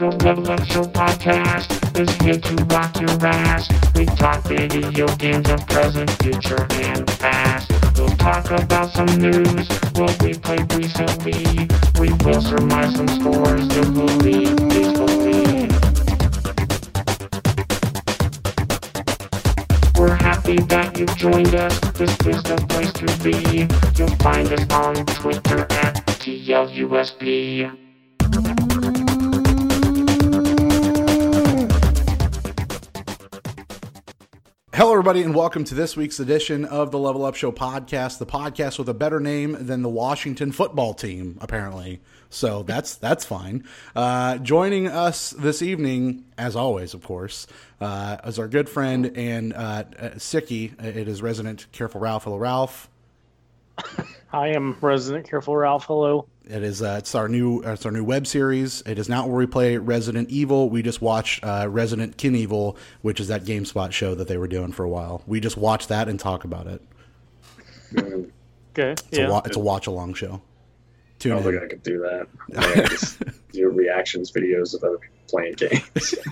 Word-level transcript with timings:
The 0.00 0.06
Up 0.06 0.64
Show 0.64 0.84
podcast 0.84 1.68
is 2.00 2.08
here 2.22 2.40
to 2.40 2.64
rock 2.72 2.98
your 2.98 3.10
ass. 3.20 3.68
We 3.94 4.06
talk 4.06 4.42
video 4.44 5.06
games 5.16 5.50
of 5.50 5.66
present, 5.66 6.10
future, 6.22 6.66
and 6.72 7.06
past. 7.20 7.70
We'll 7.98 8.08
talk 8.16 8.50
about 8.50 8.88
some 8.92 9.14
news, 9.20 9.68
what 9.96 10.16
we 10.22 10.32
played 10.32 10.72
recently. 10.72 11.68
We 12.00 12.08
will 12.24 12.40
surmise 12.40 12.96
some 12.96 13.08
scores, 13.08 13.68
you'll 13.76 13.92
believe, 13.92 14.56
please 14.72 14.96
believe. 14.96 15.70
We're 19.98 20.16
happy 20.16 20.60
that 20.60 20.96
you've 20.96 21.14
joined 21.14 21.54
us. 21.54 21.78
This 21.92 22.12
is 22.24 22.42
the 22.44 22.56
place 22.70 22.94
to 22.94 23.04
be. 23.22 23.68
You'll 23.98 24.16
find 24.16 24.48
us 24.48 24.64
on 24.72 25.04
Twitter 25.04 25.66
at 25.70 26.06
TLUSB. 26.06 27.89
Hello, 34.80 34.92
everybody, 34.92 35.20
and 35.20 35.34
welcome 35.34 35.62
to 35.64 35.74
this 35.74 35.94
week's 35.94 36.20
edition 36.20 36.64
of 36.64 36.90
the 36.90 36.98
Level 36.98 37.26
Up 37.26 37.34
Show 37.34 37.52
podcast. 37.52 38.16
The 38.16 38.24
podcast 38.24 38.78
with 38.78 38.88
a 38.88 38.94
better 38.94 39.20
name 39.20 39.54
than 39.60 39.82
the 39.82 39.90
Washington 39.90 40.52
football 40.52 40.94
team, 40.94 41.36
apparently. 41.42 42.00
So 42.30 42.62
that's 42.62 42.94
that's 42.94 43.26
fine. 43.26 43.64
Uh, 43.94 44.38
joining 44.38 44.88
us 44.88 45.32
this 45.32 45.60
evening, 45.60 46.24
as 46.38 46.56
always, 46.56 46.94
of 46.94 47.02
course, 47.02 47.46
uh, 47.82 48.16
is 48.24 48.38
our 48.38 48.48
good 48.48 48.70
friend 48.70 49.12
and 49.18 49.52
uh, 49.52 49.84
Sicky. 50.16 50.82
It 50.82 51.08
is 51.08 51.20
resident 51.20 51.66
Careful 51.72 52.00
Ralph. 52.00 52.24
Hello, 52.24 52.38
Ralph. 52.38 52.88
I 54.32 54.48
am 54.48 54.78
Resident 54.80 55.28
Careful 55.28 55.58
Ralph. 55.58 55.84
Hello. 55.84 56.26
It 56.50 56.64
is 56.64 56.82
uh, 56.82 56.96
it's 56.98 57.14
our 57.14 57.28
new 57.28 57.62
it's 57.62 57.86
our 57.86 57.92
new 57.92 58.02
web 58.02 58.26
series. 58.26 58.82
It 58.84 58.98
is 58.98 59.08
not 59.08 59.28
where 59.28 59.38
we 59.38 59.46
play 59.46 59.76
Resident 59.76 60.30
Evil. 60.30 60.68
We 60.68 60.82
just 60.82 61.00
watched 61.00 61.44
uh, 61.44 61.68
Resident 61.70 62.16
Kin 62.16 62.34
Evil, 62.34 62.76
which 63.02 63.20
is 63.20 63.28
that 63.28 63.44
GameSpot 63.44 63.92
show 63.92 64.16
that 64.16 64.26
they 64.26 64.36
were 64.36 64.48
doing 64.48 64.72
for 64.72 64.84
a 64.84 64.88
while. 64.88 65.22
We 65.26 65.38
just 65.38 65.56
watch 65.56 65.86
that 65.86 66.08
and 66.08 66.18
talk 66.18 66.42
about 66.42 66.66
it. 66.66 66.82
Okay. 67.96 68.92
It's 68.92 69.04
yeah. 69.12 69.28
a 69.28 69.30
wa- 69.30 69.42
it's 69.44 69.56
a 69.56 69.60
watch 69.60 69.86
along 69.86 70.14
show. 70.14 70.34
I 70.34 70.40
Tune 71.20 71.32
don't 71.34 71.42
think. 71.44 71.62
I 71.62 71.66
could 71.68 71.82
do 71.84 72.00
that. 72.00 72.26
I 72.56 72.88
just 72.88 73.22
do 73.52 73.68
reactions 73.68 74.32
videos 74.32 74.74
of 74.74 74.82
other 74.82 74.98
people 74.98 75.18
playing 75.28 75.54
games. 75.54 76.14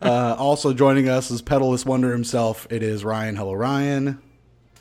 Uh, 0.00 0.36
also 0.38 0.72
joining 0.72 1.08
us 1.08 1.30
is 1.30 1.42
Pedalist 1.42 1.84
Wonder 1.84 2.12
himself. 2.12 2.66
It 2.70 2.82
is 2.82 3.02
Ryan. 3.02 3.34
Hello, 3.34 3.54
Ryan. 3.54 4.20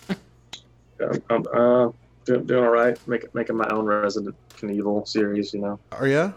um, 0.10 1.24
um, 1.30 1.46
uh, 1.52 1.90
doing, 2.28 2.46
doing 2.46 2.64
all 2.64 2.70
right. 2.70 2.98
Make, 3.08 3.34
making 3.34 3.58
my 3.58 3.68
own 3.70 3.86
Resident 3.86 4.36
Evil 4.64 5.06
series, 5.06 5.54
you 5.54 5.62
know. 5.62 5.80
Oh, 5.92 5.98
Are 5.98 6.08
you? 6.08 6.34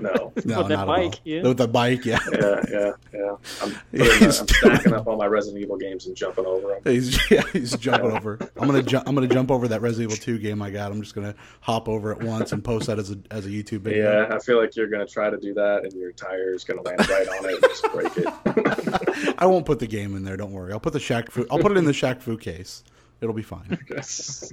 No. 0.00 0.32
No, 0.46 0.58
With 0.58 0.68
that 0.68 0.76
not 0.76 0.86
bike, 0.86 1.04
at 1.04 1.14
all. 1.14 1.20
yeah. 1.24 1.42
With 1.42 1.56
the 1.58 1.68
bike, 1.68 2.04
yeah. 2.06 2.18
Yeah, 2.32 2.62
yeah, 2.70 2.92
yeah. 3.12 3.36
I'm, 3.62 3.74
putting, 3.90 4.18
He's 4.18 4.40
I'm 4.40 4.48
stacking 4.48 4.94
up 4.94 5.06
all 5.06 5.16
my 5.18 5.26
Resident 5.26 5.62
Evil 5.62 5.76
games 5.76 6.06
and 6.06 6.16
jumping 6.16 6.46
over 6.46 6.68
them. 6.68 6.80
He's 6.84 7.30
yeah, 7.30 7.42
he's 7.52 7.76
jumping 7.76 8.12
over. 8.12 8.38
I'm 8.56 8.66
gonna 8.66 8.82
jump. 8.82 9.06
I'm 9.06 9.14
gonna 9.14 9.28
jump 9.28 9.50
over 9.50 9.68
that 9.68 9.82
Resident 9.82 10.10
Evil 10.12 10.24
2 10.24 10.38
game 10.38 10.62
I 10.62 10.70
got. 10.70 10.90
I'm 10.90 11.02
just 11.02 11.14
gonna 11.14 11.34
hop 11.60 11.86
over 11.88 12.12
it 12.12 12.22
once 12.22 12.52
and 12.52 12.64
post 12.64 12.86
that 12.86 12.98
as 12.98 13.10
a 13.10 13.18
as 13.30 13.44
a 13.44 13.50
YouTube 13.50 13.80
video. 13.80 14.26
Yeah, 14.26 14.34
I 14.34 14.38
feel 14.38 14.58
like 14.58 14.74
you're 14.74 14.86
gonna 14.88 15.06
try 15.06 15.28
to 15.28 15.36
do 15.36 15.52
that, 15.54 15.82
and 15.84 15.92
your 15.92 16.12
tire 16.12 16.54
is 16.54 16.64
gonna 16.64 16.80
land 16.82 17.06
right 17.10 17.28
on 17.28 17.44
it 17.44 17.52
and 17.52 17.62
just 17.62 17.84
break 17.92 18.16
it. 18.16 19.34
I 19.38 19.44
won't 19.44 19.66
put 19.66 19.80
the 19.80 19.86
game 19.86 20.16
in 20.16 20.24
there. 20.24 20.38
Don't 20.38 20.52
worry. 20.52 20.72
I'll 20.72 20.80
put 20.80 20.94
the 20.94 20.98
Shaq 20.98 21.30
Fu. 21.30 21.46
I'll 21.50 21.58
put 21.58 21.72
it 21.72 21.76
in 21.76 21.84
the 21.84 21.92
Shaq 21.92 22.22
Fu 22.22 22.38
case. 22.38 22.84
It'll 23.20 23.34
be 23.34 23.42
fine. 23.42 23.78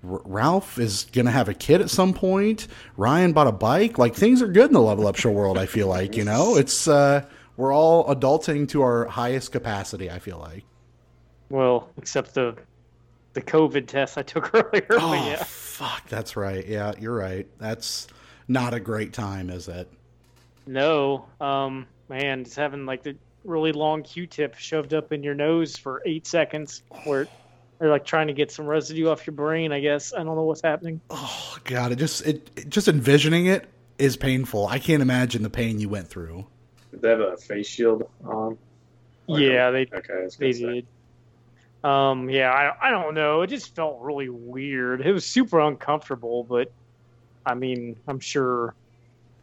R- 0.07 0.21
Ralph 0.25 0.77
is 0.77 1.05
going 1.13 1.25
to 1.25 1.31
have 1.31 1.47
a 1.49 1.53
kid 1.53 1.81
at 1.81 1.89
some 1.89 2.13
point. 2.13 2.67
Ryan 2.97 3.31
bought 3.33 3.47
a 3.47 3.51
bike. 3.53 3.97
Like 3.97 4.15
things 4.15 4.41
are 4.41 4.47
good 4.47 4.67
in 4.67 4.73
the 4.73 4.81
level 4.81 5.07
up 5.07 5.15
show 5.15 5.31
world. 5.31 5.57
I 5.57 5.65
feel 5.65 5.87
like 5.87 6.15
you 6.17 6.25
know 6.25 6.57
it's 6.57 6.87
uh, 6.87 7.25
we're 7.57 7.73
all 7.73 8.05
adulting 8.13 8.67
to 8.69 8.81
our 8.81 9.05
highest 9.05 9.51
capacity. 9.51 10.09
I 10.09 10.19
feel 10.19 10.37
like. 10.37 10.63
Well, 11.49 11.89
except 11.97 12.33
the 12.33 12.55
the 13.33 13.41
COVID 13.41 13.87
test 13.87 14.17
I 14.17 14.23
took 14.23 14.51
earlier. 14.53 14.87
Oh 14.91 15.13
yeah. 15.13 15.43
fuck, 15.43 16.07
that's 16.07 16.35
right. 16.35 16.65
Yeah, 16.65 16.93
you're 16.99 17.15
right. 17.15 17.47
That's 17.59 18.07
not 18.47 18.73
a 18.73 18.79
great 18.79 19.13
time, 19.13 19.49
is 19.49 19.67
it? 19.67 19.91
No. 20.65 21.25
Um. 21.39 21.87
Man, 22.09 22.43
just 22.43 22.57
having 22.57 22.85
like 22.85 23.03
the 23.03 23.15
really 23.43 23.71
long 23.71 24.03
Q-tip 24.03 24.55
shoved 24.55 24.93
up 24.93 25.11
in 25.11 25.23
your 25.23 25.33
nose 25.33 25.77
for 25.77 26.01
eight 26.05 26.27
seconds, 26.27 26.83
where 27.05 27.27
they're 27.79 27.89
like 27.89 28.05
trying 28.05 28.27
to 28.27 28.33
get 28.33 28.51
some 28.51 28.65
residue 28.65 29.09
off 29.09 29.25
your 29.25 29.33
brain. 29.33 29.71
I 29.71 29.79
guess 29.79 30.13
I 30.13 30.17
don't 30.17 30.35
know 30.35 30.43
what's 30.43 30.61
happening. 30.61 31.01
Oh 31.09 31.57
god, 31.63 31.91
it 31.91 31.97
just 31.97 32.25
it, 32.25 32.49
it 32.55 32.69
just 32.69 32.87
envisioning 32.87 33.45
it 33.47 33.67
is 33.97 34.17
painful. 34.17 34.67
I 34.67 34.79
can't 34.79 35.01
imagine 35.01 35.43
the 35.43 35.49
pain 35.49 35.79
you 35.79 35.89
went 35.89 36.07
through. 36.07 36.45
Did 36.93 37.01
they 37.01 37.09
have 37.09 37.19
a 37.19 37.35
face 37.37 37.67
shield 37.67 38.07
on? 38.23 38.57
Like 39.27 39.41
a- 39.41 39.45
yeah, 39.45 39.71
they 39.71 39.81
Okay, 39.81 40.13
that's 40.21 40.35
they 40.37 40.53
good. 40.53 40.85
did. 41.83 41.87
Um. 41.89 42.29
Yeah. 42.29 42.51
I 42.51 42.87
I 42.87 42.91
don't 42.91 43.13
know. 43.15 43.41
It 43.41 43.47
just 43.47 43.75
felt 43.75 43.99
really 44.01 44.29
weird. 44.29 45.01
It 45.05 45.11
was 45.11 45.25
super 45.25 45.59
uncomfortable, 45.59 46.43
but 46.45 46.71
I 47.45 47.55
mean, 47.55 47.97
I'm 48.07 48.19
sure 48.21 48.73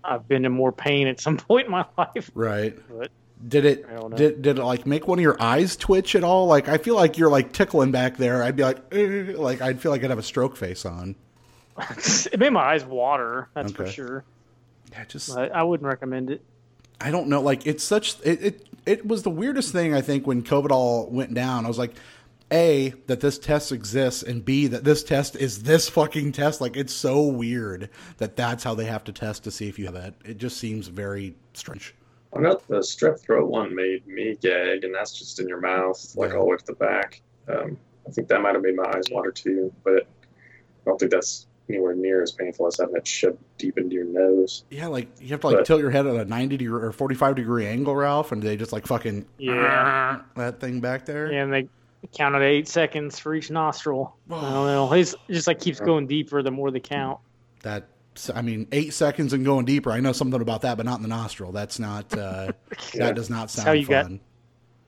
I've 0.02 0.26
been 0.26 0.44
in 0.46 0.52
more 0.52 0.72
pain 0.72 1.06
at 1.08 1.20
some 1.20 1.36
point 1.48 1.66
in 1.66 1.72
my 1.72 1.84
life. 1.98 2.30
Right. 2.34 2.78
But 2.88 3.10
Did 3.46 3.64
it 3.66 3.84
I 3.90 3.94
don't 3.94 4.10
know. 4.12 4.16
did 4.16 4.40
did 4.42 4.58
it 4.58 4.64
like 4.64 4.86
make 4.86 5.06
one 5.08 5.18
of 5.18 5.22
your 5.22 5.36
eyes 5.42 5.76
twitch 5.76 6.14
at 6.14 6.24
all? 6.24 6.46
Like 6.46 6.68
I 6.68 6.78
feel 6.78 6.94
like 6.94 7.18
you're 7.18 7.28
like 7.30 7.52
tickling 7.52 7.90
back 7.90 8.16
there. 8.16 8.42
I'd 8.42 8.56
be 8.56 8.62
like 8.62 8.78
like 9.36 9.60
I'd 9.60 9.80
feel 9.80 9.90
like 9.90 10.02
I'd 10.04 10.10
have 10.10 10.18
a 10.18 10.22
stroke 10.22 10.56
face 10.56 10.86
on. 10.86 11.16
it 12.32 12.38
made 12.38 12.50
my 12.50 12.62
eyes 12.62 12.84
water. 12.84 13.48
That's 13.54 13.72
for 13.72 13.86
sure. 13.86 14.24
Yeah, 14.92 15.04
just 15.04 15.36
I, 15.36 15.46
I 15.48 15.62
wouldn't 15.62 15.86
recommend 15.86 16.30
it. 16.30 16.42
I 17.00 17.10
don't 17.10 17.28
know. 17.28 17.40
Like 17.40 17.66
it's 17.66 17.84
such 17.84 18.16
it, 18.24 18.42
it 18.42 18.68
it 18.86 19.06
was 19.06 19.22
the 19.22 19.30
weirdest 19.30 19.72
thing 19.72 19.94
I 19.94 20.00
think 20.00 20.26
when 20.26 20.42
COVID 20.42 20.70
all 20.70 21.06
went 21.10 21.34
down. 21.34 21.64
I 21.64 21.68
was 21.68 21.78
like, 21.78 21.94
a 22.52 22.90
that 23.06 23.20
this 23.20 23.38
test 23.38 23.72
exists, 23.72 24.22
and 24.22 24.44
b 24.44 24.66
that 24.66 24.84
this 24.84 25.02
test 25.02 25.36
is 25.36 25.62
this 25.62 25.88
fucking 25.88 26.32
test. 26.32 26.60
Like 26.60 26.76
it's 26.76 26.92
so 26.92 27.22
weird 27.22 27.88
that 28.18 28.36
that's 28.36 28.64
how 28.64 28.74
they 28.74 28.84
have 28.86 29.04
to 29.04 29.12
test 29.12 29.44
to 29.44 29.50
see 29.50 29.68
if 29.68 29.78
you 29.78 29.86
have 29.86 29.94
it. 29.96 30.14
It 30.24 30.38
just 30.38 30.58
seems 30.58 30.88
very 30.88 31.34
strange. 31.54 31.94
I 32.34 32.40
know 32.40 32.60
the 32.68 32.76
strep 32.78 33.18
throat 33.20 33.48
one 33.50 33.74
made 33.74 34.06
me 34.06 34.36
gag, 34.40 34.84
and 34.84 34.94
that's 34.94 35.18
just 35.18 35.40
in 35.40 35.48
your 35.48 35.60
mouth, 35.60 36.14
like 36.16 36.30
Yeah. 36.30 36.36
all 36.36 36.44
the 36.44 36.50
way 36.50 36.56
to 36.58 36.64
the 36.66 36.74
back. 36.74 37.22
Um, 37.48 37.76
I 38.06 38.10
think 38.12 38.28
that 38.28 38.40
might 38.40 38.54
have 38.54 38.62
made 38.62 38.76
my 38.76 38.84
eyes 38.94 39.04
water 39.10 39.32
too, 39.32 39.72
but 39.84 40.02
I 40.04 40.06
don't 40.86 40.98
think 40.98 41.10
that's 41.10 41.46
anywhere 41.72 41.94
near 41.94 42.22
as 42.22 42.32
painful 42.32 42.66
as 42.66 42.76
having 42.78 42.96
it 42.96 43.06
shoved 43.06 43.38
deep 43.58 43.78
into 43.78 43.94
your 43.94 44.04
nose. 44.04 44.64
Yeah, 44.70 44.88
like 44.88 45.08
you 45.20 45.28
have 45.28 45.40
to 45.40 45.46
like 45.48 45.56
But- 45.58 45.66
tilt 45.66 45.80
your 45.80 45.90
head 45.90 46.06
at 46.06 46.16
a 46.16 46.24
ninety 46.24 46.56
degree 46.56 46.82
or 46.82 46.92
forty 46.92 47.14
five 47.14 47.36
degree 47.36 47.66
angle, 47.66 47.94
Ralph, 47.94 48.32
and 48.32 48.42
they 48.42 48.56
just 48.56 48.72
like 48.72 48.86
fucking 48.86 49.26
Yeah. 49.38 50.20
that 50.36 50.60
thing 50.60 50.80
back 50.80 51.06
there. 51.06 51.26
And 51.26 51.52
they 51.52 51.68
counted 52.16 52.42
eight 52.42 52.66
seconds 52.68 53.18
for 53.18 53.34
each 53.34 53.50
nostril. 53.50 54.16
I 54.30 54.40
don't 54.40 54.66
know. 54.66 54.92
It's 54.92 55.14
it 55.28 55.32
just 55.34 55.46
like 55.46 55.60
keeps 55.60 55.80
going 55.80 56.06
deeper 56.06 56.42
the 56.42 56.50
more 56.50 56.70
they 56.70 56.80
count. 56.80 57.18
That 57.62 57.88
I 58.34 58.42
mean, 58.42 58.66
eight 58.72 58.92
seconds 58.92 59.32
and 59.32 59.44
going 59.44 59.64
deeper. 59.66 59.92
I 59.92 60.00
know 60.00 60.12
something 60.12 60.40
about 60.40 60.62
that, 60.62 60.76
but 60.76 60.84
not 60.84 60.96
in 60.96 61.02
the 61.02 61.08
nostril. 61.08 61.52
That's 61.52 61.78
not. 61.78 62.12
Uh, 62.16 62.52
Yeah. 62.92 63.06
That 63.06 63.14
does 63.14 63.30
not 63.30 63.50
sound 63.50 63.66
how 63.68 63.72
you 63.72 63.86
got- 63.86 64.04
fun. 64.06 64.20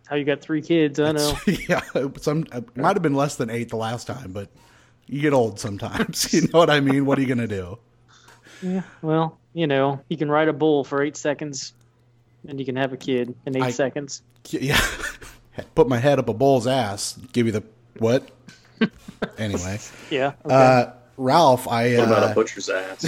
How 0.08 0.16
you 0.16 0.24
got 0.24 0.42
three 0.42 0.60
kids? 0.60 1.00
I 1.00 1.12
know. 1.12 1.34
yeah, 1.68 1.80
some 2.20 2.44
it 2.52 2.76
might 2.76 2.96
have 2.96 3.02
been 3.02 3.14
less 3.14 3.36
than 3.36 3.48
eight 3.48 3.70
the 3.70 3.76
last 3.76 4.06
time, 4.06 4.32
but 4.32 4.48
you 5.12 5.20
get 5.20 5.32
old 5.32 5.60
sometimes. 5.60 6.32
you 6.32 6.42
know 6.42 6.58
what 6.58 6.70
I 6.70 6.80
mean? 6.80 7.04
What 7.06 7.18
are 7.18 7.20
you 7.20 7.28
gonna 7.28 7.46
do? 7.46 7.78
Yeah. 8.62 8.82
Well, 9.02 9.38
you 9.52 9.66
know, 9.66 10.00
you 10.08 10.16
can 10.16 10.30
ride 10.30 10.48
a 10.48 10.52
bull 10.52 10.84
for 10.84 11.02
eight 11.02 11.16
seconds, 11.16 11.74
and 12.48 12.58
you 12.58 12.64
can 12.66 12.76
have 12.76 12.92
a 12.92 12.96
kid 12.96 13.34
in 13.46 13.56
eight 13.56 13.62
I- 13.62 13.70
seconds. 13.70 14.22
Yeah, 14.50 14.80
put 15.74 15.88
my 15.88 15.98
head 15.98 16.18
up 16.18 16.28
a 16.28 16.34
bull's 16.34 16.66
ass. 16.66 17.16
Give 17.32 17.46
you 17.46 17.52
the 17.52 17.62
what? 17.98 18.28
anyway, 19.38 19.78
Yeah. 20.10 20.32
Okay. 20.44 20.54
uh, 20.54 20.86
Ralph, 21.16 21.68
I 21.68 21.96
What 21.98 22.06
about 22.08 22.22
uh, 22.24 22.32
a 22.32 22.34
butcher's 22.34 22.68
ass? 22.68 23.02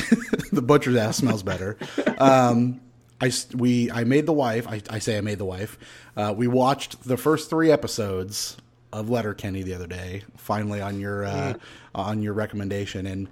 the 0.53 0.62
butcher's 0.62 0.95
ass 0.97 1.17
smells 1.17 1.43
better. 1.43 1.77
Um, 2.19 2.81
I 3.21 3.27
s- 3.29 3.49
we 3.55 3.91
I 3.91 4.05
made 4.05 4.27
the 4.27 4.33
wife. 4.33 4.69
I, 4.69 4.83
I 4.91 4.99
say 4.99 5.17
I 5.19 5.21
made 5.23 5.39
the 5.39 5.45
wife. 5.45 5.79
Uh, 6.17 6.35
we 6.37 6.47
watched 6.47 7.03
the 7.03 7.17
first 7.17 7.49
three 7.51 7.73
episodes 7.73 8.56
of 8.94 9.11
Letterkenny 9.11 9.62
the 9.62 9.75
other 9.75 9.88
day. 9.88 10.23
Finally 10.37 10.81
on 10.81 11.00
your 11.00 11.25
uh, 11.25 11.55
on 11.94 12.23
your 12.23 12.32
recommendation, 12.32 13.06
and 13.06 13.29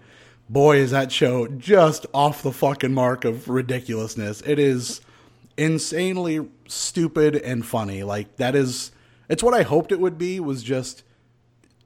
boy, 0.50 0.78
is 0.78 0.90
that 0.90 1.12
show 1.12 1.46
just 1.46 2.04
off 2.12 2.42
the 2.42 2.52
fucking 2.52 2.92
mark 2.92 3.24
of 3.24 3.48
ridiculousness. 3.48 4.42
It 4.42 4.58
is 4.58 5.00
insanely 5.56 6.48
stupid 6.66 7.36
and 7.36 7.64
funny. 7.64 8.02
Like 8.02 8.36
that 8.36 8.56
is 8.56 8.90
it's 9.28 9.42
what 9.42 9.54
I 9.54 9.62
hoped 9.62 9.92
it 9.92 10.00
would 10.00 10.18
be. 10.18 10.40
Was 10.40 10.62
just 10.64 11.04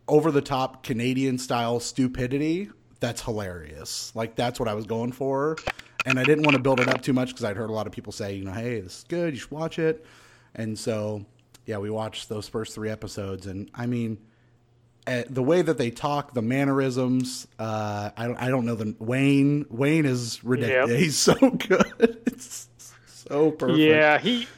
over 0.08 0.31
the 0.31 0.40
top 0.43 0.82
Canadian 0.82 1.37
style 1.38 1.78
stupidity 1.78 2.70
that's 2.99 3.20
hilarious. 3.20 4.11
Like 4.14 4.37
that's 4.37 4.58
what 4.58 4.70
I 4.70 4.75
was 4.75 4.87
going 4.87 5.12
for, 5.12 5.56
and 6.06 6.19
I 6.19 6.25
didn't 6.25 6.44
want 6.44 6.56
to 6.56 6.62
build 6.62 6.81
it 6.81 6.88
up 6.88 7.02
too 7.02 7.12
much 7.12 7.28
because 7.28 7.44
I'd 7.44 7.58
heard 7.58 7.69
a 7.69 7.75
lot 7.75 7.87
of 7.87 7.93
people 7.93 8.12
say, 8.12 8.34
you 8.37 8.44
know, 8.44 8.52
hey, 8.52 8.81
this 8.81 8.99
is 8.99 9.05
good, 9.06 9.34
you 9.34 9.40
should 9.40 9.50
watch 9.50 9.78
it, 9.78 10.06
and 10.55 10.78
so 10.78 11.26
yeah, 11.66 11.78
we 11.78 11.90
watched 11.90 12.28
those 12.28 12.48
first 12.48 12.74
three 12.74 12.90
episodes, 12.90 13.46
and 13.46 13.70
I 13.74 13.86
mean. 13.86 14.18
Uh, 15.08 15.22
the 15.30 15.40
way 15.40 15.62
that 15.62 15.78
they 15.78 15.88
talk, 15.88 16.34
the 16.34 16.42
mannerisms, 16.42 17.46
uh, 17.60 18.10
I 18.16 18.26
don't, 18.26 18.36
I 18.38 18.48
don't 18.48 18.64
know 18.64 18.74
the 18.74 18.96
Wayne. 18.98 19.64
Wayne 19.70 20.04
is 20.04 20.42
ridiculous. 20.42 20.90
Yep. 20.90 20.98
He's 21.04 21.16
so 21.16 21.34
good. 21.50 22.22
It's 22.26 22.68
so 23.06 23.52
perfect. 23.52 23.78
Yeah, 23.78 24.18
he 24.18 24.48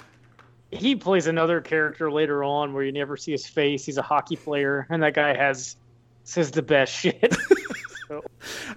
he 0.71 0.97
plays 0.97 1.27
another 1.27 1.61
character 1.61 2.11
later 2.11 2.43
on 2.43 2.73
where 2.73 2.83
you 2.83 2.93
never 2.93 3.19
see 3.19 3.31
his 3.33 3.47
face. 3.47 3.85
He's 3.85 3.99
a 3.99 4.03
hockey 4.03 4.37
player, 4.37 4.87
and 4.89 5.03
that 5.03 5.13
guy 5.13 5.37
has 5.37 5.77
says 6.25 6.51
the 6.51 6.63
best 6.63 6.95
shit. 6.99 7.37
So, 8.09 8.25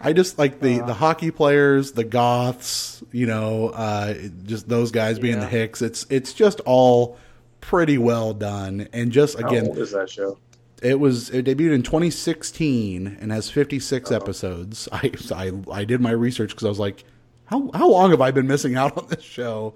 I 0.01 0.11
just 0.11 0.37
like 0.37 0.59
the 0.59 0.81
Uh. 0.81 0.85
the 0.87 0.93
hockey 0.93 1.31
players, 1.31 1.93
the 1.93 2.03
goths, 2.03 3.01
you 3.13 3.27
know, 3.27 3.69
uh, 3.69 4.13
just 4.43 4.67
those 4.67 4.91
guys 4.91 5.19
being 5.19 5.39
the 5.39 5.47
hicks. 5.47 5.81
It's 5.81 6.05
it's 6.09 6.33
just 6.33 6.59
all 6.61 7.17
pretty 7.61 7.97
well 7.97 8.33
done, 8.33 8.87
and 8.91 9.11
just 9.11 9.39
How 9.39 9.47
again, 9.47 9.67
old 9.67 9.77
is 9.77 9.91
that 9.91 10.09
show? 10.09 10.37
it 10.81 10.99
was 10.99 11.29
it 11.29 11.45
debuted 11.45 11.73
in 11.73 11.83
2016 11.83 13.17
and 13.21 13.31
has 13.31 13.49
56 13.49 14.11
Oh. 14.11 14.15
episodes. 14.15 14.89
I, 14.91 15.11
I 15.33 15.51
I 15.71 15.83
did 15.85 16.01
my 16.01 16.11
research 16.11 16.49
because 16.49 16.65
I 16.65 16.69
was 16.69 16.79
like, 16.79 17.03
how 17.45 17.69
how 17.73 17.89
long 17.89 18.11
have 18.11 18.21
I 18.21 18.31
been 18.31 18.47
missing 18.47 18.75
out 18.75 18.97
on 18.97 19.07
this 19.09 19.23
show? 19.23 19.75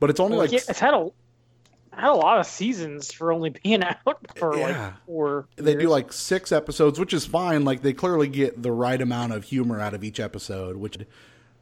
But 0.00 0.10
it's 0.10 0.20
only 0.20 0.36
like 0.36 0.52
yeah, 0.52 0.60
it's 0.68 0.78
had 0.80 0.94
a 0.94 1.10
had 1.92 2.10
a 2.10 2.14
lot 2.14 2.38
of 2.38 2.46
seasons 2.46 3.10
for 3.12 3.32
only 3.32 3.50
being 3.50 3.82
out 4.06 4.18
for 4.36 4.56
Yeah. 4.56 4.66
like 4.86 5.06
four. 5.06 5.46
they 5.56 5.74
do 5.74 5.88
like 5.88 6.12
six 6.12 6.52
episodes, 6.52 6.98
which 7.00 7.14
is 7.14 7.24
fine. 7.26 7.64
Like 7.64 7.82
they 7.82 7.92
clearly 7.94 8.28
get 8.28 8.62
the 8.62 8.72
right 8.72 9.00
amount 9.00 9.32
of 9.32 9.44
humor 9.44 9.80
out 9.80 9.94
of 9.94 10.04
each 10.04 10.20
episode. 10.20 10.76
Which 10.76 10.98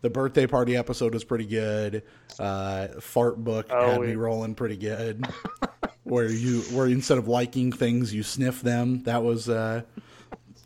the 0.04 0.10
birthday 0.10 0.46
party 0.46 0.76
episode 0.76 1.14
was 1.14 1.24
pretty 1.24 1.46
good. 1.46 2.02
Uh, 2.38 2.88
Fart 3.00 3.42
book 3.42 3.68
Oh, 3.70 3.92
had 3.92 4.00
me 4.02 4.14
rolling 4.14 4.54
pretty 4.54 4.76
good. 4.76 5.26
where 6.04 6.30
you 6.30 6.60
where 6.76 6.86
instead 6.86 7.16
of 7.16 7.26
liking 7.26 7.72
things, 7.72 8.12
you 8.12 8.22
sniff 8.22 8.60
them. 8.60 9.02
That 9.04 9.24
was. 9.24 9.48
Uh, 9.48 9.82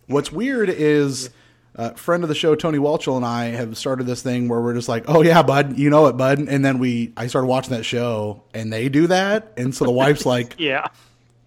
what's 0.07 0.31
weird 0.31 0.69
is. 0.69 1.31
Uh, 1.77 1.91
friend 1.91 2.25
of 2.25 2.29
the 2.29 2.35
show 2.35 2.57
Tony 2.57 2.79
Welchel 2.79 3.17
and 3.17 3.25
I 3.25 3.51
have 3.51 3.79
started 3.79 4.05
this 4.05 4.21
thing 4.21 4.49
where 4.49 4.61
we're 4.61 4.75
just 4.75 4.89
like, 4.89 5.05
oh 5.07 5.23
yeah, 5.23 5.45
bud, 5.45 5.79
you 5.79 5.91
know 5.91 6.09
it, 6.09 6.15
bud, 6.17 6.41
and 6.41 6.65
then 6.65 6.81
we 6.81 7.13
I 7.17 7.29
started 7.29 7.47
watching 7.47 7.71
that 7.71 7.85
show 7.85 8.43
and 8.53 8.73
they 8.73 8.89
do 8.89 9.07
that, 9.07 9.53
and 9.57 9.73
so 9.73 9.85
the 9.85 9.93
wife's 9.93 10.27
like, 10.27 10.57
yeah. 10.59 10.89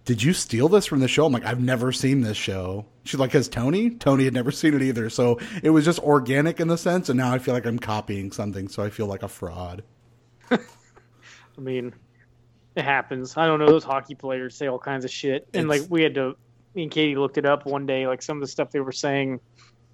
Did 0.04 0.22
you 0.22 0.32
steal 0.32 0.68
this 0.68 0.86
from 0.86 1.00
the 1.00 1.08
show? 1.08 1.26
I'm 1.26 1.32
like, 1.32 1.44
I've 1.44 1.60
never 1.60 1.92
seen 1.92 2.22
this 2.22 2.36
show. 2.36 2.86
She's 3.04 3.20
like, 3.20 3.32
has 3.32 3.48
Tony? 3.48 3.90
Tony 3.90 4.24
had 4.24 4.34
never 4.34 4.50
seen 4.50 4.74
it 4.74 4.82
either. 4.82 5.08
So 5.10 5.38
it 5.62 5.70
was 5.70 5.84
just 5.84 5.98
organic 6.00 6.58
in 6.60 6.68
the 6.68 6.78
sense, 6.78 7.08
and 7.08 7.16
now 7.16 7.32
I 7.32 7.38
feel 7.38 7.54
like 7.54 7.66
I'm 7.66 7.78
copying 7.78 8.32
something, 8.32 8.68
so 8.68 8.82
I 8.82 8.90
feel 8.90 9.06
like 9.06 9.22
a 9.22 9.28
fraud. 9.28 9.82
I 10.50 10.58
mean, 11.60 11.92
it 12.74 12.84
happens. 12.84 13.36
I 13.36 13.46
don't 13.46 13.58
know. 13.58 13.66
Those 13.66 13.84
hockey 13.84 14.14
players 14.14 14.56
say 14.56 14.66
all 14.68 14.78
kinds 14.78 15.04
of 15.04 15.10
shit, 15.10 15.46
and 15.54 15.64
It's- 15.66 15.80
like 15.82 15.90
we 15.90 16.02
had 16.02 16.14
to. 16.14 16.36
Me 16.74 16.84
and 16.84 16.90
Katie 16.90 17.16
looked 17.16 17.36
it 17.36 17.44
up 17.44 17.66
one 17.66 17.84
day, 17.84 18.06
like 18.06 18.22
some 18.22 18.38
of 18.38 18.40
the 18.40 18.46
stuff 18.46 18.70
they 18.70 18.80
were 18.80 18.92
saying, 18.92 19.40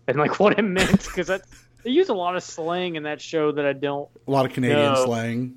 and 0.07 0.17
like 0.17 0.39
what 0.39 0.57
it 0.59 0.63
meant, 0.63 1.03
because 1.05 1.27
they 1.27 1.91
use 1.91 2.09
a 2.09 2.15
lot 2.15 2.37
of 2.37 2.43
slang 2.45 2.95
in 2.95 3.03
that 3.03 3.21
show 3.21 3.51
that 3.51 3.67
I 3.67 3.73
don't. 3.73 4.09
A 4.29 4.31
lot 4.31 4.47
of 4.47 4.53
Canadian 4.53 4.93
No. 4.93 5.05
slang. 5.05 5.57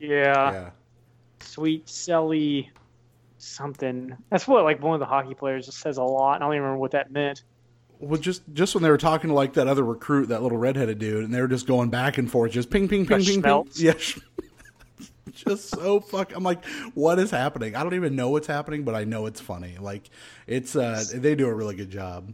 Yeah, 0.00 0.52
yeah. 0.52 0.70
sweet 1.38 1.88
Sally, 1.88 2.70
something. 3.46 4.16
That's 4.30 4.46
what 4.46 4.64
like 4.64 4.82
one 4.82 4.94
of 4.94 5.00
the 5.00 5.06
hockey 5.06 5.34
players 5.34 5.66
just 5.66 5.78
says 5.78 5.96
a 5.96 6.02
lot. 6.02 6.36
And 6.36 6.44
I 6.44 6.46
don't 6.46 6.54
even 6.54 6.62
remember 6.64 6.80
what 6.80 6.92
that 6.92 7.10
meant. 7.10 7.42
Well, 7.98 8.20
just 8.20 8.42
just 8.52 8.74
when 8.74 8.82
they 8.82 8.90
were 8.90 8.98
talking 8.98 9.28
to 9.28 9.34
like 9.34 9.54
that 9.54 9.68
other 9.68 9.84
recruit, 9.84 10.26
that 10.28 10.42
little 10.42 10.58
redheaded 10.58 10.98
dude, 10.98 11.24
and 11.24 11.34
they 11.34 11.40
were 11.40 11.48
just 11.48 11.66
going 11.66 11.88
back 11.88 12.18
and 12.18 12.30
forth, 12.30 12.52
just 12.52 12.70
ping, 12.70 12.88
ping, 12.88 13.06
ping, 13.06 13.24
ping, 13.24 13.42
ping. 13.42 13.68
Yeah. 13.74 13.94
just 15.32 15.70
so 15.70 16.00
fuck. 16.00 16.34
I'm 16.34 16.44
like, 16.44 16.64
what 16.94 17.18
is 17.18 17.30
happening? 17.30 17.74
I 17.74 17.82
don't 17.82 17.94
even 17.94 18.16
know 18.16 18.30
what's 18.30 18.46
happening, 18.46 18.84
but 18.84 18.94
I 18.94 19.04
know 19.04 19.26
it's 19.26 19.40
funny. 19.40 19.76
Like, 19.80 20.10
it's 20.46 20.76
uh, 20.76 21.04
they 21.14 21.34
do 21.34 21.46
a 21.46 21.54
really 21.54 21.74
good 21.74 21.90
job. 21.90 22.32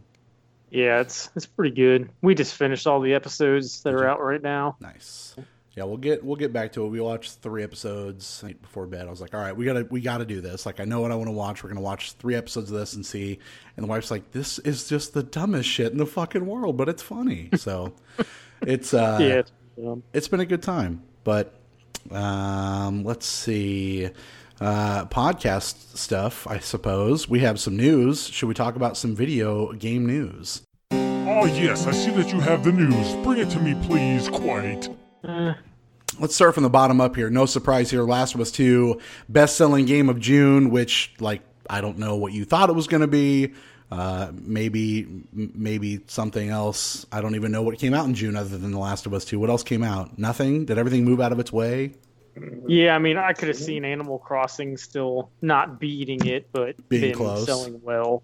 Yeah, 0.69 1.01
it's 1.01 1.29
it's 1.35 1.45
pretty 1.45 1.75
good. 1.75 2.09
We 2.21 2.33
just 2.33 2.55
finished 2.55 2.87
all 2.87 2.99
the 2.99 3.13
episodes 3.13 3.83
that 3.83 3.93
are 3.93 4.07
out 4.07 4.21
right 4.21 4.41
now. 4.41 4.75
Nice. 4.79 5.35
Yeah, 5.75 5.85
we'll 5.85 5.97
get 5.97 6.23
we'll 6.23 6.35
get 6.35 6.53
back 6.53 6.71
to 6.73 6.85
it. 6.85 6.89
We 6.89 7.01
watched 7.01 7.39
three 7.39 7.63
episodes 7.63 8.43
before 8.61 8.85
bed. 8.85 9.07
I 9.07 9.09
was 9.09 9.21
like, 9.21 9.33
all 9.33 9.41
right, 9.41 9.57
we 9.57 9.65
gotta 9.65 9.87
we 9.89 10.01
gotta 10.01 10.25
do 10.25 10.39
this. 10.39 10.67
Like, 10.67 10.79
I 10.79 10.85
know 10.85 11.01
what 11.01 11.11
I 11.11 11.15
want 11.15 11.29
to 11.29 11.33
watch. 11.33 11.63
We're 11.63 11.69
gonna 11.69 11.81
watch 11.81 12.11
three 12.13 12.35
episodes 12.35 12.69
of 12.69 12.77
this 12.77 12.93
and 12.93 13.03
see. 13.03 13.39
And 13.75 13.83
the 13.83 13.87
wife's 13.87 14.11
like, 14.11 14.31
this 14.31 14.59
is 14.59 14.87
just 14.87 15.15
the 15.15 15.23
dumbest 15.23 15.67
shit 15.67 15.91
in 15.91 15.97
the 15.97 16.05
fucking 16.05 16.45
world, 16.45 16.77
but 16.77 16.89
it's 16.89 17.01
funny. 17.01 17.49
So, 17.55 17.93
it's 18.61 18.93
uh, 18.93 19.17
yeah, 19.19 19.39
it's, 19.39 19.51
um, 19.83 20.03
it's 20.13 20.27
been 20.27 20.41
a 20.41 20.45
good 20.45 20.61
time. 20.61 21.01
But 21.23 21.55
um, 22.11 23.03
let's 23.03 23.25
see. 23.25 24.09
Uh, 24.61 25.05
podcast 25.05 25.97
stuff, 25.97 26.45
I 26.47 26.59
suppose. 26.59 27.27
We 27.27 27.39
have 27.39 27.59
some 27.59 27.75
news. 27.75 28.27
Should 28.27 28.47
we 28.47 28.53
talk 28.53 28.75
about 28.75 28.95
some 28.95 29.15
video 29.15 29.73
game 29.73 30.05
news? 30.05 30.61
Oh, 30.91 31.45
yes, 31.45 31.87
I 31.87 31.91
see 31.91 32.11
that 32.11 32.31
you 32.31 32.39
have 32.39 32.63
the 32.63 32.71
news. 32.71 33.15
Bring 33.25 33.39
it 33.39 33.49
to 33.49 33.59
me, 33.59 33.75
please, 33.87 34.29
quite. 34.29 34.87
Let's 35.23 36.35
start 36.35 36.53
from 36.53 36.63
the 36.63 36.69
bottom 36.69 37.01
up 37.01 37.15
here. 37.15 37.29
No 37.29 37.45
surprise 37.45 37.89
here. 37.89 38.03
Last 38.03 38.35
of 38.35 38.41
Us 38.41 38.51
2, 38.51 38.99
best 39.29 39.57
selling 39.57 39.85
game 39.85 40.09
of 40.09 40.19
June, 40.19 40.69
which, 40.69 41.13
like, 41.19 41.41
I 41.69 41.81
don't 41.81 41.97
know 41.97 42.15
what 42.17 42.33
you 42.33 42.45
thought 42.45 42.69
it 42.69 42.73
was 42.73 42.87
going 42.87 43.01
to 43.01 43.07
be. 43.07 43.53
Uh, 43.91 44.31
maybe, 44.33 45.07
maybe 45.31 46.01
something 46.07 46.49
else. 46.49 47.05
I 47.11 47.21
don't 47.21 47.35
even 47.35 47.51
know 47.51 47.61
what 47.61 47.77
came 47.77 47.93
out 47.93 48.05
in 48.05 48.15
June 48.15 48.35
other 48.35 48.57
than 48.57 48.71
The 48.71 48.79
Last 48.79 49.05
of 49.05 49.13
Us 49.13 49.23
2. 49.25 49.39
What 49.39 49.49
else 49.49 49.63
came 49.63 49.83
out? 49.83 50.17
Nothing? 50.17 50.65
Did 50.65 50.77
everything 50.77 51.05
move 51.05 51.21
out 51.21 51.31
of 51.31 51.39
its 51.39 51.53
way? 51.53 51.93
Yeah, 52.67 52.95
I 52.95 52.99
mean, 52.99 53.17
I 53.17 53.33
could 53.33 53.49
have 53.49 53.57
seen 53.57 53.85
Animal 53.85 54.17
Crossing 54.17 54.77
still 54.77 55.29
not 55.43 55.79
beating 55.79 56.25
it, 56.25 56.47
but 56.51 56.75
Being 56.89 57.01
been 57.01 57.13
close. 57.15 57.45
selling 57.45 57.79
well. 57.83 58.23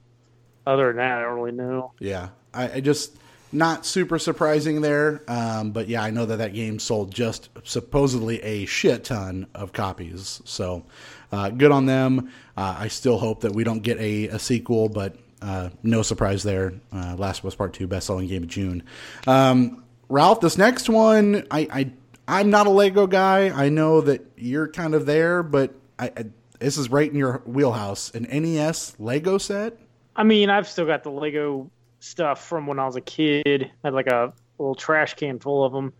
Other 0.65 0.87
than 0.87 0.97
that, 0.97 1.19
I 1.19 1.21
don't 1.21 1.35
really 1.39 1.51
know. 1.51 1.93
Yeah, 1.99 2.29
I, 2.51 2.71
I 2.73 2.79
just 2.79 3.15
not 3.51 3.85
super 3.85 4.19
surprising 4.19 4.81
there. 4.81 5.23
Um, 5.27 5.71
but 5.71 5.87
yeah, 5.87 6.03
I 6.03 6.11
know 6.11 6.25
that 6.25 6.37
that 6.37 6.53
game 6.53 6.79
sold 6.79 7.13
just 7.13 7.49
supposedly 7.63 8.41
a 8.43 8.65
shit 8.65 9.05
ton 9.05 9.47
of 9.55 9.73
copies. 9.73 10.41
So 10.45 10.85
uh, 11.31 11.49
good 11.49 11.71
on 11.71 11.85
them. 11.85 12.31
Uh, 12.55 12.75
I 12.79 12.87
still 12.87 13.17
hope 13.17 13.41
that 13.41 13.53
we 13.53 13.63
don't 13.63 13.81
get 13.81 13.97
a, 13.99 14.27
a 14.27 14.39
sequel, 14.39 14.89
but 14.89 15.15
uh, 15.41 15.69
no 15.83 16.01
surprise 16.01 16.43
there. 16.43 16.73
Uh, 16.91 17.15
Last 17.17 17.43
Us 17.45 17.55
Part 17.55 17.73
Two, 17.73 17.87
best 17.87 18.07
selling 18.07 18.27
game 18.27 18.43
of 18.43 18.49
June. 18.49 18.83
Um, 19.25 19.83
Ralph, 20.09 20.41
this 20.41 20.57
next 20.57 20.89
one, 20.89 21.45
I, 21.51 21.67
I 21.71 21.91
I'm 22.27 22.49
not 22.49 22.67
a 22.67 22.71
Lego 22.71 23.07
guy. 23.07 23.49
I 23.49 23.69
know 23.69 24.01
that 24.01 24.25
you're 24.37 24.67
kind 24.67 24.93
of 24.93 25.05
there, 25.05 25.43
but 25.43 25.73
I, 25.97 26.11
I 26.15 26.25
this 26.59 26.77
is 26.77 26.89
right 26.89 27.09
in 27.09 27.17
your 27.17 27.41
wheelhouse. 27.45 28.11
An 28.13 28.23
NES 28.23 28.95
Lego 28.99 29.37
set. 29.37 29.77
I 30.15 30.23
mean, 30.23 30.49
I've 30.49 30.67
still 30.67 30.85
got 30.85 31.03
the 31.03 31.11
Lego 31.11 31.71
stuff 31.99 32.45
from 32.47 32.67
when 32.67 32.79
I 32.79 32.85
was 32.85 32.95
a 32.95 33.01
kid. 33.01 33.43
I 33.83 33.87
had 33.87 33.93
like 33.93 34.07
a 34.07 34.33
little 34.57 34.75
trash 34.75 35.13
can 35.15 35.39
full 35.39 35.63
of 35.63 35.71
them. 35.73 35.93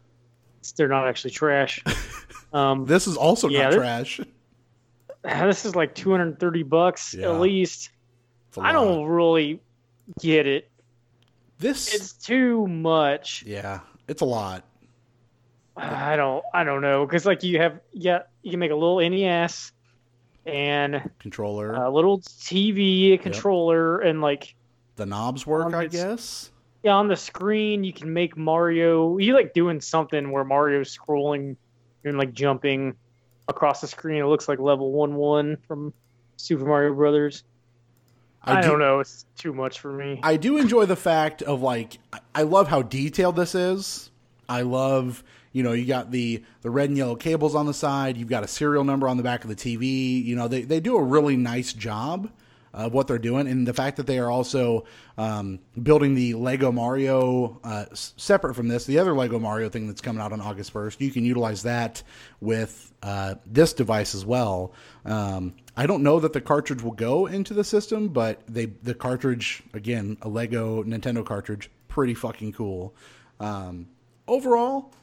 They're 0.76 0.88
not 0.88 1.08
actually 1.08 1.32
trash. 1.32 1.84
Um, 2.52 2.86
This 2.86 3.06
is 3.06 3.16
also 3.16 3.48
Yeah, 3.48 3.64
not 3.66 3.70
this- 3.72 3.78
trash. 3.80 4.20
this 5.24 5.66
is 5.66 5.76
like 5.76 5.94
230 5.94 6.64
bucks 6.64 7.14
Yeah. 7.14 7.32
at 7.32 7.40
least. 7.40 7.92
I 8.58 8.72
don't 8.72 9.06
really 9.06 9.60
get 10.20 10.48
it. 10.48 10.72
This, 11.60 11.94
It's 11.94 12.14
too 12.14 12.66
much. 12.66 13.44
yeah, 13.46 13.82
it's 14.08 14.22
a 14.24 14.26
lot. 14.26 14.64
I 15.78 16.16
don't. 16.16 16.44
I 16.54 16.64
don't 16.64 16.82
know 16.82 17.06
because 17.06 17.26
like 17.28 17.44
you 17.44 17.60
have 17.60 17.80
yeah 17.94 18.24
you 18.42 18.50
can 18.52 18.60
make 18.60 18.72
a 18.72 18.76
little 18.76 18.98
NES 19.00 19.72
and 20.48 21.08
Controller, 21.20 21.74
a 21.74 21.90
little 21.92 22.20
TV, 22.22 23.14
a 23.14 23.18
controller, 23.20 24.00
and 24.00 24.22
like 24.22 24.56
the 25.00 25.08
knobs 25.08 25.48
work, 25.48 25.74
I 25.74 25.88
guess. 25.88 26.52
yeah, 26.84 26.92
on 26.94 27.08
the 27.08 27.16
screen 27.16 27.84
you 27.84 27.92
can 27.92 28.14
make 28.14 28.38
Mario. 28.38 29.18
You 29.18 29.34
like 29.34 29.54
doing 29.54 29.82
something 29.82 30.32
where 30.32 30.44
Mario's 30.46 30.96
scrolling 30.96 31.56
and 32.04 32.18
like 32.18 32.34
jumping 32.34 32.96
across 33.48 33.82
the 33.82 33.88
screen. 33.88 34.22
It 34.22 34.28
looks 34.28 34.48
like 34.48 34.60
level 34.60 34.92
one 34.92 35.16
one 35.16 35.58
from 35.68 35.92
Super 36.38 36.66
Mario 36.66 36.94
Brothers. 36.94 37.44
I, 38.44 38.62
do, 38.62 38.70
don't 38.70 38.80
know. 38.80 39.00
It's 39.00 39.26
too 39.38 39.54
much 39.54 39.80
for 39.80 39.92
me. 39.92 40.20
I 40.24 40.38
do 40.38 40.58
enjoy 40.58 40.86
the 40.86 40.96
fact 40.96 41.42
of 41.42 41.62
like, 41.62 41.98
I- 42.14 42.20
I 42.36 42.44
love 42.44 42.70
how 42.70 42.82
detailed 42.82 43.36
this 43.36 43.54
is. 43.54 44.12
I 44.48 44.62
love, 44.62 45.24
you 45.52 45.62
know, 45.62 45.74
you 45.74 45.86
got 45.86 46.10
the 46.12 46.42
the 46.62 46.70
red 46.70 46.90
and 46.90 46.98
yellow 46.98 47.16
cables 47.16 47.54
on 47.54 47.66
the 47.66 47.74
side. 47.74 48.16
You've 48.18 48.30
got 48.30 48.44
a 48.44 48.48
serial 48.48 48.84
number 48.84 49.08
on 49.08 49.18
the 49.18 49.24
back 49.24 49.44
of 49.44 49.50
the 49.50 49.56
TV. 49.56 50.24
You 50.24 50.36
know, 50.36 50.48
they 50.48 50.62
they 50.62 50.80
do 50.80 50.96
a 50.98 51.04
really 51.04 51.36
nice 51.36 51.74
job. 51.74 52.30
Of 52.74 52.94
what 52.94 53.08
they're 53.08 53.18
doing, 53.18 53.48
and 53.48 53.68
the 53.68 53.74
fact 53.74 53.98
that 53.98 54.08
they 54.08 54.20
are 54.20 54.30
also 54.30 54.86
um, 55.18 55.60
building 55.82 56.16
the 56.16 56.34
Lego 56.36 56.72
Mario 56.72 57.60
uh, 57.64 57.86
separate 57.94 58.56
from 58.56 58.68
this, 58.68 58.86
the 58.86 59.00
other 59.00 59.14
Lego 59.14 59.40
Mario 59.40 59.70
thing 59.70 59.88
that's 59.88 60.02
coming 60.02 60.22
out 60.22 60.32
on 60.32 60.42
August 60.42 60.72
first. 60.72 61.02
You 61.02 61.12
can 61.12 61.26
utilize 61.26 61.64
that 61.64 62.04
with 62.42 62.94
uh, 63.02 63.36
this 63.46 63.74
device 63.74 64.14
as 64.14 64.26
well. 64.26 64.74
Um, 65.06 65.56
I 65.76 65.86
don't 65.86 66.04
know 66.04 66.20
that 66.20 66.34
the 66.34 66.42
cartridge 66.42 66.82
will 66.82 66.92
go 66.92 67.26
into 67.26 67.54
the 67.54 67.64
system, 67.64 68.10
but 68.10 68.42
they 68.48 68.66
the 68.66 68.94
cartridge 68.94 69.64
again, 69.74 70.18
a 70.22 70.30
Lego 70.30 70.84
Nintendo 70.84 71.26
cartridge, 71.26 71.72
pretty 71.88 72.14
fucking 72.14 72.54
cool. 72.54 72.94
Um, 73.40 73.88
overall, 74.28 74.94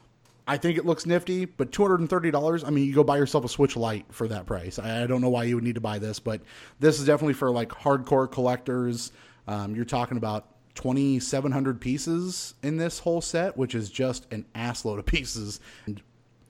I 0.47 0.57
think 0.57 0.77
it 0.77 0.85
looks 0.85 1.05
nifty, 1.05 1.45
but 1.45 1.71
two 1.71 1.81
hundred 1.81 1.99
and 1.99 2.09
thirty 2.09 2.31
dollars. 2.31 2.63
I 2.63 2.69
mean, 2.69 2.85
you 2.87 2.93
go 2.95 3.03
buy 3.03 3.17
yourself 3.17 3.43
a 3.43 3.49
Switch 3.49 3.75
Lite 3.75 4.05
for 4.11 4.27
that 4.29 4.45
price. 4.45 4.79
I, 4.79 5.03
I 5.03 5.07
don't 5.07 5.21
know 5.21 5.29
why 5.29 5.43
you 5.43 5.55
would 5.55 5.63
need 5.63 5.75
to 5.75 5.81
buy 5.81 5.99
this, 5.99 6.19
but 6.19 6.41
this 6.79 6.99
is 6.99 7.05
definitely 7.05 7.33
for 7.33 7.51
like 7.51 7.69
hardcore 7.69 8.31
collectors. 8.31 9.11
Um, 9.47 9.75
you're 9.75 9.85
talking 9.85 10.17
about 10.17 10.47
twenty 10.73 11.19
seven 11.19 11.51
hundred 11.51 11.81
pieces 11.81 12.53
in 12.63 12.77
this 12.77 12.99
whole 12.99 13.19
set, 13.21 13.57
which 13.57 13.75
is 13.75 13.89
just 13.89 14.25
an 14.31 14.45
assload 14.55 14.99
of 14.99 15.05
pieces. 15.05 15.59
And 15.85 16.01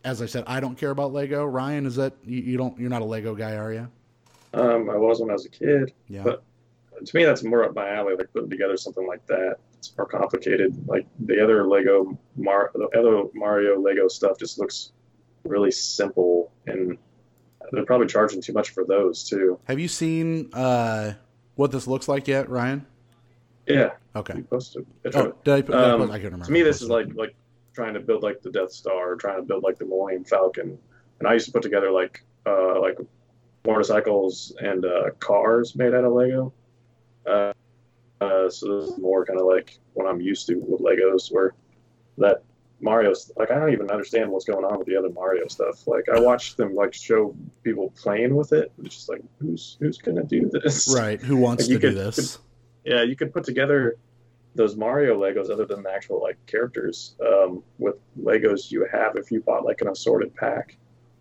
as 0.04 0.22
I 0.22 0.26
said, 0.28 0.44
I 0.48 0.60
don't 0.60 0.78
care 0.78 0.92
about 0.92 1.12
Lego. 1.12 1.44
Ryan, 1.46 1.86
is 1.86 1.96
that 1.96 2.14
you, 2.24 2.38
you 2.40 2.58
don't? 2.58 2.80
You're 2.80 2.90
not 2.92 3.02
a 3.02 3.06
Lego 3.06 3.34
guy, 3.36 3.56
are 3.56 3.74
you? 3.74 3.88
Um, 4.54 4.90
I 4.90 4.96
was 4.96 5.20
when 5.20 5.30
I 5.30 5.34
was 5.34 5.46
a 5.46 5.50
kid, 5.50 5.94
Yeah. 6.08 6.24
but 6.24 6.44
to 7.06 7.16
me, 7.16 7.24
that's 7.26 7.44
more 7.44 7.64
up 7.64 7.76
my 7.76 7.90
alley. 7.94 8.16
Like 8.16 8.32
putting 8.34 8.50
together 8.50 8.78
something 8.78 9.08
like 9.08 9.26
that. 9.28 9.58
It's 9.78 9.96
more 9.98 10.08
complicated. 10.08 10.76
Like 10.88 11.06
the 11.20 11.44
other 11.44 11.68
Lego 11.68 12.18
Mar, 12.36 12.72
the 12.74 12.88
other 12.98 13.24
Mario 13.34 13.80
Lego 13.80 14.08
stuff 14.08 14.38
just 14.40 14.60
looks 14.60 14.92
really 15.44 15.72
simple, 15.72 16.52
and 16.66 16.98
they're 17.72 17.86
probably 17.86 18.08
charging 18.08 18.42
too 18.42 18.54
much 18.54 18.70
for 18.72 18.86
those 18.86 19.24
too. 19.24 19.60
Have 19.66 19.80
you 19.80 19.88
seen 19.88 20.50
uh, 20.54 21.14
what 21.56 21.72
this 21.72 21.88
looks 21.88 22.08
like 22.08 22.28
yet, 22.28 22.50
Ryan? 22.50 22.86
Yeah, 23.68 23.92
Okay. 24.16 24.42
posted. 24.50 24.84
a 24.84 25.04
picture 25.04 25.20
of 25.20 25.26
Oh, 25.28 25.38
did 25.44 25.54
I 25.54 25.62
put, 25.62 25.72
did 25.74 25.82
I 25.82 25.90
Um, 25.92 26.02
I 26.04 26.08
can't 26.20 26.24
remember. 26.26 26.46
to 26.46 26.52
me, 26.52 26.62
this 26.62 26.82
is 26.82 26.90
like 26.90 27.14
like 27.16 27.36
trying 27.74 27.94
to 27.94 28.00
build 28.00 28.24
like 28.24 28.42
the 28.42 28.50
Death 28.50 28.72
Star, 28.72 29.16
trying 29.16 29.38
to 29.38 29.44
build 29.44 29.64
like 29.64 29.78
the 29.78 29.86
Millennium 29.86 30.24
Falcon. 30.24 30.78
And 31.20 31.28
I 31.28 31.34
used 31.34 31.46
to 31.48 31.52
put 31.52 31.62
together 31.64 31.92
like 31.92 32.24
uh, 32.46 32.80
like 32.80 32.98
motorcycles 33.66 34.56
and 34.62 34.86
uh, 34.86 35.12
cars 35.20 35.76
made 35.76 35.94
out 35.94 36.06
of 36.06 36.14
Lego. 36.14 36.54
Uh, 37.28 37.54
uh, 38.22 38.50
so 38.50 38.80
this 38.82 38.90
is 38.90 38.98
more 38.98 39.26
kind 39.26 39.40
of 39.40 39.46
like 39.46 39.78
what 39.94 40.08
I'm 40.08 40.22
used 40.22 40.48
to 40.48 40.56
with 40.56 40.82
Legos, 40.82 41.32
where 41.32 41.54
that 42.18 42.42
Mario's 42.80 43.32
like 43.38 43.52
I 43.52 43.56
don't 43.60 43.72
even 43.72 43.90
understand 43.92 44.32
what's 44.32 44.46
going 44.46 44.64
on 44.66 44.78
with 44.80 44.88
the 44.88 44.96
other 44.96 45.10
Mario 45.10 45.48
stuff. 45.48 45.86
Like 45.88 46.06
I 46.14 46.20
watched 46.20 46.58
them 46.58 46.74
like 46.76 46.94
show 46.94 47.36
people 47.64 47.92
playing 47.96 48.36
with 48.36 48.54
it. 48.54 48.72
It's 48.84 48.96
just 48.96 49.10
like 49.10 49.22
who's 49.40 49.78
who's 49.80 49.98
gonna 49.98 50.24
do 50.24 50.50
this? 50.52 50.94
right. 50.96 51.20
Who 51.22 51.38
wants 51.38 51.64
Like, 51.64 51.68
to 51.68 51.74
you 51.74 51.80
do 51.80 51.88
could- 51.90 51.98
this? 51.98 52.40
yeah, 52.86 53.04
you 53.04 53.16
could 53.16 53.34
put 53.34 53.44
together 53.44 53.98
those 54.56 54.76
Mario 54.76 55.20
Legos 55.20 55.52
other 55.52 55.66
than 55.66 55.84
the 55.84 55.92
actual 55.92 56.20
like 56.22 56.38
characters 56.48 57.16
um, 57.24 57.62
with 57.78 57.96
Legos 58.20 58.72
you 58.72 58.88
have 58.92 59.16
if 59.16 59.32
you 59.32 59.42
bought 59.42 59.64
like 59.66 59.82
an 59.82 59.90
assorted 59.90 60.34
pack. 60.36 60.78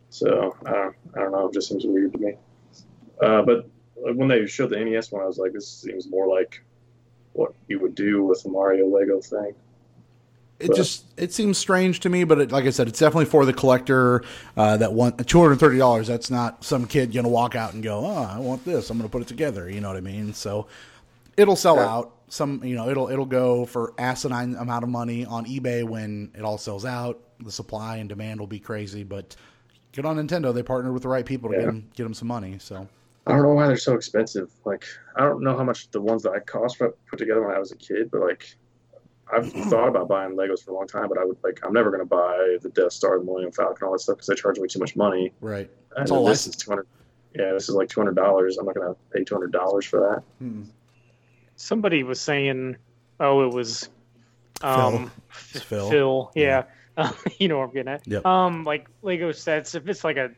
So 0.08 0.56
I 0.64 0.70
don't, 0.72 0.96
I 1.14 1.18
don't 1.20 1.32
know, 1.32 1.48
it 1.48 1.52
just 1.52 1.68
seems 1.68 1.84
weird 1.84 2.12
to 2.14 2.18
me. 2.18 2.34
Uh, 3.20 3.42
but 3.42 3.68
when 3.96 4.28
they 4.28 4.46
showed 4.46 4.70
the 4.70 4.82
NES 4.84 5.10
one, 5.12 5.22
I 5.22 5.26
was 5.26 5.38
like, 5.38 5.52
this 5.52 5.68
seems 5.68 6.08
more 6.08 6.26
like 6.28 6.62
what 7.32 7.52
you 7.68 7.78
would 7.80 7.94
do 7.94 8.24
with 8.24 8.44
a 8.44 8.48
Mario 8.48 8.86
Lego 8.86 9.20
thing. 9.20 9.54
It 10.58 10.68
But- 10.68 10.76
just 10.76 11.04
it 11.18 11.32
seems 11.34 11.58
strange 11.58 12.00
to 12.00 12.08
me, 12.08 12.24
but 12.24 12.38
it, 12.38 12.50
like 12.50 12.64
I 12.64 12.70
said, 12.70 12.88
it's 12.88 12.98
definitely 12.98 13.26
for 13.26 13.44
the 13.44 13.52
collector 13.52 14.22
uh, 14.56 14.78
that 14.78 14.94
want 14.94 15.26
two 15.28 15.38
hundred 15.40 15.56
thirty 15.60 15.76
dollars. 15.76 16.06
That's 16.06 16.30
not 16.30 16.64
some 16.64 16.86
kid 16.86 17.12
gonna 17.12 17.28
walk 17.28 17.54
out 17.54 17.74
and 17.74 17.82
go, 17.82 17.98
"Oh, 18.06 18.22
I 18.34 18.38
want 18.38 18.64
this. 18.64 18.88
I'm 18.88 18.96
gonna 18.96 19.10
put 19.10 19.20
it 19.20 19.28
together." 19.28 19.68
You 19.68 19.82
know 19.82 19.88
what 19.88 19.98
I 19.98 20.00
mean? 20.00 20.32
So 20.32 20.66
it'll 21.36 21.56
sell 21.56 21.76
Yeah. 21.76 21.86
out. 21.94 22.12
Some 22.28 22.64
you 22.64 22.74
know 22.74 22.88
it'll 22.88 23.10
it'll 23.10 23.26
go 23.26 23.66
for 23.66 23.92
asinine 23.98 24.54
amount 24.56 24.82
of 24.82 24.88
money 24.88 25.26
on 25.26 25.44
eBay 25.44 25.84
when 25.84 26.30
it 26.34 26.40
all 26.42 26.56
sells 26.56 26.86
out. 26.86 27.20
The 27.40 27.52
supply 27.52 27.98
and 27.98 28.08
demand 28.08 28.40
will 28.40 28.46
be 28.46 28.58
crazy, 28.58 29.04
but 29.04 29.36
good 29.92 30.06
on 30.06 30.16
Nintendo. 30.16 30.54
They 30.54 30.62
partnered 30.62 30.94
with 30.94 31.02
the 31.02 31.08
right 31.10 31.26
people 31.26 31.50
to 31.50 31.56
get 31.56 31.66
them 31.66 31.90
get 31.94 32.04
them 32.04 32.14
some 32.14 32.28
money. 32.28 32.56
So 32.60 32.88
I 33.26 33.32
don't 33.32 33.42
know 33.42 33.54
why 33.54 33.66
they're 33.66 33.76
so 33.76 33.94
expensive. 33.94 34.50
Like, 34.64 34.84
I 35.16 35.24
don't 35.24 35.42
know 35.42 35.56
how 35.56 35.64
much 35.64 35.90
the 35.90 36.00
ones 36.00 36.22
that 36.22 36.32
I 36.32 36.40
cost 36.40 36.78
put 36.78 36.94
put 37.06 37.18
together 37.18 37.44
when 37.46 37.54
I 37.54 37.58
was 37.58 37.72
a 37.72 37.76
kid, 37.76 38.10
but 38.10 38.20
like, 38.20 38.56
I've 39.32 39.50
thought 39.52 39.88
about 39.88 40.08
buying 40.08 40.36
Legos 40.36 40.64
for 40.64 40.70
a 40.70 40.74
long 40.74 40.86
time, 40.86 41.08
but 41.08 41.18
I 41.18 41.24
would 41.24 41.36
like, 41.42 41.58
I'm 41.64 41.72
never 41.72 41.90
going 41.90 42.02
to 42.02 42.06
buy 42.06 42.58
the 42.62 42.68
Death 42.68 42.92
Star, 42.92 43.18
the 43.18 43.24
Millennium 43.24 43.50
Falcon, 43.50 43.86
all 43.86 43.92
that 43.92 44.00
stuff 44.00 44.16
because 44.16 44.28
they 44.28 44.36
charge 44.36 44.58
me 44.58 44.68
too 44.68 44.78
much 44.78 44.94
money. 44.94 45.32
right, 45.40 45.68
And 45.96 46.02
It's 46.02 46.12
all 46.12 46.24
this 46.24 46.46
is 46.46 46.54
two 46.54 46.70
hundred. 46.70 46.86
Yeah, 47.34 47.52
this 47.52 47.68
is 47.68 47.74
like 47.74 47.88
two 47.88 48.00
hundred 48.00 48.14
dollars. 48.14 48.58
I'm 48.58 48.66
not 48.66 48.76
going 48.76 48.94
to 48.94 48.96
pay 49.12 49.24
two 49.24 49.34
hundred 49.34 49.52
dollars 49.52 49.84
for 49.84 50.00
that. 50.00 50.22
Hmm. 50.38 50.62
Somebody 51.56 52.04
was 52.04 52.20
saying, 52.20 52.76
oh, 53.18 53.44
it 53.44 53.52
was 53.52 53.88
um, 54.62 55.10
It's 55.52 55.64
Phil. 55.64 55.90
Phil. 55.90 56.32
Yeah. 56.34 56.64
you 57.38 57.48
know 57.48 57.58
what 57.58 57.68
I'm 57.68 57.74
getting 57.74 57.92
at. 57.92 58.06
Yep. 58.06 58.24
Um, 58.24 58.64
like 58.64 58.88
Lego 59.02 59.32
sets, 59.32 59.74
if 59.74 59.88
it's 59.88 60.04
like 60.04 60.16
a 60.16 60.30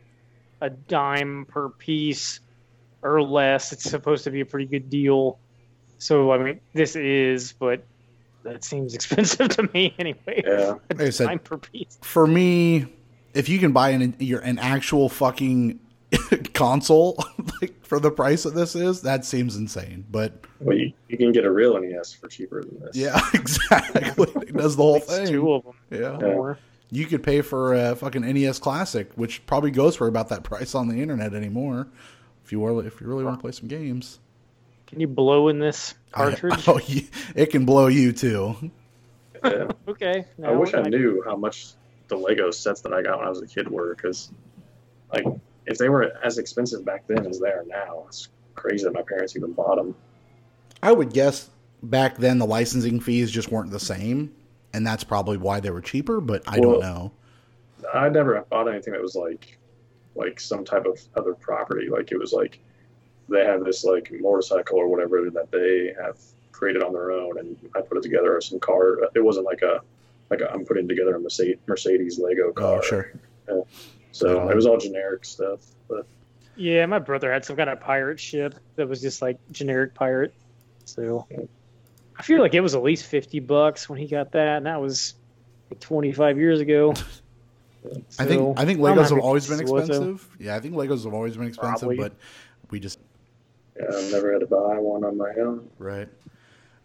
a 0.61 0.71
dime 0.71 1.47
per 1.49 1.69
piece 1.69 2.41
or 3.03 3.23
less, 3.23 3.73
it's 3.73 3.85
supposed 3.85 4.25
to 4.25 4.31
be 4.31 4.41
a 4.41 4.47
pretty 4.47 4.67
good 4.67 4.91
deal. 4.91 5.39
So 5.99 6.31
I 6.33 6.39
mean, 6.39 6.61
this 6.75 6.97
is, 6.97 7.53
but 7.53 7.85
that 8.45 8.65
seems 8.65 8.95
expensive 8.97 9.49
to 9.51 9.69
me 9.75 9.95
anyway. 9.99 10.43
Yeah, 10.47 10.75
A 10.91 10.95
Like 10.95 11.01
I 11.01 11.11
said- 11.11 11.45
per 11.45 11.59
piece. 11.59 11.99
for 12.03 12.27
me, 12.27 12.87
if 13.35 13.49
you 13.49 13.59
can 13.59 13.73
buy 13.73 13.91
an 13.91 14.15
your 14.19 14.41
an 14.41 14.59
actual 14.59 15.09
fucking 15.09 15.81
console 16.55 17.23
like 17.61 17.85
for 17.85 18.01
the 18.01 18.11
price 18.11 18.43
that 18.45 18.55
this 18.55 18.75
is, 18.75 19.03
that 19.03 19.25
seems 19.25 19.57
insane. 19.57 20.05
But 20.11 20.45
well, 20.61 20.77
you, 20.77 20.93
you 21.09 21.17
can 21.19 21.33
get 21.33 21.45
a 21.45 21.51
real 21.51 21.79
NES 21.81 22.13
for 22.15 22.29
cheaper 22.29 22.63
than 22.65 22.81
this. 22.81 22.97
yeah, 22.97 23.21
exactly. 23.35 24.27
It 24.47 24.57
does 24.57 24.77
the 24.77 24.83
whole 24.83 25.01
thing. 25.01 25.27
two 25.29 25.53
of 25.53 25.65
them. 25.65 25.75
Yeah. 25.91 26.19
Yeah. 26.21 26.55
You 26.91 27.05
could 27.05 27.23
pay 27.23 27.43
for 27.43 27.75
a 27.75 27.95
fucking 27.97 28.23
NES 28.23 28.59
Classic, 28.61 29.11
which 29.15 29.45
probably 29.47 29.71
goes 29.71 29.95
for 29.97 30.07
about 30.07 30.31
that 30.31 30.43
price 30.43 30.75
on 30.75 30.89
the 30.89 31.03
internet 31.03 31.35
anymore. 31.35 31.87
If 32.49 32.53
you 32.53 32.61
were, 32.61 32.83
if 32.83 32.99
you 32.99 33.07
really 33.07 33.25
want 33.25 33.37
to 33.37 33.43
play 33.43 33.53
some 33.53 33.69
games, 33.69 34.21
Can 34.87 35.01
you 35.01 35.07
blow 35.07 35.49
in 35.49 35.59
this 35.59 35.93
cartridge? 36.13 36.65
oh, 36.67 36.81
it 37.35 37.51
can 37.51 37.67
blow 37.67 37.89
you 37.89 38.11
too. 38.11 38.57
Yeah. 39.45 39.69
okay. 39.89 40.25
I 40.43 40.53
wish 40.53 40.73
I 40.73 40.81
knew 40.81 41.23
how 41.27 41.37
much 41.37 41.75
the 42.07 42.17
Lego 42.17 42.51
sets 42.51 42.81
that 42.81 42.95
I 42.95 43.03
got 43.03 43.19
when 43.19 43.27
I 43.27 43.29
was 43.29 43.43
a 43.43 43.47
kid 43.47 43.69
were, 43.69 43.95
because 43.95 44.33
like 45.13 45.27
if 45.67 45.77
they 45.77 45.91
were 45.91 46.11
as 46.25 46.39
expensive 46.39 46.87
back 46.87 47.07
then 47.07 47.27
as 47.27 47.39
they 47.39 47.51
are 47.51 47.67
now, 47.67 48.05
it's 48.07 48.31
crazy 48.55 48.85
that 48.85 48.95
my 48.95 49.03
parents 49.03 49.37
even 49.37 49.53
bought 49.53 49.77
them. 49.77 49.95
I 50.83 50.93
would 50.93 51.13
guess 51.13 51.51
back 51.83 52.17
then 52.17 52.39
the 52.39 52.47
licensing 52.47 52.99
fees 52.99 53.31
just 53.31 53.53
weren't 53.53 53.73
the 53.73 53.79
same, 53.79 54.35
and 54.73 54.87
that's 54.87 55.05
probably 55.05 55.37
why 55.37 55.61
they 55.61 55.71
were 55.71 55.83
cheaper. 55.83 56.23
But 56.23 56.45
I 56.47 56.61
don't 56.61 56.81
know. 56.81 57.13
I 57.93 58.09
never 58.09 58.41
bought 58.49 58.69
anything 58.69 58.95
that 58.95 59.03
was 59.03 59.17
like 59.17 59.58
like 60.19 60.41
some 60.41 60.65
type 60.65 60.85
of 60.85 61.01
other 61.17 61.35
property. 61.35 61.89
Like 61.89 62.13
it 62.13 62.19
was 62.19 62.33
like 62.33 62.61
they 63.29 63.45
have 63.45 63.65
this 63.65 63.85
like 63.85 64.11
motorcycle 64.21 64.79
or 64.79 64.89
whatever 64.89 65.31
that 65.31 65.51
they 65.51 65.95
have 66.03 66.19
created 66.53 66.83
on 66.83 66.93
their 66.93 67.13
own, 67.13 67.39
and 67.39 67.57
I 67.77 67.81
put 67.81 67.97
it 67.97 68.03
together 68.03 68.37
or 68.37 68.41
some 68.41 68.61
car. 68.61 68.99
It 69.15 69.25
wasn't 69.25 69.47
like 69.47 69.63
a 69.63 69.81
like 70.31 70.43
i 70.43 70.53
am 70.53 70.65
putting 70.65 70.89
together 70.89 71.17
a 71.17 71.21
Mercedes, 71.21 71.59
Mercedes 71.67 72.19
Lego 72.19 72.49
oh, 72.49 72.53
car. 72.53 72.79
Oh, 72.79 72.83
sure. 72.83 73.13
So 74.13 74.49
it 74.49 74.57
was 74.57 74.67
all 74.67 74.77
generic 74.77 75.25
stuff. 75.25 75.61
But 75.89 76.07
Yeah, 76.57 76.85
my 76.87 76.99
brother 76.99 77.33
had 77.33 77.45
some 77.45 77.57
kind 77.57 77.71
of 77.71 77.81
pirate 77.81 78.21
ship 78.21 78.55
that 78.77 78.89
was 78.89 79.01
just 79.01 79.23
like 79.23 79.39
generic 79.53 79.95
pirate. 79.95 80.35
So 80.85 81.27
I 82.17 82.23
feel 82.23 82.41
like 82.41 82.55
it 82.55 82.61
was 82.61 82.75
at 82.75 82.83
least 82.83 83.07
fifty 83.07 83.41
bucks 83.41 83.89
when 83.89 83.99
he 83.99 84.07
got 84.07 84.33
that, 84.33 84.59
and 84.59 84.67
that 84.67 84.81
was 84.81 85.15
like 85.71 85.81
twenty 85.81 86.13
five 86.13 86.39
years 86.39 86.61
ago. 86.61 86.95
I 88.19 88.25
think 88.25 88.59
I 88.59 88.65
think 88.65 88.81
I'm 88.81 88.85
Legos 88.97 89.11
have 89.11 89.19
always 89.19 89.49
been 89.49 89.61
it 89.61 89.69
was, 89.69 89.89
though. 89.89 89.95
expensive. 89.95 90.29
Yeah, 90.39 90.57
I 90.57 90.61
think 90.61 90.75
Legos 90.75 91.05
have 91.05 91.15
always 91.15 91.37
been 91.37 91.47
expensive, 91.47 91.89
Probably. 91.89 91.97
but 91.97 92.13
we 92.71 92.81
just 92.81 92.99
yeah, 93.77 93.87
I've 93.89 94.13
never 94.13 94.33
had 94.33 94.41
to 94.41 94.47
buy 94.47 94.79
one 94.79 95.05
on 95.05 95.17
my 95.17 95.33
own. 95.41 95.69
right. 95.79 96.09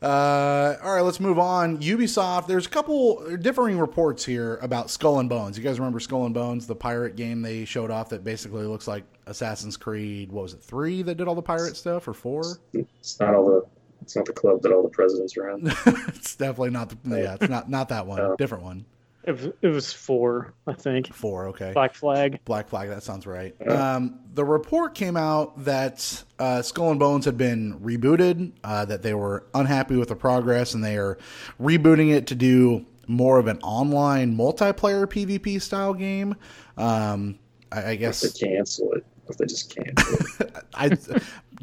Uh, 0.02 0.76
all 0.84 0.96
right, 0.96 1.02
let's 1.02 1.22
move 1.22 1.40
on. 1.40 1.78
Ubisoft. 1.78 2.48
There's 2.48 2.66
a 2.66 2.70
couple 2.70 3.38
differing 3.38 3.80
reports 3.80 4.26
here 4.26 4.58
about 4.62 4.90
Skull 4.90 5.20
and 5.20 5.30
Bones. 5.30 5.58
You 5.58 5.64
guys 5.64 5.80
remember 5.80 6.02
Skull 6.02 6.26
and 6.26 6.34
Bones, 6.34 6.68
the 6.68 6.76
pirate 6.76 7.16
game 7.16 7.42
they 7.42 7.64
showed 7.64 7.90
off 7.90 8.10
that 8.10 8.22
basically 8.22 8.66
looks 8.66 8.86
like 8.86 9.06
Assassin's 9.28 9.78
Creed. 9.78 10.30
What 10.30 10.42
was 10.42 10.54
it? 10.56 10.62
Three 10.62 11.04
that 11.04 11.16
did 11.16 11.30
all 11.30 11.36
the 11.36 11.42
pirate 11.42 11.78
stuff, 11.78 12.06
or 12.06 12.14
four? 12.14 12.44
It's 12.74 13.18
not 13.22 13.34
all 13.34 13.46
the 13.46 13.66
it's 14.02 14.18
not 14.18 14.26
the 14.26 14.34
club 14.34 14.62
that 14.64 14.74
all 14.74 14.84
the 14.84 14.90
presidents 14.90 15.38
are 15.38 15.52
in. 15.52 15.68
it's 16.08 16.36
definitely 16.36 16.72
not. 16.72 16.90
The, 16.90 17.22
yeah, 17.22 17.38
it's 17.40 17.50
not 17.50 17.70
not 17.70 17.88
that 17.88 18.06
one. 18.06 18.36
Different 18.36 18.66
one. 18.66 18.84
It 19.26 19.32
was, 19.32 19.46
it 19.62 19.68
was 19.68 19.94
four, 19.94 20.54
I 20.68 20.74
think. 20.74 21.14
Four. 21.14 21.48
Okay. 21.48 21.72
Black 21.74 21.94
Flag. 21.96 22.40
Black 22.44 22.68
Flag. 22.68 22.90
That 22.90 23.04
sounds 23.04 23.26
right. 23.26 23.56
Um, 23.68 24.20
the 24.34 24.44
report 24.44 24.96
came 24.96 25.16
out 25.16 25.64
that 25.64 26.24
uh, 26.40 26.62
Skull 26.62 26.92
and 26.92 27.00
Bones 27.00 27.24
had 27.26 27.38
been 27.38 27.80
rebooted, 27.80 28.52
uh, 28.64 28.84
that 28.86 29.02
they 29.02 29.14
were 29.14 29.46
unhappy 29.54 29.96
with 29.96 30.10
the 30.10 30.16
progress, 30.16 30.74
and 30.74 30.84
they 30.84 30.98
are 30.98 31.18
rebooting 31.62 32.14
it 32.14 32.28
to 32.28 32.36
do 32.36 32.86
more 33.08 33.38
of 33.40 33.48
an 33.48 33.60
online 33.60 34.36
multiplayer 34.36 35.06
PvP 35.08 35.62
style 35.62 35.94
game. 35.94 36.36
Um, 36.78 37.40
I, 37.72 37.80
I 37.80 37.92
To 37.92 37.98
guess 37.98 38.38
cancel 38.40 38.92
it. 38.94 39.06
if 39.30 39.38
they 39.38 39.46
just 39.46 39.74
can't. 39.76 40.00
it. 40.42 40.56
I 40.74 40.90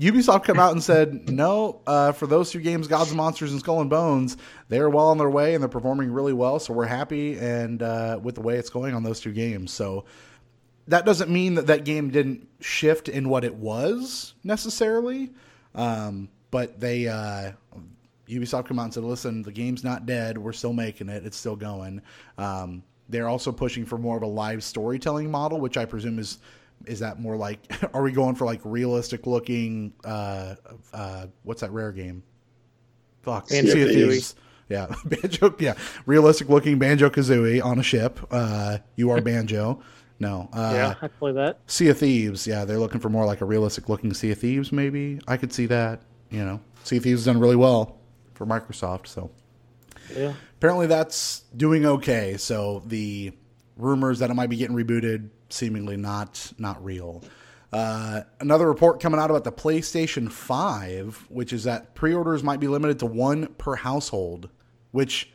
Ubisoft 0.01 0.45
come 0.45 0.59
out 0.59 0.73
and 0.73 0.83
said 0.83 1.29
no 1.29 1.83
uh, 1.87 2.13
for 2.13 2.27
those 2.27 2.51
two 2.51 2.61
games, 2.61 2.89
Gods 2.89 3.11
and 3.11 3.19
Monsters 3.19 3.53
and 3.53 3.61
Skull 3.61 3.83
and 3.83 3.91
Bones. 3.91 4.39
They're 4.69 4.89
well 4.89 5.09
on 5.09 5.19
their 5.19 5.29
way 5.29 5.53
and 5.55 5.63
they're 5.63 5.69
performing 5.69 6.11
really 6.11 6.33
well. 6.33 6.59
So 6.59 6.73
we're 6.73 6.87
happy 6.87 7.39
and 7.39 7.83
uh, 7.83 8.19
with 8.23 8.37
the 8.37 8.41
way 8.41 8.57
it's 8.57 8.71
going 8.71 8.95
on 8.95 9.03
those 9.03 9.21
two 9.21 9.33
games. 9.33 9.73
So 9.73 10.07
that 10.89 11.05
doesn't 11.05 11.31
mean 11.31 11.55
that 11.57 11.67
that 11.67 11.85
game 11.85 12.11
didn't 12.11 12.49
shift 12.61 13.11
in 13.11 13.29
what 13.29 13.45
it 13.45 13.55
was 13.55 14.33
necessarily, 14.43 15.31
um, 15.75 16.31
but 16.51 16.81
they 16.81 17.07
uh, 17.07 17.53
Ubisoft 18.27 18.67
come 18.67 18.79
out 18.79 18.85
and 18.85 18.95
said, 18.95 19.05
"Listen, 19.05 19.43
the 19.43 19.53
game's 19.53 19.85
not 19.85 20.07
dead. 20.07 20.39
We're 20.39 20.53
still 20.53 20.73
making 20.73 21.11
it. 21.11 21.27
It's 21.27 21.37
still 21.37 21.57
going." 21.57 22.01
Um, 22.39 22.83
they're 23.09 23.29
also 23.29 23.53
pushing 23.53 23.85
for 23.85 23.99
more 23.99 24.17
of 24.17 24.23
a 24.23 24.27
live 24.27 24.65
storytelling 24.65 25.31
model, 25.31 25.61
which 25.61 25.77
I 25.77 25.85
presume 25.85 26.19
is 26.19 26.39
is 26.87 27.01
that 27.01 27.21
more 27.21 27.37
like 27.37 27.61
are 27.95 28.03
we 28.03 28.13
going 28.13 28.35
for 28.35 28.45
like 28.45 28.61
realistic 28.65 29.27
looking 29.27 29.93
uh 30.05 30.55
uh 30.93 31.27
what's 31.43 31.61
that 31.61 31.71
rare 31.73 31.93
game 31.93 32.23
fuck 33.23 33.49
Banjo 33.49 33.73
Sea 33.73 33.83
of 33.83 33.89
Kazooie. 33.89 33.95
Thieves. 34.13 34.35
yeah 34.69 34.95
banjo 35.05 35.55
yeah 35.59 35.75
realistic 36.07 36.49
looking 36.49 36.79
banjo 36.79 37.11
kazooie 37.11 37.63
on 37.65 37.79
a 37.79 37.83
ship 37.83 38.19
uh 38.31 38.79
you 38.97 39.11
are 39.11 39.21
banjo 39.31 39.81
no 40.19 40.49
uh 40.53 40.73
yeah, 40.75 40.95
I 41.03 41.09
play 41.09 41.33
that. 41.33 41.59
sea 41.67 41.89
of 41.89 41.99
thieves 41.99 42.47
yeah 42.47 42.65
they're 42.65 42.79
looking 42.79 43.01
for 43.01 43.09
more 43.09 43.25
like 43.27 43.41
a 43.41 43.45
realistic 43.45 43.89
looking 43.89 44.13
sea 44.15 44.31
of 44.33 44.39
thieves 44.39 44.71
maybe 44.73 45.21
i 45.29 45.37
could 45.37 45.53
see 45.53 45.67
that 45.67 46.01
you 46.31 46.45
know 46.45 46.61
sea 46.85 46.97
of 46.99 47.03
thieves 47.03 47.25
done 47.27 47.39
really 47.41 47.57
well 47.57 47.99
for 48.35 48.47
microsoft 48.47 49.07
so 49.07 49.31
Yeah. 50.17 50.33
apparently 50.57 50.87
that's 50.87 51.41
doing 51.57 51.85
okay. 51.87 52.37
So 52.37 52.83
the 52.87 53.33
rumors 53.77 54.19
that 54.21 54.31
it 54.31 54.35
might 54.35 54.49
be 54.51 54.57
getting 54.57 54.75
rebooted 54.77 55.29
seemingly 55.53 55.97
not 55.97 56.53
not 56.59 56.83
real. 56.85 57.23
Uh, 57.73 58.23
another 58.41 58.67
report 58.67 59.01
coming 59.01 59.21
out 59.21 59.31
about 59.31 59.45
the 59.45 59.53
PlayStation 59.53 60.31
5, 60.31 61.27
which 61.29 61.53
is 61.53 61.65
that 61.65 61.95
pre-orders 61.95 62.43
might 62.43 62.59
be 62.59 62.67
limited 62.67 62.99
to 62.99 63.07
one 63.07 63.47
per 63.59 63.77
household, 63.77 64.51
which 64.91 65.31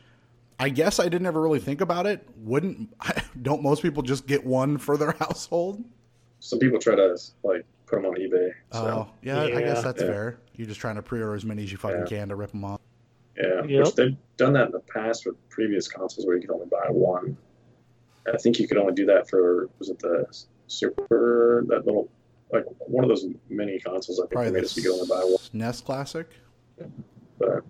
I 0.60 0.68
guess 0.68 1.00
I 1.00 1.04
didn't 1.08 1.26
ever 1.26 1.40
really 1.40 1.60
think 1.60 1.80
about 1.80 2.06
it. 2.06 2.28
Wouldn't 2.36 2.92
don't 3.42 3.62
most 3.62 3.82
people 3.82 4.02
just 4.02 4.26
get 4.26 4.44
one 4.44 4.76
for 4.78 4.96
their 4.98 5.12
household? 5.18 5.82
Some 6.40 6.58
people 6.58 6.78
try 6.78 6.94
to 6.94 7.16
like 7.42 7.64
put 7.86 8.02
them 8.02 8.06
on 8.06 8.16
eBay. 8.16 8.50
So, 8.72 9.08
Oh, 9.08 9.14
yeah, 9.22 9.42
I 9.42 9.60
guess 9.62 9.82
that's 9.82 10.02
Yeah. 10.02 10.08
fair. 10.08 10.38
You're 10.56 10.66
just 10.68 10.80
trying 10.80 10.96
to 10.96 11.02
pre-order 11.02 11.34
as 11.34 11.44
many 11.44 11.62
as 11.62 11.72
you 11.72 11.78
fucking 11.78 12.00
Yeah. 12.00 12.04
can 12.18 12.28
to 12.28 12.36
rip 12.36 12.50
them 12.50 12.64
off. 12.64 12.80
yeah, 13.38 13.62
Yep. 13.64 13.84
which 13.86 13.94
they've 13.94 14.16
done 14.36 14.52
that 14.54 14.66
in 14.66 14.72
the 14.72 14.80
past 14.80 15.24
with 15.26 15.36
previous 15.48 15.88
consoles 15.88 16.26
where 16.26 16.36
you 16.36 16.42
could 16.42 16.50
only 16.50 16.66
buy 16.66 16.86
one. 16.90 17.36
I 18.32 18.36
think 18.38 18.58
you 18.58 18.66
could 18.68 18.78
only 18.78 18.94
do 18.94 19.06
that 19.06 19.28
for 19.28 19.68
was 19.78 19.88
it 19.90 19.98
the 19.98 20.26
Super 20.68 21.64
that 21.68 21.86
little 21.86 22.08
like 22.52 22.64
one 22.80 23.04
of 23.04 23.08
those 23.08 23.26
mini 23.48 23.78
consoles. 23.78 24.18
I 24.18 24.22
think 24.22 24.32
Probably 24.32 24.50
they 24.50 24.56
made 24.58 24.64
us 24.64 24.74
could 24.74 24.86
only 24.86 25.06
buy 25.08 25.20
one. 25.20 25.38
NES 25.52 25.80
Classic. 25.80 26.28
But 27.38 27.62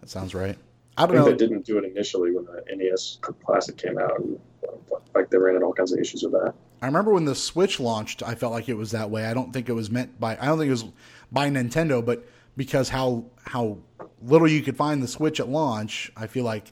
That 0.00 0.08
sounds 0.10 0.34
right. 0.34 0.56
I 0.96 1.04
I 1.04 1.06
don't 1.06 1.16
think 1.16 1.24
know. 1.26 1.30
they 1.32 1.36
didn't 1.36 1.64
do 1.66 1.78
it 1.78 1.84
initially 1.84 2.32
when 2.32 2.44
the 2.44 2.62
NES 2.74 3.18
Classic 3.44 3.76
came 3.76 3.98
out. 3.98 4.18
And, 4.20 4.38
uh, 4.68 4.96
like 5.14 5.30
they 5.30 5.38
ran 5.38 5.54
into 5.54 5.66
all 5.66 5.72
kinds 5.72 5.92
of 5.92 5.98
issues 5.98 6.22
with 6.22 6.32
that. 6.32 6.54
I 6.82 6.86
remember 6.86 7.12
when 7.12 7.24
the 7.24 7.34
Switch 7.34 7.78
launched, 7.80 8.22
I 8.22 8.34
felt 8.34 8.52
like 8.52 8.68
it 8.68 8.74
was 8.76 8.90
that 8.90 9.10
way. 9.10 9.24
I 9.26 9.34
don't 9.34 9.52
think 9.52 9.68
it 9.68 9.72
was 9.72 9.90
meant 9.90 10.18
by 10.20 10.36
I 10.40 10.46
don't 10.46 10.58
think 10.58 10.68
it 10.68 10.72
was 10.72 10.84
by 11.30 11.48
Nintendo, 11.48 12.04
but 12.04 12.26
because 12.56 12.88
how 12.90 13.24
how 13.44 13.78
little 14.22 14.48
you 14.48 14.62
could 14.62 14.76
find 14.76 15.02
the 15.02 15.08
Switch 15.08 15.40
at 15.40 15.48
launch, 15.48 16.10
I 16.16 16.26
feel 16.26 16.44
like 16.44 16.66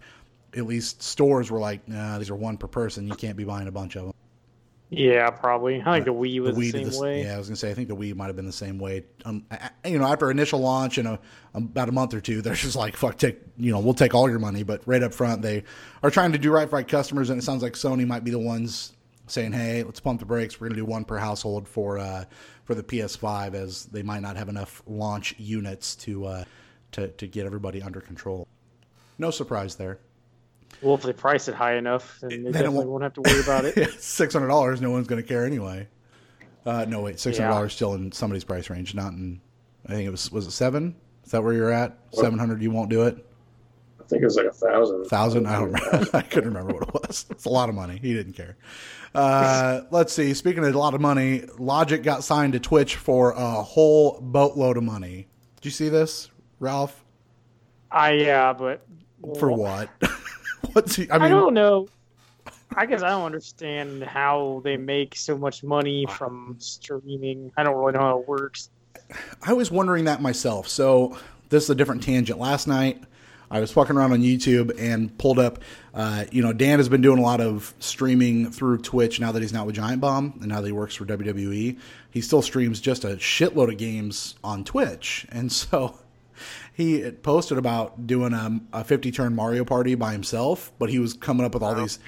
at 0.57 0.67
least 0.67 1.03
stores 1.03 1.51
were 1.51 1.61
like, 1.61 1.87
nah, 1.89 2.19
these 2.19 2.31
are 2.31 2.37
one 2.37 2.57
per 2.57 2.67
person. 2.67 3.07
You 3.07 3.15
can't 3.15 3.37
be 3.37 3.45
buying 3.45 3.69
a 3.69 3.73
bunch 3.73 3.97
of 3.97 4.07
them. 4.07 4.15
Yeah, 4.93 5.31
probably. 5.31 5.81
I 5.81 5.95
think 5.95 6.07
the 6.07 6.13
Wii 6.13 6.41
was 6.41 6.57
the, 6.57 6.63
Wii 6.63 6.73
same 6.73 6.91
the- 6.91 7.01
way. 7.01 7.23
Yeah, 7.23 7.37
I 7.37 7.39
was 7.39 7.47
gonna 7.47 7.55
say 7.57 7.71
I 7.71 7.75
think 7.75 7.87
the 7.87 7.95
Wii 7.95 8.17
might 8.17 8.27
have 8.27 8.35
been 8.35 8.47
the 8.47 8.53
same 8.53 8.77
way. 8.77 9.05
Um, 9.25 9.45
I- 9.49 9.71
you 9.89 10.01
know, 10.01 10.05
after 10.05 10.29
initial 10.33 10.59
launch 10.59 10.99
and 10.99 11.07
a, 11.07 11.21
about 11.55 11.89
a 11.89 11.93
month 11.93 12.13
or 12.13 12.21
two, 12.21 12.43
they're 12.43 12.55
just 12.55 12.75
like, 12.75 12.97
"Fuck, 12.97 13.17
take 13.17 13.39
you 13.57 13.71
know, 13.71 13.79
we'll 13.79 13.95
take 13.95 14.15
all 14.15 14.29
your 14.29 14.41
money." 14.41 14.65
But 14.65 14.83
right 14.87 15.01
up 15.03 15.15
front, 15.15 15.43
they 15.43 15.63
are 16.03 16.11
trying 16.11 16.33
to 16.33 16.39
do 16.39 16.51
right 16.51 16.69
by 16.69 16.83
customers, 16.83 17.31
and 17.31 17.41
it 17.41 17.45
sounds 17.45 17.63
like 17.63 17.75
Sony 17.75 18.05
might 18.05 18.25
be 18.25 18.33
the 18.33 18.41
ones 18.41 18.93
saying, 19.29 19.53
"Hey, 19.53 19.85
let's 19.85 20.01
pump 20.01 20.19
the 20.19 20.27
brakes. 20.27 20.61
We're 20.61 20.67
gonna 20.71 20.81
do 20.81 20.85
one 20.85 21.05
per 21.05 21.19
household 21.19 21.69
for 21.69 21.99
uh, 22.01 22.25
for 22.65 22.75
the 22.75 22.83
PS5, 22.83 23.55
as 23.55 23.85
they 23.87 24.03
might 24.03 24.23
not 24.23 24.37
have 24.37 24.49
enough 24.49 24.83
launch 24.89 25.37
units 25.39 25.95
to 25.97 26.27
uh, 26.27 26.45
to 26.93 27.07
to 27.09 27.29
get 27.29 27.47
everybody 27.47 27.81
under 27.81 28.01
control." 28.01 28.49
No 29.19 29.31
surprise 29.31 29.77
there. 29.77 30.01
Well, 30.83 30.95
if 30.95 31.03
they 31.03 31.13
price 31.13 31.47
it 31.49 31.55
high 31.55 31.75
enough, 31.77 32.19
then 32.21 32.31
they 32.31 32.37
Then 32.37 32.53
definitely 32.53 32.77
won't- 32.79 32.89
won't 32.89 33.03
have 33.03 33.15
to 33.15 33.21
worry 33.23 33.41
about 33.41 33.65
it. 33.65 33.93
six 34.03 34.33
hundred 34.35 34.49
dollars. 34.49 34.81
No 34.81 34.91
one's 34.91 35.07
going 35.07 35.21
to 35.23 35.27
care 35.29 35.45
anyway. 35.45 35.89
Uh, 36.65 36.85
no, 36.89 37.01
wait, 37.03 37.19
six 37.21 37.39
hundred 37.39 37.51
dollars 37.51 37.73
Yeah. 37.73 37.77
still 37.77 37.95
in 37.95 38.13
somebody's 38.13 38.45
price 38.45 38.69
range, 38.71 38.95
not 38.95 39.13
in. 39.13 39.41
I 39.87 39.93
think 39.93 40.07
it 40.07 40.11
was 40.11 40.31
was 40.33 40.47
it 40.47 40.51
seven? 40.53 40.95
Is 41.25 41.33
that 41.33 41.43
where 41.43 41.53
you're 41.53 41.71
at? 41.71 41.99
Seven 42.13 42.39
hundred. 42.39 42.63
You 42.63 42.71
won't 42.71 42.91
do 42.91 43.03
it. 43.07 43.27
I 44.01 44.05
think 44.05 44.23
it 44.23 44.27
was 44.27 44.37
like 44.37 44.47
a 44.47 44.53
thousand. 44.53 45.05
Thousand. 45.07 45.47
I 45.47 45.53
don't 45.59 45.73
remember. 45.73 46.09
I 46.17 46.23
couldn't 46.23 46.53
remember 46.53 46.75
what 46.75 46.89
it 46.89 46.95
was. 47.09 47.27
It's 47.31 47.45
a 47.45 47.49
lot 47.51 47.69
of 47.69 47.75
money. 47.75 47.99
He 48.03 48.13
didn't 48.13 48.33
care. 48.35 48.57
Uh, 49.15 49.83
let's 49.91 50.13
see. 50.13 50.35
Speaking 50.35 50.65
of 50.65 50.75
a 50.75 50.79
lot 50.79 50.95
of 50.95 51.01
money, 51.01 51.45
Logic 51.59 52.03
got 52.03 52.25
signed 52.25 52.53
to 52.55 52.61
Twitch 52.61 52.97
for 52.97 53.31
a 53.33 53.63
whole 53.63 54.19
boatload 54.21 54.77
of 54.77 54.83
money. 54.83 55.29
Did 55.57 55.65
you 55.67 55.71
see 55.71 55.89
this, 55.89 56.31
Ralph? 56.59 57.05
I 57.91 58.13
yeah, 58.13 58.53
but 58.53 58.85
For 59.39 59.51
what? 59.53 59.89
What's 60.73 60.97
he? 60.97 61.11
I 61.11 61.19
mean, 61.19 61.23
I, 61.23 61.29
don't 61.29 61.55
know. 61.55 61.89
I 62.77 62.87
guess 62.87 63.03
I 63.03 63.11
don't 63.11 63.27
understand 63.27 64.03
how 64.05 64.61
they 64.65 64.77
make 64.77 65.17
so 65.17 65.37
much 65.37 65.63
money 65.63 66.07
from 66.07 66.57
streaming. 66.59 67.53
I 67.57 67.63
don't 67.63 67.77
really 67.77 67.93
know 67.93 68.01
how 68.01 68.19
it 68.21 68.29
works. 68.29 68.71
I 69.43 69.53
was 69.53 69.71
wondering 69.71 70.05
that 70.05 70.23
myself. 70.23 70.69
So 70.69 71.19
this 71.49 71.65
is 71.65 71.71
a 71.71 71.75
different 71.75 72.03
tangent. 72.03 72.39
Last 72.39 72.69
night, 72.69 73.03
I 73.51 73.59
was 73.59 73.73
fucking 73.73 73.97
around 73.97 74.13
on 74.13 74.21
YouTube 74.21 74.79
and 74.79 75.17
pulled 75.19 75.41
up. 75.41 75.59
Uh, 75.93 76.25
you 76.31 76.43
know, 76.43 76.53
Dan 76.53 76.79
has 76.79 76.89
been 76.89 77.03
doing 77.03 77.19
a 77.19 77.23
lot 77.23 77.41
of 77.41 77.75
streaming 77.81 78.51
through 78.51 78.79
Twitch 78.79 79.19
now 79.19 79.33
that 79.33 79.43
he's 79.43 79.53
not 79.53 79.67
with 79.67 79.75
Giant 79.75 80.01
Bomb 80.01 80.39
and 80.41 80.49
now 80.49 80.61
that 80.61 80.67
he 80.67 80.73
works 80.73 80.95
for 80.95 81.05
WWE. 81.05 81.77
He 82.11 82.21
still 82.21 82.43
streams 82.43 82.81
just 82.81 83.05
a 83.05 83.17
shitload 83.17 83.73
of 83.73 83.79
games 83.79 84.37
on 84.45 84.63
Twitch, 84.63 85.27
and 85.31 85.51
so 85.51 85.99
he 86.81 87.11
posted 87.11 87.59
about 87.59 88.07
doing 88.07 88.33
a, 88.33 88.61
a 88.73 88.85
50 88.85 89.11
turn 89.13 89.35
Mario 89.35 89.65
Party 89.65 89.95
by 89.95 90.13
himself, 90.13 90.73
but 90.79 90.91
he 90.91 90.99
was 90.99 91.15
coming 91.15 91.45
up 91.45 91.55
with 91.55 91.63
all 91.63 91.75
these 91.75 91.99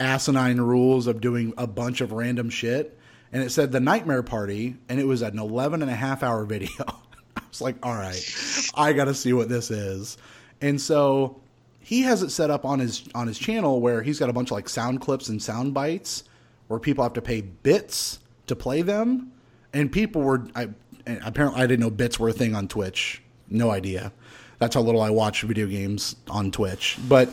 asinine 0.00 0.60
rules 0.60 1.06
of 1.06 1.20
doing 1.20 1.52
a 1.56 1.66
bunch 1.66 2.00
of 2.00 2.12
random 2.12 2.50
shit. 2.50 2.98
And 3.32 3.42
it 3.42 3.50
said 3.50 3.72
the 3.72 3.80
Nightmare 3.80 4.22
Party, 4.22 4.76
and 4.88 4.98
it 4.98 5.06
was 5.06 5.22
an 5.22 5.38
11 5.38 5.82
and 5.82 5.90
a 5.90 5.94
half 5.94 6.22
hour 6.22 6.44
video. 6.44 6.70
I 7.36 7.42
was 7.48 7.60
like, 7.60 7.76
all 7.84 7.94
right, 7.94 8.70
I 8.74 8.92
got 8.92 9.04
to 9.04 9.14
see 9.14 9.32
what 9.32 9.48
this 9.48 9.70
is. 9.70 10.16
And 10.60 10.80
so 10.80 11.40
he 11.80 12.02
has 12.02 12.22
it 12.22 12.30
set 12.30 12.50
up 12.50 12.64
on 12.64 12.78
his 12.80 13.08
on 13.14 13.26
his 13.26 13.38
channel 13.38 13.80
where 13.80 14.02
he's 14.02 14.18
got 14.18 14.28
a 14.28 14.32
bunch 14.32 14.48
of 14.48 14.52
like 14.52 14.68
sound 14.68 15.00
clips 15.00 15.28
and 15.28 15.42
sound 15.42 15.74
bites 15.74 16.24
where 16.66 16.80
people 16.80 17.02
have 17.04 17.14
to 17.14 17.22
pay 17.22 17.40
bits 17.40 18.18
to 18.46 18.56
play 18.56 18.82
them. 18.82 19.32
And 19.72 19.92
people 19.92 20.22
were 20.22 20.46
I 20.54 20.68
and 21.06 21.20
apparently 21.24 21.62
I 21.62 21.66
didn't 21.66 21.80
know 21.80 21.90
bits 21.90 22.18
were 22.18 22.28
a 22.28 22.32
thing 22.32 22.54
on 22.54 22.68
Twitch. 22.68 23.22
No 23.50 23.70
idea. 23.70 24.12
That's 24.58 24.74
how 24.74 24.80
little 24.80 25.00
I 25.00 25.10
watch 25.10 25.42
video 25.42 25.66
games 25.66 26.16
on 26.28 26.50
Twitch. 26.50 26.98
But 27.08 27.32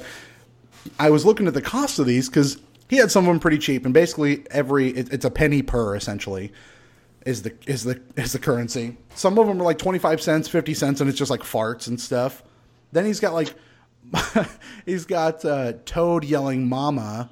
I 0.99 1.09
was 1.09 1.25
looking 1.25 1.47
at 1.47 1.53
the 1.53 1.61
cost 1.61 1.99
of 1.99 2.05
these 2.05 2.29
because 2.29 2.59
he 2.89 2.97
had 2.97 3.11
some 3.11 3.25
of 3.25 3.29
them 3.29 3.39
pretty 3.39 3.57
cheap, 3.57 3.85
and 3.85 3.93
basically 3.93 4.45
every 4.51 4.89
it, 4.89 5.11
it's 5.11 5.25
a 5.25 5.31
penny 5.31 5.61
per 5.61 5.95
essentially 5.95 6.51
is 7.25 7.41
the 7.41 7.53
is 7.65 7.83
the 7.83 8.01
is 8.15 8.33
the 8.33 8.39
currency. 8.39 8.97
Some 9.15 9.37
of 9.39 9.47
them 9.47 9.59
are 9.61 9.65
like 9.65 9.79
twenty 9.79 9.99
five 9.99 10.21
cents, 10.21 10.47
fifty 10.47 10.73
cents, 10.73 11.01
and 11.01 11.09
it's 11.09 11.17
just 11.17 11.31
like 11.31 11.41
farts 11.41 11.87
and 11.87 11.99
stuff. 11.99 12.43
Then 12.91 13.05
he's 13.05 13.19
got 13.19 13.33
like 13.33 13.53
he's 14.85 15.05
got 15.05 15.43
uh, 15.43 15.73
Toad 15.85 16.23
yelling 16.23 16.69
"Mama" 16.69 17.31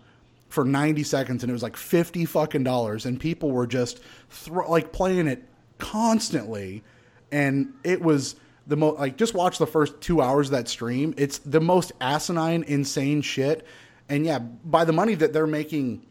for 0.49 0.65
ninety 0.65 1.03
seconds, 1.03 1.43
and 1.43 1.49
it 1.49 1.53
was 1.53 1.63
like 1.63 1.77
fifty 1.77 2.25
fucking 2.25 2.63
dollars, 2.63 3.05
and 3.05 3.19
people 3.19 3.51
were 3.51 3.67
just 3.67 3.99
thro- 4.29 4.69
like 4.69 4.91
playing 4.91 5.27
it 5.27 5.43
constantly, 5.77 6.83
and 7.31 7.71
it 7.83 8.01
was 8.01 8.35
the 8.67 8.77
most 8.77 8.99
like 8.99 9.17
just 9.17 9.33
watch 9.33 9.57
the 9.57 9.67
first 9.67 9.99
two 10.01 10.21
hours 10.21 10.47
of 10.47 10.51
that 10.51 10.67
stream. 10.67 11.13
It's 11.17 11.39
the 11.39 11.61
most 11.61 11.91
asinine, 11.99 12.63
insane 12.63 13.21
shit, 13.21 13.65
and 14.09 14.25
yeah, 14.25 14.39
by 14.39 14.85
the 14.85 14.93
money 14.93 15.15
that 15.15 15.33
they're 15.33 15.47
making 15.47 16.05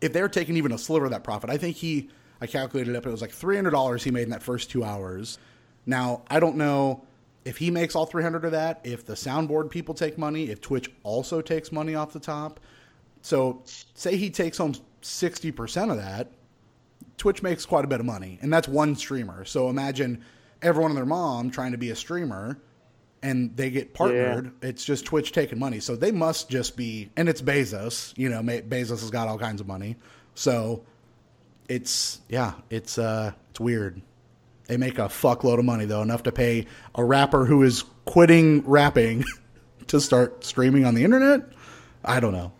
if 0.00 0.12
they're 0.12 0.28
taking 0.28 0.56
even 0.56 0.72
a 0.72 0.78
sliver 0.78 1.06
of 1.06 1.10
that 1.10 1.24
profit, 1.24 1.50
I 1.50 1.56
think 1.56 1.76
he, 1.76 2.08
I 2.40 2.46
calculated 2.46 2.94
it 2.94 2.96
up, 2.96 3.06
it 3.06 3.10
was 3.10 3.20
like 3.20 3.32
$300 3.32 4.02
he 4.02 4.10
made 4.10 4.22
in 4.22 4.30
that 4.30 4.42
first 4.42 4.70
two 4.70 4.82
hours. 4.82 5.38
Now, 5.86 6.22
I 6.28 6.40
don't 6.40 6.56
know 6.56 7.04
if 7.44 7.56
he 7.56 7.70
makes 7.70 7.94
all 7.94 8.06
300 8.06 8.44
of 8.44 8.52
that, 8.52 8.80
if 8.84 9.04
the 9.04 9.14
soundboard 9.14 9.70
people 9.70 9.94
take 9.94 10.18
money, 10.18 10.50
if 10.50 10.60
Twitch 10.60 10.90
also 11.02 11.40
takes 11.40 11.72
money 11.72 11.94
off 11.94 12.12
the 12.12 12.20
top. 12.20 12.60
So, 13.22 13.62
say 13.94 14.16
he 14.16 14.30
takes 14.30 14.58
home 14.58 14.74
60% 15.02 15.90
of 15.90 15.96
that, 15.98 16.28
Twitch 17.18 17.42
makes 17.42 17.66
quite 17.66 17.84
a 17.84 17.88
bit 17.88 18.00
of 18.00 18.06
money, 18.06 18.38
and 18.40 18.52
that's 18.52 18.68
one 18.68 18.96
streamer. 18.96 19.44
So, 19.44 19.68
imagine 19.68 20.24
everyone 20.62 20.90
and 20.90 20.98
their 20.98 21.06
mom 21.06 21.50
trying 21.50 21.72
to 21.72 21.78
be 21.78 21.90
a 21.90 21.96
streamer 21.96 22.58
and 23.22 23.54
they 23.56 23.70
get 23.70 23.92
partnered. 23.92 24.52
It's 24.62 24.84
just 24.84 25.04
Twitch 25.04 25.32
taking 25.32 25.58
money. 25.58 25.80
So 25.80 25.96
they 25.96 26.10
must 26.10 26.48
just 26.48 26.76
be, 26.76 27.10
and 27.16 27.28
it's 27.28 27.42
Bezos. 27.42 28.16
You 28.16 28.30
know, 28.30 28.40
Bezos 28.42 29.00
has 29.00 29.10
got 29.10 29.28
all 29.28 29.38
kinds 29.38 29.60
of 29.60 29.66
money. 29.66 29.96
So 30.34 30.84
it's 31.68 32.20
yeah, 32.28 32.54
it's 32.70 32.98
uh, 32.98 33.32
it's 33.50 33.60
weird. 33.60 34.00
They 34.66 34.76
make 34.76 34.98
a 34.98 35.02
fuckload 35.02 35.58
of 35.58 35.64
money 35.64 35.84
though, 35.84 36.02
enough 36.02 36.22
to 36.24 36.32
pay 36.32 36.66
a 36.94 37.04
rapper 37.04 37.44
who 37.44 37.62
is 37.62 37.84
quitting 38.04 38.62
rapping 38.66 39.24
to 39.88 40.00
start 40.00 40.44
streaming 40.44 40.84
on 40.84 40.94
the 40.94 41.04
internet. 41.04 41.42
I 42.04 42.20
don't 42.20 42.32
know. 42.32 42.52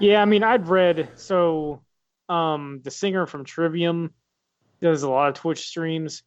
Yeah, 0.00 0.22
I 0.22 0.24
mean, 0.24 0.42
I'd 0.42 0.68
read 0.68 1.10
so 1.16 1.82
um 2.28 2.80
the 2.82 2.90
singer 2.90 3.26
from 3.26 3.44
Trivium 3.44 4.12
does 4.80 5.02
a 5.02 5.10
lot 5.10 5.28
of 5.28 5.34
Twitch 5.34 5.66
streams, 5.66 6.22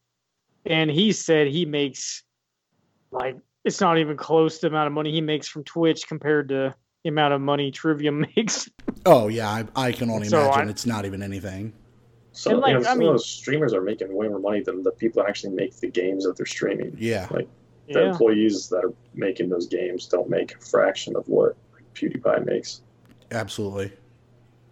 and 0.66 0.90
he 0.92 1.12
said 1.12 1.48
he 1.48 1.66
makes 1.66 2.24
like 3.12 3.38
it's 3.64 3.82
not 3.82 3.98
even 3.98 4.18
close 4.18 4.56
to 4.60 4.62
the 4.62 4.68
amount 4.68 4.88
of 4.88 4.94
money 4.94 5.12
he 5.12 5.22
makes 5.22 5.48
from 5.48 5.64
Twitch 5.64 6.08
compared 6.08 6.50
to 6.50 6.74
the 7.04 7.10
amount 7.10 7.34
of 7.34 7.42
money 7.42 7.72
Trivium 7.72 8.26
makes. 8.36 8.70
Oh 9.06 9.28
yeah, 9.28 9.50
I, 9.50 9.88
I 9.88 9.92
can 9.92 10.10
only 10.10 10.28
So 10.28 10.40
imagine 10.42 10.68
I- 10.68 10.72
it's 10.72 10.86
not 10.86 11.06
even 11.06 11.22
anything. 11.24 11.74
So 12.34 12.52
And, 12.52 12.62
like, 12.62 12.70
you 12.70 12.74
know, 12.76 12.80
I 12.80 12.84
some 12.84 13.00
mean- 13.00 13.08
of 13.10 13.14
those 13.16 13.28
streamers 13.30 13.74
are 13.74 13.82
making 13.82 14.16
way 14.16 14.30
more 14.30 14.40
money 14.40 14.62
than 14.62 14.84
the 14.84 14.92
people 14.92 15.22
that 15.22 15.30
actually 15.30 15.54
make 15.54 15.78
the 15.82 15.90
games 15.92 16.24
that 16.26 16.38
they're 16.38 16.46
streaming. 16.46 16.96
Yeah, 16.98 17.28
like 17.30 17.50
The 17.90 18.00
Yeah, 18.00 18.12
employees 18.12 18.70
that 18.70 18.86
are 18.86 18.94
making 19.14 19.50
those 19.50 19.68
games 19.68 20.06
don't 20.08 20.30
make 20.30 20.56
a 20.56 20.60
fraction 20.60 21.16
of 21.18 21.28
what 21.28 21.58
like, 21.74 21.84
PewDiePie 21.94 22.46
makes. 22.46 22.82
absolutely. 23.32 23.92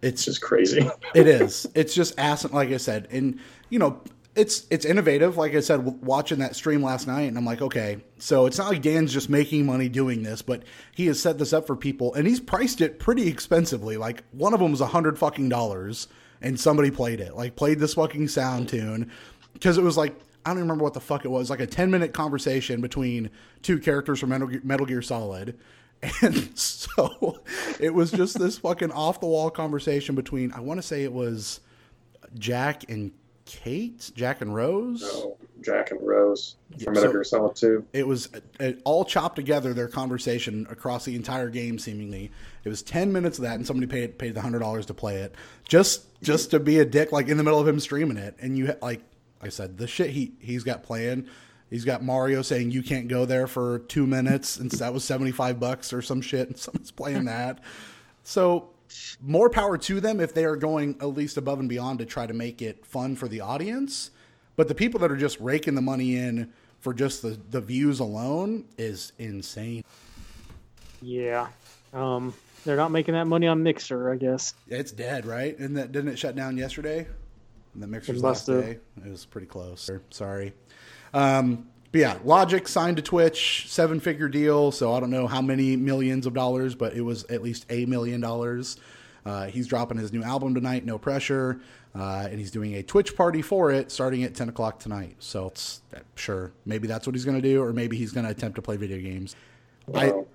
It's 0.00 0.22
It's 0.22 0.24
just 0.24 0.40
crazy. 0.40 0.90
It 1.14 1.26
is. 1.26 1.66
It's 1.74 1.94
just 1.94 2.18
ass. 2.18 2.50
Like 2.50 2.70
I 2.70 2.78
said, 2.78 3.08
and 3.10 3.38
you 3.68 3.78
know, 3.78 4.00
it's 4.34 4.66
it's 4.70 4.84
innovative. 4.84 5.36
Like 5.36 5.54
I 5.54 5.60
said, 5.60 5.84
watching 6.02 6.38
that 6.38 6.54
stream 6.54 6.82
last 6.82 7.06
night, 7.06 7.22
and 7.22 7.36
I'm 7.36 7.44
like, 7.44 7.60
okay, 7.60 7.98
so 8.18 8.46
it's 8.46 8.58
not 8.58 8.68
like 8.68 8.82
Dan's 8.82 9.12
just 9.12 9.28
making 9.28 9.66
money 9.66 9.88
doing 9.88 10.22
this, 10.22 10.40
but 10.42 10.62
he 10.94 11.06
has 11.06 11.20
set 11.20 11.38
this 11.38 11.52
up 11.52 11.66
for 11.66 11.76
people, 11.76 12.14
and 12.14 12.26
he's 12.26 12.40
priced 12.40 12.80
it 12.80 12.98
pretty 12.98 13.28
expensively. 13.28 13.96
Like 13.96 14.22
one 14.32 14.54
of 14.54 14.60
them 14.60 14.70
was 14.70 14.80
a 14.80 14.86
hundred 14.86 15.18
fucking 15.18 15.48
dollars, 15.48 16.06
and 16.40 16.58
somebody 16.58 16.90
played 16.90 17.20
it, 17.20 17.34
like 17.34 17.56
played 17.56 17.80
this 17.80 17.94
fucking 17.94 18.28
sound 18.28 18.68
tune, 18.68 19.10
because 19.52 19.78
it 19.78 19.84
was 19.84 19.96
like. 19.96 20.14
I 20.42 20.48
don't 20.48 20.56
even 20.56 20.68
remember 20.68 20.84
what 20.84 20.94
the 20.94 21.00
fuck 21.00 21.26
it 21.26 21.28
was. 21.28 21.50
Like 21.50 21.60
a 21.60 21.66
ten 21.66 21.90
minute 21.90 22.14
conversation 22.14 22.80
between 22.80 23.28
two 23.60 23.78
characters 23.78 24.20
from 24.20 24.30
Metal 24.30 24.48
Gear, 24.48 24.62
Metal 24.64 24.86
Gear 24.86 25.02
Solid, 25.02 25.58
and 26.22 26.58
so 26.58 27.42
it 27.78 27.92
was 27.92 28.10
just 28.10 28.38
this 28.38 28.56
fucking 28.56 28.90
off 28.90 29.20
the 29.20 29.26
wall 29.26 29.50
conversation 29.50 30.14
between 30.14 30.50
I 30.52 30.60
want 30.60 30.78
to 30.78 30.82
say 30.82 31.04
it 31.04 31.12
was 31.12 31.60
Jack 32.38 32.88
and 32.88 33.12
Kate, 33.50 34.12
Jack 34.14 34.40
and 34.40 34.54
Rose. 34.54 35.02
No, 35.02 35.36
Jack 35.60 35.90
and 35.90 36.00
Rose 36.00 36.54
from 36.72 36.94
so- 36.94 37.00
Metal 37.00 37.12
Gear 37.12 37.24
Solid 37.24 37.56
2. 37.56 37.84
It 37.92 38.06
was 38.06 38.28
uh, 38.60 38.72
all 38.84 39.04
chopped 39.04 39.36
together 39.36 39.74
their 39.74 39.88
conversation 39.88 40.66
across 40.70 41.04
the 41.04 41.16
entire 41.16 41.50
game. 41.50 41.78
Seemingly, 41.78 42.30
it 42.64 42.68
was 42.68 42.82
ten 42.82 43.12
minutes 43.12 43.38
of 43.38 43.44
that, 43.44 43.56
and 43.56 43.66
somebody 43.66 43.86
paid 43.86 44.18
paid 44.18 44.34
the 44.34 44.40
hundred 44.40 44.60
dollars 44.60 44.86
to 44.86 44.94
play 44.94 45.16
it 45.16 45.34
just 45.66 46.04
just 46.22 46.50
to 46.52 46.60
be 46.60 46.78
a 46.78 46.84
dick, 46.84 47.10
like 47.12 47.28
in 47.28 47.36
the 47.36 47.42
middle 47.42 47.58
of 47.58 47.66
him 47.66 47.80
streaming 47.80 48.16
it. 48.16 48.36
And 48.40 48.56
you 48.56 48.74
like 48.80 49.02
I 49.42 49.48
said, 49.48 49.78
the 49.78 49.86
shit 49.86 50.10
he 50.10 50.32
he's 50.38 50.62
got 50.62 50.82
playing. 50.82 51.26
He's 51.70 51.84
got 51.84 52.02
Mario 52.02 52.42
saying 52.42 52.72
you 52.72 52.82
can't 52.82 53.06
go 53.06 53.24
there 53.24 53.46
for 53.46 53.80
two 53.80 54.06
minutes, 54.06 54.58
and 54.58 54.70
that 54.72 54.92
was 54.92 55.04
seventy 55.04 55.32
five 55.32 55.58
bucks 55.58 55.92
or 55.92 56.02
some 56.02 56.20
shit, 56.20 56.48
and 56.48 56.56
someone's 56.58 56.90
playing 56.90 57.24
that. 57.26 57.60
So 58.22 58.70
more 59.20 59.50
power 59.50 59.78
to 59.78 60.00
them 60.00 60.20
if 60.20 60.34
they 60.34 60.44
are 60.44 60.56
going 60.56 60.96
at 61.00 61.08
least 61.08 61.36
above 61.36 61.60
and 61.60 61.68
beyond 61.68 61.98
to 62.00 62.06
try 62.06 62.26
to 62.26 62.34
make 62.34 62.62
it 62.62 62.84
fun 62.84 63.16
for 63.16 63.28
the 63.28 63.40
audience. 63.40 64.10
But 64.56 64.68
the 64.68 64.74
people 64.74 65.00
that 65.00 65.10
are 65.10 65.16
just 65.16 65.40
raking 65.40 65.74
the 65.74 65.82
money 65.82 66.16
in 66.16 66.52
for 66.80 66.92
just 66.92 67.22
the, 67.22 67.38
the 67.50 67.60
views 67.60 68.00
alone 68.00 68.64
is 68.78 69.12
insane. 69.18 69.84
yeah. 71.00 71.48
Um, 71.92 72.34
they're 72.64 72.76
not 72.76 72.90
making 72.90 73.14
that 73.14 73.26
money 73.26 73.46
on 73.46 73.62
Mixer, 73.62 74.10
I 74.12 74.16
guess. 74.16 74.52
It's 74.68 74.92
dead, 74.92 75.24
right? 75.24 75.58
And 75.58 75.76
that 75.78 75.92
didn't 75.92 76.12
it 76.12 76.18
shut 76.18 76.36
down 76.36 76.56
yesterday? 76.58 77.06
And 77.74 77.82
the 77.82 77.86
mixer's 77.86 78.22
last 78.22 78.46
day. 78.46 78.78
It 79.04 79.10
was 79.10 79.24
pretty 79.24 79.46
close. 79.46 79.88
Sorry. 80.10 80.52
Um, 81.14 81.69
but 81.92 82.00
yeah, 82.00 82.18
Logic 82.24 82.66
signed 82.68 82.96
to 82.98 83.02
Twitch, 83.02 83.66
seven 83.68 84.00
figure 84.00 84.28
deal. 84.28 84.70
So 84.72 84.92
I 84.92 85.00
don't 85.00 85.10
know 85.10 85.26
how 85.26 85.42
many 85.42 85.76
millions 85.76 86.26
of 86.26 86.34
dollars, 86.34 86.74
but 86.74 86.94
it 86.94 87.00
was 87.02 87.24
at 87.24 87.42
least 87.42 87.66
a 87.70 87.86
million 87.86 88.20
dollars. 88.20 88.76
Uh, 89.26 89.46
he's 89.46 89.66
dropping 89.66 89.98
his 89.98 90.12
new 90.12 90.22
album 90.22 90.54
tonight, 90.54 90.84
No 90.86 90.96
Pressure, 90.98 91.60
uh, 91.94 92.26
and 92.30 92.38
he's 92.38 92.50
doing 92.50 92.74
a 92.76 92.82
Twitch 92.82 93.14
party 93.16 93.42
for 93.42 93.70
it 93.70 93.90
starting 93.92 94.24
at 94.24 94.34
10 94.34 94.48
o'clock 94.48 94.78
tonight. 94.78 95.16
So 95.18 95.48
it's 95.48 95.82
sure, 96.14 96.52
maybe 96.64 96.86
that's 96.88 97.06
what 97.06 97.14
he's 97.14 97.24
going 97.26 97.36
to 97.36 97.42
do, 97.42 97.62
or 97.62 97.72
maybe 97.74 97.96
he's 97.98 98.12
going 98.12 98.24
to 98.24 98.30
attempt 98.30 98.56
to 98.56 98.62
play 98.62 98.76
video 98.76 98.98
games. 98.98 99.36
I- 99.92 100.06
Well, 100.10 100.26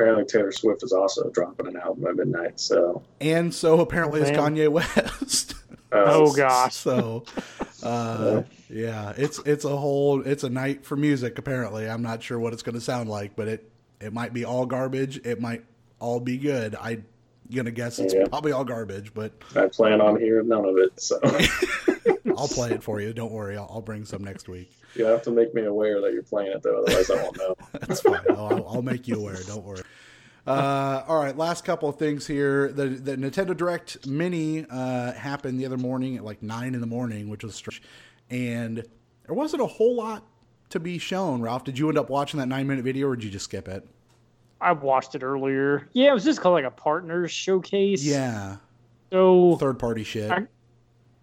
apparently 0.00 0.24
Taylor 0.24 0.52
Swift 0.52 0.82
is 0.82 0.92
also 0.92 1.28
dropping 1.30 1.66
an 1.68 1.76
album 1.76 2.06
at 2.06 2.16
midnight. 2.16 2.58
So, 2.58 3.02
And 3.20 3.54
so 3.54 3.80
apparently 3.80 4.22
is 4.22 4.30
Kanye 4.30 4.68
West. 4.68 5.54
uh, 5.54 5.56
Oh 6.06 6.32
gosh. 6.32 6.74
so 6.74 7.24
uh, 7.82 8.42
yeah 8.68 9.12
it's 9.16 9.38
it's 9.44 9.64
a 9.64 9.76
whole 9.76 10.22
it's 10.22 10.44
a 10.44 10.48
night 10.50 10.84
for 10.84 10.96
music 10.96 11.36
apparently 11.38 11.88
i'm 11.90 12.02
not 12.02 12.22
sure 12.22 12.38
what 12.38 12.52
it's 12.52 12.62
going 12.62 12.74
to 12.76 12.80
sound 12.80 13.08
like 13.08 13.34
but 13.34 13.48
it 13.48 13.68
it 14.00 14.12
might 14.12 14.32
be 14.32 14.44
all 14.44 14.66
garbage 14.66 15.16
it 15.26 15.40
might 15.40 15.64
all 15.98 16.20
be 16.20 16.36
good 16.38 16.76
i'm 16.80 17.04
gonna 17.52 17.70
guess 17.72 17.98
it's 17.98 18.14
Yeah. 18.14 18.26
probably 18.28 18.52
all 18.52 18.64
garbage 18.64 19.12
but 19.14 19.32
I 19.56 19.66
plan 19.66 20.00
on 20.00 20.20
hearing 20.20 20.46
none 20.48 20.64
of 20.64 20.76
it. 20.76 21.00
So, 21.00 21.18
i'll 22.38 22.46
play 22.48 22.70
it 22.70 22.82
for 22.84 23.00
you 23.00 23.12
don't 23.12 23.32
worry 23.32 23.56
i'll, 23.56 23.68
I'll 23.72 23.80
bring 23.82 24.04
some 24.04 24.22
next 24.22 24.48
week 24.48 24.70
you 24.94 25.04
have 25.04 25.22
to 25.22 25.30
make 25.30 25.54
me 25.54 25.64
aware 25.64 26.00
that 26.00 26.12
you're 26.12 26.22
playing 26.22 26.52
it, 26.52 26.62
though. 26.62 26.82
Otherwise, 26.84 27.10
I 27.10 27.22
won't 27.22 27.38
know. 27.38 27.56
That's 27.72 28.00
fine. 28.00 28.20
I'll, 28.30 28.36
I'll- 28.46 28.68
I'll 28.68 28.82
make 28.82 29.06
you 29.08 29.16
aware. 29.16 29.36
Don't 29.46 29.64
worry. 29.64 29.82
Uh, 30.46 31.04
all 31.06 31.22
right, 31.22 31.36
last 31.36 31.64
couple 31.64 31.88
of 31.88 31.96
things 31.96 32.26
here. 32.26 32.72
The 32.72 32.86
the 32.88 33.16
Nintendo 33.16 33.54
Direct 33.56 34.06
Mini 34.06 34.64
uh, 34.70 35.12
happened 35.12 35.60
the 35.60 35.66
other 35.66 35.76
morning 35.76 36.16
at 36.16 36.24
like 36.24 36.42
nine 36.42 36.74
in 36.74 36.80
the 36.80 36.86
morning, 36.86 37.28
which 37.28 37.44
was 37.44 37.54
strange, 37.54 37.82
and 38.30 38.76
there 38.78 39.34
wasn't 39.34 39.62
a 39.62 39.66
whole 39.66 39.94
lot 39.96 40.24
to 40.70 40.80
be 40.80 40.98
shown. 40.98 41.42
Ralph, 41.42 41.64
did 41.64 41.78
you 41.78 41.88
end 41.88 41.98
up 41.98 42.08
watching 42.08 42.40
that 42.40 42.46
nine 42.46 42.66
minute 42.66 42.84
video, 42.84 43.08
or 43.08 43.16
did 43.16 43.24
you 43.26 43.30
just 43.30 43.44
skip 43.44 43.68
it? 43.68 43.86
I 44.62 44.72
watched 44.72 45.14
it 45.14 45.22
earlier. 45.22 45.88
Yeah, 45.92 46.10
it 46.10 46.14
was 46.14 46.24
just 46.24 46.40
called 46.40 46.54
like 46.54 46.64
a 46.64 46.70
partners 46.70 47.30
showcase. 47.30 48.02
Yeah, 48.02 48.56
So 49.12 49.56
third 49.60 49.78
party 49.78 50.04
shit. 50.04 50.30
I- 50.30 50.46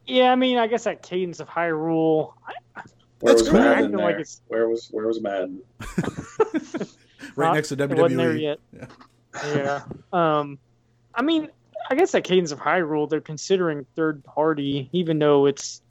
yeah, 0.05 0.31
I 0.31 0.35
mean, 0.35 0.57
I 0.57 0.67
guess 0.67 0.85
that 0.85 1.01
Cadence 1.01 1.39
of 1.41 1.49
Hyrule. 1.49 2.33
I, 2.47 2.53
Where 3.19 3.33
That's 3.33 3.43
was 3.43 3.49
cool. 3.51 3.59
Madden 3.59 3.83
Acting 3.85 3.97
like 3.99 4.13
it's- 4.15 4.41
Where 4.47 4.67
was 4.69 4.87
Where 4.91 5.07
was 5.07 5.21
Madden? 5.21 5.61
right 7.35 7.47
not- 7.47 7.55
next 7.55 7.69
to 7.69 7.81
it 7.81 7.89
wasn't 7.97 8.17
there 8.17 8.35
yet. 8.35 8.59
Yeah. 8.75 8.85
Yeah. 9.55 9.81
Um, 10.13 10.57
I 11.13 11.21
mean, 11.21 11.49
I 11.89 11.95
guess 11.95 12.11
that 12.13 12.23
Cadence 12.23 12.51
of 12.51 12.59
Hyrule, 12.59 13.09
they're 13.09 13.21
considering 13.21 13.85
third 13.95 14.23
party, 14.23 14.89
even 14.91 15.19
though 15.19 15.45
it's 15.45 15.81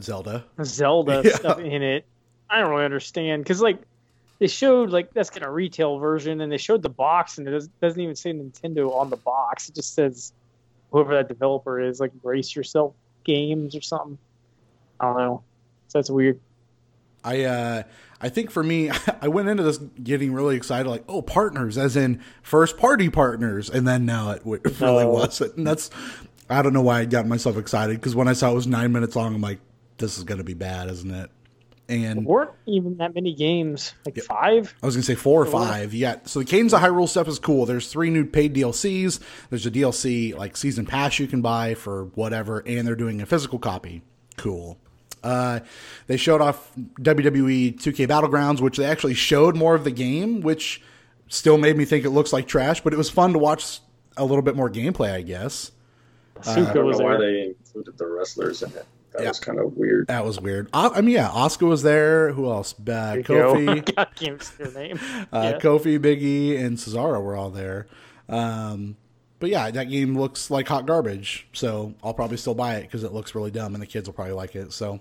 Zelda. 0.00 0.44
Zelda 0.64 1.22
Yeah. 1.24 1.36
stuff 1.36 1.58
in 1.60 1.82
it. 1.82 2.04
I 2.48 2.60
don't 2.60 2.70
really 2.70 2.84
understand 2.84 3.42
because 3.44 3.60
like 3.62 3.78
they 4.38 4.46
showed 4.48 4.90
like 4.90 5.12
that's 5.12 5.30
kind 5.30 5.44
of 5.44 5.52
retail 5.54 5.98
version, 5.98 6.40
and 6.40 6.50
they 6.50 6.56
showed 6.58 6.82
the 6.82 6.88
box, 6.88 7.38
and 7.38 7.46
it 7.46 7.52
does, 7.52 7.68
doesn't 7.80 8.00
even 8.00 8.16
say 8.16 8.32
Nintendo 8.32 8.92
on 8.92 9.08
the 9.10 9.16
box. 9.16 9.68
It 9.68 9.74
just 9.74 9.94
says 9.94 10.32
whoever 10.90 11.14
that 11.14 11.28
developer 11.28 11.80
is, 11.80 12.00
like 12.00 12.12
Brace 12.14 12.54
Yourself 12.56 12.94
Games 13.24 13.76
or 13.76 13.80
something. 13.82 14.18
I 14.98 15.06
don't 15.06 15.16
know. 15.18 15.42
So 15.88 15.98
that's 15.98 16.10
weird. 16.10 16.40
I 17.24 17.44
uh 17.44 17.82
I 18.20 18.28
think 18.28 18.50
for 18.50 18.62
me, 18.62 18.90
I 19.22 19.28
went 19.28 19.48
into 19.48 19.62
this 19.62 19.78
getting 20.02 20.32
really 20.32 20.56
excited, 20.56 20.88
like, 20.88 21.04
oh, 21.08 21.22
partners, 21.22 21.78
as 21.78 21.96
in 21.96 22.20
first 22.42 22.76
party 22.76 23.08
partners, 23.08 23.70
and 23.70 23.86
then 23.88 24.04
now 24.06 24.30
it, 24.32 24.42
really 24.44 24.60
No. 25.04 25.10
wasn't. 25.10 25.56
And 25.56 25.66
that's 25.66 25.90
I 26.48 26.62
don't 26.62 26.72
know 26.72 26.82
why 26.82 27.00
I 27.00 27.04
got 27.04 27.26
myself 27.26 27.56
excited 27.56 27.96
because 27.96 28.14
when 28.14 28.28
I 28.28 28.32
saw 28.32 28.50
it 28.50 28.54
was 28.54 28.66
nine 28.66 28.92
minutes 28.92 29.16
long, 29.16 29.34
I'm 29.34 29.40
like, 29.40 29.60
this 29.98 30.18
is 30.18 30.24
gonna 30.24 30.44
be 30.44 30.54
bad, 30.54 30.88
isn't 30.90 31.10
it? 31.10 31.30
And 31.88 32.24
weren't 32.24 32.52
even 32.66 32.98
that 32.98 33.16
many 33.16 33.34
games, 33.34 33.94
like 34.06 34.16
Yep. 34.16 34.26
five. 34.26 34.74
I 34.80 34.86
was 34.86 34.94
gonna 34.94 35.02
say 35.02 35.16
four 35.16 35.42
or 35.42 35.46
five. 35.46 35.92
Yeah. 35.92 36.16
So 36.24 36.38
the 36.38 36.44
Cadence 36.44 36.72
of 36.72 36.80
Hyrule 36.80 37.08
stuff 37.08 37.26
is 37.26 37.40
cool. 37.40 37.66
There's 37.66 37.88
three 37.90 38.10
new 38.10 38.24
paid 38.24 38.54
DLCs. 38.54 39.18
There's 39.50 39.66
a 39.66 39.70
DLC 39.72 40.36
like 40.36 40.56
season 40.56 40.86
pass 40.86 41.18
you 41.18 41.26
can 41.26 41.40
buy 41.42 41.74
for 41.74 42.04
whatever, 42.14 42.62
and 42.64 42.86
they're 42.86 42.94
doing 42.94 43.20
a 43.20 43.26
physical 43.26 43.58
copy. 43.58 44.02
Cool. 44.36 44.78
Uh, 45.22 45.60
they 46.06 46.16
showed 46.16 46.40
off 46.40 46.70
WWE 47.00 47.78
2K 47.80 48.06
Battlegrounds, 48.08 48.60
which 48.60 48.76
they 48.76 48.84
actually 48.86 49.14
showed 49.14 49.56
more 49.56 49.74
of 49.74 49.84
the 49.84 49.90
game, 49.90 50.40
which 50.40 50.82
still 51.28 51.58
made 51.58 51.76
me 51.76 51.84
think 51.84 52.04
it 52.04 52.10
looks 52.10 52.32
like 52.32 52.46
trash, 52.48 52.80
but 52.80 52.92
it 52.92 52.96
was 52.96 53.10
fun 53.10 53.32
to 53.34 53.38
watch 53.38 53.80
a 54.16 54.24
little 54.24 54.42
bit 54.42 54.56
more 54.56 54.70
gameplay, 54.70 55.12
I 55.12 55.22
guess. 55.22 55.72
I 56.40 56.54
Suka 56.54 56.74
don't 56.74 56.86
was 56.86 56.98
know 56.98 57.04
why 57.04 57.16
they 57.18 57.42
included 57.48 57.98
the 57.98 58.06
wrestlers 58.06 58.62
in 58.62 58.70
it. 58.70 58.86
That 59.12 59.22
Yeah. 59.22 59.28
was 59.28 59.40
kind 59.40 59.58
of 59.58 59.76
weird. 59.76 60.06
That 60.06 60.24
was 60.24 60.40
weird. 60.40 60.68
I, 60.72 60.88
I 60.88 61.00
mean, 61.00 61.14
yeah, 61.16 61.28
Oscar 61.28 61.66
was 61.66 61.82
there. 61.82 62.32
Who 62.32 62.48
else? 62.50 62.74
Uh, 62.78 63.16
Kofi. 63.22 63.84
go. 63.84 63.92
I 63.98 64.04
can't 64.06 64.42
see 64.42 64.64
their 64.64 64.72
name. 64.72 65.00
Uh, 65.32 65.52
Yeah. 65.54 65.58
Kofi, 65.58 65.98
Biggie, 65.98 66.58
and 66.58 66.76
Cesaro 66.78 67.22
were 67.22 67.36
all 67.36 67.50
there. 67.50 67.86
Um, 68.28 68.96
but 69.40 69.48
yeah, 69.48 69.70
that 69.70 69.84
game 69.90 70.16
looks 70.16 70.50
like 70.50 70.68
hot 70.68 70.86
garbage. 70.86 71.48
So 71.52 71.94
I'll 72.04 72.14
probably 72.14 72.36
still 72.36 72.54
buy 72.54 72.76
it 72.76 72.82
because 72.82 73.02
it 73.02 73.12
looks 73.12 73.34
really 73.34 73.50
dumb, 73.50 73.74
and 73.74 73.82
the 73.82 73.86
kids 73.86 74.08
will 74.08 74.14
probably 74.14 74.34
like 74.34 74.54
it. 74.54 74.72
So 74.72 75.00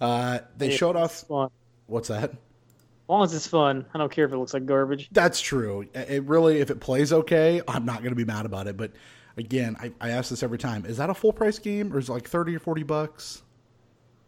uh, 0.00 0.40
they 0.56 0.70
Yeah, 0.70 0.76
showed 0.76 0.96
off. 0.96 1.20
fun. 1.28 1.50
What's 1.86 2.08
that? 2.08 2.30
As 2.30 3.08
long 3.08 3.22
as 3.22 3.34
it's 3.34 3.46
fun, 3.46 3.86
I 3.94 3.98
don't 3.98 4.10
care 4.10 4.24
if 4.24 4.32
it 4.32 4.36
looks 4.38 4.52
like 4.52 4.66
garbage. 4.66 5.08
That's 5.12 5.40
true. 5.40 5.86
It 5.94 6.24
really, 6.24 6.58
if 6.58 6.70
it 6.70 6.80
plays 6.80 7.12
okay, 7.12 7.62
I'm 7.68 7.84
not 7.84 7.98
going 7.98 8.10
to 8.10 8.16
be 8.16 8.24
mad 8.24 8.46
about 8.46 8.66
it. 8.66 8.76
But 8.76 8.92
again, 9.36 9.76
I, 9.80 9.92
I 10.00 10.10
ask 10.10 10.30
this 10.30 10.42
every 10.42 10.58
time: 10.58 10.84
is 10.86 10.96
that 10.96 11.08
a 11.08 11.14
full 11.14 11.32
price 11.32 11.60
game, 11.60 11.92
or 11.92 11.98
is 11.98 12.08
it 12.08 12.12
like 12.12 12.28
thirty 12.28 12.56
or 12.56 12.58
forty 12.58 12.82
bucks? 12.82 13.42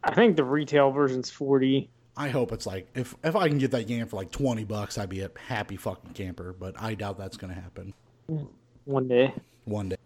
I 0.05 0.15
think 0.15 0.37
the 0.37 0.45
retail 0.45 0.93
version's 0.93 1.31
forty. 1.31 1.91
I 2.17 2.29
hope 2.29 2.53
it's 2.53 2.67
like 2.67 2.87
if 2.95 3.17
if 3.25 3.35
I 3.35 3.49
can 3.49 3.59
get 3.59 3.73
that 3.73 3.89
game 3.89 4.07
for 4.07 4.17
like 4.17 4.31
twenty 4.31 4.65
bucks, 4.65 4.97
I'd 4.99 5.09
be 5.09 5.23
a 5.23 5.31
happy 5.49 5.77
fucking 5.77 6.13
camper. 6.13 6.53
But 6.53 6.81
I 6.81 6.95
doubt 6.95 7.19
that's 7.19 7.37
going 7.37 7.53
to 7.53 7.61
happen 7.61 7.95
one 8.89 9.07
day. 9.07 9.33
one 9.67 9.91
day. 9.91 9.97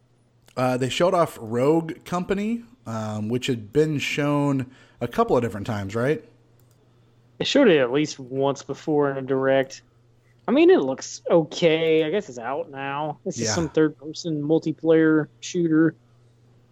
Uh, 0.57 0.77
they 0.77 0.88
showed 0.88 1.14
off 1.14 1.38
Rogue 1.40 2.05
Company, 2.05 2.64
um, 2.87 3.29
which 3.29 3.47
had 3.47 3.73
been 3.73 3.99
shown 3.99 4.66
a 5.01 5.09
couple 5.09 5.37
of 5.37 5.42
different 5.42 5.66
times, 5.66 5.95
right? 5.95 6.23
They 7.38 7.45
showed 7.45 7.68
it 7.68 7.79
at 7.79 7.92
least 7.92 8.18
once 8.18 8.62
before 8.62 9.11
in 9.11 9.16
a 9.16 9.23
direct. 9.23 9.83
I 10.47 10.51
mean, 10.51 10.68
it 10.68 10.81
looks 10.83 11.23
okay. 11.31 12.05
I 12.05 12.11
guess 12.11 12.29
it's 12.29 12.38
out 12.38 12.71
now. 12.71 13.18
This 13.25 13.38
Yeah. 13.38 13.45
is 13.47 13.55
some 13.55 13.68
third-person 13.68 14.42
multiplayer 14.42 15.29
shooter. 15.40 15.95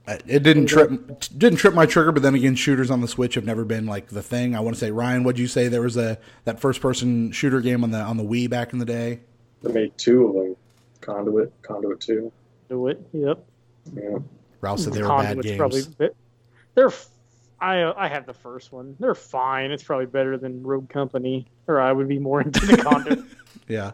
Uh, 0.09 0.19
It 0.27 0.43
didn't 0.43 0.67
trip 0.67 0.91
didn't 1.39 1.59
trip 1.59 1.73
my 1.75 1.87
trigger, 1.87 2.11
but 2.11 2.23
then 2.23 2.35
again, 2.35 2.57
shooters 2.57 2.91
on 2.91 3.01
the 3.01 3.09
Switch 3.09 3.35
have 3.37 3.45
never 3.45 3.65
been 3.65 3.87
like 3.87 4.09
the 4.09 4.23
thing. 4.23 4.57
I 4.57 4.61
want 4.61 4.75
to 4.75 4.81
say, 4.81 4.91
Ryan, 4.91 5.23
what'd 5.23 5.39
you 5.39 5.47
say? 5.47 5.69
There 5.69 5.83
was 5.83 5.97
a 5.97 6.19
that 6.45 6.59
first 6.61 6.81
person 6.81 7.31
shooter 7.31 7.61
game 7.61 7.85
on 7.85 7.93
the 7.93 7.99
on 8.01 8.17
the 8.17 8.25
Wii 8.25 8.51
back 8.51 8.73
in 8.73 8.79
the 8.81 8.85
day. 8.85 9.21
They 9.63 9.73
made 9.73 9.97
two 9.97 10.27
of 10.27 10.35
them. 10.35 10.57
Conduit, 11.01 11.53
Conduit 11.63 12.01
Two. 12.01 12.33
Conduit. 12.69 13.01
Yep. 13.13 13.45
Yeah. 13.95 14.19
Ralph 14.61 14.81
said 14.81 14.93
they 14.93 15.03
were 15.03 15.09
bad 15.09 15.27
Conduit's 15.37 15.47
games. 15.47 15.59
probably 15.59 15.83
bit- 15.99 16.17
they're. 16.75 16.91
I 17.63 17.93
I 18.05 18.09
have 18.09 18.25
the 18.27 18.33
first 18.35 18.73
one. 18.73 18.97
They're 19.01 19.15
fine. 19.15 19.71
It's 19.71 19.83
probably 19.83 20.07
better 20.07 20.39
than 20.39 20.63
Rogue 20.63 20.89
Company, 20.89 21.47
or 21.67 21.81
I 21.81 21.93
would 21.93 22.09
be 22.09 22.19
more 22.19 22.41
into 22.41 22.65
the 22.67 22.77
Conduit. 22.77 23.21
Yeah. 23.69 23.93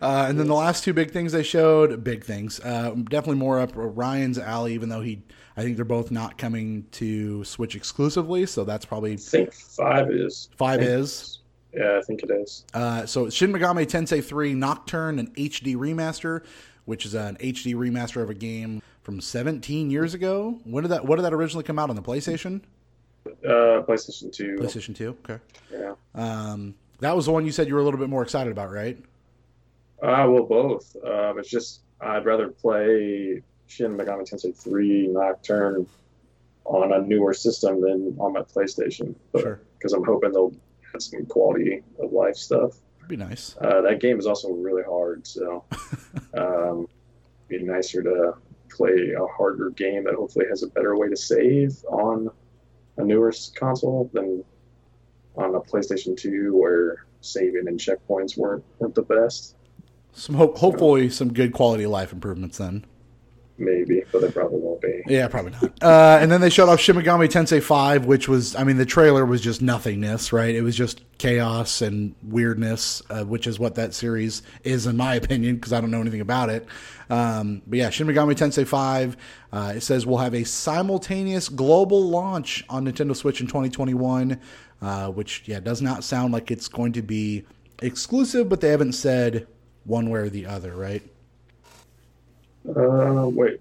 Uh, 0.00 0.24
and 0.28 0.38
then 0.40 0.46
the 0.46 0.54
last 0.54 0.84
two 0.84 0.94
big 0.94 1.10
things 1.10 1.32
they 1.32 1.42
showed, 1.42 2.02
big 2.02 2.24
things, 2.24 2.60
uh, 2.60 2.90
definitely 3.10 3.36
more 3.36 3.60
up 3.60 3.72
Ryan's 3.74 4.38
alley, 4.38 4.72
even 4.72 4.88
though 4.88 5.02
he, 5.02 5.20
I 5.54 5.62
think 5.62 5.76
they're 5.76 5.84
both 5.84 6.10
not 6.10 6.38
coming 6.38 6.86
to 6.92 7.44
Switch 7.44 7.76
exclusively. 7.76 8.46
So 8.46 8.64
that's 8.64 8.86
probably 8.86 9.12
I 9.12 9.16
think 9.16 9.52
five 9.52 10.10
is. 10.10 10.48
five 10.56 10.80
is. 10.82 11.40
Yeah, 11.72 11.98
I 11.98 12.02
think 12.02 12.22
it 12.22 12.30
is. 12.30 12.64
Uh, 12.74 13.06
so 13.06 13.30
Shin 13.30 13.52
Megami 13.52 13.86
Tensei 13.86 14.22
3 14.22 14.54
Nocturne, 14.54 15.18
an 15.18 15.28
HD 15.28 15.74
remaster, 15.74 16.44
which 16.84 17.06
is 17.06 17.14
an 17.14 17.36
HD 17.36 17.74
remaster 17.74 18.22
of 18.22 18.30
a 18.30 18.34
game 18.34 18.82
from 19.02 19.20
17 19.20 19.90
years 19.90 20.14
ago. 20.14 20.60
When 20.64 20.82
did 20.82 20.90
that? 20.90 21.04
What 21.04 21.16
did 21.16 21.22
that 21.22 21.32
originally 21.32 21.64
come 21.64 21.78
out 21.78 21.90
on 21.90 21.96
the 21.96 22.02
PlayStation? 22.02 22.60
Uh, 23.26 23.82
PlayStation 23.86 24.32
Two. 24.32 24.56
PlayStation 24.60 24.94
2. 24.94 25.16
Okay. 25.24 25.38
Yeah. 25.70 25.94
Um, 26.14 26.74
that 27.00 27.16
was 27.16 27.26
the 27.26 27.32
one 27.32 27.46
you 27.46 27.52
said 27.52 27.68
you 27.68 27.74
were 27.74 27.80
a 27.80 27.84
little 27.84 28.00
bit 28.00 28.08
more 28.08 28.22
excited 28.22 28.50
about, 28.52 28.70
right? 28.70 28.98
Uh, 30.02 30.26
well, 30.28 30.44
both. 30.44 30.94
Um, 31.04 31.38
it's 31.38 31.48
just 31.48 31.80
I'd 32.00 32.24
rather 32.24 32.48
play 32.48 33.42
Shin 33.66 33.96
Megami 33.96 34.28
Tensei 34.28 34.54
3 34.54 35.08
Nocturne 35.08 35.86
on 36.64 36.92
a 36.92 37.00
newer 37.00 37.32
system 37.32 37.80
than 37.80 38.16
on 38.18 38.32
my 38.32 38.42
PlayStation. 38.42 39.14
Sure. 39.38 39.60
Because 39.78 39.92
I'm 39.92 40.04
hoping 40.04 40.32
they'll 40.32 40.54
some 41.00 41.24
quality 41.26 41.82
of 42.00 42.12
life 42.12 42.36
stuff. 42.36 42.72
That'd 42.96 43.08
be 43.08 43.16
nice. 43.16 43.56
Uh, 43.60 43.80
that 43.82 44.00
game 44.00 44.18
is 44.18 44.26
also 44.26 44.50
really 44.50 44.82
hard, 44.82 45.26
so 45.26 45.64
um, 46.36 46.86
it'd 47.48 47.66
be 47.66 47.72
nicer 47.72 48.02
to 48.02 48.34
play 48.70 49.12
a 49.18 49.26
harder 49.26 49.70
game 49.70 50.04
that 50.04 50.14
hopefully 50.14 50.46
has 50.48 50.62
a 50.62 50.68
better 50.68 50.96
way 50.96 51.08
to 51.08 51.16
save 51.16 51.72
on 51.88 52.30
a 52.96 53.04
newer 53.04 53.32
console 53.54 54.10
than 54.12 54.44
on 55.36 55.54
a 55.54 55.60
PlayStation 55.60 56.16
2 56.16 56.56
where 56.56 57.06
saving 57.20 57.68
and 57.68 57.78
checkpoints 57.78 58.36
weren't, 58.36 58.64
weren't 58.78 58.94
the 58.94 59.02
best. 59.02 59.56
Some 60.12 60.34
hope, 60.34 60.58
hopefully 60.58 61.08
some 61.08 61.32
good 61.32 61.52
quality 61.52 61.84
of 61.84 61.90
life 61.90 62.12
improvements 62.12 62.58
then. 62.58 62.84
Maybe, 63.62 64.02
but 64.10 64.22
they 64.22 64.30
probably 64.30 64.58
won't 64.58 64.80
be. 64.80 65.04
Yeah, 65.06 65.28
probably 65.28 65.52
not. 65.52 65.80
Uh, 65.80 66.18
and 66.20 66.32
then 66.32 66.40
they 66.40 66.50
showed 66.50 66.68
off 66.68 66.80
Shin 66.80 66.96
Megami 66.96 67.28
Tensei 67.28 67.62
5, 67.62 68.06
which 68.06 68.28
was, 68.28 68.56
I 68.56 68.64
mean, 68.64 68.76
the 68.76 68.84
trailer 68.84 69.24
was 69.24 69.40
just 69.40 69.62
nothingness, 69.62 70.32
right? 70.32 70.52
It 70.52 70.62
was 70.62 70.76
just 70.76 71.00
chaos 71.18 71.80
and 71.80 72.16
weirdness, 72.24 73.02
uh, 73.08 73.22
which 73.22 73.46
is 73.46 73.60
what 73.60 73.76
that 73.76 73.94
series 73.94 74.42
is, 74.64 74.88
in 74.88 74.96
my 74.96 75.14
opinion, 75.14 75.54
because 75.54 75.72
I 75.72 75.80
don't 75.80 75.92
know 75.92 76.00
anything 76.00 76.20
about 76.20 76.50
it. 76.50 76.66
Um, 77.08 77.62
but 77.64 77.78
yeah, 77.78 77.90
Shin 77.90 78.08
Megami 78.08 78.34
Tensei 78.34 78.66
5, 78.66 79.16
uh, 79.52 79.72
it 79.76 79.82
says 79.82 80.06
we'll 80.06 80.18
have 80.18 80.34
a 80.34 80.42
simultaneous 80.42 81.48
global 81.48 82.02
launch 82.08 82.64
on 82.68 82.86
Nintendo 82.86 83.14
Switch 83.14 83.40
in 83.40 83.46
2021, 83.46 84.40
uh, 84.80 85.08
which, 85.10 85.44
yeah, 85.46 85.60
does 85.60 85.80
not 85.80 86.02
sound 86.02 86.32
like 86.32 86.50
it's 86.50 86.66
going 86.66 86.92
to 86.94 87.02
be 87.02 87.44
exclusive, 87.80 88.48
but 88.48 88.60
they 88.60 88.70
haven't 88.70 88.94
said 88.94 89.46
one 89.84 90.10
way 90.10 90.20
or 90.20 90.28
the 90.28 90.46
other, 90.46 90.74
right? 90.74 91.02
Uh, 92.68 93.28
wait. 93.28 93.60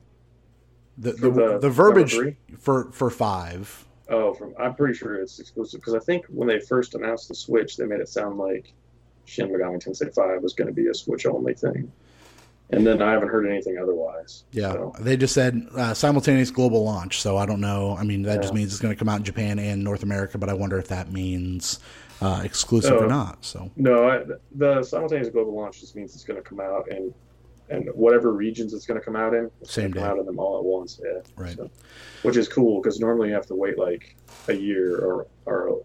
The, 0.98 1.14
the, 1.14 1.32
the 1.32 1.60
the 1.60 1.70
verbiage 1.70 2.16
for, 2.60 2.92
for 2.92 3.10
5. 3.10 3.86
Oh, 4.10 4.34
from 4.34 4.54
I'm 4.60 4.76
pretty 4.76 4.94
sure 4.94 5.16
it's 5.16 5.40
exclusive 5.40 5.80
because 5.80 5.96
I 5.96 6.00
think 6.00 6.26
when 6.28 6.48
they 6.48 6.60
first 6.60 6.96
announced 6.96 7.30
the 7.30 7.36
Switch, 7.36 7.78
they 7.78 7.86
made 7.86 8.02
it 8.02 8.10
sound 8.10 8.38
like 8.38 8.74
Shin 9.26 9.50
Megami 9.50 9.82
Tensei 9.82 10.14
5 10.14 10.44
was 10.44 10.54
going 10.54 10.68
to 10.68 10.74
be 10.74 10.88
a 10.88 10.94
Switch 10.94 11.26
only 11.26 11.54
thing, 11.54 11.90
and 12.72 12.86
then 12.86 13.02
I 13.02 13.14
haven't 13.14 13.30
heard 13.30 13.48
anything 13.48 13.78
otherwise. 13.78 14.44
Yeah, 14.52 14.74
So, 14.74 14.94
they 15.00 15.16
just 15.16 15.34
said 15.34 15.66
uh, 15.76 15.94
simultaneous 15.94 16.52
global 16.52 16.84
launch. 16.84 17.22
So 17.22 17.38
I 17.38 17.46
don't 17.46 17.62
know. 17.62 17.96
I 17.98 18.04
mean, 18.04 18.22
that 18.24 18.42
just 18.42 18.54
means 18.54 18.74
it's 18.74 18.82
going 18.82 18.94
to 18.94 19.00
come 19.00 19.08
out 19.10 19.20
in 19.20 19.24
Japan 19.24 19.60
and 19.60 19.84
North 19.84 20.04
America. 20.04 20.38
But 20.38 20.50
I 20.50 20.54
wonder 20.54 20.78
if 20.78 20.90
that 20.90 21.12
means 21.12 21.80
uh, 22.22 22.42
exclusive 22.44 23.02
or 23.02 23.08
not. 23.08 23.44
So 23.46 23.72
no, 23.78 24.10
I, 24.10 24.24
the 24.56 24.84
simultaneous 24.84 25.30
global 25.30 25.56
launch 25.56 25.80
just 25.80 25.96
means 25.96 26.14
it's 26.16 26.26
going 26.26 26.42
to 26.42 26.48
come 26.48 26.60
out 26.60 26.90
in 26.90 27.14
and 27.70 27.88
whatever 27.94 28.34
regions 28.34 28.74
it's 28.74 28.86
going 28.86 29.00
to 29.00 29.04
come 29.06 29.16
out 29.16 29.34
in, 29.34 29.50
Same 29.64 29.92
day. 29.92 30.02
out 30.02 30.18
in 30.20 30.26
them 30.26 30.40
all 30.40 30.58
at 30.58 30.64
once. 30.66 31.00
Yeah, 31.04 31.22
Right. 31.38 31.56
So, 31.56 31.70
which 32.24 32.38
is 32.38 32.48
cool 32.48 32.82
because 32.82 33.00
normally 33.00 33.30
you 33.30 33.34
have 33.36 33.48
to 33.48 33.56
wait 33.56 33.78
like 33.78 34.16
a 34.48 34.54
year 34.54 34.98
or 35.00 35.28
or 35.46 35.82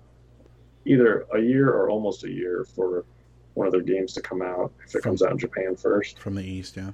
either 0.84 1.26
a 1.34 1.40
year 1.40 1.70
or 1.70 1.90
almost 1.90 2.24
a 2.24 2.30
year 2.30 2.64
for 2.74 3.04
one 3.54 3.66
of 3.66 3.72
their 3.72 3.82
games 3.82 4.12
to 4.14 4.20
come 4.20 4.42
out 4.42 4.72
if 4.86 4.94
it 4.94 5.02
comes 5.02 5.22
out 5.22 5.32
in 5.32 5.38
Japan 5.38 5.74
first. 5.76 6.18
from 6.18 6.34
the 6.34 6.44
east, 6.44 6.76
yeah, 6.76 6.90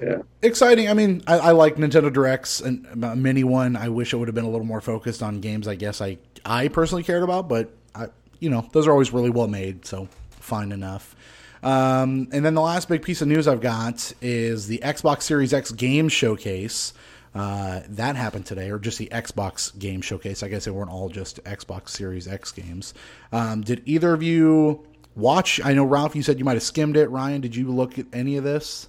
Yeah. 0.00 0.18
exciting. 0.42 0.88
I 0.88 0.94
mean, 0.94 1.22
I, 1.26 1.38
I 1.38 1.50
like 1.52 1.74
Nintendo 1.76 2.12
Directs 2.12 2.60
and 2.60 2.86
mini 3.20 3.42
one. 3.44 3.76
I 3.76 3.88
wish 3.88 4.12
it 4.12 4.16
would 4.16 4.28
have 4.28 4.34
been 4.34 4.44
a 4.44 4.50
little 4.50 4.66
more 4.66 4.80
focused 4.80 5.22
on 5.22 5.40
games. 5.40 5.66
I 5.66 5.74
guess 5.74 6.00
I 6.00 6.18
I 6.46 6.68
personally 6.68 7.02
cared 7.02 7.22
about, 7.22 7.48
but 7.48 7.70
I 7.94 8.08
you 8.38 8.48
know 8.50 8.68
those 8.72 8.86
are 8.86 8.92
always 8.92 9.12
really 9.12 9.30
well 9.30 9.48
made. 9.48 9.84
So 9.84 10.08
fine 10.30 10.70
enough. 10.72 11.16
Um, 11.62 12.28
and 12.32 12.44
then 12.44 12.54
the 12.54 12.60
last 12.60 12.88
big 12.88 13.02
piece 13.02 13.20
of 13.22 13.28
news 13.28 13.48
I've 13.48 13.60
got 13.60 14.12
is 14.20 14.66
the 14.66 14.78
Xbox 14.78 15.22
Series 15.22 15.52
X 15.52 15.70
game 15.72 16.08
showcase. 16.08 16.92
Uh, 17.34 17.80
that 17.88 18.16
happened 18.16 18.46
today, 18.46 18.70
or 18.70 18.78
just 18.78 18.98
the 18.98 19.08
Xbox 19.08 19.76
game 19.78 20.00
showcase. 20.00 20.42
I 20.42 20.48
guess 20.48 20.64
they 20.64 20.70
weren't 20.70 20.90
all 20.90 21.08
just 21.08 21.42
Xbox 21.44 21.90
Series 21.90 22.26
X 22.26 22.52
games. 22.52 22.94
Um, 23.32 23.60
did 23.62 23.82
either 23.84 24.12
of 24.12 24.22
you 24.22 24.86
watch? 25.14 25.60
I 25.64 25.74
know 25.74 25.84
Ralph, 25.84 26.16
you 26.16 26.22
said 26.22 26.38
you 26.38 26.44
might 26.44 26.54
have 26.54 26.62
skimmed 26.62 26.96
it. 26.96 27.08
Ryan, 27.10 27.40
did 27.40 27.54
you 27.54 27.70
look 27.70 27.98
at 27.98 28.06
any 28.12 28.36
of 28.36 28.44
this? 28.44 28.88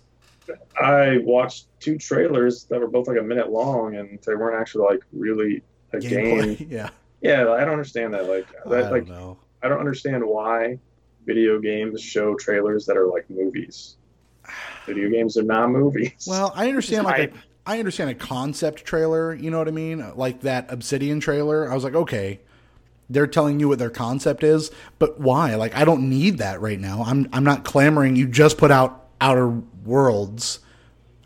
I 0.82 1.18
watched 1.20 1.68
two 1.80 1.98
trailers 1.98 2.64
that 2.66 2.80
were 2.80 2.88
both 2.88 3.08
like 3.08 3.20
a 3.20 3.24
minute 3.24 3.52
long, 3.52 3.96
and 3.96 4.20
they 4.26 4.36
weren't 4.36 4.60
actually 4.60 4.86
like 4.86 5.02
really 5.12 5.62
a 5.94 6.00
game. 6.00 6.58
Yeah, 6.70 6.90
Yeah, 7.22 7.52
I 7.52 7.60
don't 7.66 7.74
understand 7.74 8.14
that. 8.14 8.28
Like 8.28 8.48
I 8.66 8.70
don't 8.82 8.92
like 8.92 9.08
know. 9.08 9.38
I 9.62 9.68
don't 9.68 9.80
understand 9.80 10.26
why 10.26 10.80
video 11.30 11.60
games 11.60 12.02
show 12.02 12.34
trailers 12.36 12.88
that 12.88 12.98
are 12.98 13.06
like 13.06 13.30
movies. 13.30 13.98
Video 14.88 15.10
games 15.12 15.38
are 15.38 15.44
not 15.44 15.70
movies. 15.70 16.26
Well, 16.28 16.52
I 16.56 16.68
understand 16.68 17.06
like 17.06 17.16
hype. 17.18 17.36
a, 17.36 17.38
I 17.68 17.78
understand 17.78 18.10
a 18.10 18.16
concept 18.16 18.84
trailer, 18.84 19.36
you 19.36 19.52
know 19.52 19.60
what 19.60 19.68
I 19.68 19.72
mean? 19.72 20.12
Like 20.16 20.42
that 20.42 20.72
Obsidian 20.72 21.20
trailer. 21.20 21.72
I 21.72 21.76
was 21.76 21.84
like, 21.84 21.94
okay, 21.94 22.40
they're 23.12 23.28
telling 23.28 23.60
you 23.60 23.68
what 23.68 23.78
their 23.78 23.92
concept 23.92 24.44
is, 24.44 24.72
but 24.98 25.20
why? 25.20 25.54
Like 25.54 25.76
I 25.76 25.86
don't 25.86 26.10
need 26.10 26.40
that 26.40 26.62
right 26.62 26.80
now. 26.80 27.04
I'm 27.06 27.30
I'm 27.32 27.44
not 27.44 27.64
clamoring 27.64 28.16
you 28.16 28.28
just 28.28 28.58
put 28.58 28.72
out 28.72 29.06
Outer 29.22 29.50
Worlds. 29.86 30.60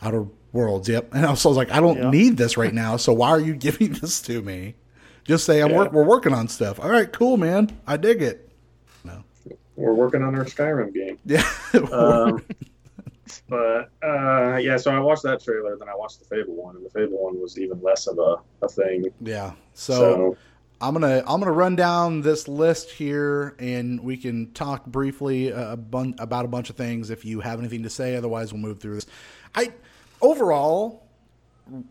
Outer 0.02 0.26
Worlds, 0.52 0.90
yep. 0.90 1.14
And 1.14 1.26
I 1.26 1.32
was, 1.32 1.46
I 1.46 1.50
was 1.50 1.58
like, 1.58 1.72
I 1.72 1.80
don't 1.80 1.98
Yeah. 1.98 2.10
need 2.10 2.36
this 2.36 2.58
right 2.58 2.74
now, 2.74 2.98
so 2.98 3.14
why 3.14 3.30
are 3.30 3.40
you 3.40 3.56
giving 3.68 3.94
this 3.94 4.22
to 4.24 4.42
me? 4.42 4.76
Just 5.24 5.46
say 5.46 5.62
I'm 5.62 5.72
Yeah. 5.72 5.78
work, 5.78 5.94
we're 5.94 6.04
working 6.04 6.34
on 6.34 6.50
stuff. 6.50 6.78
All 6.78 6.90
right, 6.90 7.10
cool, 7.10 7.38
man. 7.38 7.80
I 7.88 7.96
dig 7.96 8.22
it. 8.22 8.50
We're 9.76 9.94
working 9.94 10.22
on 10.22 10.36
our 10.36 10.46
Skyrim 10.46 10.94
game. 10.94 11.18
Yeah. 11.26 11.48
Um, 11.92 12.44
but 13.50 13.90
uh, 14.04 14.58
yeah, 14.58 14.78
so 14.78 14.92
I 14.92 15.00
watched 15.00 15.24
that 15.24 15.44
trailer, 15.44 15.76
then 15.78 15.90
I 15.90 15.96
watched 15.96 16.20
the 16.20 16.26
Fable 16.26 16.54
one, 16.54 16.76
and 16.76 16.86
the 16.86 16.90
Fable 16.90 17.24
one 17.24 17.42
was 17.42 17.58
even 17.58 17.82
less 17.82 18.06
of 18.06 18.20
a, 18.20 18.36
a 18.64 18.70
thing. 18.70 19.06
yeah. 19.22 19.54
So, 19.74 19.94
so 19.94 20.38
I'm 20.82 20.94
gonna 20.94 21.24
I'm 21.26 21.40
gonna 21.40 21.52
run 21.52 21.76
down 21.76 22.22
this 22.22 22.48
list 22.48 22.92
here, 22.92 23.56
and 23.58 24.02
we 24.02 24.18
can 24.18 24.52
talk 24.52 24.86
briefly 24.86 25.50
a 25.50 25.76
bun- 25.78 26.16
about 26.20 26.46
a 26.46 26.48
bunch 26.48 26.70
of 26.70 26.76
things 26.76 27.10
if 27.10 27.26
you 27.26 27.40
have 27.40 27.60
anything 27.60 27.84
to 27.84 27.90
say. 27.90 28.16
Otherwise, 28.16 28.54
we'll 28.54 28.62
move 28.62 28.80
through 28.80 28.96
this. 28.96 29.08
I 29.56 29.74
overall, 30.22 31.08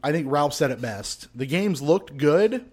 I 0.05 0.12
think 0.12 0.31
Ralph 0.31 0.53
said 0.55 0.71
it 0.71 0.81
best. 0.81 1.27
The 1.35 1.47
games 1.47 1.83
looked 1.83 2.16
good, 2.16 2.66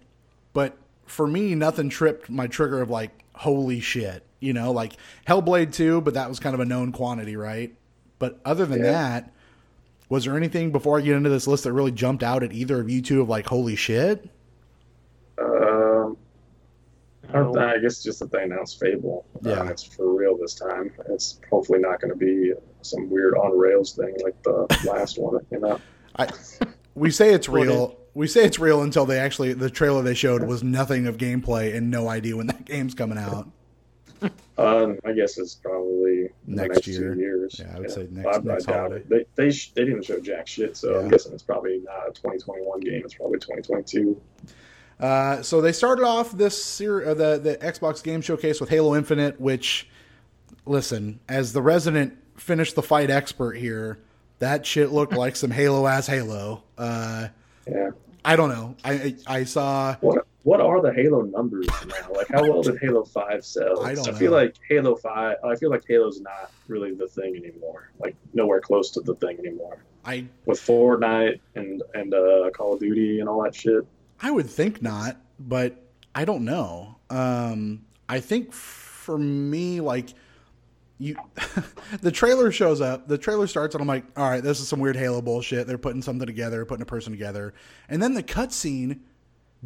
but 0.54 0.78
for 1.06 1.26
me, 1.26 1.56
nothing 1.56 1.90
tripped 1.90 2.30
my 2.30 2.46
trigger 2.48 2.82
of 2.82 2.90
like 2.90 3.24
holy 3.34 3.80
shit. 3.80 4.24
You 4.40 4.54
know, 4.54 4.72
like 4.72 4.94
Hellblade 5.28 5.74
two, 5.74 6.02
but 6.02 6.14
that 6.14 6.30
was 6.30 6.40
kind 6.40 6.54
of 6.54 6.60
a 6.60 6.66
known 6.66 6.92
quantity, 6.92 7.36
right? 7.36 7.74
But 8.20 8.40
other 8.46 8.66
than 8.66 8.80
Yeah. 8.80 8.92
that, 8.92 9.34
Was 10.10 10.26
there 10.26 10.36
anything 10.36 10.72
before 10.72 10.98
I 10.98 11.02
get 11.02 11.16
into 11.16 11.30
this 11.30 11.46
list 11.46 11.66
that 11.66 11.74
really 11.74 11.92
jumped 11.92 12.24
out 12.24 12.42
at 12.42 12.52
either 12.52 12.82
of 12.82 12.90
you 12.90 13.00
two 13.02 13.22
of 13.22 13.30
like, 13.30 13.46
holy 13.46 13.76
shit? 13.76 14.28
Um, 15.40 16.18
I. 17.34 17.40
I 17.42 17.78
guess 17.78 18.02
just 18.02 18.20
that 18.20 18.32
they 18.32 18.44
announced 18.44 18.80
Fable. 18.80 19.26
Yeah. 19.44 19.60
Um, 19.60 19.68
it's 19.70 19.84
for 19.84 20.14
real 20.16 20.36
this 20.38 20.56
time. 20.56 20.92
It's 21.10 21.40
hopefully 21.52 21.80
not 21.80 22.02
going 22.02 22.10
to 22.12 22.18
be 22.18 22.54
some 22.82 23.10
weird 23.10 23.36
on 23.36 23.58
rails 23.58 23.94
thing 23.94 24.16
like 24.24 24.42
the 24.44 24.66
last 24.92 25.20
one 25.20 25.36
that 25.36 25.50
came 25.50 25.64
out. 25.64 25.80
I, 26.18 26.28
we 26.96 27.12
say 27.12 27.34
it's 27.34 27.48
real. 27.50 27.96
We 28.16 28.28
say 28.28 28.44
it's 28.46 28.58
real 28.58 28.82
until 28.82 29.06
they 29.06 29.20
actually 29.20 29.54
the 29.54 29.70
trailer 29.70 30.02
they 30.02 30.16
showed 30.16 30.44
was 30.44 30.64
nothing 30.64 31.06
of 31.06 31.18
gameplay 31.18 31.76
and 31.76 31.92
no 31.92 32.08
idea 32.10 32.36
when 32.36 32.48
that 32.48 32.66
game's 32.66 32.96
coming 32.96 33.18
out. 33.20 33.48
Um, 34.58 35.00
I 35.06 35.14
guess 35.14 35.38
it's 35.38 35.56
probably 35.56 36.28
Next 36.46 36.74
next, 36.76 36.88
year. 36.88 37.14
two 37.16 37.20
years. 37.22 37.62
Yeah, 37.64 37.74
I 37.76 37.80
would 37.80 37.90
say 37.92 38.08
next- 38.12 38.28
I, 38.28 38.32
I 38.32 38.42
next 38.42 38.66
doubt 38.66 38.76
holiday. 38.76 38.96
it. 38.98 39.10
They 39.10 39.44
they, 39.46 39.52
sh- 39.52 39.72
they 39.72 39.86
didn't 39.86 40.04
show 40.04 40.20
jack 40.20 40.48
shit, 40.48 40.76
so 40.76 40.92
Yeah. 40.92 41.00
I'm 41.00 41.08
guessing 41.10 41.32
it's 41.34 41.44
probably 41.44 41.80
not 41.86 42.10
a 42.10 42.12
2021 42.12 42.82
game. 42.82 43.02
It's 43.06 43.14
probably 43.14 43.40
2022. 43.40 44.20
Uh, 45.00 45.42
so 45.42 45.62
they 45.62 45.72
started 45.72 46.04
off 46.04 46.34
this 46.34 46.62
ser- 46.62 47.06
uh, 47.12 47.14
the 47.14 47.38
the 47.40 47.56
Xbox 47.66 48.04
Game 48.04 48.20
Showcase 48.20 48.60
with 48.60 48.70
Halo 48.70 48.96
Infinite, 48.98 49.40
which, 49.40 49.88
listen, 50.66 51.22
as 51.30 51.54
the 51.54 51.62
resident 51.62 52.18
finish 52.36 52.74
the 52.74 52.84
fight 52.84 53.10
expert 53.10 53.54
here, 53.56 54.00
that 54.40 54.66
shit 54.66 54.92
looked 54.92 55.14
like 55.14 55.38
some 55.38 55.52
Halo 55.52 55.88
ass 55.88 56.08
Halo. 56.08 56.64
Uh, 56.78 57.30
Yeah. 57.66 57.92
I 58.26 58.36
don't 58.36 58.50
know. 58.50 58.76
I 58.84 58.92
I, 58.92 59.16
I 59.40 59.44
saw. 59.46 59.96
What 60.02 60.26
what 60.50 60.62
are 60.62 60.82
the 60.82 60.92
Halo 60.92 61.22
numbers 61.22 61.68
now? 61.86 62.12
Like 62.12 62.28
how 62.28 62.42
well 62.42 62.64
did 62.64 62.80
Halo 62.82 63.04
Five 63.04 63.46
sell? 63.46 63.86
I 63.86 63.94
don't 63.94 64.18
feel 64.18 64.32
know. 64.32 64.38
like 64.38 64.56
Halo 64.68 64.96
Five. 64.96 65.38
I 65.44 65.56
feel 65.56 65.70
like 65.70 65.84
Halo's 65.88 66.22
not 66.22 66.52
really 66.68 66.96
the 66.96 67.08
thing 67.08 67.36
anymore. 67.36 67.92
Like 68.00 68.16
nowhere 68.34 68.60
close 68.60 68.90
to 68.92 69.02
the 69.02 69.14
thing 69.14 69.38
anymore. 69.38 69.84
I 70.04 70.26
With 70.48 70.60
Fortnite 70.60 71.40
and 71.54 71.84
and 71.94 72.16
uh, 72.16 72.50
Call 72.52 72.74
of 72.74 72.80
Duty 72.80 73.20
and 73.20 73.30
all 73.30 73.44
that 73.44 73.54
shit. 73.54 73.86
I 74.22 74.32
would 74.32 74.50
think 74.50 74.82
not, 74.82 75.18
but 75.38 75.86
I 76.16 76.26
don't 76.26 76.46
know. 76.46 76.98
Um, 77.12 77.86
I 78.10 78.20
think 78.20 78.52
for 78.52 79.20
me, 79.20 79.82
like 79.82 80.16
you, 80.98 81.16
the 82.02 82.12
trailer 82.12 82.52
shows 82.52 82.82
up. 82.82 83.08
The 83.08 83.20
trailer 83.20 83.46
starts, 83.46 83.76
and 83.76 83.84
I'm 83.84 83.88
like, 83.88 84.06
all 84.18 84.28
right, 84.28 84.42
this 84.42 84.60
is 84.60 84.68
some 84.68 84.80
weird 84.80 84.96
Halo 84.96 85.22
bullshit. 85.22 85.68
They're 85.68 85.78
putting 85.78 86.02
something 86.02 86.26
together, 86.26 86.66
putting 86.66 86.82
a 86.82 86.88
person 86.88 87.14
together, 87.14 87.54
and 87.88 88.02
then 88.02 88.16
the 88.16 88.24
cutscene 88.24 89.02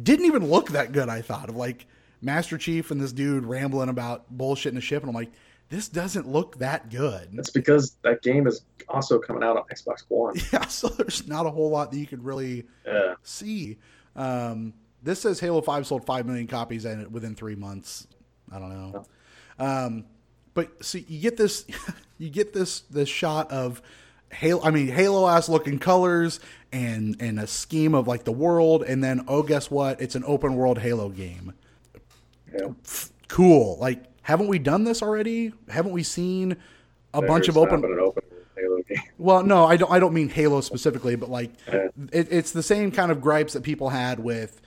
didn't 0.02 0.26
even 0.26 0.48
look 0.48 0.70
that 0.70 0.92
good. 0.92 1.08
I 1.08 1.22
thought 1.22 1.48
of 1.48 1.56
like 1.56 1.86
Master 2.20 2.58
Chief 2.58 2.90
and 2.90 3.00
this 3.00 3.12
dude 3.12 3.44
rambling 3.44 3.88
about 3.88 4.24
bullshit 4.30 4.72
in 4.72 4.78
a 4.78 4.80
ship, 4.80 5.02
and 5.02 5.10
I'm 5.10 5.14
like, 5.14 5.30
this 5.70 5.88
doesn't 5.88 6.28
look 6.28 6.58
that 6.58 6.90
good. 6.90 7.28
That's 7.32 7.50
because 7.50 7.96
that 8.02 8.22
game 8.22 8.46
is 8.46 8.62
also 8.88 9.18
coming 9.18 9.42
out 9.42 9.56
on 9.56 9.64
Xbox 9.64 10.04
One. 10.08 10.34
Yeah, 10.52 10.66
so 10.66 10.88
there's 10.88 11.26
not 11.26 11.46
a 11.46 11.50
whole 11.50 11.70
lot 11.70 11.90
that 11.90 11.98
you 11.98 12.06
could 12.06 12.24
really 12.24 12.66
Yeah. 12.86 13.14
see. 13.22 13.78
Um, 14.16 14.74
this 15.02 15.20
says 15.20 15.40
Halo 15.40 15.60
Five 15.60 15.86
sold 15.86 16.06
five 16.06 16.26
million 16.26 16.46
copies 16.46 16.84
and 16.84 17.12
within 17.12 17.34
three 17.34 17.56
months. 17.56 18.06
I 18.52 18.58
don't 18.58 18.70
know. 18.70 19.04
Um, 19.58 20.04
but 20.54 20.84
see, 20.84 21.04
you 21.08 21.20
get 21.20 21.36
this, 21.36 21.66
you 22.18 22.30
get 22.30 22.52
this 22.52 22.80
this 22.82 23.08
shot 23.08 23.50
of 23.50 23.82
Halo. 24.34 24.62
I 24.62 24.70
mean, 24.70 24.88
Halo 24.88 25.28
ass 25.28 25.48
looking 25.48 25.78
colors 25.78 26.40
and 26.72 27.16
and 27.20 27.38
a 27.40 27.46
scheme 27.46 27.94
of 27.94 28.06
like 28.08 28.24
the 28.24 28.32
world, 28.32 28.82
and 28.82 29.02
then 29.02 29.24
oh, 29.28 29.42
guess 29.42 29.70
what? 29.70 30.00
It's 30.00 30.14
an 30.14 30.24
open 30.26 30.56
world 30.56 30.78
Halo 30.78 31.08
game. 31.08 31.54
Yeah. 32.52 32.68
Cool. 33.28 33.78
Like, 33.80 34.04
haven't 34.22 34.46
we 34.48 34.58
done 34.58 34.84
this 34.84 35.02
already? 35.02 35.52
Haven't 35.68 35.92
we 35.92 36.02
seen 36.02 36.56
a 37.12 37.22
bunch 37.22 37.48
of 37.48 37.56
open? 37.56 37.84
an 37.84 37.98
open 38.00 38.22
Halo 38.56 38.82
game. 38.82 38.98
Well, 39.18 39.42
no, 39.42 39.64
I 39.64 39.76
don't. 39.76 39.90
I 39.90 39.98
don't 39.98 40.12
mean 40.12 40.28
Halo 40.28 40.60
specifically, 40.60 41.16
but 41.16 41.30
like 41.30 41.50
Yeah. 41.66 41.88
it, 42.12 42.28
it's 42.30 42.52
the 42.52 42.62
same 42.62 42.90
kind 42.90 43.10
of 43.10 43.20
gripes 43.20 43.54
that 43.54 43.62
people 43.62 43.88
had 43.88 44.18
with, 44.20 44.60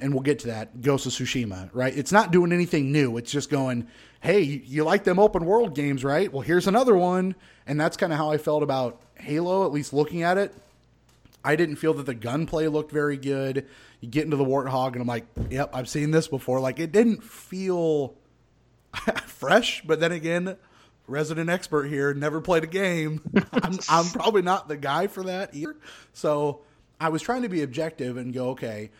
and 0.00 0.12
we'll 0.12 0.22
get 0.22 0.40
to 0.40 0.48
that. 0.48 0.80
Ghost 0.80 1.06
of 1.06 1.12
Tsushima, 1.12 1.70
right? 1.72 1.96
It's 1.96 2.12
not 2.12 2.30
doing 2.30 2.52
anything 2.52 2.92
new. 2.92 3.16
It's 3.16 3.30
just 3.30 3.50
going, 3.50 3.86
hey, 4.20 4.40
you, 4.40 4.84
like 4.84 5.04
them 5.04 5.18
open 5.18 5.44
world 5.44 5.74
games, 5.74 6.04
right? 6.04 6.32
Well, 6.32 6.42
here's 6.42 6.66
another 6.66 6.96
one, 6.96 7.34
and 7.66 7.80
that's 7.80 7.96
kind 7.96 8.12
of 8.12 8.18
how 8.18 8.30
I 8.30 8.38
felt 8.38 8.62
about 8.62 9.00
Halo. 9.16 9.64
At 9.64 9.72
least 9.72 9.92
looking 9.92 10.22
at 10.22 10.38
it, 10.38 10.54
I 11.44 11.56
didn't 11.56 11.76
feel 11.76 11.94
that 11.94 12.06
the 12.06 12.14
gunplay 12.14 12.66
looked 12.68 12.92
very 12.92 13.16
good. 13.16 13.66
You 14.00 14.08
get 14.08 14.24
into 14.24 14.36
the 14.36 14.44
Warthog, 14.44 14.92
and 14.92 15.00
I'm 15.00 15.06
like, 15.06 15.26
yep, 15.50 15.70
I've 15.72 15.88
seen 15.88 16.10
this 16.10 16.28
before. 16.28 16.60
Like 16.60 16.78
it 16.78 16.92
didn't 16.92 17.22
feel 17.22 18.14
fresh, 19.26 19.82
but 19.82 20.00
then 20.00 20.12
again, 20.12 20.56
resident 21.06 21.50
expert 21.50 21.84
here, 21.84 22.14
never 22.14 22.40
played 22.40 22.64
a 22.64 22.68
game. 22.68 23.20
I'm, 23.52 23.78
I'm 23.88 24.06
probably 24.10 24.42
not 24.42 24.68
the 24.68 24.76
guy 24.76 25.06
for 25.06 25.24
that 25.24 25.54
either. 25.54 25.76
So 26.12 26.60
I 27.00 27.08
was 27.08 27.22
trying 27.22 27.42
to 27.42 27.48
be 27.48 27.62
objective 27.62 28.16
and 28.16 28.32
go, 28.32 28.50
okay, 28.50 28.90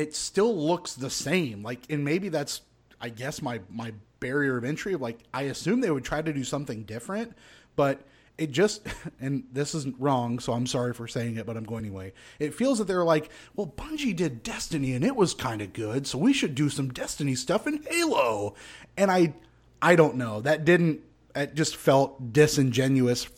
it 0.00 0.14
still 0.14 0.56
looks 0.56 0.94
the 0.94 1.10
same. 1.10 1.62
Like, 1.62 1.80
and 1.90 2.04
maybe 2.04 2.30
that's, 2.30 2.62
I 3.00 3.10
guess, 3.10 3.42
my 3.42 3.60
my 3.68 3.92
barrier 4.18 4.56
of 4.56 4.64
entry. 4.64 4.96
Like, 4.96 5.18
I 5.32 5.42
assume 5.42 5.80
they 5.80 5.90
would 5.90 6.04
try 6.04 6.22
to 6.22 6.32
do 6.32 6.42
something 6.42 6.84
different, 6.84 7.36
but 7.76 8.00
it 8.38 8.50
just, 8.50 8.86
and 9.20 9.44
this 9.52 9.74
isn't 9.74 9.96
wrong, 9.98 10.38
so 10.38 10.54
I'm 10.54 10.66
sorry 10.66 10.94
for 10.94 11.06
saying 11.06 11.36
it, 11.36 11.44
but 11.44 11.56
I'm 11.56 11.64
going 11.64 11.84
anyway. 11.84 12.12
It 12.38 12.54
feels 12.54 12.78
that 12.78 12.86
they're 12.86 13.04
like, 13.04 13.30
well, 13.54 13.66
Bungie 13.66 14.16
did 14.16 14.42
Destiny 14.42 14.94
and 14.94 15.04
it 15.04 15.16
was 15.16 15.34
kind 15.34 15.60
of 15.60 15.72
good, 15.74 16.06
so 16.06 16.18
we 16.18 16.32
should 16.32 16.54
do 16.54 16.70
some 16.70 16.88
Destiny 16.88 17.34
stuff 17.34 17.66
in 17.66 17.82
Halo. 17.82 18.54
And 18.96 19.10
I, 19.10 19.34
I 19.82 19.96
don't 19.96 20.16
know. 20.16 20.40
That 20.40 20.64
didn't. 20.64 21.00
It 21.36 21.54
just 21.54 21.76
felt 21.76 22.32
disingenuous 22.32 23.28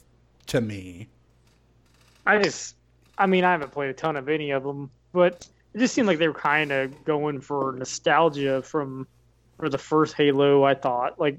to 0.46 0.60
me. 0.60 1.08
I 2.24 2.38
just, 2.38 2.76
I 3.18 3.26
mean, 3.26 3.44
I 3.44 3.50
haven't 3.50 3.72
played 3.72 3.90
a 3.90 3.94
ton 3.94 4.16
of 4.16 4.28
any 4.28 4.52
of 4.52 4.62
them, 4.62 4.90
but 5.12 5.46
it 5.74 5.78
just 5.78 5.94
seemed 5.94 6.06
like 6.06 6.18
they 6.18 6.28
were 6.28 6.34
kind 6.34 6.70
of 6.72 7.04
going 7.04 7.40
for 7.40 7.74
nostalgia 7.76 8.62
from, 8.62 9.06
for 9.58 9.68
the 9.68 9.78
first 9.78 10.14
Halo. 10.14 10.64
I 10.64 10.74
thought 10.74 11.18
like 11.18 11.38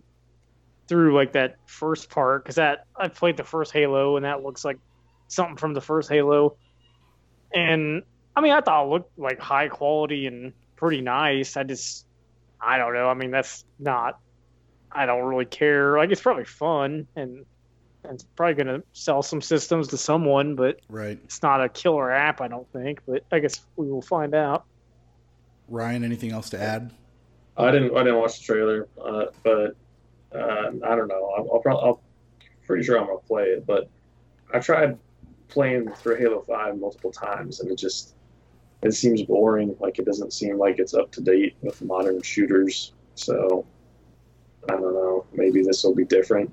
through 0.87 1.15
like 1.15 1.33
that 1.33 1.55
first 1.65 2.09
part 2.09 2.43
because 2.43 2.55
that 2.55 2.85
I 2.95 3.07
played 3.07 3.37
the 3.37 3.43
first 3.43 3.71
Halo 3.71 4.15
and 4.17 4.25
that 4.25 4.43
looks 4.43 4.65
like 4.65 4.79
something 5.27 5.57
from 5.57 5.73
the 5.73 5.81
first 5.81 6.09
Halo, 6.09 6.57
and 7.53 8.03
I 8.35 8.41
mean 8.41 8.53
I 8.53 8.61
thought 8.61 8.85
it 8.85 8.89
looked 8.89 9.17
like 9.17 9.39
high 9.39 9.67
quality 9.67 10.27
and 10.27 10.53
pretty 10.75 11.01
nice. 11.01 11.55
I 11.55 11.63
just, 11.63 12.05
I 12.59 12.77
don't 12.77 12.93
know. 12.93 13.07
I 13.07 13.13
mean 13.13 13.31
that's 13.31 13.65
not. 13.79 14.19
I 14.91 15.05
don't 15.05 15.23
really 15.23 15.45
care. 15.45 15.97
Like 15.97 16.11
it's 16.11 16.21
probably 16.21 16.45
fun 16.45 17.07
and. 17.15 17.45
And 18.03 18.13
It's 18.13 18.23
probably 18.35 18.63
going 18.63 18.81
to 18.81 18.85
sell 18.93 19.21
some 19.21 19.41
systems 19.41 19.87
to 19.89 19.97
someone, 19.97 20.55
but 20.55 20.79
Right. 20.89 21.19
it's 21.23 21.41
not 21.41 21.63
a 21.63 21.69
killer 21.69 22.11
app, 22.11 22.41
I 22.41 22.47
don't 22.47 22.69
think, 22.71 23.01
but 23.07 23.23
I 23.31 23.39
guess 23.39 23.61
we 23.75 23.89
will 23.89 24.01
find 24.01 24.35
out. 24.35 24.65
Ryan, 25.69 26.03
anything 26.03 26.31
else 26.31 26.49
to 26.51 26.61
add? 26.61 26.91
I 27.55 27.71
didn't. 27.71 27.95
I 27.95 27.99
didn't 27.99 28.19
watch 28.19 28.39
the 28.39 28.45
trailer, 28.45 28.87
uh, 29.01 29.25
but 29.43 29.75
uh, 30.35 30.71
I 30.83 30.95
don't 30.95 31.07
know. 31.07 31.31
I'll, 31.37 31.49
I'll 31.53 31.59
probably. 31.59 31.83
I'll, 31.83 32.01
pretty 32.65 32.83
sure 32.83 32.97
I'm 32.97 33.05
gonna 33.05 33.19
play 33.19 33.43
it, 33.43 33.65
but 33.65 33.89
I 34.53 34.59
tried 34.59 34.97
playing 35.49 35.91
through 35.93 36.15
Halo 36.15 36.41
Five 36.41 36.77
multiple 36.77 37.11
times, 37.11 37.59
and 37.59 37.69
it 37.69 37.77
just 37.77 38.15
it 38.81 38.93
seems 38.93 39.21
boring. 39.21 39.75
Like 39.79 39.99
it 39.99 40.05
doesn't 40.05 40.33
seem 40.33 40.57
like 40.57 40.79
it's 40.79 40.93
up 40.95 41.11
to 41.11 41.21
date 41.21 41.55
with 41.61 41.81
modern 41.83 42.21
shooters. 42.23 42.93
So 43.15 43.65
I 44.67 44.73
don't 44.73 44.93
know. 44.93 45.25
Maybe 45.33 45.61
this 45.61 45.83
will 45.83 45.93
be 45.95 46.05
different 46.05 46.51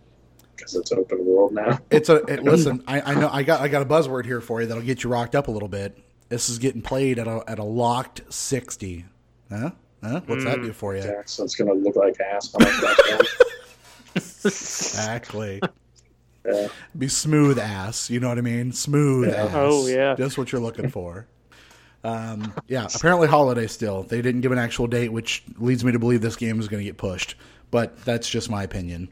because 0.61 0.77
it's 0.77 0.93
open 0.93 1.25
world 1.25 1.53
now. 1.53 1.79
It's 1.91 2.09
a 2.09 2.17
it, 2.27 2.43
listen. 2.45 2.83
I, 2.87 3.01
I 3.01 3.15
know 3.15 3.29
I 3.33 3.43
got 3.43 3.61
I 3.61 3.69
got 3.69 3.83
a 3.83 3.87
buzzword 3.87 4.25
here 4.27 4.41
for 4.41 4.61
you 4.61 4.67
that'll 4.69 4.83
get 4.83 5.03
you 5.03 5.11
rocked 5.11 5.35
up 5.35 5.49
a 5.49 5.51
little 5.51 5.69
bit. 5.69 5.99
This 6.29 6.49
is 6.49 6.59
getting 6.59 6.83
played 6.83 7.19
at 7.19 7.27
a 7.27 7.43
at 7.49 7.59
a 7.59 7.65
locked 7.65 8.23
sixty. 8.33 9.05
Huh? 9.51 9.71
Huh? 10.03 10.21
What's 10.27 10.45
that 10.45 10.59
Mm. 10.59 10.65
do 10.65 10.73
for 10.73 10.95
you? 10.97 11.03
Yeah, 11.03 11.23
so 11.27 11.45
it's 11.45 11.55
gonna 11.57 11.75
look 11.75 11.97
like 11.97 12.19
ass 12.21 12.55
on 12.55 12.63
my 12.63 12.71
platform. 12.71 13.27
Exactly. 14.45 15.61
Yeah. 16.47 16.69
Be 16.97 17.09
smooth 17.09 17.59
ass. 17.59 18.09
You 18.11 18.21
know 18.21 18.29
what 18.29 18.39
I 18.39 18.43
mean? 18.43 18.73
Smooth 18.73 19.29
Yeah. 19.29 19.45
ass. 19.45 19.51
Oh, 19.53 19.87
yeah. 19.87 20.15
Just 20.17 20.39
what 20.39 20.53
you're 20.53 20.61
looking 20.61 20.89
for. 20.89 21.27
Um, 22.03 22.55
yeah. 22.67 22.87
Apparently, 22.95 23.29
holiday 23.29 23.67
still. 23.67 24.05
They 24.05 24.23
didn't 24.23 24.41
give 24.41 24.51
an 24.53 24.59
actual 24.59 24.87
date, 24.87 25.13
which 25.13 25.45
leads 25.59 25.85
me 25.85 25.93
to 25.93 25.99
believe 25.99 26.23
this 26.23 26.37
game 26.37 26.59
is 26.59 26.67
going 26.69 26.81
to 26.81 26.85
get 26.85 26.97
pushed. 26.97 27.35
But 27.71 28.03
that's 28.05 28.29
just 28.29 28.51
my 28.51 28.63
opinion. 28.63 29.11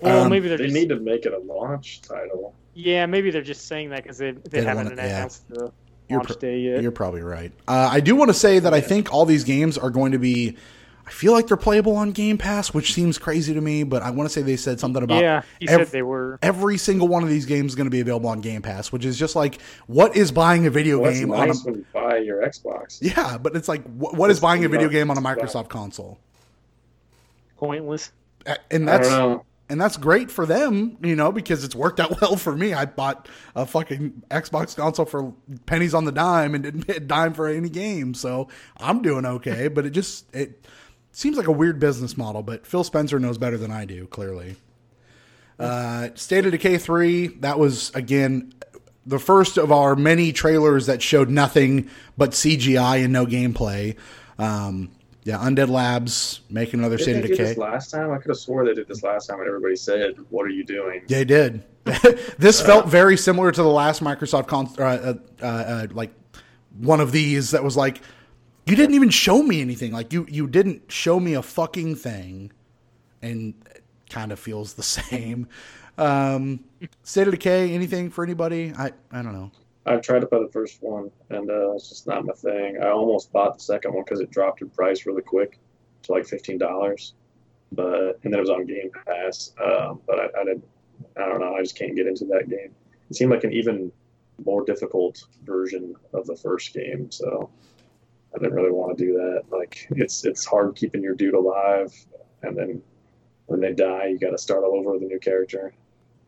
Well, 0.00 0.24
Um, 0.24 0.30
maybe 0.30 0.48
they're 0.48 0.58
They 0.58 0.64
just 0.64 0.74
need 0.74 0.88
to 0.90 1.00
make 1.00 1.24
it 1.26 1.32
a 1.32 1.38
launch 1.38 2.02
title. 2.02 2.54
yeah, 2.74 3.06
maybe 3.06 3.30
they're 3.30 3.42
just 3.42 3.66
saying 3.66 3.90
that 3.90 4.02
because 4.02 4.18
they, 4.18 4.32
they, 4.32 4.40
They 4.60 4.62
haven't 4.62 4.88
wanna- 4.90 5.02
yeah. 5.02 5.16
announced 5.18 5.48
the 5.48 5.72
You're 6.08 6.18
launch 6.18 6.28
pr- 6.32 6.38
day 6.38 6.58
yet. 6.60 6.82
You're 6.82 6.92
probably 6.92 7.22
right. 7.22 7.52
Uh, 7.66 7.88
I 7.92 8.00
do 8.00 8.14
want 8.14 8.28
to 8.28 8.34
say 8.34 8.58
that 8.58 8.74
I 8.74 8.80
think 8.80 9.12
all 9.12 9.24
these 9.24 9.44
games 9.44 9.78
are 9.78 9.90
going 9.90 10.12
to 10.12 10.18
be. 10.18 10.56
I 11.08 11.10
feel 11.12 11.32
like 11.32 11.46
they're 11.46 11.56
playable 11.56 11.94
on 11.96 12.10
Game 12.10 12.36
Pass, 12.36 12.74
which 12.74 12.92
seems 12.92 13.16
crazy 13.16 13.54
to 13.54 13.60
me. 13.60 13.84
But 13.84 14.02
I 14.02 14.10
want 14.10 14.28
to 14.28 14.32
say 14.32 14.42
they 14.42 14.56
said 14.56 14.80
something 14.80 15.04
about 15.04 15.22
yeah, 15.22 15.42
he 15.60 15.68
ev- 15.68 15.82
said 15.82 15.86
they 15.92 16.02
were. 16.02 16.36
every 16.42 16.76
single 16.78 17.06
one 17.06 17.22
of 17.22 17.28
these 17.28 17.46
games 17.46 17.70
is 17.72 17.76
going 17.76 17.86
to 17.86 17.92
be 17.92 18.00
available 18.00 18.28
on 18.28 18.40
Game 18.40 18.60
Pass, 18.60 18.90
which 18.90 19.04
is 19.04 19.16
just 19.16 19.36
like 19.36 19.60
what 19.86 20.16
is 20.16 20.32
buying 20.32 20.66
a 20.66 20.70
video 20.70 20.98
Well, 20.98 21.10
that's 21.12 21.20
game 21.20 21.30
on 21.32 21.48
a 21.48 21.54
when 21.54 21.74
you 21.76 21.86
buy 21.92 22.16
your 22.18 22.42
Xbox. 22.42 22.98
yeah, 23.00 23.38
but 23.38 23.54
it's 23.54 23.68
like 23.68 23.84
what, 23.84 24.14
what 24.16 24.30
is 24.30 24.40
buying 24.40 24.64
a 24.64 24.68
video 24.68 24.88
game 24.88 25.08
on 25.12 25.16
a 25.16 25.20
Microsoft 25.22 25.68
console? 25.68 26.18
Pointless. 27.56 28.10
A- 28.46 28.56
And 28.70 28.88
I 28.88 28.96
that's 28.96 29.08
don't 29.08 29.30
know. 29.30 29.44
And 29.68 29.80
that's 29.80 29.96
great 29.96 30.30
for 30.30 30.46
them, 30.46 30.96
you 31.02 31.16
know, 31.16 31.32
because 31.32 31.64
it's 31.64 31.74
worked 31.74 31.98
out 31.98 32.20
well 32.20 32.36
for 32.36 32.56
me. 32.56 32.72
I 32.72 32.84
bought 32.84 33.28
a 33.54 33.66
fucking 33.66 34.22
Xbox 34.30 34.76
console 34.76 35.06
for 35.06 35.32
pennies 35.66 35.94
on 35.94 36.04
the 36.04 36.12
dime 36.12 36.54
and 36.54 36.62
didn't 36.62 36.86
pay 36.86 36.96
a 36.96 37.00
dime 37.00 37.34
for 37.34 37.48
any 37.48 37.68
game, 37.68 38.14
so 38.14 38.48
I'm 38.76 39.02
doing 39.02 39.26
okay. 39.26 39.68
but 39.68 39.84
it 39.86 39.90
just 39.90 40.32
it 40.34 40.64
seems 41.12 41.36
like 41.36 41.46
a 41.46 41.52
weird 41.52 41.80
business 41.80 42.16
model. 42.16 42.42
But 42.42 42.66
Phil 42.66 42.84
Spencer 42.84 43.18
knows 43.18 43.38
better 43.38 43.56
than 43.56 43.70
I 43.70 43.84
do, 43.84 44.06
clearly. 44.06 44.56
Uh, 45.58 46.10
State 46.14 46.44
of 46.44 46.52
Decay 46.52 46.78
three 46.78 47.28
that 47.28 47.58
was 47.58 47.90
again 47.94 48.52
the 49.06 49.18
first 49.18 49.56
of 49.56 49.72
our 49.72 49.96
many 49.96 50.32
trailers 50.32 50.86
that 50.86 51.00
showed 51.00 51.30
nothing 51.30 51.88
but 52.18 52.32
CGI 52.32 53.04
and 53.04 53.12
no 53.12 53.24
gameplay. 53.24 53.96
Um, 54.38 54.90
yeah, 55.26 55.38
Undead 55.38 55.68
Labs 55.68 56.42
making 56.48 56.78
another 56.78 56.98
State 56.98 57.14
Didn't 57.14 57.32
of 57.32 57.36
Decay. 57.36 57.44
this 57.48 57.58
last 57.58 57.90
time? 57.90 58.12
I 58.12 58.18
could 58.18 58.28
have 58.28 58.38
swore 58.38 58.64
they 58.64 58.74
did 58.74 58.86
this 58.86 59.02
last 59.02 59.26
time, 59.26 59.40
and 59.40 59.48
everybody 59.48 59.74
said, 59.74 60.14
"What 60.30 60.46
are 60.46 60.50
you 60.50 60.62
doing?" 60.62 61.02
They 61.08 61.24
did. 61.24 61.64
this 62.38 62.62
felt 62.62 62.86
very 62.86 63.16
similar 63.16 63.50
to 63.50 63.60
the 63.60 63.68
last 63.68 64.04
Microsoft 64.04 64.46
con- 64.46 64.70
uh, 64.78 64.82
uh, 64.82 65.14
uh, 65.42 65.46
uh, 65.46 65.86
like 65.90 66.12
one 66.78 67.00
of 67.00 67.10
these 67.10 67.50
that 67.50 67.64
was 67.64 67.76
like, 67.76 68.02
you 68.66 68.76
didn't 68.76 68.94
even 68.94 69.10
show 69.10 69.42
me 69.42 69.60
anything. 69.60 69.90
Like 69.90 70.12
you 70.12 70.26
you 70.30 70.46
didn't 70.46 70.92
show 70.92 71.18
me 71.18 71.34
a 71.34 71.42
fucking 71.42 71.96
thing, 71.96 72.52
and 73.20 73.54
it 73.74 73.82
kind 74.08 74.30
of 74.30 74.38
feels 74.38 74.74
the 74.74 74.82
same. 74.84 75.48
Um, 75.98 76.60
State 77.02 77.26
of 77.26 77.32
Decay, 77.32 77.74
anything 77.74 78.10
for 78.10 78.22
anybody? 78.22 78.72
I 78.78 78.92
I 79.10 79.22
don't 79.22 79.32
know. 79.32 79.50
I've 79.86 80.02
tried 80.02 80.20
to 80.20 80.26
play 80.26 80.40
the 80.42 80.50
first 80.50 80.82
one, 80.82 81.10
and 81.30 81.48
uh, 81.48 81.72
it's 81.72 81.88
just 81.88 82.06
not 82.06 82.24
my 82.24 82.32
thing. 82.34 82.78
I 82.82 82.88
almost 82.88 83.32
bought 83.32 83.54
the 83.54 83.62
second 83.62 83.94
one 83.94 84.02
because 84.04 84.20
it 84.20 84.30
dropped 84.30 84.60
in 84.60 84.68
price 84.68 85.06
really 85.06 85.22
quick 85.22 85.58
to 86.02 86.12
like 86.12 86.26
fifteen 86.26 86.58
dollars, 86.58 87.14
but 87.72 88.18
and 88.24 88.32
then 88.32 88.34
it 88.34 88.40
was 88.40 88.50
on 88.50 88.66
Game 88.66 88.90
Pass. 89.06 89.52
Um, 89.62 90.00
but 90.06 90.18
I, 90.18 90.40
I 90.40 90.44
didn't. 90.44 90.64
I 91.16 91.26
don't 91.26 91.40
know. 91.40 91.54
I 91.54 91.62
just 91.62 91.78
can't 91.78 91.94
get 91.94 92.06
into 92.06 92.24
that 92.26 92.48
game. 92.48 92.74
It 93.10 93.16
seemed 93.16 93.30
like 93.30 93.44
an 93.44 93.52
even 93.52 93.92
more 94.44 94.64
difficult 94.64 95.24
version 95.44 95.94
of 96.12 96.26
the 96.26 96.36
first 96.36 96.74
game, 96.74 97.10
so 97.10 97.48
I 98.34 98.38
didn't 98.38 98.54
really 98.54 98.72
want 98.72 98.96
to 98.96 99.04
do 99.04 99.12
that. 99.14 99.44
Like 99.50 99.86
it's 99.90 100.24
it's 100.24 100.44
hard 100.44 100.74
keeping 100.74 101.02
your 101.02 101.14
dude 101.14 101.34
alive, 101.34 101.94
and 102.42 102.56
then 102.56 102.82
when 103.46 103.60
they 103.60 103.72
die, 103.72 104.06
you 104.06 104.18
got 104.18 104.30
to 104.30 104.38
start 104.38 104.64
all 104.64 104.76
over 104.76 104.92
with 104.92 105.02
a 105.02 105.06
new 105.06 105.20
character. 105.20 105.72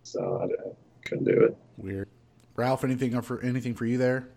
So 0.04 0.40
I, 0.42 0.68
I 0.68 0.72
couldn't 1.04 1.24
do 1.24 1.42
it. 1.42 1.56
Weird. 1.76 2.08
Ralph, 2.58 2.82
anything 2.84 3.18
for 3.22 3.40
anything 3.40 3.74
for 3.74 3.86
you 3.86 3.96
there? 3.98 4.28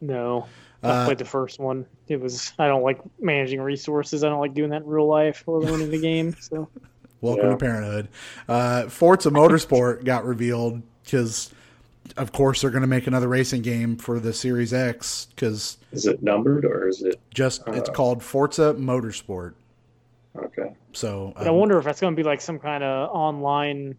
No, 0.00 0.46
I 0.82 0.88
Uh, 0.90 1.04
played 1.06 1.18
the 1.18 1.24
first 1.24 1.58
one. 1.58 1.86
It 2.06 2.20
was 2.20 2.52
I 2.58 2.68
don't 2.68 2.82
like 2.82 3.00
managing 3.20 3.60
resources. 3.60 4.22
I 4.22 4.28
don't 4.28 4.38
like 4.38 4.54
doing 4.54 4.70
that 4.70 4.82
in 4.82 4.86
real 4.86 5.08
life 5.08 5.42
or 5.46 5.60
running 5.60 5.90
the 5.90 6.00
game. 6.00 6.36
So 6.40 6.68
Welcome 7.20 7.46
Yeah. 7.46 7.50
to 7.52 7.56
Parenthood. 7.56 8.08
Uh, 8.48 8.82
Forza 8.88 9.30
Motorsport 9.30 10.04
got 10.04 10.24
revealed 10.24 10.82
because, 11.02 11.52
of 12.16 12.30
course, 12.30 12.60
they're 12.60 12.70
going 12.70 12.82
to 12.82 12.86
make 12.86 13.08
another 13.08 13.26
racing 13.26 13.62
game 13.62 13.96
for 13.96 14.20
the 14.20 14.32
Series 14.32 14.72
X 14.72 15.26
because 15.34 15.78
Is 15.90 16.06
it 16.06 16.22
numbered 16.22 16.64
or 16.64 16.86
is 16.86 17.02
it 17.02 17.18
just 17.34 17.62
it's 17.68 17.88
Uh. 17.88 17.92
called 17.92 18.22
Forza 18.22 18.74
Motorsport. 18.74 19.54
okay? 20.36 20.74
So 20.92 21.32
But 21.36 21.46
I 21.48 21.50
um, 21.50 21.56
wonder 21.56 21.76
if 21.78 21.84
that's 21.84 22.00
going 22.00 22.12
to 22.14 22.16
be 22.16 22.22
like 22.22 22.40
some 22.40 22.60
kind 22.60 22.84
of 22.84 23.08
online 23.10 23.96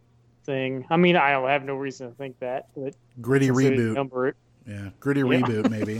thing. 0.50 0.86
I 0.90 0.98
mean, 0.98 1.16
I 1.16 1.30
have 1.52 1.64
no 1.64 1.76
reason 1.76 2.10
to 2.10 2.16
think 2.16 2.40
that. 2.40 2.70
But 2.76 2.96
gritty 3.22 3.46
since 3.48 3.58
they 3.58 3.70
didn't 3.70 3.92
reboot. 3.92 3.94
Number 3.94 4.28
it. 4.30 4.36
Yeah, 4.68 4.90
gritty 5.00 5.20
Yeah. 5.22 5.26
reboot 5.26 5.70
maybe. 5.70 6.00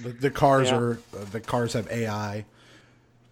the, 0.02 0.12
the 0.20 0.30
cars 0.30 0.68
Yeah. 0.70 0.76
are 0.78 0.92
uh, 1.18 1.24
the 1.32 1.40
cars 1.40 1.72
have 1.72 1.90
AI. 1.90 2.44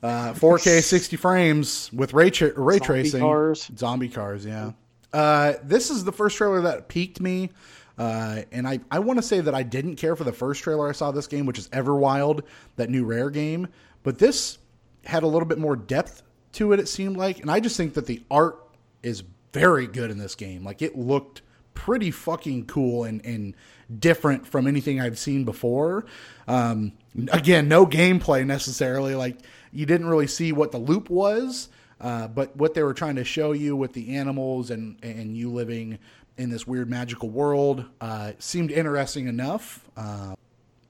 Uh, 0.03 0.33
4K 0.35 0.83
60 0.83 1.17
frames 1.17 1.93
with 1.93 2.13
ray 2.13 2.31
tra- 2.31 2.53
ray 2.59 2.79
Zombie 2.79 2.87
tracing. 2.87 3.21
cars. 3.21 3.71
Zombie 3.77 4.09
cars, 4.09 4.45
yeah. 4.45 4.73
Uh, 5.13 5.55
this 5.63 5.91
is 5.91 6.05
the 6.05 6.13
first 6.13 6.37
trailer 6.37 6.61
that 6.63 6.89
piqued 6.89 7.21
me. 7.21 7.51
Uh, 7.97 8.43
and 8.53 8.67
I, 8.69 8.79
I 8.93 8.99
want 9.01 9.19
to 9.19 9.23
say 9.25 9.41
that 9.41 9.55
I 9.55 9.63
didn't 9.65 9.97
care 9.97 10.15
for 10.15 10.23
the 10.25 10.33
first 10.33 10.63
trailer 10.63 10.89
I 10.89 10.93
saw 10.93 11.11
this 11.11 11.27
game, 11.27 11.47
which 11.47 11.59
is 11.59 11.69
Everwild, 11.71 12.43
that 12.77 12.91
new 12.91 13.05
Rare 13.05 13.31
game. 13.31 13.67
But 14.05 14.19
this 14.19 14.59
had 15.05 15.23
a 15.25 15.27
little 15.27 15.49
bit 15.49 15.59
more 15.59 15.75
depth 15.75 16.23
to 16.53 16.73
it, 16.73 16.79
it 16.81 16.89
seemed 16.89 17.17
like. 17.17 17.41
And 17.41 17.51
I 17.51 17.59
just 17.59 17.77
think 17.77 17.95
that 17.95 18.07
the 18.07 18.23
art 18.31 18.57
is 19.03 19.23
very 19.53 19.87
good 19.87 20.11
in 20.11 20.19
this 20.19 20.35
game. 20.35 20.65
Like, 20.65 20.83
it 20.83 20.97
looked 20.97 21.43
pretty 21.75 22.11
fucking 22.11 22.67
cool 22.67 23.05
and, 23.05 23.25
and 23.25 23.55
different 23.99 24.47
from 24.47 24.67
anything 24.67 25.01
I've 25.01 25.19
seen 25.19 25.45
before. 25.45 26.07
Um, 26.47 26.93
again, 27.33 27.69
no 27.69 27.87
gameplay 27.87 28.45
necessarily. 28.47 29.15
Like, 29.15 29.37
you 29.73 29.87
didn't 29.87 30.09
really 30.09 30.27
see 30.27 30.53
what 30.53 30.73
the 30.73 30.79
loop 30.79 31.11
was. 31.11 31.69
Uh, 32.01 32.29
but 32.29 32.57
what 32.57 32.75
they 32.75 32.83
were 32.85 32.95
trying 32.95 33.17
to 33.17 33.25
show 33.25 33.51
you 33.51 33.75
with 33.75 33.93
the 33.93 34.15
animals 34.17 34.71
and 34.71 34.97
and 35.03 35.37
you 35.37 35.51
living 35.51 35.99
in 36.37 36.49
this 36.49 36.65
weird 36.65 36.89
magical 36.89 37.29
world 37.29 37.85
uh, 38.01 38.31
seemed 38.39 38.71
interesting 38.71 39.27
enough. 39.27 39.85
Uh, 39.97 40.37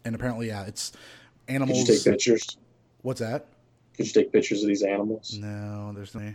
and 0.04 0.14
apparently, 0.14 0.48
yeah, 0.48 0.64
it's 0.66 0.92
animals. 1.48 1.78
you 1.78 1.86
take 1.86 2.04
pictures? 2.04 2.58
What's 3.00 3.20
that? 3.20 3.46
Could 3.96 4.06
you 4.06 4.12
take 4.12 4.30
pictures 4.32 4.62
of 4.62 4.68
these 4.68 4.82
animals? 4.82 5.32
No, 5.40 5.92
there's 5.94 6.14
no. 6.14 6.34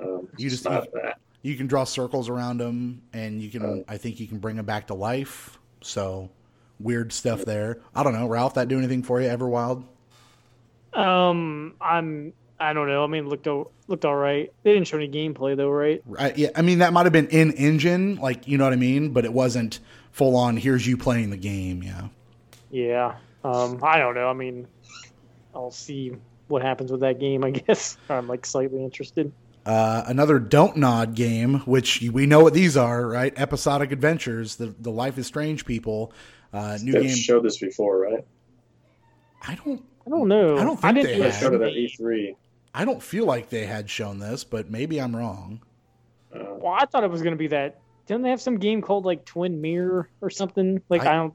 Um, 0.00 0.28
You 0.36 0.48
just- 0.48 0.64
not 0.64 0.86
that. 0.92 1.18
You 1.42 1.56
can 1.56 1.66
draw 1.66 1.84
circles 1.84 2.28
around 2.28 2.58
them, 2.58 3.02
and 3.12 3.40
you 3.40 3.50
can. 3.50 3.62
Oh. 3.64 3.84
I 3.88 3.96
think 3.96 4.20
you 4.20 4.26
can 4.26 4.38
bring 4.38 4.56
them 4.56 4.66
back 4.66 4.88
to 4.88 4.94
life. 4.94 5.58
So 5.82 6.30
weird 6.78 7.12
stuff 7.12 7.44
there. 7.44 7.80
I 7.94 8.02
don't 8.02 8.12
know, 8.12 8.26
Ralph. 8.26 8.54
That 8.54 8.68
do 8.68 8.78
anything 8.78 9.02
for 9.02 9.20
you? 9.20 9.28
Everwild? 9.28 9.84
Um, 10.92 11.74
I'm. 11.80 12.32
I 12.58 12.74
don't 12.74 12.88
know. 12.88 13.02
I 13.02 13.06
mean, 13.06 13.26
looked 13.26 13.48
o- 13.48 13.70
looked 13.88 14.04
all 14.04 14.16
right. 14.16 14.52
They 14.62 14.74
didn't 14.74 14.86
show 14.86 14.98
any 14.98 15.08
gameplay 15.08 15.56
though, 15.56 15.70
right? 15.70 16.02
right 16.04 16.36
yeah, 16.36 16.50
I 16.54 16.62
mean 16.62 16.80
that 16.80 16.92
might 16.92 17.04
have 17.04 17.12
been 17.12 17.28
in 17.28 17.52
engine, 17.52 18.16
like 18.16 18.46
you 18.46 18.58
know 18.58 18.64
what 18.64 18.74
I 18.74 18.76
mean, 18.76 19.10
but 19.10 19.24
it 19.24 19.32
wasn't 19.32 19.80
full 20.12 20.36
on. 20.36 20.58
Here's 20.58 20.86
you 20.86 20.96
playing 20.98 21.30
the 21.30 21.38
game. 21.38 21.82
Yeah. 21.82 22.08
Yeah. 22.70 23.16
Um, 23.44 23.80
I 23.82 23.98
don't 23.98 24.14
know. 24.14 24.28
I 24.28 24.34
mean, 24.34 24.66
I'll 25.54 25.70
see 25.70 26.12
what 26.48 26.62
happens 26.62 26.90
with 26.92 27.00
that 27.00 27.18
game. 27.18 27.44
I 27.44 27.50
guess 27.66 27.96
I'm 28.10 28.28
like 28.28 28.44
slightly 28.44 28.82
interested. 28.84 29.32
Uh, 29.66 30.02
another 30.06 30.38
Don't 30.38 30.76
Nod 30.76 31.14
game, 31.14 31.60
which 31.60 32.00
we 32.12 32.26
know 32.26 32.40
what 32.40 32.54
these 32.54 32.76
are, 32.76 33.06
right? 33.06 33.32
Episodic 33.38 33.92
adventures, 33.92 34.56
the 34.56 34.74
the 34.78 34.90
Life 34.90 35.18
is 35.18 35.26
Strange 35.26 35.64
people. 35.66 36.12
Uh, 36.52 36.78
new 36.82 36.92
They've 36.92 37.02
game. 37.02 37.14
showed 37.16 37.44
this 37.44 37.58
before, 37.58 37.98
right? 37.98 38.24
I 39.46 39.54
don't. 39.56 39.84
I 40.06 40.10
don't 40.10 40.28
know. 40.28 40.56
I 40.58 40.64
don't 40.64 40.80
think 40.80 40.94
didn't 40.96 41.06
they 41.06 41.12
see 41.14 41.20
They 41.20 41.26
it 41.26 41.32
have. 41.32 41.40
showed 41.40 41.54
it 41.54 41.62
at. 41.62 41.72
E3. 41.72 42.36
I 42.74 42.84
don't 42.84 43.02
feel 43.02 43.26
like 43.26 43.50
they 43.50 43.66
had 43.66 43.90
shown 43.90 44.18
this, 44.18 44.44
but 44.44 44.70
maybe 44.70 44.98
I'm 45.00 45.14
wrong. 45.14 45.60
Uh, 46.34 46.38
Well, 46.58 46.72
I 46.72 46.86
thought 46.86 47.04
it 47.04 47.10
was 47.10 47.22
gonna 47.22 47.36
be 47.36 47.48
that. 47.48 47.78
Didn't 48.06 48.22
they 48.22 48.30
have 48.30 48.40
some 48.40 48.58
game 48.58 48.80
called 48.82 49.04
like 49.04 49.24
Twin 49.24 49.60
Mirror 49.60 50.08
or 50.20 50.30
something? 50.30 50.80
Like 50.88 51.02
I- 51.04 51.12
I, 51.12 51.16
don't. 51.16 51.34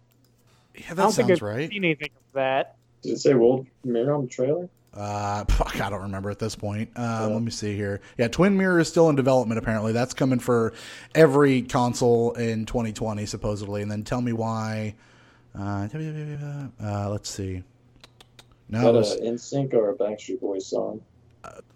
Yeah, 0.76 0.82
I 0.92 0.94
that 0.96 0.96
don't 1.04 1.12
think 1.14 1.28
sounds 1.30 1.40
I've 1.40 1.48
right. 1.48 1.70
seen 1.70 1.86
anything 1.86 2.10
of 2.18 2.34
that. 2.34 2.76
did 3.02 3.14
it 3.14 3.20
say 3.20 3.34
World 3.34 3.68
Mirror 3.84 4.14
on 4.16 4.22
the 4.24 4.28
trailer? 4.30 4.68
Uh, 4.96 5.44
fuck, 5.50 5.80
I 5.82 5.90
don't 5.90 6.04
remember 6.04 6.30
at 6.30 6.40
this 6.40 6.56
point. 6.56 6.90
Um, 6.96 7.04
Yeah. 7.04 7.26
Let 7.26 7.42
me 7.42 7.52
see 7.52 7.76
here. 7.76 8.02
Yeah, 8.18 8.28
Twin 8.30 8.56
Mirror 8.58 8.80
is 8.80 8.88
still 8.88 9.10
in 9.10 9.16
development. 9.16 9.60
Apparently, 9.60 9.92
that's 9.92 10.14
coming 10.14 10.40
for 10.40 10.74
every 11.14 11.64
console 11.64 12.32
in 12.34 12.66
2020, 12.66 13.26
supposedly. 13.26 13.82
And 13.82 13.92
then 13.92 14.04
tell 14.04 14.22
me 14.22 14.32
why. 14.34 14.96
Uh, 15.58 15.88
uh, 16.84 17.10
let's 17.10 17.30
see. 17.30 17.56
Is 17.58 17.64
No, 18.70 18.82
that 18.82 18.90
it 18.90 18.94
was, 18.94 19.14
an 19.16 19.36
NSYNC 19.36 19.74
or 19.74 19.92
a 19.92 19.96
Backstreet 19.96 20.42
Boys 20.42 20.68
song? 20.68 21.02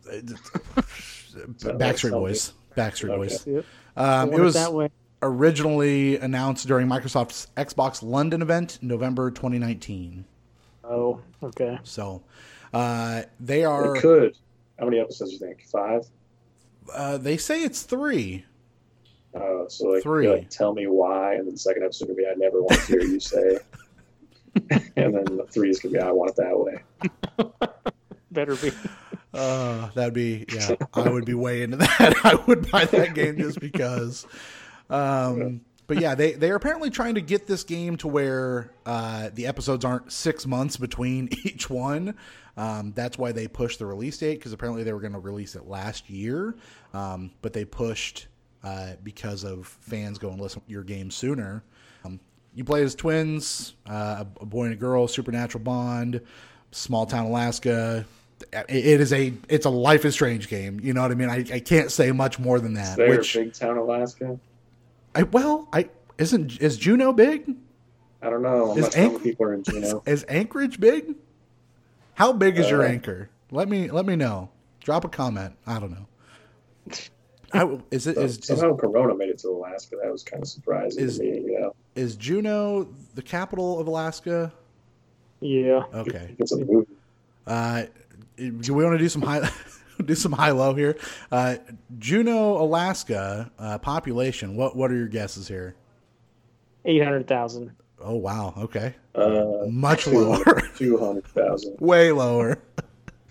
Backstreet 0.09 2.11
Boys. 2.11 2.53
Backstreet 2.75 3.09
Okay. 3.09 3.17
Boys. 3.17 3.47
Yep. 3.47 3.65
Um, 3.95 4.33
it 4.33 4.39
was 4.39 4.53
that 4.55 4.73
way. 4.73 4.89
originally 5.21 6.17
announced 6.17 6.67
during 6.67 6.87
Microsoft's 6.87 7.47
Xbox 7.57 8.01
London 8.01 8.41
event, 8.41 8.79
November 8.81 9.29
2019. 9.31 10.25
Oh, 10.83 11.21
okay. 11.43 11.77
So 11.83 12.23
uh, 12.73 13.23
they 13.39 13.63
are. 13.63 13.95
It 13.95 14.01
could. 14.01 14.37
How 14.77 14.85
many 14.85 14.99
episodes 14.99 15.31
do 15.31 15.35
you 15.35 15.39
think? 15.39 15.67
Five? 15.67 16.05
Uh, 16.93 17.17
they 17.17 17.37
say 17.37 17.63
it's 17.63 17.83
three. 17.83 18.45
Uh, 19.33 19.67
so 19.67 19.89
like, 19.89 20.01
Three. 20.03 20.27
like, 20.27 20.49
tell 20.49 20.73
me 20.73 20.87
why, 20.87 21.35
and 21.35 21.45
then 21.45 21.53
the 21.53 21.59
second 21.59 21.83
episode 21.83 22.07
could 22.07 22.17
be, 22.17 22.25
I 22.25 22.33
never 22.35 22.61
want 22.63 22.79
to 22.81 22.87
hear 22.87 23.01
you 23.01 23.19
say. 23.19 23.59
and 24.95 25.15
then 25.15 25.25
the 25.37 25.45
three 25.51 25.69
is 25.69 25.79
gonna 25.79 25.93
be, 25.93 25.99
I 25.99 26.11
want 26.11 26.31
it 26.31 26.37
that 26.37 26.59
way. 26.59 27.59
Better 28.31 28.55
be. 28.55 28.71
Uh, 29.33 29.89
that'd 29.93 30.15
be 30.15 30.45
yeah. 30.51 30.75
I 30.95 31.09
would 31.09 31.25
be 31.25 31.35
way 31.35 31.61
into 31.61 31.77
that. 31.77 32.15
I 32.23 32.35
would 32.47 32.71
buy 32.71 32.85
that 32.85 33.13
game 33.13 33.37
just 33.37 33.59
because. 33.59 34.25
Um, 34.89 35.61
but 35.85 35.99
yeah, 35.99 36.15
they 36.15 36.33
they 36.33 36.49
are 36.49 36.55
apparently 36.55 36.89
trying 36.89 37.15
to 37.15 37.21
get 37.21 37.45
this 37.45 37.63
game 37.63 37.97
to 37.97 38.07
where 38.07 38.71
uh, 38.85 39.29
the 39.33 39.45
episodes 39.45 39.85
aren't 39.85 40.11
six 40.11 40.47
months 40.47 40.77
between 40.77 41.29
each 41.43 41.69
one. 41.69 42.15
Um, 42.59 42.91
that's 42.93 43.17
why 43.17 43.31
they 43.31 43.47
pushed 43.47 43.79
the 43.79 43.85
release 43.85 44.17
date 44.17 44.35
because 44.35 44.51
apparently 44.51 44.83
they 44.83 44.91
were 44.91 44.99
going 44.99 45.13
to 45.13 45.19
release 45.19 45.55
it 45.55 45.65
last 45.65 46.09
year, 46.09 46.55
um, 46.93 47.31
but 47.41 47.53
they 47.53 47.63
pushed 47.63 48.27
uh, 48.65 48.95
because 49.01 49.45
of 49.45 49.65
fans 49.65 50.17
going 50.17 50.37
listen 50.37 50.61
to 50.61 50.69
your 50.69 50.83
game 50.83 51.09
sooner. 51.09 51.63
Um, 52.03 52.19
you 52.53 52.65
play 52.65 52.83
as 52.83 52.95
twins, 52.95 53.75
uh, 53.87 54.25
a 54.41 54.45
boy 54.45 54.65
and 54.65 54.73
a 54.73 54.75
girl, 54.75 55.07
supernatural 55.07 55.63
bond, 55.63 56.19
small 56.71 57.05
town 57.05 57.27
Alaska. 57.27 58.05
it 58.51 58.99
is 58.99 59.13
a 59.13 59.31
it's 59.47 59.65
a 59.65 59.69
Life 59.69 60.03
is 60.03 60.13
Strange 60.13 60.49
game. 60.49 60.81
You 60.81 60.93
know 60.93 61.01
what 61.01 61.11
I 61.11 61.15
mean? 61.15 61.29
I, 61.29 61.45
I 61.53 61.59
can't 61.61 61.89
say 61.89 62.11
much 62.11 62.39
more 62.39 62.59
than 62.59 62.73
that. 62.73 62.89
Is 62.89 62.95
there 62.97 63.09
which 63.09 63.33
big 63.35 63.53
town 63.53 63.77
Alaska? 63.77 64.37
I 65.15 65.23
well 65.23 65.69
I 65.71 65.87
isn't 66.17 66.59
is 66.59 66.75
Juneau 66.77 67.13
big? 67.13 67.55
I 68.21 68.29
don't 68.29 68.41
know. 68.41 68.73
I'm 68.73 68.77
Is 68.79 68.83
not 68.83 68.93
sure 68.93 69.01
how 69.03 69.09
Anch- 69.11 69.23
people 69.23 69.45
are 69.45 69.53
in 69.53 69.63
Juneau. 69.63 70.03
Is 70.05 70.25
Anchorage 70.27 70.77
big? 70.81 71.15
How 72.19 72.33
big 72.33 72.59
is 72.59 72.69
your 72.69 72.83
Uh, 72.83 72.89
anchor? 72.89 73.29
Let 73.49 73.69
me 73.69 73.89
let 73.89 74.05
me 74.05 74.17
know. 74.17 74.49
Drop 74.81 75.05
a 75.05 75.09
comment. 75.09 75.53
I 75.65 75.79
don't 75.79 75.91
know. 75.91 76.05
I, 77.53 77.79
is 77.91 78.05
it 78.07 78.15
So, 78.15 78.21
is, 78.21 78.37
is 78.49 78.59
Corona 78.59 79.15
made 79.15 79.29
it 79.29 79.39
to 79.39 79.47
Alaska. 79.49 79.95
That 80.03 80.11
was 80.11 80.21
kind 80.21 80.43
of 80.43 80.49
surprising 80.49 81.01
Is- 81.03 81.17
to 81.17 81.23
me. 81.23 81.45
Yeah, 81.57 81.69
is 81.95 82.17
Juneau 82.17 82.89
the 83.15 83.21
capital 83.21 83.79
of 83.79 83.87
Alaska? 83.87 84.51
Yeah. 85.39 85.83
Okay. 85.93 86.35
it's 86.37 86.51
a 86.51 86.57
movie. 86.57 86.91
Uh, 87.47 87.85
do 88.35 88.73
we 88.73 88.83
want 88.83 88.95
to 88.95 88.99
do 88.99 89.07
some 89.07 89.21
high 89.21 89.49
do 90.05 90.13
some 90.13 90.33
high 90.33 90.51
low 90.51 90.75
here? 90.75 90.97
Uh, 91.31 91.55
Juneau, 91.99 92.61
Alaska 92.61 93.49
uh, 93.57 93.77
population. 93.77 94.57
What 94.57 94.75
what 94.75 94.91
are 94.91 94.95
your 94.97 95.07
guesses 95.07 95.47
here? 95.47 95.73
Eight 96.83 97.01
hundred 97.01 97.27
thousand. 97.27 97.71
Oh 98.01 98.15
wow. 98.15 98.53
Okay. 98.57 98.95
Uh, 99.15 99.65
Much 99.69 100.07
lower. 100.07 100.43
two 100.77 100.97
hundred 100.97 101.25
thousand. 101.27 101.77
Way 101.79 102.11
lower. 102.11 102.59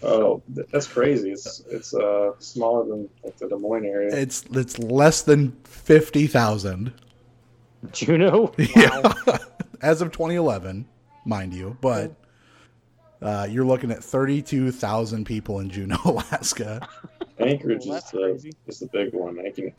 Oh, 0.02 0.42
that's 0.72 0.86
crazy. 0.86 1.32
It's 1.32 1.60
it's 1.70 1.94
uh 1.94 2.32
smaller 2.38 2.86
than 2.86 3.08
like 3.24 3.36
the 3.38 3.48
Des 3.48 3.56
Moines 3.56 3.84
area. 3.86 4.14
It's 4.16 4.44
it's 4.52 4.78
less 4.78 5.22
than 5.22 5.52
fifty 5.64 6.26
thousand. 6.26 6.92
Juneau. 7.92 8.52
Yeah. 8.76 9.12
As 9.80 10.02
of 10.02 10.10
2011, 10.10 10.84
mind 11.24 11.54
you, 11.54 11.76
but 11.80 12.12
uh, 13.22 13.46
you're 13.48 13.64
looking 13.64 13.92
at 13.92 14.02
32,000 14.02 15.24
people 15.24 15.60
in 15.60 15.70
Juneau, 15.70 15.96
Alaska. 16.04 16.88
Anchorage 17.38 17.86
Well, 17.86 17.98
is 17.98 18.04
the 18.10 18.18
crazy. 18.18 18.52
is 18.66 18.80
the 18.80 18.86
big 18.88 19.14
one. 19.14 19.38
I 19.38 19.50
can 19.50 19.72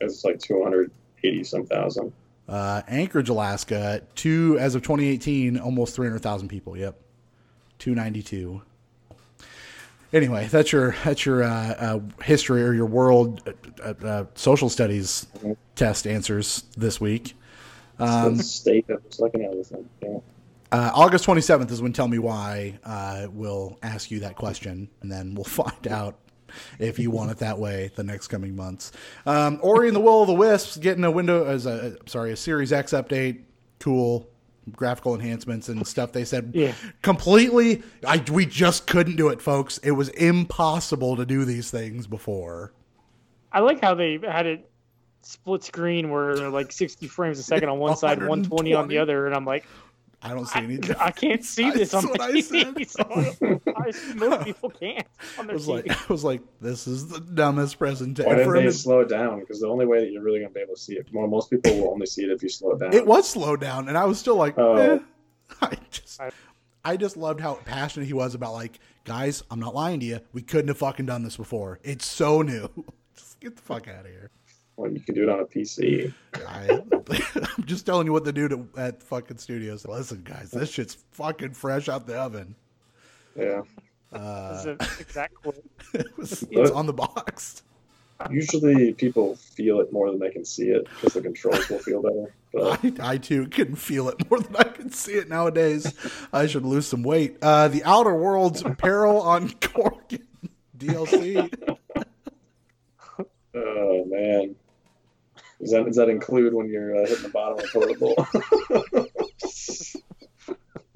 it's 0.00 0.24
like 0.24 0.40
two 0.40 0.60
hundred 0.64 0.90
eighty 1.22 1.44
some 1.44 1.66
thousand. 1.66 2.12
Uh, 2.48 2.82
Anchorage, 2.88 3.28
Alaska, 3.28 4.02
two 4.14 4.58
as 4.58 4.74
of 4.74 4.82
2018, 4.82 5.58
almost 5.58 5.96
300,000 5.96 6.48
people. 6.48 6.76
Yep, 6.76 7.00
292. 7.78 8.62
Anyway, 10.12 10.46
that's 10.48 10.70
your 10.70 10.94
that's 11.04 11.26
your 11.26 11.42
uh, 11.42 11.48
uh, 11.48 12.00
history 12.22 12.62
or 12.62 12.72
your 12.72 12.86
world 12.86 13.42
uh, 13.82 13.94
uh, 14.02 14.06
uh, 14.06 14.24
social 14.36 14.68
studies 14.68 15.26
test 15.74 16.06
answers 16.06 16.64
this 16.76 17.00
week. 17.00 17.34
Um, 17.98 18.36
state 18.36 18.86
that 18.86 19.02
looks 19.02 19.18
like 19.18 19.34
an 19.34 19.44
elephant. 19.44 19.90
Yeah. 20.00 20.18
Uh, 20.70 20.90
August 20.94 21.26
27th 21.26 21.70
is 21.70 21.82
when 21.82 21.92
Tell 21.92 22.08
Me 22.08 22.18
Why 22.18 22.78
uh, 22.84 23.26
will 23.32 23.78
ask 23.82 24.10
you 24.10 24.20
that 24.20 24.36
question, 24.36 24.88
and 25.02 25.10
then 25.10 25.34
we'll 25.34 25.44
find 25.44 25.88
out 25.88 26.16
if 26.78 26.98
you 26.98 27.10
want 27.10 27.30
it 27.30 27.38
that 27.38 27.58
way 27.58 27.90
the 27.94 28.04
next 28.04 28.28
coming 28.28 28.54
months. 28.56 28.92
Um, 29.26 29.58
Ori 29.62 29.88
and 29.88 29.96
the 29.96 30.00
Will 30.00 30.22
of 30.22 30.28
the 30.28 30.34
Wisps 30.34 30.76
getting 30.76 31.04
a 31.04 31.10
window 31.10 31.44
as 31.44 31.66
a 31.66 31.96
sorry 32.06 32.32
a 32.32 32.36
Series 32.36 32.72
X 32.72 32.92
update. 32.92 33.42
Cool 33.80 34.28
graphical 34.72 35.14
enhancements 35.14 35.68
and 35.68 35.86
stuff. 35.86 36.12
They 36.12 36.24
said 36.24 36.52
Yeah. 36.54 36.72
completely. 37.02 37.82
I 38.06 38.24
we 38.32 38.46
just 38.46 38.86
couldn't 38.86 39.16
do 39.16 39.28
it, 39.28 39.42
folks. 39.42 39.76
It 39.78 39.90
was 39.92 40.08
impossible 40.10 41.16
to 41.16 41.26
do 41.26 41.44
these 41.44 41.70
things 41.70 42.06
before. 42.06 42.72
I 43.52 43.60
like 43.60 43.80
how 43.82 43.94
they 43.94 44.18
had 44.26 44.46
it 44.46 44.70
split 45.22 45.64
screen 45.64 46.10
where 46.10 46.34
like 46.50 46.72
sixty 46.72 47.06
frames 47.08 47.38
a 47.38 47.42
second 47.42 47.68
on 47.68 47.78
one 47.78 47.96
side, 47.96 48.26
one 48.26 48.42
twenty 48.42 48.72
on 48.74 48.88
the 48.88 48.98
other, 49.00 49.26
and 49.26 49.34
I'm 49.34 49.44
like, 49.44 49.64
I 50.24 50.30
don't 50.30 50.46
see 50.46 50.58
any. 50.60 50.78
I, 50.98 51.06
I 51.06 51.10
can't 51.10 51.44
see 51.44 51.70
this 51.70 51.90
That's 51.90 52.04
on 52.04 52.10
what 52.10 52.20
I 52.20 52.30
TV. 52.32 52.88
so 52.88 53.72
I 53.76 53.88
assume 53.88 54.18
most 54.18 54.44
people 54.44 54.70
can't 54.80 55.06
on 55.38 55.44
I 55.44 55.46
their 55.48 55.54
was 55.56 55.66
TV. 55.68 55.86
like, 55.88 55.90
I 56.10 56.12
was 56.12 56.24
like, 56.24 56.42
this 56.60 56.86
is 56.86 57.08
the 57.08 57.20
dumbest 57.20 57.78
presentation. 57.78 58.28
Why 58.30 58.34
presentation. 58.36 58.62
didn't 58.64 58.72
they 58.72 58.78
slow 58.78 59.00
it 59.00 59.08
down? 59.08 59.40
Because 59.40 59.60
the 59.60 59.68
only 59.68 59.86
way 59.86 60.00
that 60.00 60.10
you're 60.10 60.22
really 60.22 60.40
gonna 60.40 60.50
be 60.50 60.60
able 60.60 60.74
to 60.74 60.80
see 60.80 60.94
it, 60.94 61.06
well, 61.12 61.26
most 61.26 61.50
people 61.50 61.78
will 61.78 61.90
only 61.90 62.06
see 62.06 62.22
it 62.24 62.30
if 62.30 62.42
you 62.42 62.48
slow 62.48 62.72
it 62.72 62.80
down. 62.80 62.92
It 62.94 63.06
was 63.06 63.28
slowed 63.28 63.60
down, 63.60 63.88
and 63.88 63.98
I 63.98 64.06
was 64.06 64.18
still 64.18 64.36
like, 64.36 64.58
Oh. 64.58 64.74
eh. 64.76 64.98
I 65.60 65.76
just, 65.90 66.20
I- 66.20 66.30
I 66.86 66.98
just 66.98 67.16
loved 67.16 67.40
how 67.40 67.54
passionate 67.64 68.04
he 68.06 68.12
was 68.12 68.34
about 68.34 68.52
like, 68.52 68.78
guys, 69.04 69.42
I'm 69.50 69.58
not 69.58 69.74
lying 69.74 70.00
to 70.00 70.06
you. 70.06 70.20
We 70.34 70.42
couldn't 70.42 70.68
have 70.68 70.76
fucking 70.76 71.06
done 71.06 71.22
this 71.22 71.36
before. 71.38 71.80
It's 71.82 72.04
so 72.04 72.42
new. 72.42 72.68
Just 73.16 73.40
get 73.40 73.56
the 73.56 73.62
fuck 73.62 73.88
out 73.88 74.04
of 74.04 74.10
here. 74.10 74.30
Well, 74.76 74.90
you 74.90 75.00
can 75.00 75.14
do 75.14 75.22
it 75.22 75.28
on 75.28 75.40
a 75.40 75.44
PC. 75.44 76.12
I, 76.48 76.82
I'm 77.56 77.64
just 77.64 77.86
telling 77.86 78.06
you 78.06 78.12
what 78.12 78.24
the 78.24 78.32
dude 78.32 78.52
at, 78.52 78.58
at 78.76 79.02
fucking 79.02 79.38
studios. 79.38 79.86
Listen, 79.86 80.22
guys, 80.22 80.50
this 80.50 80.70
shit's 80.70 80.96
fucking 81.12 81.52
fresh 81.52 81.88
out 81.88 82.06
the 82.06 82.16
oven. 82.16 82.56
Yeah. 83.36 83.62
That's 84.10 84.64
the 84.64 84.96
exact 85.00 85.34
quote. 85.34 85.64
It 85.94 86.06
was, 86.16 86.44
it's 86.50 86.70
on 86.70 86.86
the 86.86 86.92
box. 86.92 87.62
Usually 88.30 88.92
people 88.94 89.36
feel 89.36 89.80
it 89.80 89.92
more 89.92 90.10
than 90.10 90.18
they 90.18 90.30
can 90.30 90.44
see 90.44 90.68
it 90.68 90.86
because 90.86 91.14
the 91.14 91.20
controls 91.20 91.68
will 91.68 91.78
feel 91.78 92.02
better. 92.02 92.34
But 92.52 93.00
I, 93.00 93.12
I 93.12 93.18
too 93.18 93.46
can 93.48 93.74
feel 93.74 94.08
it 94.08 94.30
more 94.30 94.40
than 94.40 94.56
I 94.56 94.64
can 94.64 94.90
see 94.90 95.12
it 95.12 95.28
nowadays. 95.28 95.92
I 96.32 96.46
should 96.46 96.64
lose 96.64 96.86
some 96.86 97.02
weight. 97.02 97.36
Uh, 97.42 97.68
the 97.68 97.84
Outer 97.84 98.14
Worlds 98.14 98.62
Peril 98.78 99.20
on 99.20 99.52
Gorgon 99.60 100.26
DLC. 100.76 101.52
oh 103.54 104.04
man, 104.06 104.56
does 105.60 105.70
that 105.70 105.84
does 105.86 105.96
that 105.96 106.08
include 106.08 106.52
when 106.54 106.68
you're 106.68 106.96
uh, 106.96 107.06
hitting 107.06 107.22
the 107.22 107.28
bottom 107.30 107.58
of 107.58 107.64
the 107.64 107.68
portable? 107.72 108.14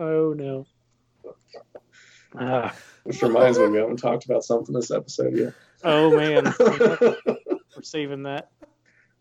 Oh 0.01 0.33
no. 0.33 0.65
Ah. 2.39 2.73
Which 3.03 3.21
reminds 3.21 3.59
me, 3.59 3.67
we 3.67 3.79
haven't 3.79 3.97
talked 3.97 4.27
about 4.27 4.45
something 4.45 4.73
this 4.73 4.93
episode 4.93 5.37
yet. 5.37 5.55
oh 5.83 6.17
man. 6.17 6.55
We're 7.75 7.83
saving 7.83 8.23
that. 8.25 8.51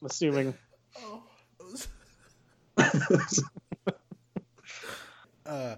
I'm 0.01 0.05
assuming. 0.07 0.53
Uh, 5.45 5.77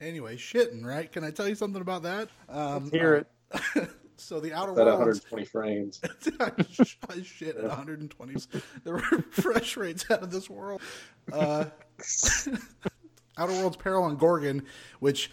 anyway, 0.00 0.36
shitting, 0.36 0.82
right? 0.82 1.12
Can 1.12 1.24
I 1.24 1.30
tell 1.30 1.46
you 1.46 1.54
something 1.54 1.82
about 1.82 2.04
that? 2.04 2.30
Um, 2.48 2.84
Let's 2.84 2.90
hear 2.90 3.26
it. 3.74 3.90
So 4.16 4.40
the 4.40 4.52
Outer 4.52 4.74
That 4.74 4.86
Worlds. 4.86 5.24
120 5.30 5.44
frames. 5.44 6.00
I 7.08 7.22
shit 7.22 7.56
at 7.56 7.64
120. 7.64 8.34
The 8.84 8.92
refresh 8.92 9.76
rates 9.76 10.04
out 10.10 10.22
of 10.22 10.30
this 10.30 10.48
world. 10.48 10.80
Uh, 11.32 11.66
Outer 13.38 13.52
Worlds 13.52 13.76
Peril 13.76 14.04
on 14.04 14.16
Gorgon, 14.16 14.64
which 15.00 15.30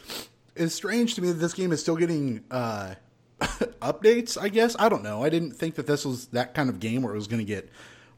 is 0.55 0.73
strange 0.73 1.15
to 1.15 1.21
me 1.21 1.29
that 1.29 1.35
this 1.35 1.53
game 1.53 1.71
is 1.71 1.81
still 1.81 1.97
getting 1.97 2.43
uh, 2.49 2.95
updates. 3.39 4.41
I 4.41 4.49
guess 4.49 4.75
I 4.79 4.89
don't 4.89 5.03
know. 5.03 5.23
I 5.23 5.29
didn't 5.29 5.51
think 5.51 5.75
that 5.75 5.87
this 5.87 6.05
was 6.05 6.27
that 6.27 6.53
kind 6.53 6.69
of 6.69 6.79
game 6.79 7.01
where 7.01 7.13
it 7.13 7.17
was 7.17 7.27
going 7.27 7.39
to 7.39 7.45
get 7.45 7.69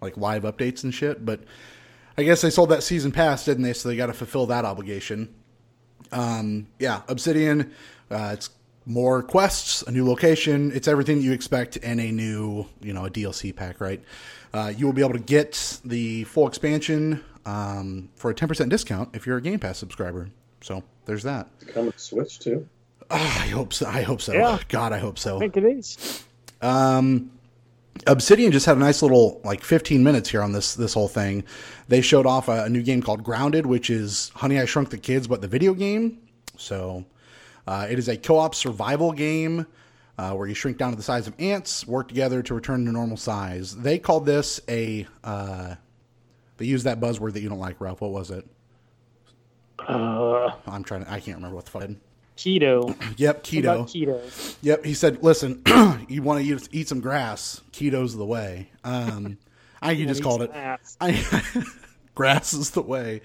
like 0.02 0.18
live 0.18 0.44
updates 0.44 0.84
and 0.84 0.94
shit. 0.94 1.26
But 1.26 1.42
I 2.18 2.24
guess 2.24 2.42
they 2.42 2.50
sold 2.50 2.70
that 2.70 2.84
season 2.84 3.12
pass, 3.12 3.46
didn't 3.46 3.64
they? 3.64 3.74
So 3.74 3.90
they 3.90 3.96
got 3.96 4.08
to 4.08 4.14
fulfill 4.14 4.48
that 4.48 4.66
obligation. 4.66 5.34
Um, 6.12 6.68
yeah, 6.80 7.02
Obsidian. 7.08 7.72
Uh, 8.10 8.32
it's 8.34 8.50
more 8.86 9.22
quests, 9.24 9.84
a 9.84 9.92
new 9.92 10.08
location. 10.08 10.72
It's 10.74 10.88
everything 10.88 11.18
that 11.18 11.24
you 11.24 11.32
expect 11.32 11.78
in 11.78 12.00
a 12.00 12.12
new, 12.12 12.66
you 12.82 12.94
know, 12.94 13.06
a 13.06 13.10
DLC 13.10 13.56
pack, 13.56 13.80
right? 13.80 14.02
Uh, 14.54 14.74
you 14.76 14.86
will 14.86 14.94
be 14.94 15.02
able 15.02 15.14
to 15.14 15.20
get 15.20 15.80
the 15.86 16.24
full 16.26 16.48
expansion 16.48 17.24
um, 17.46 18.10
for 18.16 18.32
a 18.32 18.34
10% 18.34 18.70
discount 18.70 19.10
if 19.14 19.26
you're 19.26 19.38
a 19.38 19.42
Game 19.42 19.60
Pass 19.60 19.78
subscriber. 19.78 20.30
So 20.62 20.84
there's 21.06 21.24
that. 21.24 21.48
Come 21.74 21.92
to 21.92 22.00
Switch 22.00 22.40
too. 22.40 22.68
Ah, 23.10 23.44
I 23.44 23.48
hope 23.48 23.74
so. 23.74 23.88
I 23.88 24.02
hope 24.02 24.22
so. 24.22 24.34
Yeah. 24.34 24.60
God, 24.70 24.94
I 24.94 25.00
hope 25.00 25.20
so. 25.20 25.38
I 25.38 25.40
think 25.40 25.58
it 25.58 25.66
is. 25.66 26.24
Um, 26.62 27.32
Obsidian 28.08 28.52
just 28.52 28.66
had 28.66 28.78
a 28.78 28.80
nice 28.80 29.02
little 29.02 29.42
like 29.44 29.64
15 29.64 30.04
minutes 30.04 30.30
here 30.30 30.42
on 30.42 30.54
this 30.54 30.76
this 30.76 30.94
whole 30.94 31.08
thing. 31.08 31.44
They 31.88 32.02
showed 32.02 32.26
off 32.26 32.48
a, 32.48 32.64
a 32.64 32.70
new 32.70 32.82
game 32.82 33.02
called 33.02 33.24
Grounded, 33.24 33.66
which 33.66 33.90
is 33.90 34.32
Honey 34.36 34.60
I 34.60 34.66
Shrunk 34.66 34.90
the 34.90 34.98
Kids, 34.98 35.28
but 35.28 35.42
the 35.42 35.48
video 35.48 35.74
game. 35.74 36.20
So 36.58 37.06
uh, 37.68 37.88
it 37.90 38.00
is 38.00 38.08
a 38.08 38.18
co-op 38.18 38.56
survival 38.56 39.12
game 39.12 39.66
uh, 40.18 40.34
where 40.34 40.48
you 40.48 40.54
shrink 40.54 40.78
down 40.78 40.92
to 40.92 40.96
the 40.98 41.04
size 41.04 41.28
of 41.28 41.34
ants, 41.40 41.88
work 41.88 42.08
together 42.08 42.44
to 42.44 42.54
return 42.54 42.86
to 42.86 42.92
normal 42.92 43.18
size. 43.18 43.76
They 43.76 43.98
called 44.00 44.26
this 44.26 44.60
a. 44.70 45.08
Uh, 45.24 45.76
they 46.58 46.66
used 46.66 46.86
that 46.86 47.00
buzzword 47.00 47.34
that 47.34 47.42
you 47.42 47.50
don't 47.50 47.60
like, 47.60 47.82
Ralph. 47.82 48.02
What 48.02 48.12
was 48.12 48.30
it? 48.30 48.48
Uh, 49.80 50.52
I'm 50.68 50.84
trying 50.84 51.06
to. 51.06 51.12
I 51.12 51.20
can't 51.20 51.38
remember 51.38 51.56
what 51.56 51.66
the 51.66 51.72
fuck. 51.72 51.90
keto. 52.38 52.96
Yep, 53.18 53.44
keto. 53.44 53.60
about 53.60 53.88
keto. 53.88 54.58
Yep, 54.62 54.86
he 54.86 54.94
said, 54.94 55.24
"Listen, 55.24 55.62
you 56.08 56.22
want 56.22 56.44
to 56.44 56.46
eat, 56.46 56.70
eat 56.72 56.88
some 56.88 57.00
grass? 57.02 57.62
Keto's 57.72 58.16
the 58.16 58.26
way." 58.26 58.70
Um, 58.84 59.38
I 59.82 59.92
you 59.94 60.06
just 60.06 60.22
called 60.22 60.44
it. 60.44 60.52
I, 61.02 61.44
grass 62.16 62.54
is 62.54 62.72
the 62.72 62.82
way. 62.82 63.22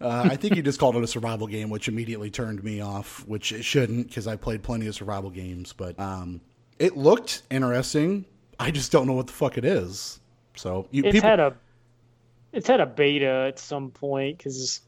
Uh, 0.00 0.28
I 0.30 0.36
think 0.36 0.54
he 0.54 0.62
just 0.62 0.78
called 0.78 0.96
it 0.96 1.02
a 1.02 1.06
survival 1.06 1.46
game, 1.46 1.70
which 1.70 1.88
immediately 1.88 2.30
turned 2.30 2.62
me 2.62 2.80
off. 2.80 3.24
Which 3.26 3.52
it 3.52 3.64
shouldn't, 3.64 4.08
because 4.08 4.26
I 4.26 4.36
played 4.36 4.62
plenty 4.62 4.86
of 4.86 4.94
survival 4.94 5.30
games. 5.30 5.72
But 5.72 5.98
um, 5.98 6.40
it 6.78 6.96
looked 6.96 7.42
interesting. 7.50 8.24
I 8.58 8.70
just 8.70 8.92
don't 8.92 9.06
know 9.06 9.14
what 9.14 9.26
the 9.26 9.32
fuck 9.32 9.56
it 9.58 9.64
is. 9.64 10.20
So 10.54 10.86
you 10.90 11.04
It's 11.04 11.12
people, 11.12 11.28
had 11.28 11.40
a 11.40 11.54
it's 12.52 12.66
had 12.68 12.80
a 12.80 12.86
beta 12.86 13.46
at 13.48 13.58
some 13.58 13.90
point 13.90 14.38
because 14.38 14.80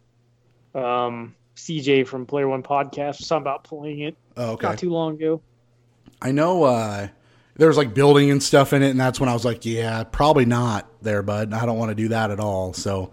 um 0.75 1.35
CJ 1.57 2.07
from 2.07 2.25
Player 2.25 2.49
One 2.49 2.63
Podcast 2.63 3.19
was 3.19 3.29
talking 3.29 3.43
about 3.43 3.65
playing 3.65 4.01
it 4.01 4.17
Oh, 4.37 4.53
okay. 4.53 4.69
not 4.69 4.79
too 4.79 4.91
long 4.91 5.15
ago. 5.15 5.43
I 6.23 6.33
know 6.33 6.65
uh, 6.65 7.09
there's 7.57 7.77
like 7.77 7.93
building 7.95 8.31
and 8.31 8.43
stuff 8.43 8.73
in 8.73 8.83
it, 8.83 8.91
and 8.91 8.99
that's 9.01 9.19
when 9.21 9.29
I 9.29 9.35
was 9.35 9.45
like, 9.45 9.65
yeah, 9.67 10.05
probably 10.05 10.45
not 10.47 10.89
there, 11.03 11.23
bud. 11.23 11.53
I 11.53 11.67
don't 11.67 11.77
want 11.79 11.91
to 11.91 11.95
do 11.95 12.09
that 12.09 12.31
at 12.31 12.41
all. 12.41 12.73
So, 12.73 13.11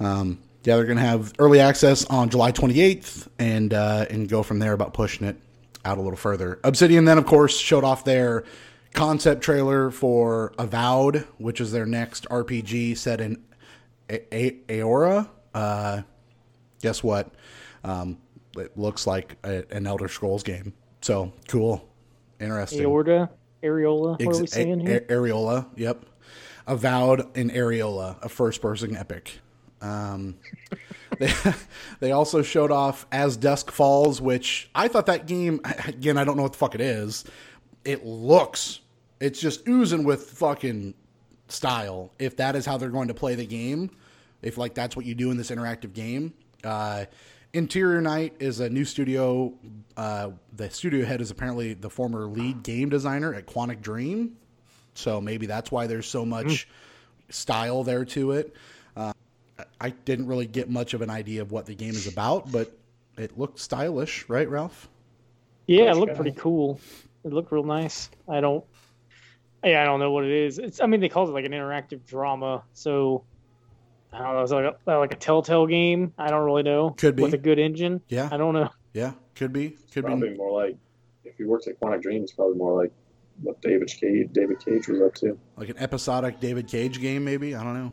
um, 0.00 0.38
yeah, 0.64 0.76
they're 0.76 0.84
gonna 0.84 1.00
have 1.00 1.32
early 1.38 1.60
access 1.60 2.04
on 2.06 2.28
July 2.30 2.52
28th, 2.52 3.28
and 3.38 3.74
uh, 3.74 4.06
and 4.10 4.28
go 4.28 4.42
from 4.42 4.58
there 4.58 4.72
about 4.72 4.94
pushing 4.94 5.26
it 5.26 5.36
out 5.84 5.98
a 5.98 6.00
little 6.00 6.16
further. 6.16 6.60
Obsidian 6.62 7.04
then, 7.04 7.18
of 7.18 7.26
course, 7.26 7.56
showed 7.58 7.84
off 7.84 8.04
their 8.04 8.44
concept 8.94 9.42
trailer 9.42 9.90
for 9.90 10.52
Avowed, 10.58 11.26
which 11.38 11.60
is 11.60 11.72
their 11.72 11.86
next 11.86 12.28
RPG 12.28 12.96
set 12.96 13.20
in 13.20 13.42
A- 14.08 14.34
A- 14.70 14.80
Aora. 14.80 15.28
Uh, 15.54 16.02
guess 16.80 17.02
what? 17.02 17.30
Um, 17.82 18.18
it 18.56 18.76
looks 18.76 19.06
like 19.06 19.36
a, 19.44 19.64
an 19.74 19.86
Elder 19.86 20.08
Scrolls 20.08 20.42
game. 20.44 20.72
So 21.00 21.32
cool, 21.48 21.88
interesting. 22.38 22.82
Aorta, 22.82 23.30
Areola. 23.64 24.10
What 24.12 24.22
Ex- 24.22 24.38
are 24.38 24.40
we 24.42 24.46
saying 24.46 24.80
here? 24.86 25.04
A- 25.08 25.12
Areola, 25.12 25.66
yep. 25.76 26.04
Avowed 26.68 27.36
in 27.36 27.50
Areola, 27.50 28.22
a 28.22 28.28
first-person 28.28 28.96
epic. 28.96 29.40
Um, 29.82 30.36
they 31.18 31.32
they 32.00 32.12
also 32.12 32.40
showed 32.42 32.70
off 32.70 33.06
As 33.12 33.36
Dusk 33.36 33.70
Falls, 33.70 34.20
which 34.20 34.70
I 34.74 34.88
thought 34.88 35.06
that 35.06 35.26
game. 35.26 35.60
Again, 35.86 36.16
I 36.16 36.24
don't 36.24 36.36
know 36.36 36.44
what 36.44 36.52
the 36.52 36.58
fuck 36.58 36.74
it 36.74 36.80
is. 36.80 37.24
It 37.84 38.06
looks, 38.06 38.80
it's 39.20 39.40
just 39.40 39.68
oozing 39.68 40.04
with 40.04 40.22
fucking 40.30 40.94
style. 41.48 42.12
If 42.18 42.36
that 42.36 42.56
is 42.56 42.64
how 42.64 42.78
they're 42.78 42.90
going 42.90 43.08
to 43.08 43.14
play 43.14 43.34
the 43.34 43.46
game, 43.46 43.90
if 44.40 44.56
like 44.56 44.74
that's 44.74 44.96
what 44.96 45.04
you 45.04 45.14
do 45.14 45.30
in 45.30 45.36
this 45.36 45.50
interactive 45.50 45.92
game. 45.92 46.32
Uh, 46.64 47.06
Interior 47.52 48.00
Night 48.00 48.34
is 48.38 48.60
a 48.60 48.70
new 48.70 48.84
studio. 48.84 49.52
Uh, 49.96 50.30
the 50.56 50.70
studio 50.70 51.04
head 51.04 51.20
is 51.20 51.30
apparently 51.30 51.74
the 51.74 51.90
former 51.90 52.24
lead 52.24 52.62
game 52.62 52.88
designer 52.88 53.34
at 53.34 53.46
Quantic 53.46 53.82
Dream, 53.82 54.36
so 54.94 55.20
maybe 55.20 55.46
that's 55.46 55.70
why 55.70 55.86
there's 55.86 56.06
so 56.06 56.24
much 56.24 56.66
style 57.28 57.84
there 57.84 58.04
to 58.06 58.32
it. 58.32 58.54
Uh, 59.58 59.64
I 59.80 59.90
didn't 59.90 60.26
really 60.26 60.46
get 60.46 60.70
much 60.70 60.94
of 60.94 61.02
an 61.02 61.10
idea 61.10 61.42
of 61.42 61.52
what 61.52 61.66
the 61.66 61.74
game 61.74 61.90
is 61.90 62.06
about, 62.06 62.50
but 62.50 62.76
it 63.18 63.38
looked 63.38 63.58
stylish, 63.58 64.28
right, 64.28 64.48
Ralph? 64.48 64.88
Yeah, 65.66 65.90
it 65.90 65.96
looked 65.96 66.16
pretty 66.16 66.32
cool. 66.32 66.80
It 67.24 67.32
looked 67.32 67.52
real 67.52 67.62
nice. 67.64 68.10
I 68.28 68.40
don't. 68.40 68.64
Yeah, 69.64 69.82
I 69.82 69.84
don't 69.84 70.00
know 70.00 70.10
what 70.10 70.24
it 70.24 70.32
is. 70.32 70.58
It's. 70.58 70.80
I 70.80 70.86
mean, 70.86 71.00
they 71.00 71.08
called 71.08 71.28
it 71.28 71.32
like 71.32 71.44
an 71.44 71.52
interactive 71.52 72.04
drama, 72.04 72.64
so 72.72 73.24
I 74.12 74.18
don't 74.18 74.34
know. 74.34 74.42
It's 74.42 74.52
like 74.52 74.76
a, 74.86 74.90
like 74.98 75.12
a 75.12 75.16
Telltale 75.16 75.66
game. 75.66 76.12
I 76.18 76.30
don't 76.30 76.44
really 76.44 76.64
know. 76.64 76.90
Could 76.90 77.16
be. 77.16 77.22
with 77.22 77.34
a 77.34 77.38
good 77.38 77.58
engine. 77.58 78.00
Yeah, 78.08 78.28
I 78.32 78.36
don't 78.36 78.54
know. 78.54 78.70
yeah, 78.92 79.12
could 79.36 79.52
be, 79.52 79.76
could 79.92 80.04
Probably 80.04 80.30
be. 80.30 80.36
more 80.36 80.64
like 80.64 80.76
if 81.24 81.36
he 81.36 81.44
works 81.44 81.68
at 81.68 81.80
Quantic 81.80 82.02
Dream, 82.02 82.22
it's 82.24 82.32
probably 82.32 82.56
more 82.56 82.82
like 82.82 82.92
what 83.40 83.60
David 83.62 83.88
Cage 83.88 84.30
David 84.32 84.58
Cage 84.64 84.88
was 84.88 85.00
up 85.00 85.14
to. 85.16 85.38
Like 85.56 85.68
an 85.68 85.78
episodic 85.78 86.40
David 86.40 86.66
Cage 86.66 87.00
game, 87.00 87.24
maybe. 87.24 87.54
I 87.54 87.62
don't 87.62 87.74
know. 87.74 87.92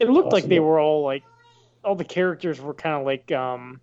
It 0.00 0.08
looked 0.08 0.32
like 0.32 0.44
they 0.44 0.60
were 0.60 0.78
all 0.78 1.02
like, 1.04 1.24
all 1.84 1.94
the 1.94 2.04
characters 2.04 2.60
were 2.60 2.74
kind 2.74 2.96
of 2.96 3.04
like, 3.04 3.30
um, 3.32 3.80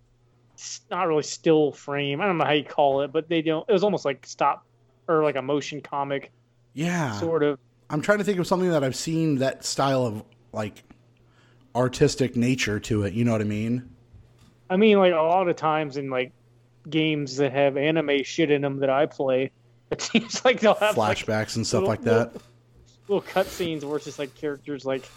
not 0.90 1.06
really 1.08 1.22
still 1.22 1.72
frame. 1.72 2.20
I 2.20 2.26
don't 2.26 2.38
know 2.38 2.44
how 2.44 2.52
you 2.52 2.64
call 2.64 3.02
it, 3.02 3.12
but 3.12 3.28
they 3.28 3.42
don't. 3.42 3.68
It 3.68 3.72
was 3.72 3.82
almost 3.84 4.04
like 4.04 4.26
stop 4.26 4.64
or 5.08 5.22
like 5.22 5.36
a 5.36 5.42
motion 5.42 5.80
comic 5.80 6.32
Yeah, 6.74 7.12
sort 7.20 7.42
of. 7.42 7.58
I'm 7.90 8.00
trying 8.00 8.18
to 8.18 8.24
think 8.24 8.38
of 8.38 8.46
something 8.46 8.70
that 8.70 8.82
I've 8.82 8.96
seen 8.96 9.36
that 9.36 9.64
style 9.64 10.06
of 10.06 10.24
like 10.52 10.82
artistic 11.74 12.36
nature 12.36 12.80
to 12.80 13.02
it. 13.04 13.12
You 13.12 13.24
know 13.24 13.32
what 13.32 13.40
I 13.40 13.44
mean? 13.44 13.90
I 14.70 14.76
mean, 14.76 14.98
like 14.98 15.12
a 15.12 15.16
lot 15.16 15.48
of 15.48 15.56
times 15.56 15.96
in 15.96 16.10
like 16.10 16.32
games 16.88 17.36
that 17.36 17.52
have 17.52 17.76
anime 17.76 18.22
shit 18.24 18.50
in 18.50 18.62
them 18.62 18.78
that 18.80 18.90
I 18.90 19.06
play, 19.06 19.50
it 19.90 20.00
seems 20.02 20.44
like 20.44 20.60
they'll 20.60 20.74
have 20.74 20.96
like 20.96 21.18
Flashbacks 21.18 21.56
and 21.56 21.66
stuff 21.66 21.82
little- 21.82 21.88
like 21.90 22.02
that. 22.02 22.32
little 23.08 23.22
cutscenes 23.22 23.84
where 23.84 23.96
it's 23.96 24.06
just 24.06 24.18
like 24.18 24.34
characters 24.34 24.84
like 24.84 25.08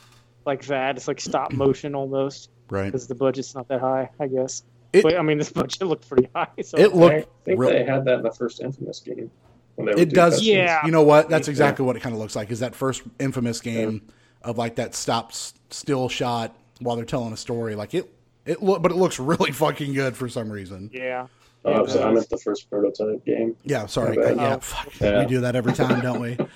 like 0.45 0.65
that. 0.67 0.97
It's 0.97 1.07
like 1.07 1.19
stop 1.21 1.51
motion 1.51 1.95
almost 1.95 2.49
Right. 2.69 2.85
because 2.85 3.07
the 3.07 3.15
budget's 3.15 3.55
not 3.55 3.67
that 3.69 3.81
high, 3.81 4.09
I 4.19 4.27
guess. 4.27 4.63
It- 4.93 5.03
but 5.03 5.17
I 5.17 5.21
mean, 5.21 5.37
this 5.37 5.51
budget 5.51 5.81
looked 5.87 6.07
pretty 6.07 6.29
high. 6.35 6.47
So 6.63 6.77
It 6.77 6.91
I 6.91 6.95
looked 6.95 7.29
think 7.45 7.59
real. 7.59 7.69
they 7.71 7.83
had 7.83 8.05
that 8.05 8.15
in 8.19 8.23
the 8.23 8.31
first 8.31 8.61
Infamous 8.61 8.99
game. 8.99 9.29
When 9.75 9.85
they 9.85 9.91
would 9.93 9.99
It 10.01 10.09
do 10.09 10.15
does. 10.15 10.41
cutscenes. 10.41 10.45
Yeah. 10.55 10.85
You 10.85 10.91
know 10.91 11.03
what? 11.03 11.29
That's 11.29 11.47
Yeah. 11.47 11.51
exactly 11.51 11.85
what 11.85 11.95
it 11.95 12.01
kind 12.01 12.13
of 12.13 12.19
looks 12.19 12.35
like. 12.35 12.51
Is 12.51 12.59
that 12.59 12.75
first 12.75 13.03
infamous 13.19 13.61
game 13.61 14.01
of 14.43 14.57
like 14.57 14.75
that 14.75 14.93
stop 14.95 15.31
still 15.69 16.09
shot 16.09 16.55
while 16.81 16.95
they're 16.95 17.05
telling 17.05 17.31
a 17.33 17.37
story? 17.37 17.75
Like 17.75 17.93
it. 17.93 18.11
It 18.45 18.63
look, 18.63 18.81
but 18.81 18.91
it 18.91 18.95
looks 18.95 19.19
really 19.19 19.51
fucking 19.51 19.93
good 19.93 20.17
for 20.17 20.27
some 20.27 20.51
reason. 20.51 20.89
yeah, 20.93 21.27
Oh, 21.65 21.73
I'm 21.73 21.81
It 21.83 21.89
sorry, 21.89 22.03
I 22.03 22.07
does. 22.07 22.15
meant 22.15 22.29
the 22.29 22.37
first 22.37 22.69
prototype 22.69 23.25
game. 23.25 23.55
Yeah, 23.63 23.85
sorry. 23.85 24.17
My 24.17 24.31
yeah, 24.31 24.55
Oh. 24.55 24.59
fuck. 24.59 24.99
Yeah. 24.99 25.19
we 25.19 25.25
do 25.27 25.41
that 25.41 25.55
every 25.55 25.73
time, 25.73 26.01
don't 26.01 26.19
we? 26.21 26.37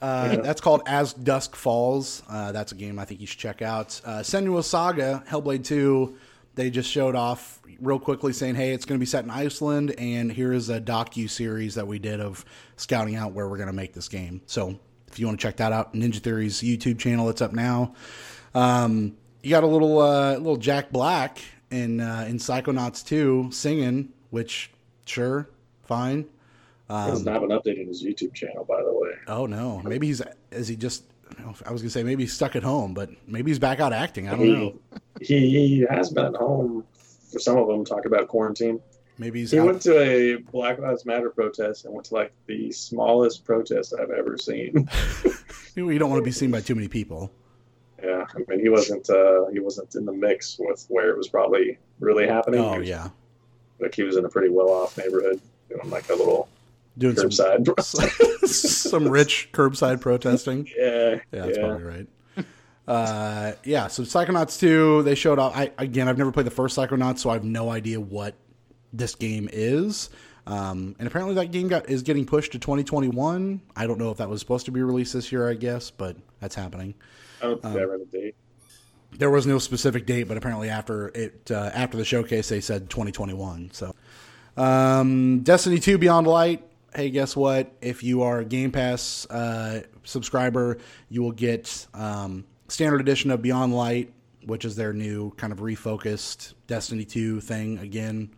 Uh, 0.00 0.30
Yeah. 0.32 0.40
That's 0.40 0.60
called 0.60 0.82
As 0.86 1.12
Dusk 1.12 1.54
Falls. 1.56 2.22
Uh, 2.28 2.52
that's 2.52 2.72
a 2.72 2.74
game 2.74 2.98
I 2.98 3.04
think 3.04 3.20
you 3.20 3.26
should 3.26 3.38
check 3.38 3.62
out. 3.62 4.00
Uh, 4.04 4.18
Senua 4.20 4.64
Saga, 4.64 5.22
Hellblade 5.28 5.64
2, 5.64 6.16
they 6.54 6.70
just 6.70 6.90
showed 6.90 7.14
off 7.14 7.60
real 7.80 7.98
quickly 7.98 8.32
saying, 8.32 8.54
hey, 8.54 8.72
it's 8.72 8.84
going 8.84 8.98
to 8.98 9.00
be 9.00 9.06
set 9.06 9.24
in 9.24 9.30
Iceland, 9.30 9.94
and 9.98 10.30
here 10.30 10.52
is 10.52 10.68
a 10.68 10.80
docu 10.80 11.28
series 11.30 11.74
that 11.76 11.86
we 11.86 11.98
did 11.98 12.20
of 12.20 12.44
scouting 12.76 13.14
out 13.16 13.32
where 13.32 13.48
we're 13.48 13.56
going 13.56 13.68
to 13.68 13.74
make 13.74 13.92
this 13.94 14.08
game. 14.08 14.42
So 14.46 14.78
if 15.08 15.18
you 15.18 15.26
want 15.26 15.38
to 15.40 15.42
check 15.46 15.56
that 15.56 15.72
out, 15.72 15.94
Ninja 15.94 16.18
Theory's 16.18 16.60
YouTube 16.60 16.98
channel, 16.98 17.28
it's 17.28 17.40
up 17.42 17.52
now. 17.52 17.94
Um, 18.54 19.16
you 19.42 19.50
got 19.50 19.64
a 19.64 19.66
little 19.68 20.00
uh, 20.00 20.32
little 20.34 20.56
Jack 20.56 20.90
Black 20.90 21.38
in 21.70 22.00
uh, 22.00 22.26
in 22.28 22.36
Psychonauts 22.38 23.06
2 23.06 23.50
singing, 23.52 24.10
which 24.30 24.70
sure, 25.06 25.48
fine. 25.84 26.26
Um, 26.90 27.10
doesn't 27.10 27.24
been 27.24 27.50
updating 27.50 27.86
his 27.86 28.02
YouTube 28.02 28.34
channel, 28.34 28.64
by 28.64 28.82
the 28.82 28.92
way. 28.92 29.10
Oh 29.28 29.46
no, 29.46 29.80
maybe 29.84 30.08
he's 30.08 30.20
is 30.50 30.66
he 30.68 30.76
just? 30.76 31.04
I 31.64 31.70
was 31.70 31.80
gonna 31.80 31.90
say 31.90 32.02
maybe 32.02 32.24
he's 32.24 32.32
stuck 32.32 32.56
at 32.56 32.64
home, 32.64 32.92
but 32.92 33.10
maybe 33.28 33.50
he's 33.52 33.60
back 33.60 33.78
out 33.78 33.92
acting. 33.92 34.28
I 34.28 34.32
don't 34.32 34.40
he, 34.40 34.52
know. 34.52 34.74
He, 35.20 35.50
he 35.50 35.86
has 35.88 36.10
been 36.10 36.26
at 36.26 36.34
home 36.34 36.84
for 37.32 37.38
some 37.38 37.56
of 37.56 37.68
them. 37.68 37.84
Talk 37.84 38.04
about 38.06 38.26
quarantine. 38.26 38.80
Maybe 39.18 39.40
he's 39.40 39.52
He 39.52 39.58
out. 39.60 39.66
went 39.66 39.82
to 39.82 40.00
a 40.00 40.36
Black 40.36 40.78
Lives 40.80 41.06
Matter 41.06 41.30
protest 41.30 41.84
and 41.84 41.94
went 41.94 42.06
to 42.06 42.14
like 42.14 42.32
the 42.46 42.72
smallest 42.72 43.44
protest 43.44 43.94
I've 43.96 44.10
ever 44.10 44.36
seen. 44.38 44.88
you 45.76 45.98
don't 45.98 46.10
want 46.10 46.20
to 46.20 46.24
be 46.24 46.32
seen 46.32 46.50
by 46.50 46.60
too 46.60 46.74
many 46.74 46.88
people. 46.88 47.30
yeah, 48.02 48.24
I 48.34 48.38
mean 48.48 48.58
he 48.60 48.68
wasn't 48.68 49.08
uh, 49.10 49.46
he 49.52 49.60
wasn't 49.60 49.94
in 49.94 50.06
the 50.06 50.12
mix 50.12 50.56
with 50.58 50.84
where 50.88 51.10
it 51.10 51.16
was 51.16 51.28
probably 51.28 51.78
really 52.00 52.26
happening. 52.26 52.60
Oh 52.60 52.78
was- 52.78 52.88
yeah, 52.88 53.10
like 53.78 53.94
he 53.94 54.02
was 54.02 54.16
in 54.16 54.24
a 54.24 54.28
pretty 54.28 54.48
well 54.48 54.70
off 54.70 54.98
neighborhood 54.98 55.40
doing 55.68 55.88
like 55.90 56.08
a 56.10 56.14
little 56.14 56.48
doing 56.98 57.16
some 57.16 57.30
curbside. 57.64 58.46
some 58.48 59.08
rich 59.08 59.50
curbside 59.52 60.00
protesting. 60.00 60.68
yeah, 60.78 61.16
Yeah, 61.32 61.46
that's 61.46 61.58
probably 61.58 61.84
right. 61.84 62.06
Uh, 62.88 63.52
yeah, 63.62 63.86
so 63.86 64.02
Psychonauts 64.02 64.58
2, 64.58 65.04
they 65.04 65.14
showed 65.14 65.38
off. 65.38 65.56
I 65.56 65.70
again, 65.78 66.08
I've 66.08 66.18
never 66.18 66.32
played 66.32 66.46
the 66.46 66.50
first 66.50 66.76
Psychonauts, 66.76 67.18
so 67.18 67.30
I 67.30 67.34
have 67.34 67.44
no 67.44 67.70
idea 67.70 68.00
what 68.00 68.34
this 68.92 69.14
game 69.14 69.48
is. 69.52 70.10
Um, 70.46 70.96
and 70.98 71.06
apparently, 71.06 71.36
that 71.36 71.52
game 71.52 71.68
got 71.68 71.88
is 71.88 72.02
getting 72.02 72.26
pushed 72.26 72.52
to 72.52 72.58
2021. 72.58 73.60
I 73.76 73.86
don't 73.86 73.98
know 73.98 74.10
if 74.10 74.16
that 74.16 74.28
was 74.28 74.40
supposed 74.40 74.66
to 74.66 74.72
be 74.72 74.82
released 74.82 75.12
this 75.12 75.30
year, 75.30 75.48
I 75.48 75.54
guess, 75.54 75.90
but 75.90 76.16
that's 76.40 76.56
happening. 76.56 76.94
I 77.40 77.46
don't 77.46 77.62
think 77.62 77.74
Um, 77.74 77.80
I 77.80 77.84
read 77.84 78.00
a 78.00 78.04
date. 78.06 78.34
There 79.16 79.30
was 79.30 79.46
no 79.46 79.58
specific 79.58 80.06
date, 80.06 80.24
but 80.24 80.36
apparently 80.36 80.68
after 80.68 81.08
it 81.08 81.50
uh, 81.50 81.70
after 81.74 81.96
the 81.96 82.04
showcase, 82.04 82.48
they 82.48 82.60
said 82.60 82.90
2021. 82.90 83.70
So, 83.72 83.94
um, 84.56 85.40
Destiny 85.40 85.78
2 85.78 85.98
Beyond 85.98 86.26
Light. 86.26 86.64
Hey, 86.94 87.10
guess 87.10 87.36
what? 87.36 87.72
If 87.80 88.02
you 88.02 88.22
are 88.22 88.40
a 88.40 88.44
Game 88.44 88.72
Pass 88.72 89.24
uh, 89.30 89.82
subscriber, 90.02 90.78
you 91.08 91.22
will 91.22 91.30
get 91.30 91.86
um, 91.94 92.44
standard 92.66 93.00
edition 93.00 93.30
of 93.30 93.40
Beyond 93.40 93.72
Light, 93.72 94.12
which 94.44 94.64
is 94.64 94.74
their 94.74 94.92
new 94.92 95.30
kind 95.36 95.52
of 95.52 95.60
refocused 95.60 96.54
Destiny 96.66 97.04
2 97.04 97.40
thing 97.40 97.78
again. 97.78 98.30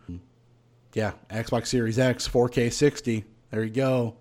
Yeah, 0.93 1.13
Xbox 1.31 1.67
Series 1.67 1.97
X, 1.97 2.27
4K 2.27 2.71
60. 2.71 3.25
There 3.49 3.63
you 3.63 3.71
go. 3.71 4.17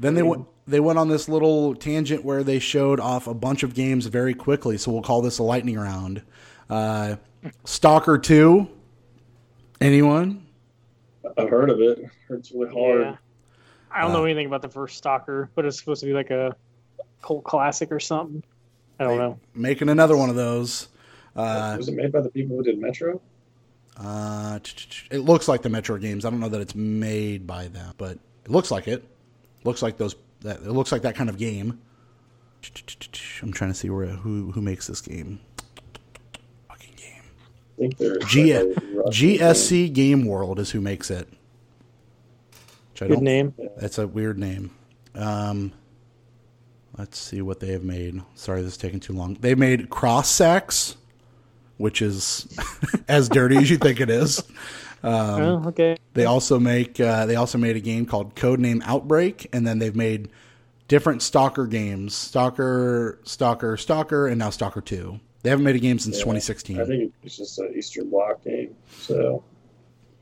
Then 0.00 0.14
they 0.14 0.22
went 0.22 0.46
they 0.66 0.80
went 0.80 0.98
on 0.98 1.08
this 1.08 1.28
little 1.28 1.74
tangent 1.74 2.24
where 2.24 2.42
they 2.42 2.58
showed 2.58 3.00
off 3.00 3.26
a 3.26 3.34
bunch 3.34 3.62
of 3.62 3.74
games 3.74 4.06
very 4.06 4.34
quickly. 4.34 4.78
So 4.78 4.92
we'll 4.92 5.02
call 5.02 5.22
this 5.22 5.38
a 5.38 5.42
lightning 5.42 5.78
round. 5.78 6.22
Uh, 6.68 7.16
Stalker 7.64 8.18
Two. 8.18 8.68
Anyone? 9.80 10.46
I've 11.36 11.48
heard 11.48 11.70
of 11.70 11.80
it. 11.80 12.04
It's 12.30 12.52
really 12.52 12.72
hard. 12.72 13.18
Yeah. 13.90 13.96
I 13.98 14.02
don't 14.02 14.12
know 14.12 14.20
Uh, 14.22 14.24
anything 14.24 14.46
about 14.46 14.62
the 14.62 14.68
first 14.68 14.96
Stalker, 14.98 15.50
but 15.54 15.64
it's 15.64 15.78
supposed 15.78 16.00
to 16.00 16.06
be 16.06 16.12
like 16.12 16.30
a 16.30 16.54
cult 17.22 17.44
classic 17.44 17.90
or 17.92 18.00
something. 18.00 18.42
I 19.00 19.04
don't 19.04 19.18
know. 19.18 19.38
Making 19.54 19.88
another 19.90 20.16
one 20.16 20.28
of 20.30 20.36
those. 20.36 20.88
Uh, 21.36 21.74
was 21.76 21.88
it 21.88 21.94
made 21.94 22.10
by 22.12 22.20
the 22.20 22.30
people 22.30 22.56
who 22.56 22.62
did 22.64 22.78
Metro? 22.80 23.20
uh, 23.96 24.58
it 25.10 25.18
looks 25.18 25.48
like 25.48 25.62
the 25.62 25.68
Metro 25.68 25.96
games. 25.98 26.24
I 26.24 26.30
don't 26.30 26.40
know 26.40 26.48
that 26.48 26.60
it's 26.60 26.74
made 26.74 27.46
by 27.46 27.68
them, 27.68 27.94
but 27.96 28.18
it 28.44 28.50
looks 28.50 28.70
like 28.70 28.88
it. 28.88 29.04
Looks 29.64 29.82
like 29.82 29.96
those. 29.98 30.16
That 30.40 30.58
it 30.58 30.70
looks 30.70 30.92
like 30.92 31.02
that 31.02 31.14
kind 31.16 31.28
of 31.30 31.36
game. 31.38 31.80
I'm 33.42 33.52
trying 33.52 33.70
to 33.70 33.74
see 33.74 33.88
where 33.90 34.06
who 34.06 34.50
who 34.52 34.60
makes 34.60 34.86
this 34.88 35.00
game. 35.00 35.40
Fucking 36.68 36.94
game. 36.96 37.22
think 37.96 38.28
G- 38.28 38.52
like 38.58 38.76
a 38.76 38.80
Russian 38.96 39.28
GSC 39.38 39.92
Game 39.92 40.24
World 40.26 40.58
is 40.58 40.70
who 40.72 40.80
makes 40.80 41.10
it. 41.10 41.28
Which 42.98 43.02
I 43.04 43.08
Good 43.08 43.14
don't- 43.14 43.24
name. 43.24 43.54
That's 43.76 43.98
a 43.98 44.06
weird 44.08 44.38
name. 44.38 44.72
Um, 45.14 45.72
let's 46.96 47.16
see 47.18 47.40
what 47.42 47.60
they 47.60 47.68
have 47.72 47.84
made. 47.84 48.22
Sorry, 48.34 48.60
this 48.62 48.72
is 48.72 48.76
taking 48.76 48.98
too 48.98 49.12
long. 49.12 49.34
They 49.40 49.54
made 49.54 49.88
Cross 49.88 50.30
Sex, 50.32 50.96
which 51.76 52.02
is 52.02 52.48
as 53.08 53.28
dirty 53.28 53.56
as 53.56 53.70
you 53.70 53.76
think 53.78 54.00
it 54.00 54.10
is. 54.10 54.40
Um, 55.04 55.12
oh, 55.14 55.62
okay. 55.68 55.96
They 56.14 56.24
also 56.24 56.58
make 56.58 56.98
uh, 56.98 57.26
they 57.26 57.36
also 57.36 57.56
made 57.56 57.76
a 57.76 57.80
game 57.80 58.04
called 58.04 58.34
Codename 58.34 58.82
Outbreak, 58.84 59.48
and 59.52 59.64
then 59.64 59.78
they've 59.78 59.94
made 59.94 60.28
different 60.88 61.22
Stalker 61.22 61.68
games: 61.68 62.16
Stalker, 62.16 63.20
Stalker, 63.22 63.76
Stalker, 63.76 64.26
and 64.26 64.40
now 64.40 64.50
Stalker 64.50 64.80
Two. 64.80 65.20
They 65.44 65.50
haven't 65.50 65.64
made 65.64 65.76
a 65.76 65.80
game 65.80 66.00
since 66.00 66.16
Yeah, 66.16 66.22
2016. 66.24 66.80
I 66.80 66.84
think 66.84 67.12
it's 67.22 67.36
just 67.36 67.60
an 67.60 67.72
Eastern 67.76 68.10
Bloc 68.10 68.42
game. 68.42 68.74
So, 68.98 69.44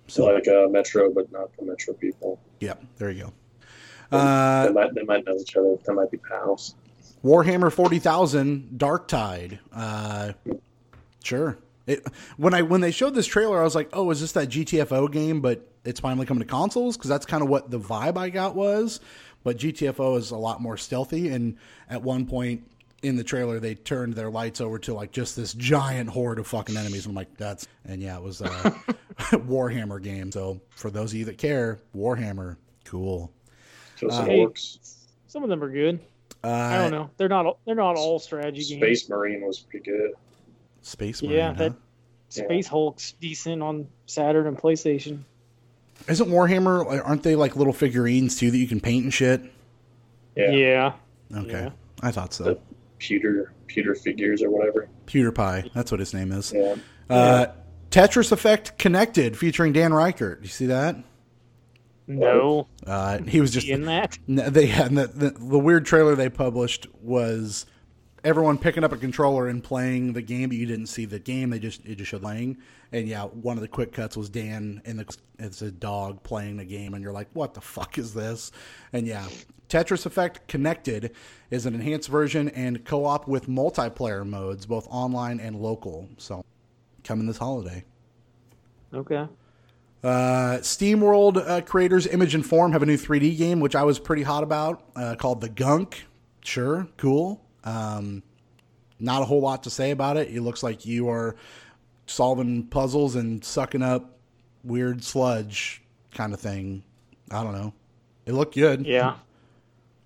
So- 0.08 0.26
like 0.26 0.48
uh, 0.48 0.68
Metro, 0.68 1.10
but 1.12 1.30
not 1.32 1.56
the 1.56 1.64
Metro 1.64 1.94
people. 1.94 2.38
Yep, 2.60 2.84
there 2.98 3.10
you 3.10 3.24
go. 3.24 3.32
Uh, 4.16 4.66
they 4.66 4.72
might 4.72 4.94
they 4.94 5.02
might 5.02 5.26
know 5.26 5.36
each 5.36 5.56
other. 5.56 5.76
They 5.84 5.92
might 5.92 6.10
be 6.10 6.18
pals. 6.18 6.76
Warhammer 7.24 7.72
40,000 7.72 8.78
Dark 8.78 9.08
Tide. 9.08 9.58
Uh, 9.72 10.32
sure. 11.24 11.58
It, 11.86 12.06
when 12.36 12.54
I 12.54 12.62
when 12.62 12.80
they 12.80 12.90
showed 12.90 13.14
this 13.14 13.26
trailer, 13.26 13.60
I 13.60 13.64
was 13.64 13.74
like, 13.74 13.88
"Oh, 13.92 14.10
is 14.10 14.20
this 14.20 14.32
that 14.32 14.48
GTFO 14.48 15.10
game?" 15.10 15.40
But 15.40 15.68
it's 15.84 16.00
finally 16.00 16.26
coming 16.26 16.42
to 16.42 16.48
consoles 16.48 16.96
because 16.96 17.08
that's 17.08 17.26
kind 17.26 17.42
of 17.42 17.48
what 17.48 17.70
the 17.70 17.78
vibe 17.78 18.16
I 18.16 18.28
got 18.28 18.54
was. 18.56 19.00
But 19.44 19.58
GTFO 19.58 20.18
is 20.18 20.32
a 20.32 20.36
lot 20.36 20.60
more 20.60 20.76
stealthy, 20.76 21.28
and 21.28 21.56
at 21.88 22.02
one 22.02 22.26
point 22.26 22.64
in 23.02 23.16
the 23.16 23.24
trailer, 23.24 23.60
they 23.60 23.74
turned 23.74 24.14
their 24.14 24.30
lights 24.30 24.60
over 24.60 24.78
to 24.80 24.94
like 24.94 25.12
just 25.12 25.36
this 25.36 25.52
giant 25.54 26.10
horde 26.10 26.38
of 26.38 26.46
fucking 26.46 26.76
enemies. 26.76 27.06
I'm 27.06 27.14
like, 27.14 27.36
"That's..." 27.36 27.66
And 27.84 28.02
yeah, 28.02 28.16
it 28.16 28.22
was 28.22 28.40
a 28.40 28.48
Warhammer 29.30 30.02
game. 30.02 30.32
So 30.32 30.60
for 30.70 30.90
those 30.90 31.12
of 31.12 31.18
you 31.18 31.24
that 31.26 31.38
care, 31.38 31.80
Warhammer, 31.94 32.56
cool. 32.84 33.32
Kill 33.98 34.10
some 34.10 34.26
Hey. 34.26 34.38
orcs. 34.40 34.78
Some 35.26 35.42
of 35.42 35.48
them 35.48 35.62
are 35.62 35.70
good. 35.70 36.00
Uh, 36.44 36.48
I 36.48 36.78
don't 36.78 36.90
know. 36.90 37.10
They're 37.16 37.28
not. 37.28 37.58
They're 37.66 37.74
not 37.74 37.96
all 37.96 38.18
strategy 38.18 38.62
games. 38.78 38.80
Space 39.00 39.08
Marine 39.08 39.42
was 39.46 39.58
pretty 39.60 39.90
good. 39.90 40.12
Space 40.82 41.20
Yeah, 41.22 41.48
Marine, 41.52 41.56
that 41.58 41.72
huh? 41.72 41.76
Space 42.28 42.66
Hulk's 42.66 43.12
decent 43.12 43.62
on 43.62 43.86
Saturn 44.06 44.46
and 44.46 44.56
PlayStation. 44.56 45.20
Isn't 46.08 46.28
Warhammer? 46.28 47.04
Aren't 47.04 47.22
they 47.22 47.34
like 47.36 47.56
little 47.56 47.72
figurines 47.72 48.36
too 48.38 48.50
that 48.50 48.58
you 48.58 48.68
can 48.68 48.80
paint 48.80 49.04
and 49.04 49.12
shit? 49.14 49.42
Yeah, 50.36 50.50
Yeah. 50.50 50.92
Okay, 51.34 51.50
Yeah. 51.50 51.70
I 52.02 52.10
thought 52.12 52.32
so. 52.34 52.44
The- 52.44 52.58
pewter 52.98 53.52
pewter 53.66 53.94
figures 53.94 54.42
or 54.42 54.50
whatever. 54.50 54.88
PewDiePie, 55.06 55.72
that's 55.74 55.90
what 55.90 56.00
his 56.00 56.14
name 56.14 56.32
is. 56.32 56.52
Yeah, 56.54 56.76
Uh, 57.10 57.46
Tetris 57.90 58.32
Effect 58.32 58.78
Connected, 58.78 59.36
featuring 59.38 59.72
Dan 59.72 59.92
Reichert. 59.94 60.40
You 60.42 60.48
see 60.48 60.66
that? 60.66 60.96
No. 62.08 62.68
Uh, 62.86 63.18
he 63.18 63.40
was 63.40 63.50
just 63.52 63.66
in 63.68 63.82
that. 63.86 64.18
They 64.28 64.66
had 64.66 64.94
the, 64.94 65.06
the 65.08 65.30
the 65.30 65.58
weird 65.58 65.84
trailer 65.86 66.14
they 66.14 66.28
published 66.28 66.86
was 67.02 67.66
everyone 68.26 68.58
picking 68.58 68.82
up 68.82 68.90
a 68.90 68.96
controller 68.96 69.46
and 69.46 69.62
playing 69.62 70.12
the 70.12 70.20
game, 70.20 70.48
but 70.48 70.58
you 70.58 70.66
didn't 70.66 70.88
see 70.88 71.04
the 71.04 71.20
game. 71.20 71.50
They 71.50 71.60
just 71.60 71.86
it 71.86 71.94
just 71.94 72.10
showed 72.10 72.22
playing, 72.22 72.58
and 72.92 73.06
yeah, 73.06 73.24
one 73.24 73.56
of 73.56 73.62
the 73.62 73.68
quick 73.68 73.92
cuts 73.92 74.16
was 74.16 74.28
Dan 74.28 74.82
and 74.84 74.98
the 74.98 75.16
it's 75.38 75.62
a 75.62 75.70
dog 75.70 76.22
playing 76.24 76.56
the 76.56 76.64
game, 76.64 76.94
and 76.94 77.02
you're 77.02 77.12
like, 77.12 77.28
what 77.32 77.54
the 77.54 77.60
fuck 77.60 77.98
is 77.98 78.12
this? 78.12 78.50
And 78.92 79.06
yeah, 79.06 79.26
Tetris 79.68 80.06
Effect 80.06 80.48
Connected 80.48 81.14
is 81.50 81.66
an 81.66 81.74
enhanced 81.74 82.08
version 82.08 82.48
and 82.50 82.84
co-op 82.84 83.28
with 83.28 83.46
multiplayer 83.46 84.26
modes, 84.26 84.66
both 84.66 84.88
online 84.90 85.38
and 85.38 85.56
local. 85.56 86.08
So 86.18 86.44
coming 87.04 87.26
this 87.26 87.38
holiday. 87.38 87.84
Okay. 88.92 89.28
Uh, 90.02 90.58
SteamWorld 90.60 91.48
uh, 91.48 91.60
creators 91.62 92.06
Image 92.06 92.34
and 92.34 92.44
Form 92.44 92.72
have 92.72 92.82
a 92.82 92.86
new 92.86 92.96
3D 92.96 93.36
game, 93.38 93.60
which 93.60 93.74
I 93.74 93.82
was 93.82 93.98
pretty 93.98 94.22
hot 94.22 94.42
about, 94.42 94.84
uh, 94.94 95.14
called 95.16 95.40
The 95.40 95.48
Gunk. 95.48 96.04
Sure, 96.42 96.86
cool. 96.96 97.45
Um, 97.66 98.22
not 98.98 99.20
a 99.20 99.26
whole 99.26 99.40
lot 99.40 99.64
to 99.64 99.70
say 99.70 99.90
about 99.90 100.16
it. 100.16 100.30
It 100.30 100.40
looks 100.40 100.62
like 100.62 100.86
you 100.86 101.10
are 101.10 101.36
solving 102.06 102.64
puzzles 102.68 103.16
and 103.16 103.44
sucking 103.44 103.82
up 103.82 104.16
weird 104.64 105.04
sludge 105.04 105.82
kind 106.14 106.32
of 106.32 106.40
thing. 106.40 106.82
I 107.30 107.42
don't 107.42 107.52
know. 107.52 107.74
It 108.24 108.32
looked 108.32 108.54
good. 108.54 108.86
Yeah. 108.86 109.16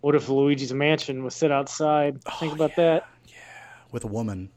What 0.01 0.15
if 0.15 0.29
Luigi's 0.29 0.73
Mansion 0.73 1.23
was 1.23 1.35
set 1.35 1.53
outside? 1.53 2.23
Think 2.25 2.55
about 2.55 2.75
that. 2.77 3.07
Yeah, 3.29 3.35
with 3.93 4.05
a 4.05 4.09
woman. 4.09 4.51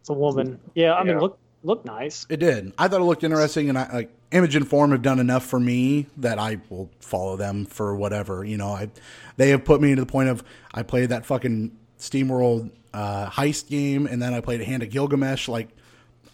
It's 0.00 0.10
a 0.10 0.12
woman. 0.12 0.60
Yeah. 0.74 0.94
I 0.94 1.04
mean, 1.04 1.18
look 1.18 1.38
look 1.62 1.84
nice. 1.84 2.26
It 2.28 2.38
did. 2.38 2.72
I 2.76 2.88
thought 2.88 3.00
it 3.00 3.04
looked 3.04 3.24
interesting, 3.24 3.68
and 3.68 3.78
I 3.78 3.92
like 3.92 4.10
Image 4.32 4.56
and 4.56 4.66
Form 4.68 4.90
have 4.90 5.02
done 5.02 5.20
enough 5.20 5.44
for 5.44 5.60
me 5.60 6.06
that 6.16 6.38
I 6.38 6.58
will 6.68 6.90
follow 7.00 7.36
them 7.36 7.64
for 7.64 7.94
whatever. 7.94 8.44
You 8.44 8.56
know, 8.56 8.68
I 8.68 8.90
they 9.36 9.50
have 9.50 9.64
put 9.64 9.80
me 9.80 9.94
to 9.94 10.00
the 10.00 10.06
point 10.06 10.28
of 10.28 10.42
I 10.74 10.82
played 10.82 11.10
that 11.10 11.24
fucking 11.24 11.76
SteamWorld 11.98 12.70
uh, 12.92 13.30
heist 13.30 13.68
game, 13.68 14.06
and 14.06 14.20
then 14.20 14.34
I 14.34 14.40
played 14.40 14.60
Hand 14.62 14.82
of 14.82 14.88
Gilgamech. 14.88 15.48
Like, 15.48 15.68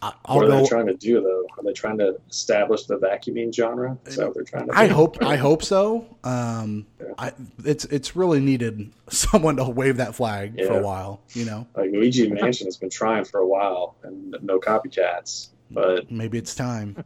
I, 0.01 0.13
I'll 0.25 0.37
what 0.37 0.47
are 0.47 0.49
go. 0.49 0.63
they 0.63 0.69
trying 0.69 0.87
to 0.87 0.95
do 0.95 1.21
though? 1.21 1.47
Are 1.59 1.65
they 1.65 1.73
trying 1.73 1.99
to 1.99 2.19
establish 2.29 2.85
the 2.85 2.99
vacuuming 2.99 3.55
genre? 3.55 3.99
Is 4.07 4.17
that 4.17 4.27
what 4.27 4.35
they're 4.35 4.45
trying 4.45 4.67
to? 4.69 4.77
I 4.77 4.89
do? 4.89 4.95
hope 4.95 5.23
I 5.23 5.37
hope 5.37 5.63
so. 5.63 6.07
Um, 6.25 6.87
I 7.19 7.33
it's 7.65 7.85
it's 7.87 8.17
really 8.17 8.41
needed 8.41 8.93
someone 9.09 9.57
to 9.57 9.65
wave 9.65 9.99
that 9.99 10.15
flag 10.15 10.57
for 10.65 10.79
a 10.79 10.83
while. 10.83 11.21
You 11.31 11.45
know, 11.45 11.67
Like 11.77 11.91
Luigi 11.93 12.29
Mansion 12.29 12.67
has 12.67 12.77
been 12.77 12.91
trying 12.91 13.25
for 13.25 13.41
a 13.41 13.47
while, 13.47 13.97
and 14.03 14.37
no 14.43 14.59
copycats. 14.59 15.49
But 15.71 16.11
maybe 16.11 16.37
it's 16.39 16.55
time. 16.55 17.05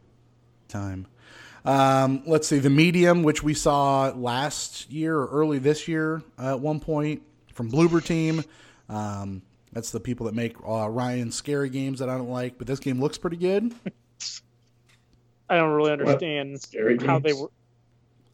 time. 0.67 1.07
Um, 1.63 2.23
let's 2.25 2.47
see. 2.47 2.59
The 2.59 2.69
Medium, 2.69 3.23
which 3.23 3.43
we 3.43 3.53
saw 3.53 4.09
last 4.15 4.91
year 4.91 5.17
or 5.17 5.27
early 5.27 5.59
this 5.59 5.87
year 5.87 6.21
uh, 6.39 6.51
at 6.51 6.59
one 6.59 6.79
point 6.79 7.21
from 7.57 7.69
Bloober 7.71 8.01
Team. 8.03 8.43
Um, 8.87 9.41
that's 9.73 9.91
the 9.91 9.99
people 9.99 10.27
that 10.27 10.35
make 10.35 10.55
uh, 10.65 10.87
Ryan's 10.89 11.35
scary 11.35 11.69
games 11.69 11.99
that 11.99 12.07
I 12.09 12.15
don't 12.17 12.29
like, 12.29 12.57
but 12.57 12.67
this 12.67 12.79
game 12.79 13.01
looks 13.01 13.17
pretty 13.17 13.35
good. 13.37 13.73
I 15.49 15.57
don't 15.57 15.71
really 15.73 15.91
understand 15.91 16.61
scary 16.61 16.97
how 16.97 17.19
they 17.19 17.33
were. 17.33 17.49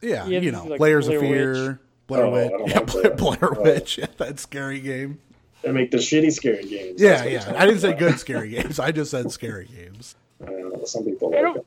Yeah, 0.02 0.26
Yeah, 0.28 0.40
you 0.42 0.52
know, 0.52 0.64
is 0.66 0.70
like 0.72 0.80
Layers 0.80 1.08
of 1.08 1.20
Blair 1.20 1.56
Fear, 1.56 1.80
Blair 2.08 2.24
Oh, 2.26 2.32
Witch, 2.32 2.50
don't 2.52 2.68
yeah, 2.70 2.76
like 2.80 2.88
Blair, 2.88 3.04
that. 3.04 3.18
Blair 3.18 3.58
Oh. 3.58 3.62
Witch, 3.64 3.98
yeah, 3.98 4.06
that 4.18 4.40
scary 4.40 4.80
game. 4.82 5.20
they 5.62 5.72
make 5.72 5.92
the 5.92 5.98
shitty 5.98 6.32
scary 6.34 6.66
games. 6.66 7.02
Yeah, 7.02 7.24
yeah. 7.24 7.54
I 7.56 7.66
didn't 7.66 7.82
say 7.82 7.94
good 7.94 8.20
scary 8.20 8.50
games. 8.50 8.80
I 8.80 8.92
just 8.92 9.12
said 9.12 9.32
scary 9.32 9.66
games. 9.66 10.16
I 10.42 10.48
don't 10.48 10.74
know, 10.78 10.84
some 10.86 11.06
people 11.06 11.30
I 11.34 11.38
like 11.38 11.42
don't- 11.44 11.58
it. 11.58 11.66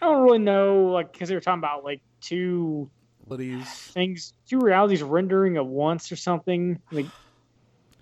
I 0.00 0.06
don't 0.06 0.22
really 0.24 0.38
know, 0.38 0.90
like, 0.92 1.10
because 1.12 1.30
they 1.30 1.34
were 1.34 1.40
talking 1.40 1.58
about 1.58 1.82
like 1.82 2.00
two 2.20 2.88
Abilities. 3.26 3.68
things, 3.68 4.32
two 4.48 4.60
realities 4.60 5.02
rendering 5.02 5.56
at 5.56 5.66
once 5.66 6.10
or 6.12 6.16
something. 6.16 6.80
Like, 6.92 7.06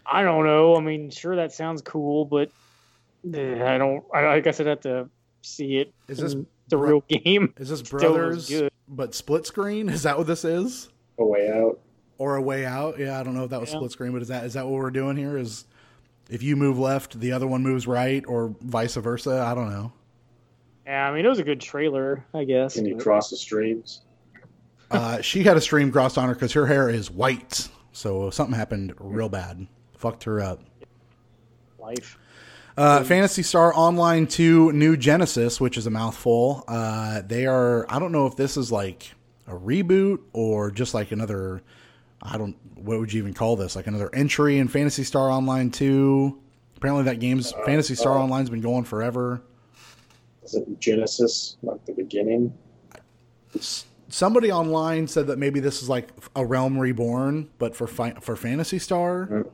I 0.07 0.22
don't 0.22 0.45
know. 0.45 0.77
I 0.77 0.81
mean, 0.81 1.11
sure, 1.11 1.37
that 1.37 1.53
sounds 1.53 1.81
cool, 1.83 2.25
but 2.27 2.51
eh, 3.33 3.75
I 3.75 3.79
don't. 3.79 4.05
I, 4.14 4.27
I 4.27 4.41
guess 4.41 4.61
I'd 4.61 4.66
have 4.66 4.81
to 4.81 5.09
see 5.43 5.79
it. 5.79 5.93
Is 6.09 6.18
this 6.18 6.35
in 6.35 6.47
the 6.68 6.77
bro- 6.77 6.89
real 6.89 7.05
game? 7.09 7.55
Is 7.59 7.68
this 7.70 7.83
Brothers 7.91 8.53
but 8.89 9.14
split 9.14 9.47
screen? 9.47 9.89
Is 9.89 10.03
that 10.03 10.18
what 10.18 10.27
this 10.27 10.45
is? 10.45 10.89
A 11.18 11.25
way 11.25 11.49
out. 11.51 11.81
Or 12.18 12.37
a 12.37 12.43
way 12.43 12.64
out? 12.66 12.99
Yeah, 12.99 13.18
I 13.18 13.22
don't 13.22 13.35
know 13.35 13.45
if 13.45 13.51
that 13.51 13.61
was 13.61 13.70
Yeah. 13.72 13.79
split 13.79 13.93
screen, 13.93 14.12
but 14.12 14.22
is 14.22 14.29
that 14.29 14.45
is 14.45 14.53
that 14.55 14.66
what 14.66 14.75
we're 14.75 14.91
doing 14.91 15.16
here? 15.16 15.39
Is 15.39 15.64
if 16.29 16.43
you 16.43 16.55
move 16.57 16.79
left, 16.79 17.18
the 17.18 17.33
other 17.33 17.47
one 17.47 17.62
moves 17.62 17.87
right, 17.87 18.22
or 18.29 18.55
vice 18.61 18.95
versa? 18.97 19.41
I 19.41 19.55
don't 19.55 19.70
know. 19.70 19.93
Yeah, 20.87 21.09
I 21.09 21.14
mean, 21.14 21.25
it 21.25 21.29
was 21.29 21.39
a 21.39 21.45
good 21.45 21.62
trailer, 21.62 22.22
I 22.35 22.45
guess. 22.45 22.75
Can 22.75 22.85
you 22.85 22.97
but- 22.97 23.03
cross 23.05 23.31
the 23.31 23.37
streams? 23.39 24.03
Uh, 24.95 25.20
she 25.20 25.42
had 25.42 25.57
a 25.57 25.61
stream 25.61 25.90
crossed 25.90 26.16
on 26.16 26.28
her 26.28 26.34
because 26.34 26.53
her 26.53 26.66
hair 26.66 26.88
is 26.88 27.11
white, 27.11 27.68
so 27.92 28.30
something 28.30 28.55
happened 28.55 28.95
real 28.99 29.28
bad. 29.28 29.66
Fucked 29.97 30.24
her 30.24 30.40
up. 30.40 30.62
life. 31.78 32.18
Uh, 32.76 33.05
Phantasy 33.05 33.42
Star 33.42 33.72
Online 33.74 34.26
2 34.26 34.72
New 34.72 34.97
Genesis, 34.97 35.61
which 35.61 35.76
is 35.78 35.86
a 35.86 35.90
mouthful. 35.90 36.64
Uh, 36.66 37.22
they 37.26 37.47
are, 37.47 37.86
I 37.88 37.99
don't 37.99 38.11
know 38.12 38.26
if 38.26 38.36
this 38.36 38.57
is 38.57 38.72
like 38.72 39.12
a 39.47 39.53
reboot 39.53 40.18
or 40.32 40.70
just 40.70 40.92
like 40.95 41.12
another, 41.12 41.62
I 42.20 42.36
don't, 42.36 42.57
what 42.74 42.99
would 42.99 43.12
you 43.12 43.20
even 43.22 43.32
call 43.34 43.55
this? 43.57 43.76
Like 43.76 43.86
another 43.86 44.11
entry 44.14 44.59
in 44.59 44.66
Phantasy 44.68 45.05
Star 45.05 45.30
Online 45.30 45.70
2. 45.70 46.40
Apparently 46.76 47.05
that 47.05 47.20
game's, 47.20 47.53
Phantasy 47.64 47.95
Star 47.95 48.18
uh, 48.18 48.22
Online's 48.22 48.51
been 48.51 48.61
going 48.61 48.84
forever. 48.84 49.40
Is 50.42 50.55
it 50.55 50.80
Genesis, 50.80 51.57
like 51.62 51.84
the 51.86 51.92
beginning? 51.92 52.53
Somebody 54.15 54.53
online 54.53 55.09
said 55.09 55.27
that 55.27 55.39
maybe 55.41 55.59
this 55.59 55.83
is 55.83 55.89
like 55.89 56.07
a 56.37 56.47
Realm 56.47 56.79
Reborn, 56.79 57.49
but 57.59 57.75
for 57.75 57.89
fi- 57.89 58.15
for 58.21 58.37
Phantasy 58.37 58.79
Star. 58.79 59.45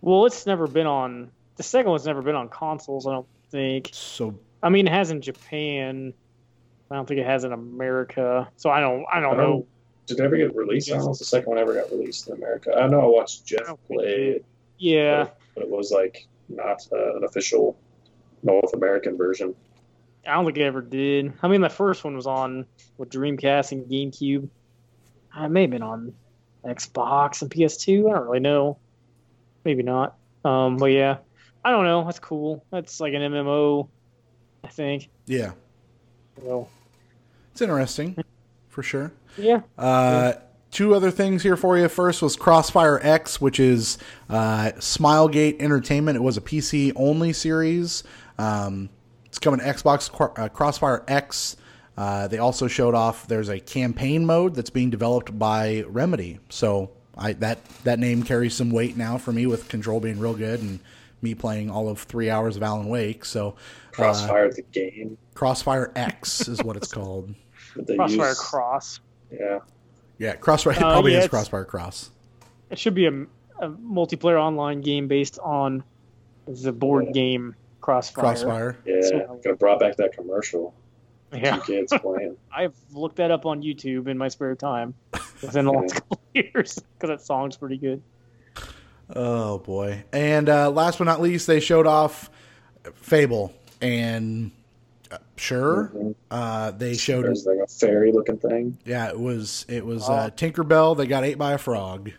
Well, 0.00 0.24
it's 0.24 0.46
never 0.46 0.66
been 0.66 0.86
on. 0.86 1.30
The 1.56 1.62
second 1.62 1.90
one's 1.90 2.06
never 2.06 2.22
been 2.22 2.34
on 2.34 2.48
consoles. 2.48 3.06
I 3.06 3.12
don't 3.12 3.26
think. 3.50 3.90
So 3.92 4.38
I 4.62 4.70
mean, 4.70 4.86
it 4.86 4.90
has 4.90 5.10
in 5.10 5.20
Japan. 5.20 6.14
I 6.90 6.94
don't 6.94 7.06
think 7.06 7.20
it 7.20 7.26
has 7.26 7.44
in 7.44 7.52
America. 7.52 8.48
So 8.56 8.70
I 8.70 8.80
don't. 8.80 9.04
I 9.12 9.20
don't 9.20 9.34
I 9.34 9.36
don't- 9.36 9.50
know. 9.50 9.66
Did 10.06 10.18
it 10.20 10.22
ever 10.24 10.38
get 10.38 10.56
released? 10.56 10.90
I 10.90 10.94
don't 10.96 11.04
know 11.04 11.12
if 11.12 11.18
the 11.18 11.26
second 11.26 11.50
one 11.50 11.58
ever 11.58 11.74
got 11.74 11.90
released 11.90 12.26
in 12.28 12.36
America. 12.36 12.74
I 12.74 12.86
know 12.88 13.02
I 13.02 13.06
watched 13.06 13.44
Jeff 13.44 13.66
don't 13.66 13.78
think 13.86 14.00
play 14.00 14.06
it 14.06 14.36
it, 14.36 14.44
Yeah, 14.78 15.28
but 15.54 15.64
it 15.64 15.68
was 15.68 15.90
like 15.92 16.26
not 16.48 16.80
uh, 16.90 17.16
an 17.16 17.24
official 17.24 17.76
North 18.42 18.72
American 18.72 19.18
version. 19.18 19.54
I 20.28 20.34
don't 20.34 20.44
think 20.44 20.58
it 20.58 20.62
ever 20.62 20.82
did. 20.82 21.32
I 21.42 21.48
mean, 21.48 21.60
the 21.62 21.68
first 21.70 22.04
one 22.04 22.14
was 22.14 22.26
on 22.26 22.66
with 22.98 23.10
Dreamcast 23.10 23.72
and 23.72 23.86
GameCube. 23.86 24.48
I 25.34 25.48
may 25.48 25.62
have 25.62 25.70
been 25.70 25.82
on 25.82 26.12
Xbox 26.64 27.42
and 27.42 27.50
PS2. 27.50 28.10
I 28.10 28.14
don't 28.14 28.26
really 28.26 28.40
know. 28.40 28.78
Maybe 29.64 29.82
not. 29.82 30.16
Um, 30.44 30.76
but 30.76 30.86
yeah, 30.86 31.18
I 31.64 31.70
don't 31.70 31.84
know. 31.84 32.04
That's 32.04 32.18
cool. 32.18 32.64
That's 32.70 33.00
like 33.00 33.14
an 33.14 33.22
MMO, 33.22 33.88
I 34.64 34.68
think. 34.68 35.08
Yeah, 35.26 35.52
So 36.42 36.68
it's 37.52 37.60
interesting 37.62 38.22
for 38.68 38.82
sure. 38.82 39.12
yeah, 39.36 39.62
Uh, 39.76 40.34
two 40.70 40.94
other 40.94 41.10
things 41.10 41.42
here 41.42 41.56
for 41.56 41.78
you. 41.78 41.88
First 41.88 42.22
was 42.22 42.36
Crossfire 42.36 43.00
X, 43.02 43.40
which 43.40 43.58
is 43.58 43.98
uh, 44.28 44.72
Smilegate 44.76 45.60
Entertainment. 45.60 46.16
It 46.16 46.22
was 46.22 46.36
a 46.36 46.40
PC 46.42 46.92
only 46.96 47.32
series. 47.32 48.04
Um, 48.38 48.88
it's 49.28 49.38
coming 49.38 49.60
to 49.60 49.66
Xbox 49.66 50.10
uh, 50.38 50.48
Crossfire 50.48 51.04
X. 51.08 51.56
Uh, 51.96 52.28
they 52.28 52.38
also 52.38 52.68
showed 52.68 52.94
off 52.94 53.26
there's 53.26 53.48
a 53.48 53.58
campaign 53.58 54.24
mode 54.24 54.54
that's 54.54 54.70
being 54.70 54.88
developed 54.90 55.36
by 55.38 55.82
Remedy. 55.88 56.38
So 56.48 56.90
I 57.16 57.32
that 57.34 57.58
that 57.84 57.98
name 57.98 58.22
carries 58.22 58.54
some 58.54 58.70
weight 58.70 58.96
now 58.96 59.18
for 59.18 59.32
me 59.32 59.46
with 59.46 59.68
Control 59.68 59.98
being 60.00 60.18
real 60.20 60.34
good 60.34 60.60
and 60.60 60.78
me 61.22 61.34
playing 61.34 61.68
all 61.70 61.88
of 61.88 61.98
three 62.00 62.30
hours 62.30 62.56
of 62.56 62.62
Alan 62.62 62.88
Wake. 62.88 63.24
So 63.24 63.48
uh, 63.50 63.52
Crossfire 63.92 64.52
the 64.52 64.62
game. 64.62 65.18
Crossfire 65.34 65.92
X 65.96 66.46
is 66.48 66.62
what 66.62 66.76
it's 66.76 66.92
called. 66.92 67.34
Crossfire 67.96 68.28
use. 68.28 68.38
Cross. 68.38 69.00
Yeah. 69.32 69.58
Yeah, 70.18 70.34
Crossfire. 70.36 70.72
It 70.74 70.78
Uh, 70.78 70.90
probably 70.92 71.12
yeah, 71.12 71.18
is 71.18 71.24
it's- 71.24 71.30
Crossfire 71.30 71.64
Cross. 71.64 72.10
It 72.70 72.78
should 72.78 72.94
be 72.94 73.06
a, 73.06 73.12
a 73.60 73.68
multiplayer 73.70 74.38
online 74.40 74.80
game 74.82 75.08
based 75.08 75.38
on 75.40 75.82
the 76.46 76.70
board 76.72 77.06
Yeah. 77.06 77.12
game 77.12 77.54
Crossfire. 77.88 78.22
Crossfire. 78.22 78.76
Yeah. 78.84 79.00
So- 79.00 79.40
Could 79.42 79.48
have 79.52 79.58
brought 79.58 79.80
back 79.80 79.96
that 79.96 80.12
commercial. 80.12 80.74
Yeah, 81.32 81.56
Two 81.56 81.72
kids 81.72 81.92
playing. 82.02 82.36
I've 82.54 82.74
looked 82.92 83.16
that 83.16 83.30
up 83.30 83.46
on 83.46 83.62
YouTube 83.62 84.08
in 84.08 84.18
my 84.18 84.28
spare 84.28 84.54
time 84.54 84.92
within 85.40 85.64
the 85.64 85.72
last 85.72 85.94
couple 85.94 86.16
of 86.18 86.34
years 86.34 86.78
because 86.98 87.08
that 87.08 87.22
song's 87.22 87.56
pretty 87.56 87.78
good. 87.78 88.02
Oh 89.14 89.58
boy! 89.60 90.04
And 90.12 90.50
uh, 90.50 90.70
last 90.70 90.98
but 90.98 91.04
not 91.04 91.22
least, 91.22 91.46
they 91.46 91.60
showed 91.60 91.86
off 91.86 92.28
Fable, 92.94 93.54
and 93.80 94.50
uh, 95.10 95.16
sure, 95.36 95.90
Mhm. 95.94 96.14
uh, 96.30 96.70
they 96.72 96.94
showed. 96.94 97.24
There's 97.24 97.46
like 97.46 97.58
a 97.62 97.66
fairy 97.66 98.12
looking 98.12 98.36
thing. 98.38 98.76
Yeah, 98.84 99.08
it 99.08 99.18
was 99.18 99.64
it 99.68 99.84
was 99.86 100.06
Oh. 100.08 100.12
uh, 100.12 100.30
Tinkerbell. 100.30 100.94
They 100.96 101.06
got 101.06 101.24
ate 101.24 101.38
by 101.38 101.52
a 101.54 101.58
frog, 101.58 102.10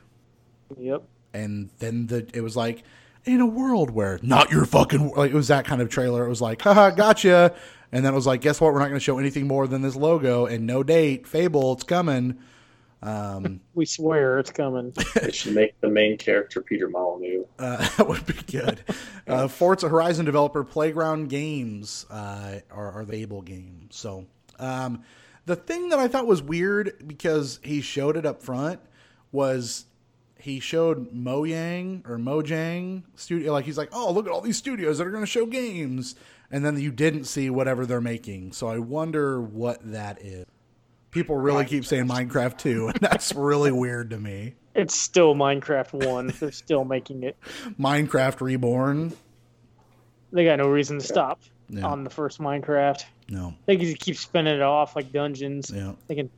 Yep. 0.80 1.04
and 1.36 1.70
then 1.78 2.08
the 2.08 2.28
it 2.34 2.42
was 2.42 2.56
like 2.56 2.82
in 3.26 3.42
a 3.42 3.46
world 3.46 3.92
where 3.92 4.20
not 4.22 4.52
your 4.52 4.66
fucking 4.66 5.12
like 5.12 5.32
it 5.32 5.36
was 5.36 5.50
that 5.50 5.66
kind 5.66 5.82
of 5.82 5.90
trailer. 5.90 6.26
It 6.26 6.30
was 6.30 6.42
like, 6.42 6.62
haha, 6.62 6.92
gotcha. 6.92 7.54
And 7.92 8.06
then 8.06 8.14
it 8.14 8.16
was 8.16 8.28
like, 8.28 8.42
guess 8.42 8.62
what? 8.62 8.74
We're 8.74 8.80
not 8.80 8.90
going 8.90 9.00
to 9.00 9.04
show 9.04 9.18
anything 9.18 9.48
more 9.48 9.68
than 9.68 9.82
this 9.82 9.96
logo 9.96 10.46
and 10.46 10.68
no 10.68 10.84
date. 10.84 11.28
Fable, 11.28 11.74
it's 11.74 11.84
coming. 11.84 12.38
Um, 13.02 13.62
We 13.74 13.86
swear 13.86 14.40
it's 14.40 14.52
coming. 14.52 14.94
They 15.16 15.32
should 15.32 15.56
make 15.56 15.80
the 15.82 15.90
main 15.90 16.18
character 16.18 16.62
Peter 16.62 16.88
Molyneux. 16.88 17.46
Uh, 17.58 17.78
that 17.98 18.08
would 18.08 18.26
be 18.26 18.34
good. 18.34 18.82
Uh, 19.28 19.48
Forza 19.48 19.90
Horizon 19.90 20.26
developer 20.26 20.64
Playground 20.64 21.30
Games 21.30 22.06
uh, 22.10 22.60
are, 22.72 22.92
are 22.92 23.06
the 23.06 23.16
Able 23.16 23.42
game. 23.42 23.88
So 23.90 24.26
um, 24.60 25.04
the 25.46 25.56
thing 25.56 25.90
that 25.90 26.00
I 26.00 26.08
thought 26.08 26.28
was 26.28 26.44
weird 26.44 27.08
because 27.08 27.60
he 27.64 27.82
showed 27.82 28.18
it 28.18 28.26
up 28.26 28.44
front 28.44 28.80
was 29.32 29.86
he 30.40 30.60
showed 30.60 31.14
Mojang 31.14 32.08
or 32.10 32.18
Mojang 32.18 33.04
studio 33.16 33.52
like 33.54 33.66
he's 33.66 33.78
like, 33.78 33.90
oh 33.92 34.12
look 34.12 34.26
at 34.26 34.32
all 34.32 34.42
these 34.42 34.58
studios 34.58 34.98
that 34.98 35.08
are 35.08 35.12
going 35.12 35.24
to 35.24 35.28
show 35.30 35.46
games, 35.46 36.16
and 36.52 36.64
then 36.66 36.80
you 36.80 36.92
didn't 36.92 37.26
see 37.26 37.50
whatever 37.50 37.86
they're 37.86 38.02
making. 38.02 38.54
So 38.54 38.68
I 38.68 38.78
wonder 38.80 39.40
what 39.42 39.80
that 39.92 40.22
is. 40.22 40.46
People 41.12 41.38
really 41.38 41.66
keep 41.66 41.86
saying 41.86 42.06
Minecraft 42.08 42.58
2, 42.60 42.88
and 42.90 42.96
that's 43.02 43.34
really 43.34 43.72
weird 43.72 44.12
to 44.12 44.18
me. 44.18 44.54
It's 44.76 44.96
still 44.96 45.34
Minecraft 45.36 46.06
One. 46.08 46.28
They're 46.40 46.52
still 46.52 46.86
making 46.86 47.24
it. 47.24 47.36
Minecraft 47.80 48.40
Reborn. 48.42 49.14
They 50.32 50.46
got 50.46 50.60
no 50.60 50.68
reason 50.70 51.00
to 51.00 51.06
stop 51.06 51.42
Yeah. 51.70 51.86
on 51.88 52.04
the 52.04 52.10
first 52.12 52.40
Minecraft. 52.40 53.04
No. 53.28 53.56
They 53.66 53.76
can 53.78 53.86
just 53.86 54.00
keep 54.00 54.16
spinning 54.16 54.56
it 54.56 54.62
off 54.62 54.96
like 54.96 55.12
dungeons. 55.12 55.72
Yeah. 55.74 55.94
They 56.08 56.14
can 56.16 56.30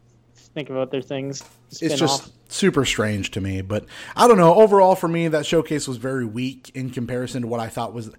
think 0.53 0.69
of 0.69 0.77
other 0.77 1.01
things. 1.01 1.43
It's 1.69 1.97
just 1.97 2.23
off. 2.23 2.29
super 2.49 2.85
strange 2.85 3.31
to 3.31 3.41
me, 3.41 3.61
but 3.61 3.85
I 4.15 4.27
don't 4.27 4.37
know. 4.37 4.55
Overall, 4.55 4.95
for 4.95 5.07
me, 5.07 5.27
that 5.29 5.45
showcase 5.45 5.87
was 5.87 5.97
very 5.97 6.25
weak 6.25 6.71
in 6.73 6.89
comparison 6.89 7.43
to 7.43 7.47
what 7.47 7.59
I 7.59 7.67
thought 7.67 7.93
was. 7.93 8.11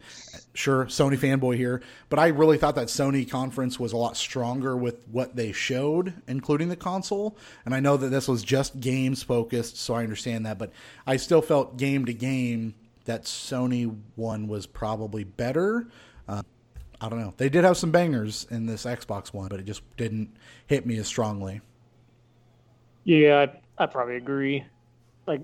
Sure, 0.54 0.84
Sony 0.84 1.16
fanboy 1.16 1.56
here, 1.56 1.80
but 2.10 2.18
I 2.18 2.28
really 2.28 2.58
thought 2.58 2.74
that 2.74 2.88
Sony 2.88 3.28
conference 3.28 3.80
was 3.80 3.94
a 3.94 3.96
lot 3.96 4.18
stronger 4.18 4.76
with 4.76 5.08
what 5.08 5.34
they 5.34 5.50
showed, 5.50 6.12
including 6.28 6.68
the 6.68 6.76
console. 6.76 7.38
And 7.64 7.74
I 7.74 7.80
know 7.80 7.96
that 7.96 8.08
this 8.08 8.28
was 8.28 8.42
just 8.42 8.78
games 8.78 9.22
focused, 9.22 9.78
so 9.78 9.94
I 9.94 10.02
understand 10.02 10.44
that, 10.44 10.58
but 10.58 10.70
I 11.06 11.16
still 11.16 11.40
felt 11.40 11.78
game 11.78 12.04
to 12.04 12.12
game 12.12 12.74
that 13.06 13.24
Sony 13.24 13.96
one 14.14 14.46
was 14.46 14.66
probably 14.66 15.24
better. 15.24 15.88
Uh, 16.28 16.42
I 17.00 17.08
don't 17.08 17.18
know. 17.18 17.32
They 17.36 17.48
did 17.48 17.64
have 17.64 17.78
some 17.78 17.90
bangers 17.90 18.46
in 18.50 18.66
this 18.66 18.84
Xbox 18.84 19.32
one, 19.32 19.48
but 19.48 19.58
it 19.58 19.64
just 19.64 19.82
didn't 19.96 20.36
hit 20.66 20.84
me 20.84 20.98
as 20.98 21.06
strongly. 21.06 21.62
Yeah, 23.05 23.46
I, 23.78 23.82
I 23.84 23.86
probably 23.86 24.16
agree. 24.16 24.64
Like, 25.26 25.40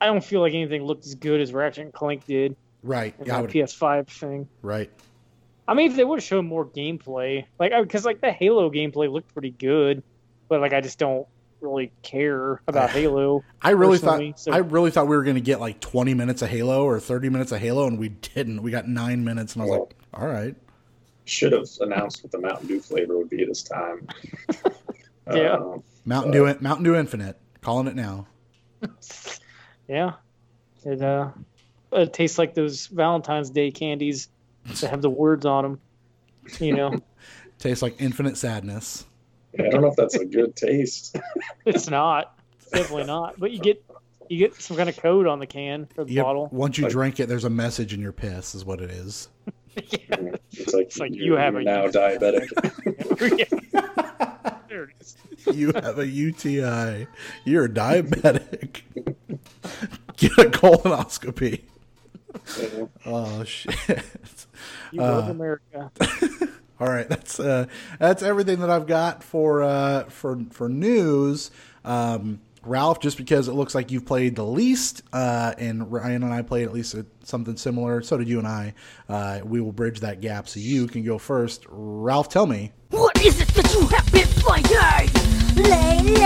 I 0.00 0.06
don't 0.06 0.24
feel 0.24 0.40
like 0.40 0.54
anything 0.54 0.82
looked 0.82 1.06
as 1.06 1.14
good 1.14 1.40
as 1.40 1.52
Ratchet 1.52 1.84
and 1.84 1.92
Clank 1.92 2.26
did 2.26 2.56
Right. 2.82 3.14
in 3.20 3.26
Yeah, 3.26 3.38
I 3.38 3.40
would, 3.42 3.50
PS5 3.50 4.08
thing. 4.08 4.48
right. 4.62 4.90
I 5.68 5.74
mean, 5.74 5.90
if 5.90 5.96
they 5.96 6.04
would 6.04 6.18
have 6.18 6.24
shown 6.24 6.46
more 6.46 6.66
gameplay, 6.66 7.44
like, 7.58 7.72
because 7.82 8.04
like 8.04 8.20
the 8.20 8.32
Halo 8.32 8.68
gameplay 8.70 9.10
looked 9.10 9.32
pretty 9.32 9.50
good, 9.50 10.02
but 10.48 10.60
like 10.60 10.72
I 10.72 10.80
just 10.80 10.98
don't 10.98 11.26
really 11.60 11.92
care 12.02 12.60
about 12.66 12.90
Halo. 12.90 13.44
I 13.62 13.70
really 13.70 13.98
thought 13.98 14.20
so- 14.40 14.50
I 14.52 14.56
really 14.58 14.90
thought 14.90 15.06
we 15.06 15.16
were 15.16 15.22
going 15.22 15.36
to 15.36 15.40
get 15.40 15.60
like 15.60 15.78
20 15.80 16.14
minutes 16.14 16.42
of 16.42 16.48
Halo 16.48 16.84
or 16.84 16.98
30 16.98 17.28
minutes 17.30 17.52
of 17.52 17.60
Halo, 17.60 17.86
and 17.86 17.96
we 17.98 18.08
didn't. 18.08 18.62
We 18.62 18.72
got 18.72 18.88
nine 18.88 19.22
minutes, 19.24 19.54
and 19.54 19.62
I 19.62 19.66
was 19.66 19.78
like, 19.78 19.94
all 20.14 20.26
right. 20.26 20.56
Should 21.26 21.52
have 21.52 21.68
announced 21.80 22.24
what 22.24 22.32
the 22.32 22.40
Mountain 22.40 22.66
Dew 22.66 22.80
flavor 22.80 23.16
would 23.16 23.30
be 23.30 23.44
this 23.44 23.62
time. 23.62 24.08
Yeah. 25.32 25.52
Um, 25.54 25.84
Mountain 26.04 26.32
Dew, 26.32 26.56
Mountain 26.60 26.84
Dew 26.84 26.94
Infinite, 26.96 27.38
calling 27.60 27.86
it 27.86 27.94
now. 27.96 28.26
Yeah, 29.88 30.12
it 30.84 31.02
uh, 31.02 31.30
it 31.92 32.12
tastes 32.12 32.38
like 32.38 32.54
those 32.54 32.86
Valentine's 32.86 33.50
Day 33.50 33.70
candies 33.72 34.28
that 34.80 34.90
have 34.90 35.02
the 35.02 35.10
words 35.10 35.44
on 35.44 35.64
them. 35.64 35.80
You 36.60 36.74
know, 36.74 36.98
Tastes 37.58 37.82
like 37.82 38.00
infinite 38.00 38.36
sadness. 38.38 39.04
I 39.58 39.68
don't 39.68 39.82
know 39.82 39.88
if 39.88 39.96
that's 39.96 40.14
a 40.14 40.24
good 40.24 40.56
taste. 40.56 41.16
it's 41.66 41.90
not. 41.90 42.38
It's 42.60 42.70
definitely 42.70 43.04
not. 43.04 43.38
But 43.38 43.50
you 43.50 43.58
get 43.58 43.84
you 44.30 44.38
get 44.38 44.54
some 44.62 44.76
kind 44.76 44.88
of 44.88 44.96
code 44.96 45.26
on 45.26 45.40
the 45.40 45.46
can 45.46 45.88
or 45.98 46.04
the 46.04 46.12
Yep, 46.12 46.24
bottle. 46.24 46.48
Once 46.52 46.78
you 46.78 46.84
Like- 46.84 46.92
drink 46.92 47.20
it, 47.20 47.28
there's 47.28 47.44
a 47.44 47.50
message 47.50 47.92
in 47.92 48.00
your 48.00 48.12
piss, 48.12 48.54
is 48.54 48.64
what 48.64 48.80
it 48.80 48.90
is. 48.90 49.28
It's 49.76 50.72
like, 50.72 50.86
It's 50.86 50.98
like 50.98 51.14
you're, 51.14 51.24
you 51.26 51.32
have 51.34 51.56
a- 51.56 51.62
now 51.62 51.86
diabetic. 51.88 52.48
There 54.72 54.84
it 54.84 54.90
is. 55.00 55.16
You 55.54 55.72
have 55.74 55.98
a 55.98 56.06
UTI. 56.06 57.06
You're 57.44 57.68
diabetic. 57.68 58.82
Get 60.16 60.32
a 60.38 60.44
colonoscopy. 60.50 61.62
Yeah. 62.58 62.86
Oh 63.04 63.44
shit. 63.44 63.76
You 64.90 65.00
love 65.00 65.28
Uh, 65.28 65.30
America. 65.32 65.90
All 66.80 66.88
right, 66.88 67.06
that's 67.08 67.38
uh, 67.38 67.66
that's 67.98 68.22
everything 68.22 68.60
that 68.60 68.70
I've 68.70 68.86
got 68.86 69.22
for 69.22 69.62
uh, 69.62 70.04
for 70.04 70.40
for 70.50 70.68
news. 70.70 71.50
Um, 71.84 72.40
Ralph, 72.64 73.00
just 73.00 73.18
because 73.18 73.48
it 73.48 73.52
looks 73.52 73.74
like 73.74 73.90
you've 73.90 74.06
played 74.06 74.36
the 74.36 74.44
least, 74.46 75.02
uh, 75.12 75.52
and 75.58 75.92
Ryan 75.92 76.22
and 76.22 76.32
I 76.32 76.42
played 76.42 76.64
at 76.64 76.72
least 76.72 76.94
something 77.24 77.56
similar. 77.56 78.02
So 78.02 78.16
did 78.16 78.28
you 78.28 78.38
and 78.38 78.48
I. 78.48 78.74
Uh, 79.08 79.40
we 79.44 79.60
will 79.60 79.72
bridge 79.72 80.00
that 80.00 80.20
gap, 80.20 80.48
so 80.48 80.58
you 80.60 80.86
can 80.86 81.04
go 81.04 81.18
first. 81.18 81.66
Ralph, 81.68 82.28
tell 82.30 82.46
me. 82.46 82.72
What 82.92 83.24
is 83.24 83.40
it 83.40 83.48
that 83.48 83.72
you 83.72 83.86
have 83.88 84.12
been 84.12 84.28
playing 84.36 84.66
lately? 85.56 86.22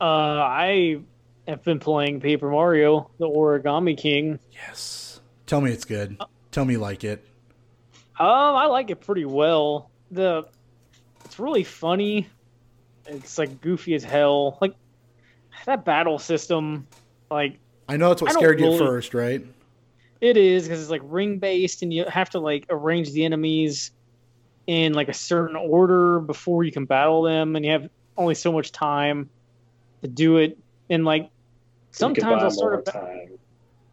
Uh, 0.00 0.04
I 0.04 0.98
have 1.46 1.62
been 1.62 1.78
playing 1.78 2.20
Paper 2.20 2.50
Mario: 2.50 3.10
The 3.18 3.26
Origami 3.26 3.96
King. 3.96 4.40
Yes. 4.52 5.20
Tell 5.46 5.60
me 5.60 5.70
it's 5.70 5.84
good. 5.84 6.20
Tell 6.50 6.64
me 6.64 6.74
you 6.74 6.80
like 6.80 7.04
it. 7.04 7.24
Um, 8.18 8.26
I 8.28 8.66
like 8.66 8.90
it 8.90 9.00
pretty 9.00 9.24
well. 9.24 9.90
The 10.10 10.46
it's 11.24 11.38
really 11.38 11.64
funny. 11.64 12.26
It's 13.06 13.38
like 13.38 13.60
goofy 13.60 13.94
as 13.94 14.02
hell. 14.02 14.58
Like 14.60 14.74
that 15.66 15.84
battle 15.84 16.18
system, 16.18 16.88
like 17.30 17.58
I 17.88 17.96
know 17.96 18.08
that's 18.08 18.22
what 18.22 18.32
don't 18.32 18.40
scared 18.40 18.58
you 18.58 18.66
at 18.66 18.68
really- 18.70 18.86
first, 18.86 19.14
right? 19.14 19.46
It 20.24 20.36
is 20.36 20.64
because 20.64 20.80
it's 20.80 20.90
like 20.90 21.02
ring 21.04 21.38
based, 21.38 21.82
and 21.82 21.92
you 21.92 22.04
have 22.06 22.30
to 22.30 22.40
like 22.40 22.66
arrange 22.70 23.12
the 23.12 23.24
enemies 23.24 23.90
in 24.66 24.94
like 24.94 25.08
a 25.08 25.14
certain 25.14 25.56
order 25.56 26.20
before 26.20 26.64
you 26.64 26.72
can 26.72 26.86
battle 26.86 27.22
them, 27.22 27.56
and 27.56 27.64
you 27.64 27.72
have 27.72 27.86
only 28.16 28.34
so 28.34 28.52
much 28.52 28.72
time 28.72 29.30
to 30.02 30.08
do 30.08 30.38
it. 30.38 30.56
And 30.88 31.04
like 31.04 31.28
sometimes 31.92 32.42
I'll 32.42 32.50
start 32.50 32.72
more 32.72 32.80
a 32.80 32.82
ba- 32.82 32.92
time. 32.92 33.38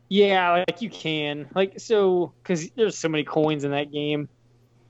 Yeah, 0.10 0.64
like 0.68 0.82
you 0.82 0.90
can. 0.90 1.50
Like 1.56 1.80
so 1.80 2.34
cuz 2.44 2.70
there's 2.76 2.98
so 3.00 3.10
many 3.10 3.24
coins 3.24 3.64
in 3.64 3.72
that 3.72 3.92
game. 3.92 4.30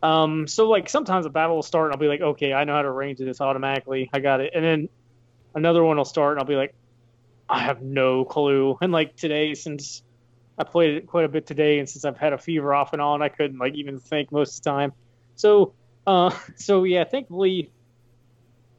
Um 0.04 0.48
so 0.48 0.70
like 0.70 0.90
sometimes 0.90 1.26
a 1.26 1.30
battle 1.30 1.56
will 1.56 1.64
start 1.64 1.88
and 1.88 1.94
I'll 1.96 2.00
be 2.00 2.08
like, 2.08 2.22
"Okay, 2.22 2.54
I 2.54 2.64
know 2.64 2.74
how 2.74 2.82
to 2.82 2.88
arrange 2.88 3.20
this 3.20 3.42
automatically. 3.42 4.10
I 4.14 4.20
got 4.20 4.42
it." 4.42 4.52
And 4.56 4.64
then 4.64 4.90
another 5.56 5.84
one 5.84 5.98
will 5.98 6.06
start 6.06 6.34
and 6.34 6.40
I'll 6.40 6.48
be 6.48 6.56
like, 6.56 6.74
"I 7.50 7.60
have 7.60 7.82
no 7.82 8.26
clue." 8.26 8.78
And 8.82 8.92
like 8.92 9.16
today 9.16 9.54
since 9.56 10.04
I 10.58 10.64
played 10.64 10.96
it 10.96 11.08
quite 11.08 11.26
a 11.26 11.30
bit 11.30 11.48
today 11.48 11.80
and 11.80 11.90
since 11.90 12.06
I've 12.06 12.18
had 12.18 12.34
a 12.34 12.38
fever 12.38 12.74
off 12.74 12.94
and 12.94 13.02
on, 13.02 13.22
I 13.22 13.30
couldn't 13.30 13.58
like 13.58 13.76
even 13.76 14.00
think 14.00 14.32
most 14.32 14.60
of 14.60 14.64
the 14.64 14.70
time. 14.70 14.92
So 15.36 15.76
uh 16.08 16.32
so 16.56 16.84
yeah, 16.84 17.04
thankfully 17.04 17.72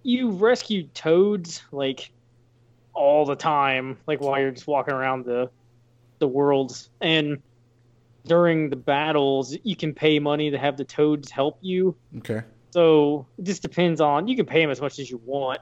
you 0.03 0.31
rescued 0.31 0.95
toads 0.95 1.63
like 1.73 2.11
all 2.95 3.25
the 3.25 3.37
time, 3.37 3.99
like 4.07 4.21
while 4.21 4.41
you're 4.41 4.51
just 4.51 4.67
walking 4.67 4.95
around 4.95 5.25
the 5.25 5.51
the 6.19 6.29
worlds. 6.29 6.89
And 7.01 7.43
during 8.25 8.71
the 8.71 8.77
battles, 8.77 9.57
you 9.65 9.77
can 9.77 9.95
pay 9.95 10.19
money 10.19 10.51
to 10.51 10.59
have 10.59 10.77
the 10.77 10.85
toads 10.85 11.31
help 11.31 11.59
you. 11.61 11.97
Okay. 12.19 12.43
So 12.73 13.27
it 13.39 13.45
just 13.45 13.63
depends 13.63 14.01
on 14.01 14.29
you 14.29 14.37
can 14.37 14.47
pay 14.47 14.61
them 14.61 14.71
as 14.71 14.81
much 14.81 14.99
as 14.99 15.11
you 15.11 15.21
want. 15.25 15.61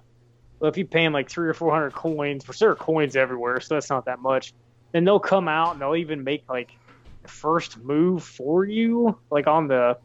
But 0.60 0.68
if 0.68 0.76
you 0.76 0.86
pay 0.86 1.04
them 1.04 1.14
like 1.14 1.30
three 1.30 1.48
or 1.48 1.54
four 1.54 1.72
hundred 1.72 1.94
coins, 1.94 2.44
for 2.44 2.52
sure 2.52 2.74
coins 2.76 3.16
everywhere, 3.16 3.60
so 3.60 3.74
that's 3.74 3.90
not 3.90 4.04
that 4.04 4.20
much. 4.20 4.52
Then 4.92 5.04
they'll 5.04 5.20
come 5.20 5.48
out 5.48 5.72
and 5.72 5.80
they'll 5.80 5.96
even 5.96 6.24
make 6.24 6.44
like 6.48 6.70
the 7.22 7.28
first 7.28 7.78
move 7.78 8.24
for 8.24 8.64
you, 8.64 9.18
like 9.30 9.46
on 9.46 9.68
the 9.68 9.98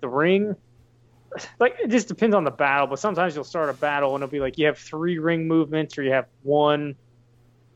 the 0.00 0.08
ring. 0.08 0.56
Like 1.58 1.76
it 1.82 1.90
just 1.90 2.08
depends 2.08 2.34
on 2.34 2.44
the 2.44 2.50
battle, 2.50 2.86
but 2.86 2.98
sometimes 2.98 3.34
you'll 3.34 3.44
start 3.44 3.68
a 3.68 3.74
battle 3.74 4.14
and 4.14 4.22
it'll 4.22 4.30
be 4.30 4.40
like 4.40 4.58
you 4.58 4.66
have 4.66 4.78
three 4.78 5.18
ring 5.18 5.48
movements 5.48 5.98
or 5.98 6.02
you 6.02 6.12
have 6.12 6.26
one, 6.42 6.94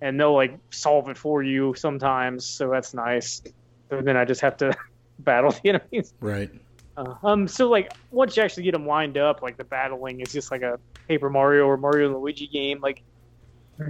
and 0.01 0.19
they'll 0.19 0.35
like 0.35 0.59
solve 0.71 1.09
it 1.09 1.17
for 1.17 1.43
you 1.43 1.75
sometimes. 1.75 2.47
So 2.47 2.71
that's 2.71 2.95
nice. 2.95 3.43
So 3.91 4.01
then 4.01 4.17
I 4.17 4.25
just 4.25 4.41
have 4.41 4.57
to 4.59 4.77
battle 5.19 5.51
the 5.51 5.69
enemies. 5.69 6.15
Right. 6.21 6.51
Uh, 6.97 7.15
um, 7.23 7.49
so 7.49 7.69
like 7.69 7.93
once 8.11 8.37
you 8.37 8.43
actually 8.43 8.65
get 8.65 8.73
them 8.73 8.87
lined 8.87 9.17
up, 9.19 9.43
like 9.43 9.57
the 9.57 9.65
battling 9.65 10.21
is 10.21 10.33
just 10.33 10.51
like 10.51 10.63
a 10.63 10.79
Paper 11.07 11.31
Mario 11.31 11.65
or 11.65 11.77
Mario 11.77 12.07
and 12.07 12.17
Luigi 12.17 12.47
game, 12.49 12.81
like 12.81 13.03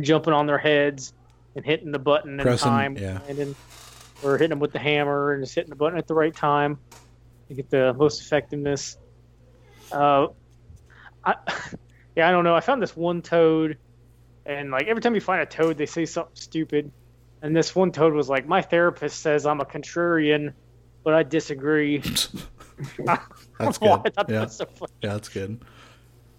jumping 0.01 0.33
on 0.33 0.47
their 0.47 0.59
heads 0.59 1.13
and 1.55 1.65
hitting 1.65 1.93
the 1.93 1.99
button 1.99 2.39
in 2.39 2.45
Pressing, 2.45 2.69
time, 2.69 2.97
yeah. 2.97 3.21
and 3.29 3.39
then 3.39 3.55
or 4.23 4.33
hitting 4.33 4.51
them 4.51 4.59
with 4.59 4.73
the 4.73 4.79
hammer 4.79 5.33
and 5.33 5.43
just 5.43 5.55
hitting 5.55 5.71
the 5.71 5.77
button 5.77 5.99
at 5.99 6.07
the 6.07 6.15
right 6.15 6.35
time 6.35 6.79
to 7.49 7.55
get 7.55 7.71
the 7.71 7.95
most 7.95 8.21
effectiveness. 8.21 8.97
Uh, 9.93 10.29
I, 11.25 11.35
yeah, 12.17 12.29
I 12.29 12.33
don't 12.33 12.45
know. 12.45 12.55
I 12.55 12.61
found 12.61 12.83
this 12.83 12.97
one 12.97 13.23
toad, 13.23 13.79
and 14.47 14.71
like 14.71 14.87
every 14.87 15.03
time 15.03 15.15
you 15.15 15.21
find 15.21 15.43
a 15.43 15.47
toad, 15.47 15.79
they 15.79 15.87
say 15.87 16.05
something 16.07 16.37
stupid. 16.37 16.91
And 17.41 17.55
this 17.55 17.75
one 17.75 17.93
toad 17.93 18.15
was 18.15 18.29
like, 18.29 18.47
"My 18.47 18.63
therapist 18.63 19.21
says 19.21 19.47
I'm 19.47 19.61
a 19.61 19.65
contrarian, 19.65 20.55
but 21.05 21.15
I 21.15 21.23
disagree." 21.23 22.03
That's 23.59 23.79
good. 23.79 24.15
Thought 24.15 24.29
that 24.29 24.53
so. 24.53 24.67
Yeah, 25.03 25.13
that's 25.15 25.29
good. 25.29 25.61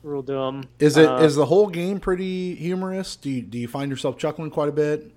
Real 0.04 0.22
dumb. 0.22 0.64
Is 0.80 0.95
it 0.97 1.10
is 1.22 1.38
Uh, 1.38 1.41
the 1.41 1.45
whole 1.45 1.68
game 1.68 2.00
pretty 2.00 2.56
humorous? 2.56 3.16
Do 3.16 3.30
you, 3.30 3.41
do 3.41 3.58
you 3.58 3.68
find 3.68 3.91
yourself 3.91 4.18
chuckling 4.18 4.50
quite 4.50 4.70
a 4.70 4.74
bit? 4.74 5.12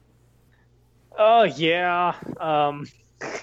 Oh 1.19 1.45
yeah. 1.45 2.15
Um, 2.41 2.87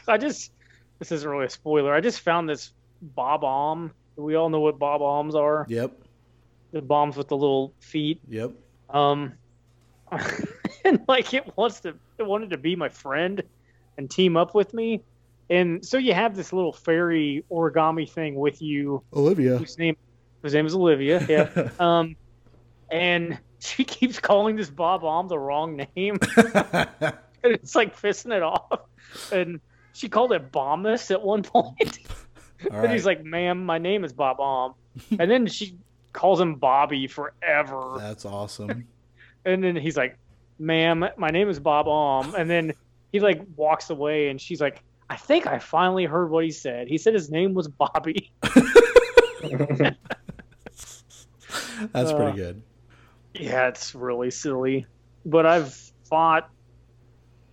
I 0.07 0.17
just 0.17 0.51
this 0.99 1.11
isn't 1.13 1.29
really 1.29 1.45
a 1.45 1.49
spoiler. 1.49 1.93
I 1.93 2.01
just 2.01 2.19
found 2.21 2.49
this 2.49 2.73
bob 3.01 3.41
omb. 3.43 3.91
We 4.17 4.35
all 4.35 4.49
know 4.49 4.59
what 4.59 4.77
bob 4.77 5.01
ombs 5.01 5.33
are. 5.33 5.65
Yep. 5.69 5.93
The 6.73 6.81
bombs 6.81 7.15
with 7.15 7.29
the 7.29 7.37
little 7.37 7.73
feet. 7.79 8.19
Yep. 8.27 8.51
Um, 8.89 9.33
and 10.83 10.99
like 11.07 11.33
it 11.33 11.45
wants 11.55 11.79
to, 11.81 11.93
it 12.17 12.23
wanted 12.25 12.49
to 12.49 12.57
be 12.57 12.75
my 12.75 12.89
friend 12.89 13.41
and 13.97 14.09
team 14.11 14.35
up 14.35 14.53
with 14.55 14.73
me. 14.73 15.01
And 15.49 15.83
so 15.85 15.97
you 15.97 16.13
have 16.13 16.35
this 16.35 16.51
little 16.51 16.73
fairy 16.73 17.43
origami 17.49 18.09
thing 18.09 18.35
with 18.35 18.61
you, 18.61 19.01
Olivia. 19.13 19.57
whose 19.57 19.77
name, 19.77 19.95
whose 20.41 20.53
name 20.53 20.65
is 20.65 20.75
Olivia. 20.75 21.25
Yeah. 21.27 21.69
um, 21.79 22.15
and 22.91 23.37
she 23.59 23.83
keeps 23.83 24.19
calling 24.19 24.55
this 24.55 24.69
Bob-omb 24.69 25.29
the 25.29 25.37
wrong 25.37 25.75
name. 25.95 26.17
and 26.37 27.13
it's 27.43 27.75
like 27.75 27.99
pissing 27.99 28.35
it 28.35 28.41
off. 28.43 28.81
And 29.31 29.59
she 29.93 30.09
called 30.09 30.31
it 30.31 30.51
Bombus 30.51 31.11
at 31.11 31.21
one 31.21 31.43
point. 31.43 31.99
All 32.71 32.79
And 32.83 32.91
he's 32.91 33.05
like, 33.05 33.23
"Ma'am, 33.23 33.65
my 33.65 33.77
name 33.77 34.03
is 34.03 34.13
Bob-omb. 34.13 34.75
and 35.17 35.31
then 35.31 35.47
she 35.47 35.77
calls 36.13 36.39
him 36.41 36.55
Bobby 36.55 37.07
forever. 37.07 37.95
That's 37.97 38.25
awesome. 38.25 38.87
And 39.45 39.63
then 39.63 39.75
he's 39.75 39.95
like, 39.95 40.17
"Ma'am, 40.57 41.05
my 41.17 41.29
name 41.29 41.49
is 41.49 41.59
Bob-omb." 41.59 42.33
And 42.33 42.49
then 42.49 42.73
he 43.11 43.19
like 43.19 43.41
walks 43.55 43.89
away, 43.89 44.29
and 44.29 44.41
she's 44.41 44.59
like, 44.59 44.83
"I 45.09 45.15
think 45.15 45.47
I 45.47 45.59
finally 45.59 46.05
heard 46.05 46.29
what 46.29 46.43
he 46.43 46.51
said. 46.51 46.87
He 46.87 46.97
said 46.97 47.13
his 47.13 47.29
name 47.29 47.53
was 47.53 47.67
Bobby." 47.67 48.31
That's 51.93 52.11
Uh, 52.11 52.15
pretty 52.17 52.37
good. 52.37 52.61
yeah, 53.33 53.67
it's 53.67 53.95
really 53.95 54.31
silly. 54.31 54.85
But 55.25 55.45
I've 55.45 55.73
fought 56.05 56.49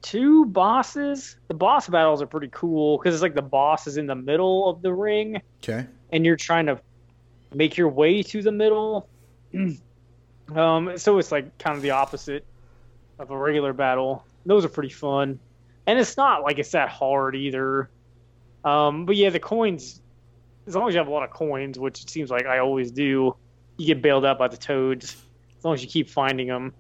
two 0.03 0.44
bosses. 0.47 1.36
The 1.49 1.55
boss 1.55 1.88
battles 1.88 2.22
are 2.22 2.26
pretty 2.26 2.49
cool 2.53 2.99
because 2.99 3.14
it's 3.14 3.22
like 3.22 3.34
the 3.34 3.42
boss 3.42 3.86
is 3.86 3.97
in 3.97 4.07
the 4.07 4.14
middle 4.14 4.68
of 4.68 4.82
the 4.82 4.92
ring, 4.92 5.42
Okay. 5.62 5.86
and 6.12 6.24
you're 6.24 6.36
trying 6.36 6.66
to 6.66 6.80
make 7.55 7.76
your 7.76 7.88
way 7.88 8.22
to 8.22 8.42
the 8.42 8.53
middle. 8.53 9.09
um, 10.55 10.97
so 10.99 11.18
it's 11.18 11.32
like 11.32 11.59
kind 11.59 11.76
of 11.76 11.82
the 11.82 11.90
opposite 11.90 12.44
of 13.18 13.30
a 13.30 13.36
regular 13.36 13.72
battle. 13.72 14.24
Those 14.44 14.64
are 14.64 14.68
pretty 14.68 14.90
fun, 14.90 15.38
and 15.86 15.99
it's 15.99 16.16
not 16.16 16.42
like 16.42 16.59
it's 16.59 16.70
that 16.72 16.88
hard 16.88 17.34
either. 17.34 17.90
Um, 18.64 19.07
but 19.07 19.16
yeah, 19.16 19.30
the 19.30 19.40
coins. 19.40 20.01
As 20.66 20.74
long 20.74 20.88
as 20.88 20.94
you 20.94 20.99
have 20.99 21.07
a 21.07 21.12
lot 21.12 21.22
of 21.22 21.30
coins, 21.30 21.78
which 21.78 22.03
it 22.03 22.11
seems 22.11 22.28
like 22.30 22.44
I 22.47 22.59
always 22.59 22.90
do, 22.90 23.36
you 23.77 23.87
get 23.87 24.03
bailed 24.03 24.24
out 24.24 24.39
by 24.39 24.49
the 24.49 24.57
toads. 24.57 25.16
As 25.59 25.64
long 25.64 25.74
as 25.74 25.83
you 25.83 25.89
keep 25.89 26.09
finding 26.11 26.47
them. 26.49 26.74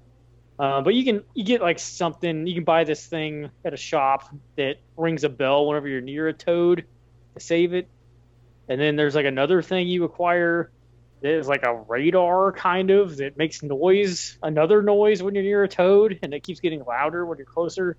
Uh, 0.58 0.80
but 0.80 0.94
you 0.94 1.04
can 1.04 1.22
you 1.34 1.44
get 1.44 1.60
like 1.60 1.78
something. 1.78 2.46
You 2.46 2.54
can 2.54 2.64
buy 2.64 2.84
this 2.84 3.04
thing 3.06 3.50
at 3.64 3.74
a 3.74 3.76
shop 3.76 4.34
that 4.56 4.76
rings 4.96 5.24
a 5.24 5.28
bell 5.28 5.66
whenever 5.66 5.88
you're 5.88 6.00
near 6.00 6.28
a 6.28 6.32
toad 6.32 6.84
to 7.34 7.40
save 7.40 7.74
it. 7.74 7.88
And 8.68 8.80
then 8.80 8.96
there's 8.96 9.14
like 9.14 9.26
another 9.26 9.60
thing 9.62 9.86
you 9.88 10.04
acquire 10.04 10.70
that 11.22 11.30
is 11.32 11.46
like 11.48 11.62
a 11.64 11.74
radar 11.74 12.52
kind 12.52 12.90
of 12.90 13.16
that 13.18 13.36
makes 13.36 13.62
noise, 13.62 14.38
another 14.42 14.82
noise 14.82 15.22
when 15.22 15.34
you're 15.34 15.44
near 15.44 15.62
a 15.64 15.68
toad, 15.68 16.18
and 16.22 16.32
it 16.34 16.42
keeps 16.42 16.60
getting 16.60 16.84
louder 16.84 17.24
when 17.26 17.38
you're 17.38 17.46
closer. 17.46 17.96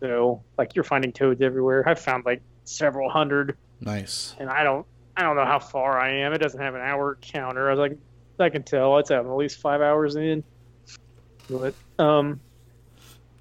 So 0.00 0.42
like 0.58 0.74
you're 0.74 0.84
finding 0.84 1.12
toads 1.12 1.40
everywhere. 1.40 1.86
I've 1.88 2.00
found 2.00 2.24
like 2.24 2.42
several 2.64 3.08
hundred, 3.10 3.56
Nice. 3.80 4.34
and 4.38 4.48
I 4.50 4.64
don't 4.64 4.86
I 5.16 5.22
don't 5.22 5.36
know 5.36 5.44
how 5.44 5.58
far 5.58 5.98
I 6.00 6.20
am. 6.20 6.32
It 6.32 6.38
doesn't 6.38 6.60
have 6.60 6.74
an 6.74 6.80
hour 6.80 7.18
counter. 7.20 7.68
I 7.68 7.70
was 7.74 7.78
like 7.78 7.98
I 8.38 8.50
can 8.50 8.62
tell 8.62 8.98
it's 8.98 9.10
at 9.10 9.28
least 9.28 9.60
five 9.60 9.80
hours 9.80 10.16
in. 10.16 10.44
But 11.48 11.74
um, 11.98 12.40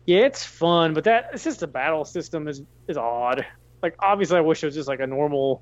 yeah, 0.05 0.19
it's 0.19 0.43
fun, 0.43 0.93
but 0.93 1.05
that 1.05 1.29
it's 1.33 1.43
just 1.43 1.61
the 1.61 1.67
battle 1.67 2.05
system 2.05 2.47
is 2.47 2.61
is 2.87 2.97
odd. 2.97 3.45
Like 3.81 3.95
obviously, 3.99 4.37
I 4.37 4.41
wish 4.41 4.63
it 4.63 4.67
was 4.67 4.75
just 4.75 4.87
like 4.87 4.99
a 4.99 5.07
normal, 5.07 5.61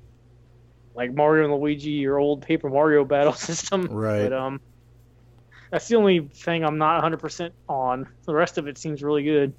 like 0.94 1.12
Mario 1.14 1.44
and 1.44 1.54
Luigi 1.54 2.06
or 2.06 2.18
old 2.18 2.42
Paper 2.42 2.68
Mario 2.68 3.04
battle 3.06 3.32
system. 3.32 3.86
Right. 3.86 4.22
But 4.24 4.32
um, 4.32 4.60
that's 5.70 5.88
the 5.88 5.96
only 5.96 6.20
thing 6.20 6.64
I'm 6.64 6.78
not 6.78 6.94
100 6.94 7.18
percent 7.18 7.54
on. 7.68 8.08
The 8.26 8.34
rest 8.34 8.58
of 8.58 8.66
it 8.66 8.78
seems 8.78 9.02
really 9.02 9.22
good. 9.22 9.54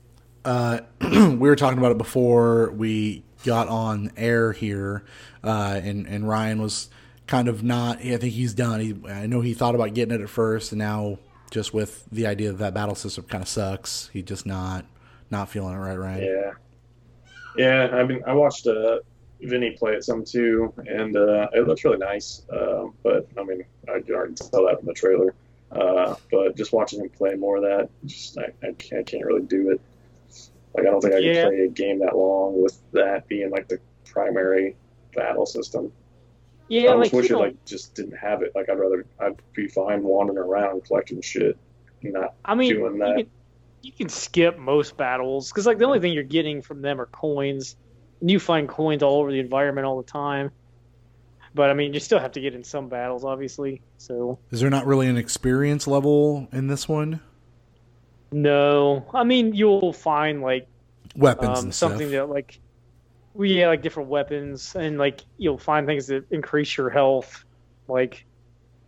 Uh, 0.46 0.80
we 1.02 1.36
were 1.36 1.56
talking 1.56 1.78
about 1.78 1.92
it 1.92 1.98
before 1.98 2.72
we 2.72 3.24
got 3.46 3.70
on 3.70 4.12
air 4.18 4.52
here, 4.52 5.06
uh, 5.44 5.80
and 5.82 6.06
and 6.08 6.28
Ryan 6.28 6.62
was 6.62 6.90
kind 7.28 7.48
of 7.48 7.64
not. 7.64 8.00
I 8.00 8.18
think 8.18 8.34
he's 8.34 8.54
done. 8.54 8.80
He, 8.80 8.96
I 9.10 9.26
know 9.28 9.42
he 9.42 9.54
thought 9.54 9.76
about 9.76 9.94
getting 9.94 10.14
it 10.16 10.22
at 10.22 10.30
first, 10.30 10.72
and 10.72 10.80
now 10.80 11.20
just 11.52 11.74
with 11.74 12.04
the 12.12 12.28
idea 12.28 12.52
that 12.52 12.58
that 12.60 12.74
battle 12.74 12.96
system 12.96 13.26
kind 13.26 13.44
of 13.44 13.48
sucks, 13.48 14.10
he 14.14 14.22
just 14.22 14.46
not 14.46 14.86
not 15.30 15.50
feeling 15.50 15.74
it 15.74 15.78
right. 15.78 15.98
Right? 16.00 16.24
Yeah. 16.24 16.52
Yeah, 17.56 17.90
I 17.94 18.04
mean, 18.04 18.24
I 18.26 18.34
watched 18.34 18.66
uh, 18.66 19.00
Vinny 19.42 19.72
play 19.72 19.94
it 19.94 20.04
some 20.04 20.26
too, 20.26 20.74
and 20.88 21.16
uh, 21.16 21.48
it 21.54 21.68
looks 21.68 21.84
really 21.84 21.98
nice. 22.00 22.42
Um, 22.52 22.96
but 23.04 23.28
I 23.40 23.44
mean, 23.44 23.64
I 23.88 24.00
can 24.00 24.16
already 24.16 24.34
tell 24.34 24.66
that 24.66 24.78
from 24.80 24.88
the 24.88 24.94
trailer. 24.94 25.36
Uh, 25.72 26.16
but 26.32 26.56
just 26.56 26.72
watching 26.74 27.00
him 27.00 27.10
play 27.10 27.36
more 27.36 27.58
of 27.58 27.64
that, 27.64 27.90
just 28.06 28.38
I, 28.38 28.46
I, 28.62 28.72
can't, 28.74 29.00
I 29.00 29.04
can't 29.04 29.26
really 29.26 29.42
do 29.44 29.72
it. 29.72 29.82
Like, 30.76 30.88
I 30.88 30.90
don't 30.90 31.02
think 31.02 31.14
I 31.14 31.20
Yeah. 31.20 31.44
could 31.44 31.50
play 31.50 31.60
a 31.66 31.68
game 31.70 32.00
that 32.00 32.16
long 32.16 32.62
with 32.62 32.80
that 32.94 33.28
being 33.28 33.50
like 33.52 33.68
the 33.68 33.80
primary 34.06 34.76
battle 35.16 35.46
system. 35.46 35.92
Yeah, 36.68 36.92
I 36.92 36.96
like, 36.96 37.12
wish 37.14 37.30
you 37.30 37.38
it 37.38 37.40
like 37.40 37.66
just 37.66 37.94
didn't 37.96 38.18
have 38.18 38.42
it. 38.42 38.52
Like, 38.56 38.70
I'd 38.70 38.80
rather 38.80 39.06
I'd 39.20 39.36
be 39.54 39.68
fine 39.68 40.04
wandering 40.04 40.38
around 40.40 40.84
collecting 40.86 41.22
shit, 41.22 41.58
not 42.02 42.36
I 42.46 42.56
mean, 42.56 42.76
doing 42.76 42.96
you 42.96 43.00
that. 43.00 43.16
can, 43.18 43.28
you 43.82 43.92
can 43.92 44.10
skip 44.10 44.58
most 44.58 44.98
battles 44.98 45.50
because 45.52 45.66
like 45.66 45.78
the 45.78 45.86
only 45.86 46.00
thing 46.00 46.14
you're 46.14 46.24
getting 46.24 46.62
from 46.62 46.82
them 46.82 47.00
are 47.02 47.06
coins, 47.08 47.76
and 48.22 48.32
you 48.32 48.40
find 48.40 48.68
coins 48.70 49.04
all 49.04 49.20
over 49.20 49.32
the 49.32 49.40
environment 49.40 49.86
all 49.86 49.98
the 49.98 50.10
time. 50.12 50.52
But 51.54 51.70
I 51.70 51.74
mean, 51.74 51.94
you 51.94 52.00
still 52.00 52.20
have 52.20 52.32
to 52.34 52.42
get 52.42 52.56
in 52.56 52.64
some 52.64 52.90
battles, 52.90 53.24
obviously. 53.24 53.84
So 53.98 54.40
Is 54.52 54.62
there 54.62 54.70
not 54.72 54.86
really 54.88 55.08
an 55.08 55.18
experience 55.18 55.86
level 55.88 56.48
in 56.52 56.68
this 56.68 56.88
one? 56.90 57.22
no, 58.32 59.06
I 59.14 59.24
mean 59.24 59.54
you'll 59.54 59.94
find 59.94 60.42
like 60.42 60.68
Weapons 61.16 61.60
um, 61.60 61.66
and 61.66 61.76
something 61.76 62.10
stuff. 62.10 62.28
that 62.28 62.34
like 62.34 62.60
we 63.34 63.60
yeah, 63.60 63.68
like 63.68 63.82
different 63.82 64.10
weapons 64.10 64.76
and 64.76 64.98
like 64.98 65.22
you'll 65.38 65.58
find 65.58 65.88
things 65.88 66.08
that 66.08 66.26
increase 66.32 66.78
your 66.78 66.90
health, 66.90 67.44
like 67.88 68.26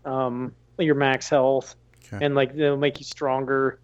um 0.03 0.55
your 0.77 0.95
max 0.95 1.29
health, 1.29 1.75
Okay. 2.13 2.23
and 2.25 2.35
like 2.35 2.55
they'll 2.55 2.77
make 2.77 2.99
you 2.99 3.05
stronger. 3.05 3.79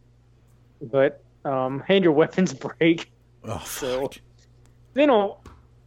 But 0.82 1.24
um, 1.46 1.84
and 1.90 2.04
your 2.04 2.14
weapons 2.14 2.54
break. 2.80 3.12
oh, 3.44 3.62
so- 3.66 4.02
fuck. 4.02 4.16
They 4.94 5.06
don't 5.06 5.34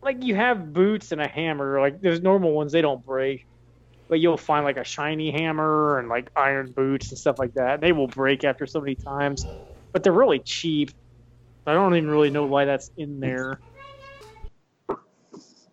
like 0.03 0.23
you 0.25 0.35
have 0.35 0.73
boots 0.73 1.13
and 1.13 1.21
a 1.21 1.29
hammer. 1.29 1.81
Like 1.81 2.01
there's 2.01 2.21
normal 2.23 2.53
ones 2.53 2.73
they 2.73 2.81
don't 2.83 3.05
break, 3.05 3.47
but 4.09 4.19
you'll 4.19 4.39
find 4.39 4.65
like 4.65 4.79
a 4.79 4.85
shiny 4.85 5.31
hammer 5.31 5.99
and 5.99 6.09
like 6.09 6.31
iron 6.35 6.73
boots 6.73 7.11
and 7.11 7.19
stuff 7.19 7.39
like 7.39 7.53
that. 7.55 7.81
They 7.83 7.93
will 7.93 8.07
break 8.07 8.45
after 8.45 8.67
so 8.67 8.81
many 8.81 8.97
times, 8.97 9.47
but 9.93 10.03
they're 10.03 10.13
really 10.13 10.41
cheap. 10.41 10.91
I 11.67 11.75
don't 11.75 11.95
even 11.97 12.09
really 12.11 12.31
know 12.31 12.47
why 12.47 12.65
that's 12.65 12.91
in 12.97 13.21
there. 13.21 13.61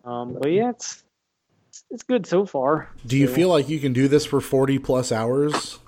Um, 0.04 0.36
but 0.40 0.52
yeah, 0.52 0.70
it's 0.72 1.04
it's 1.90 2.04
good 2.04 2.26
so 2.26 2.46
far. 2.46 2.90
Do 3.06 3.18
you 3.18 3.28
So, 3.28 3.34
feel 3.34 3.50
like 3.50 3.70
you 3.70 3.80
can 3.80 3.94
do 3.94 4.08
this 4.08 4.26
for 4.26 4.42
40 4.42 4.80
plus 4.80 5.12
hours? 5.12 5.80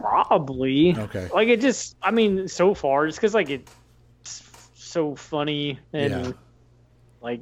probably? 0.00 0.96
Okay. 0.96 1.28
Like 1.32 1.48
it 1.48 1.60
just, 1.60 1.96
I 2.02 2.10
mean, 2.10 2.48
so 2.48 2.74
far, 2.74 3.06
just 3.06 3.18
because 3.18 3.34
like 3.34 3.50
it's 3.50 3.72
so 4.74 5.14
funny 5.14 5.78
and 5.92 6.26
Yeah. 6.26 6.32
like 7.20 7.40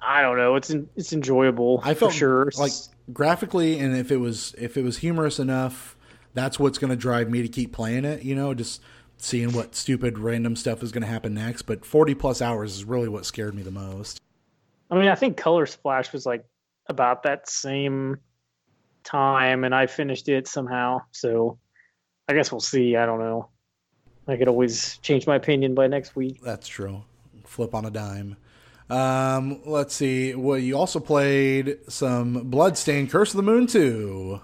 I 0.00 0.22
don't 0.22 0.36
know, 0.36 0.56
it's 0.56 0.70
it's 0.70 1.12
enjoyable. 1.12 1.80
I 1.82 1.94
felt 1.94 2.12
for 2.12 2.18
sure. 2.18 2.50
like 2.58 2.72
graphically 3.12 3.78
and 3.78 3.96
if 3.96 4.10
it 4.10 4.18
was 4.18 4.54
if 4.58 4.76
it 4.76 4.82
was 4.84 4.98
humorous 4.98 5.38
enough, 5.38 5.96
that's 6.34 6.58
what's 6.58 6.78
going 6.78 6.90
to 6.90 6.96
drive 6.96 7.30
me 7.30 7.42
to 7.42 7.48
keep 7.48 7.72
playing 7.72 8.04
it, 8.04 8.22
you 8.22 8.34
know, 8.34 8.54
just 8.54 8.80
seeing 9.18 9.52
what 9.52 9.74
stupid 9.74 10.18
random 10.18 10.56
stuff 10.56 10.82
is 10.82 10.92
going 10.92 11.02
to 11.02 11.08
happen 11.08 11.34
next, 11.34 11.62
but 11.62 11.84
40 11.84 12.14
plus 12.14 12.42
hours 12.42 12.74
is 12.76 12.84
really 12.84 13.08
what 13.08 13.26
scared 13.26 13.54
me 13.54 13.62
the 13.62 13.70
most. 13.70 14.20
I 14.90 14.94
mean, 14.96 15.08
I 15.08 15.14
think 15.14 15.36
Color 15.36 15.66
Splash 15.66 16.12
was 16.12 16.26
like 16.26 16.44
about 16.88 17.24
that 17.24 17.48
same 17.48 18.18
time, 19.04 19.64
and 19.64 19.74
I 19.74 19.86
finished 19.86 20.28
it 20.28 20.46
somehow. 20.46 21.00
So 21.12 21.58
I 22.28 22.34
guess 22.34 22.52
we'll 22.52 22.60
see. 22.60 22.96
I 22.96 23.06
don't 23.06 23.18
know. 23.18 23.48
I 24.28 24.36
could 24.36 24.48
always 24.48 24.98
change 24.98 25.26
my 25.26 25.36
opinion 25.36 25.74
by 25.74 25.86
next 25.86 26.16
week. 26.16 26.40
That's 26.42 26.66
true. 26.66 27.04
Flip 27.44 27.74
on 27.74 27.84
a 27.84 27.90
dime. 27.90 28.36
Um, 28.90 29.60
let's 29.64 29.94
see. 29.94 30.34
Well, 30.34 30.58
you 30.58 30.76
also 30.76 31.00
played 31.00 31.78
some 31.88 32.50
Bloodstained 32.50 33.10
Curse 33.10 33.32
of 33.32 33.38
the 33.38 33.42
Moon 33.42 33.66
2. 33.66 34.40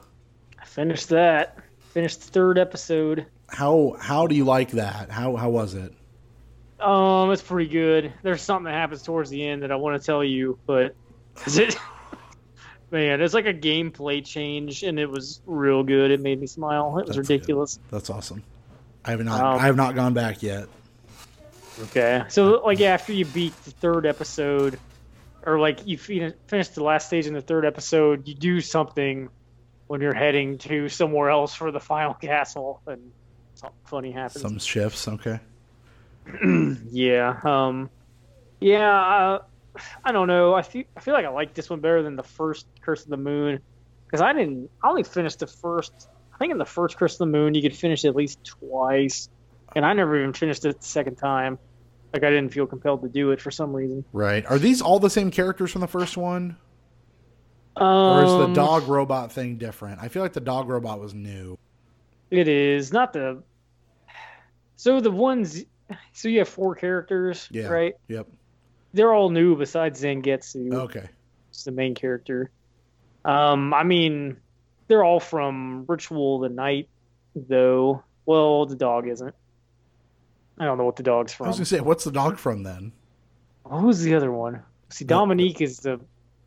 I 0.59 0.65
finished 0.65 1.09
that. 1.11 1.59
Finished 1.93 2.21
the 2.21 2.27
third 2.29 2.59
episode. 2.59 3.27
How 3.53 3.97
how 4.01 4.27
do 4.27 4.35
you 4.35 4.45
like 4.45 4.71
that? 4.73 5.11
How 5.11 5.37
how 5.37 5.51
was 5.51 5.75
it? 5.75 5.93
Um, 6.81 7.31
it's 7.31 7.43
pretty 7.43 7.71
good. 7.71 8.13
There's 8.23 8.43
something 8.43 8.65
that 8.65 8.73
happens 8.73 9.03
towards 9.03 9.31
the 9.31 9.47
end 9.47 9.63
that 9.63 9.71
I 9.71 9.77
want 9.77 10.01
to 10.01 10.05
tell 10.05 10.25
you, 10.25 10.59
but 10.67 10.97
is 11.47 11.59
it? 11.59 11.77
Man, 12.91 13.21
it's 13.23 13.35
like 13.35 13.47
a 13.47 13.55
gameplay 13.55 14.25
change, 14.25 14.83
and 14.83 14.99
it 14.99 15.09
was 15.09 15.41
real 15.47 15.83
good. 15.83 16.11
It 16.11 16.21
made 16.21 16.41
me 16.41 16.47
smile. 16.47 16.99
It 16.99 17.07
was 17.07 17.17
That's 17.17 17.29
good. 17.29 17.35
ridiculous. 17.35 17.79
That's 17.91 18.11
awesome. 18.11 18.43
I 19.05 19.11
have 19.13 19.25
not 19.25 19.41
Um, 19.41 19.59
I 19.61 19.67
have 19.67 19.77
not 19.77 19.95
gone 19.95 20.15
back 20.15 20.43
yet. 20.43 20.67
Okay, 21.85 22.25
so 22.29 22.63
like 22.65 22.81
after 22.81 23.13
you 23.13 23.25
beat 23.25 23.55
the 23.65 23.71
third 23.71 24.05
episode, 24.07 24.79
or 25.45 25.59
like 25.59 25.87
you 25.87 25.97
finish 25.99 26.69
the 26.69 26.83
last 26.83 27.07
stage 27.07 27.27
in 27.27 27.35
the 27.35 27.41
third 27.41 27.65
episode, 27.65 28.29
you 28.29 28.35
do 28.35 28.61
something 28.61 29.29
when 29.87 30.01
you're 30.01 30.15
heading 30.15 30.59
to 30.59 30.89
somewhere 30.89 31.31
else 31.31 31.55
for 31.55 31.71
the 31.71 31.81
final 31.93 32.15
castle, 32.15 32.81
and 32.87 33.13
something 33.63 33.79
funny 33.85 34.11
happens. 34.13 34.43
Some 34.43 34.59
shifts, 34.59 35.09
okay. 35.09 35.41
Yeah. 36.91 37.41
Um. 37.45 37.91
Yeah. 38.61 38.95
Uh, 38.95 39.39
I 40.05 40.13
don't 40.13 40.29
know. 40.29 40.55
I 40.55 40.63
feel 40.63 40.85
I 40.97 41.01
feel 41.01 41.15
like 41.15 41.25
I 41.25 41.31
like 41.31 41.55
this 41.55 41.71
one 41.71 41.81
better 41.81 42.03
than 42.03 42.17
the 42.17 42.23
first 42.23 42.67
Curse 42.83 43.05
of 43.05 43.09
the 43.09 43.17
Moon 43.17 43.61
because 44.07 44.21
I 44.21 44.33
didn't. 44.33 44.71
I 44.83 44.91
only 44.91 45.03
finished 45.03 45.39
the 45.41 45.47
first. 45.47 46.09
I 46.35 46.39
think 46.39 46.53
in 46.53 46.59
the 46.59 46.65
first 46.67 46.97
Curse 46.97 47.15
of 47.15 47.19
the 47.21 47.27
Moon 47.27 47.55
you 47.55 47.63
could 47.63 47.75
finish 47.77 48.05
it 48.05 48.09
at 48.09 48.17
least 48.17 48.45
twice, 48.45 49.29
and 49.75 49.85
I 49.87 49.93
never 49.95 50.17
even 50.21 50.33
finished 50.33 50.65
it 50.65 50.79
the 50.81 50.87
second 50.87 51.17
time. 51.17 51.59
Like 52.13 52.23
I 52.23 52.31
didn't 52.31 52.51
feel 52.51 52.67
compelled 52.67 53.03
to 53.03 53.09
do 53.09 53.31
it 53.31 53.41
for 53.41 53.51
some 53.51 53.73
reason. 53.73 54.05
Right. 54.13 54.45
Are 54.47 54.59
these 54.59 54.83
all 54.83 54.99
the 54.99 55.11
same 55.11 55.31
characters 55.31 55.73
from 55.73 55.81
the 55.81 55.87
first 55.89 56.17
one? 56.17 56.57
Um, 57.75 57.87
Or 57.87 58.25
is 58.25 58.49
the 58.49 58.53
dog 58.55 58.87
robot 58.87 59.33
thing 59.33 59.57
different? 59.57 60.01
I 60.03 60.09
feel 60.09 60.23
like 60.23 60.35
the 60.35 60.41
dog 60.41 60.69
robot 60.69 61.01
was 61.01 61.15
new. 61.15 61.57
It 62.31 62.47
is 62.49 62.93
not 62.93 63.15
the. 63.15 63.43
So 64.83 65.01
the 65.01 65.13
ones. 65.13 65.65
So 66.13 66.29
you 66.29 66.41
have 66.41 66.49
four 66.49 66.75
characters, 66.75 67.49
Yeah. 67.53 67.69
right? 67.69 67.95
Yep. 68.09 68.27
They're 68.95 69.13
all 69.13 69.31
new 69.31 69.55
besides 69.55 70.03
Zangetsu. 70.03 70.75
Okay. 70.75 71.09
It's 71.51 71.63
the 71.63 71.71
main 71.71 71.95
character. 71.95 72.51
Um, 73.25 73.73
I 73.73 73.85
mean, 73.85 74.39
they're 74.89 75.05
all 75.05 75.21
from 75.21 75.85
Ritual 75.87 76.43
of 76.43 76.51
the 76.51 76.55
Night, 76.57 76.89
though. 77.37 78.03
Well, 78.27 78.67
the 78.67 78.75
dog 78.75 79.07
isn't. 79.07 79.33
I 80.59 80.65
don't 80.65 80.79
know 80.79 80.85
what 80.85 80.97
the 80.97 81.05
dog's 81.05 81.33
from. 81.33 81.47
I 81.47 81.51
was 81.51 81.59
gonna 81.59 81.67
say, 81.67 81.81
what's 81.81 82.03
the 82.03 82.11
dog 82.11 82.37
from 82.37 82.65
then? 82.65 82.91
Who's 83.71 84.01
the 84.01 84.17
other 84.17 84.33
one? 84.33 84.63
See, 84.89 85.05
Dominique 85.05 85.61
is 85.61 85.79
the 85.79 86.01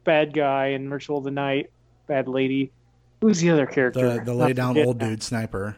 bad 0.03 0.33
guy 0.33 0.67
in 0.67 0.89
Ritual 0.91 1.19
of 1.19 1.23
the 1.23 1.31
Night, 1.31 1.69
bad 2.07 2.27
lady. 2.27 2.73
Who's 3.21 3.39
the 3.39 3.51
other 3.51 3.65
character? 3.65 4.15
The 4.15 4.25
the 4.25 4.33
lay 4.33 4.51
down 4.51 4.77
old 4.77 4.97
dude 4.97 5.23
sniper. 5.23 5.77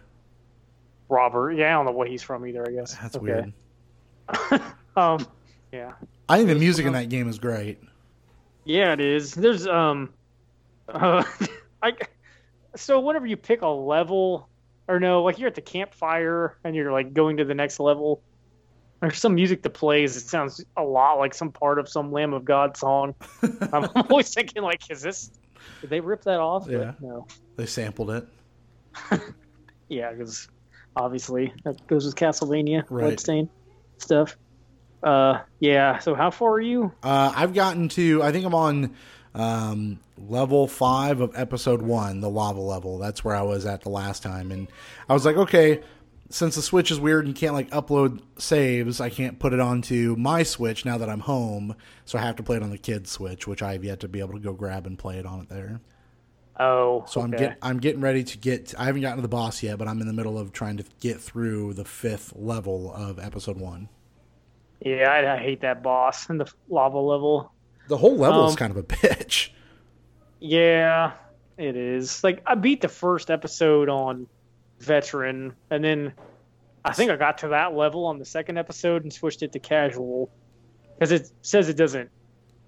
Robert. 1.09 1.51
Yeah, 1.53 1.67
I 1.67 1.71
don't 1.71 1.85
know 1.85 1.91
what 1.91 2.09
he's 2.09 2.21
from 2.23 2.45
either. 2.45 2.65
I 2.67 2.71
guess 2.71 2.95
That's 2.95 3.15
Okay. 3.15 3.25
weird. 3.25 3.53
um, 4.97 5.25
yeah, 5.71 5.93
I 6.27 6.37
think 6.37 6.49
the 6.49 6.55
music 6.55 6.85
in 6.85 6.93
that 6.93 7.09
game 7.09 7.29
is 7.29 7.39
great. 7.39 7.79
yeah, 8.65 8.93
it 8.93 8.99
is. 8.99 9.33
There's 9.33 9.65
um, 9.67 10.13
uh, 10.89 11.23
I. 11.81 11.93
So 12.75 12.99
whenever 12.99 13.25
you 13.25 13.37
pick 13.37 13.61
a 13.61 13.67
level, 13.67 14.49
or 14.87 14.99
no, 14.99 15.23
like 15.23 15.39
you're 15.39 15.47
at 15.47 15.55
the 15.55 15.61
campfire 15.61 16.57
and 16.63 16.75
you're 16.75 16.91
like 16.91 17.13
going 17.13 17.37
to 17.37 17.45
the 17.45 17.55
next 17.55 17.79
level, 17.79 18.21
there's 19.01 19.17
some 19.17 19.33
music 19.35 19.63
that 19.63 19.71
plays. 19.71 20.15
It 20.17 20.27
sounds 20.27 20.63
a 20.75 20.83
lot 20.83 21.17
like 21.19 21.33
some 21.33 21.51
part 21.51 21.79
of 21.79 21.87
some 21.89 22.11
Lamb 22.11 22.33
of 22.33 22.43
God 22.45 22.75
song. 22.77 23.15
I'm 23.73 23.87
always 24.09 24.33
thinking 24.33 24.61
like, 24.63 24.81
is 24.91 25.01
this? 25.01 25.31
Did 25.81 25.89
they 25.89 25.99
rip 26.01 26.23
that 26.23 26.39
off? 26.39 26.65
But 26.65 26.71
Yeah. 26.73 26.91
no. 26.99 27.27
They 27.55 27.65
sampled 27.65 28.11
it. 28.11 28.27
Yeah, 29.89 30.11
because 30.11 30.47
obviously 30.97 31.53
that 31.63 31.85
goes 31.87 32.05
with 32.05 32.15
Castlevania, 32.15 32.83
Right. 32.89 33.03
Bloodstained 33.05 33.49
stuff. 33.97 34.37
Uh, 35.03 35.39
yeah. 35.59 35.99
So 35.99 36.15
how 36.15 36.31
far 36.31 36.53
are 36.53 36.61
you? 36.61 36.91
Uh, 37.03 37.31
I've 37.35 37.53
gotten 37.53 37.87
to. 37.89 38.23
I 38.23 38.31
think 38.31 38.45
I'm 38.45 38.55
on 38.55 38.95
um, 39.35 39.99
level 40.17 40.67
five 40.67 41.21
of 41.21 41.37
episode 41.37 41.81
one, 41.81 42.19
the 42.21 42.29
lava 42.29 42.59
level. 42.59 42.97
That's 42.97 43.23
where 43.23 43.35
I 43.35 43.43
was 43.43 43.65
at 43.65 43.81
the 43.81 43.89
last 43.89 44.23
time, 44.23 44.51
and 44.51 44.67
I 45.07 45.13
was 45.13 45.23
like, 45.25 45.37
okay, 45.37 45.81
since 46.29 46.55
the 46.55 46.61
Switch 46.61 46.91
is 46.91 46.99
weird 46.99 47.25
and 47.25 47.35
you 47.35 47.39
can't 47.39 47.53
like 47.53 47.69
upload 47.69 48.21
saves, 48.37 48.99
I 48.99 49.09
can't 49.09 49.39
put 49.39 49.53
it 49.53 49.59
onto 49.59 50.15
my 50.17 50.43
Switch 50.43 50.83
now 50.83 50.97
that 50.97 51.09
I'm 51.09 51.21
home, 51.21 51.75
so 52.05 52.17
I 52.17 52.21
have 52.21 52.35
to 52.37 52.43
play 52.43 52.57
it 52.57 52.63
on 52.63 52.71
the 52.71 52.77
kid's 52.77 53.11
Switch, 53.11 53.47
which 53.47 53.61
I 53.61 53.73
have 53.73 53.83
yet 53.83 53.99
to 54.01 54.07
be 54.07 54.19
able 54.19 54.33
to 54.33 54.39
go 54.39 54.53
grab 54.53 54.87
and 54.87 54.97
play 54.97 55.17
it 55.19 55.25
on 55.25 55.41
it 55.41 55.49
there. 55.49 55.79
Oh, 56.59 57.03
So 57.07 57.21
I'm 57.21 57.33
okay. 57.33 57.45
get 57.49 57.57
I'm 57.61 57.77
getting 57.79 58.01
ready 58.01 58.23
to 58.23 58.37
get. 58.37 58.73
I 58.77 58.85
haven't 58.85 59.01
gotten 59.01 59.17
to 59.17 59.21
the 59.21 59.27
boss 59.27 59.61
yet, 59.61 59.77
but 59.77 59.87
I'm 59.87 60.01
in 60.01 60.07
the 60.07 60.13
middle 60.13 60.39
of 60.39 60.51
trying 60.51 60.77
to 60.77 60.85
get 60.99 61.19
through 61.21 61.73
the 61.75 61.85
fifth 61.85 62.33
level 62.35 62.91
of 62.93 63.19
episode 63.19 63.57
one. 63.57 63.89
Yeah, 64.83 65.11
I, 65.11 65.35
I 65.35 65.37
hate 65.37 65.61
that 65.61 65.83
boss 65.83 66.29
and 66.29 66.39
the 66.39 66.51
lava 66.69 66.97
level. 66.99 67.51
The 67.87 67.97
whole 67.97 68.15
level 68.17 68.45
is 68.47 68.51
Um, 68.53 68.57
kind 68.57 68.71
of 68.71 68.77
a 68.77 68.83
bitch. 68.83 69.49
Yeah, 70.39 71.13
it 71.57 71.75
is. 71.75 72.23
Like 72.23 72.41
I 72.45 72.55
beat 72.55 72.81
the 72.81 72.87
first 72.87 73.29
episode 73.31 73.89
on 73.89 74.27
veteran, 74.79 75.53
and 75.69 75.83
then 75.83 76.13
I 76.85 76.93
think 76.93 77.11
I 77.11 77.15
got 77.15 77.39
to 77.39 77.49
that 77.49 77.75
level 77.75 78.05
on 78.05 78.19
the 78.19 78.25
second 78.25 78.57
episode 78.57 79.03
and 79.03 79.11
switched 79.11 79.41
it 79.43 79.51
to 79.53 79.59
casual 79.59 80.29
because 80.95 81.11
it 81.11 81.31
says 81.41 81.69
it 81.69 81.77
doesn't 81.77 82.09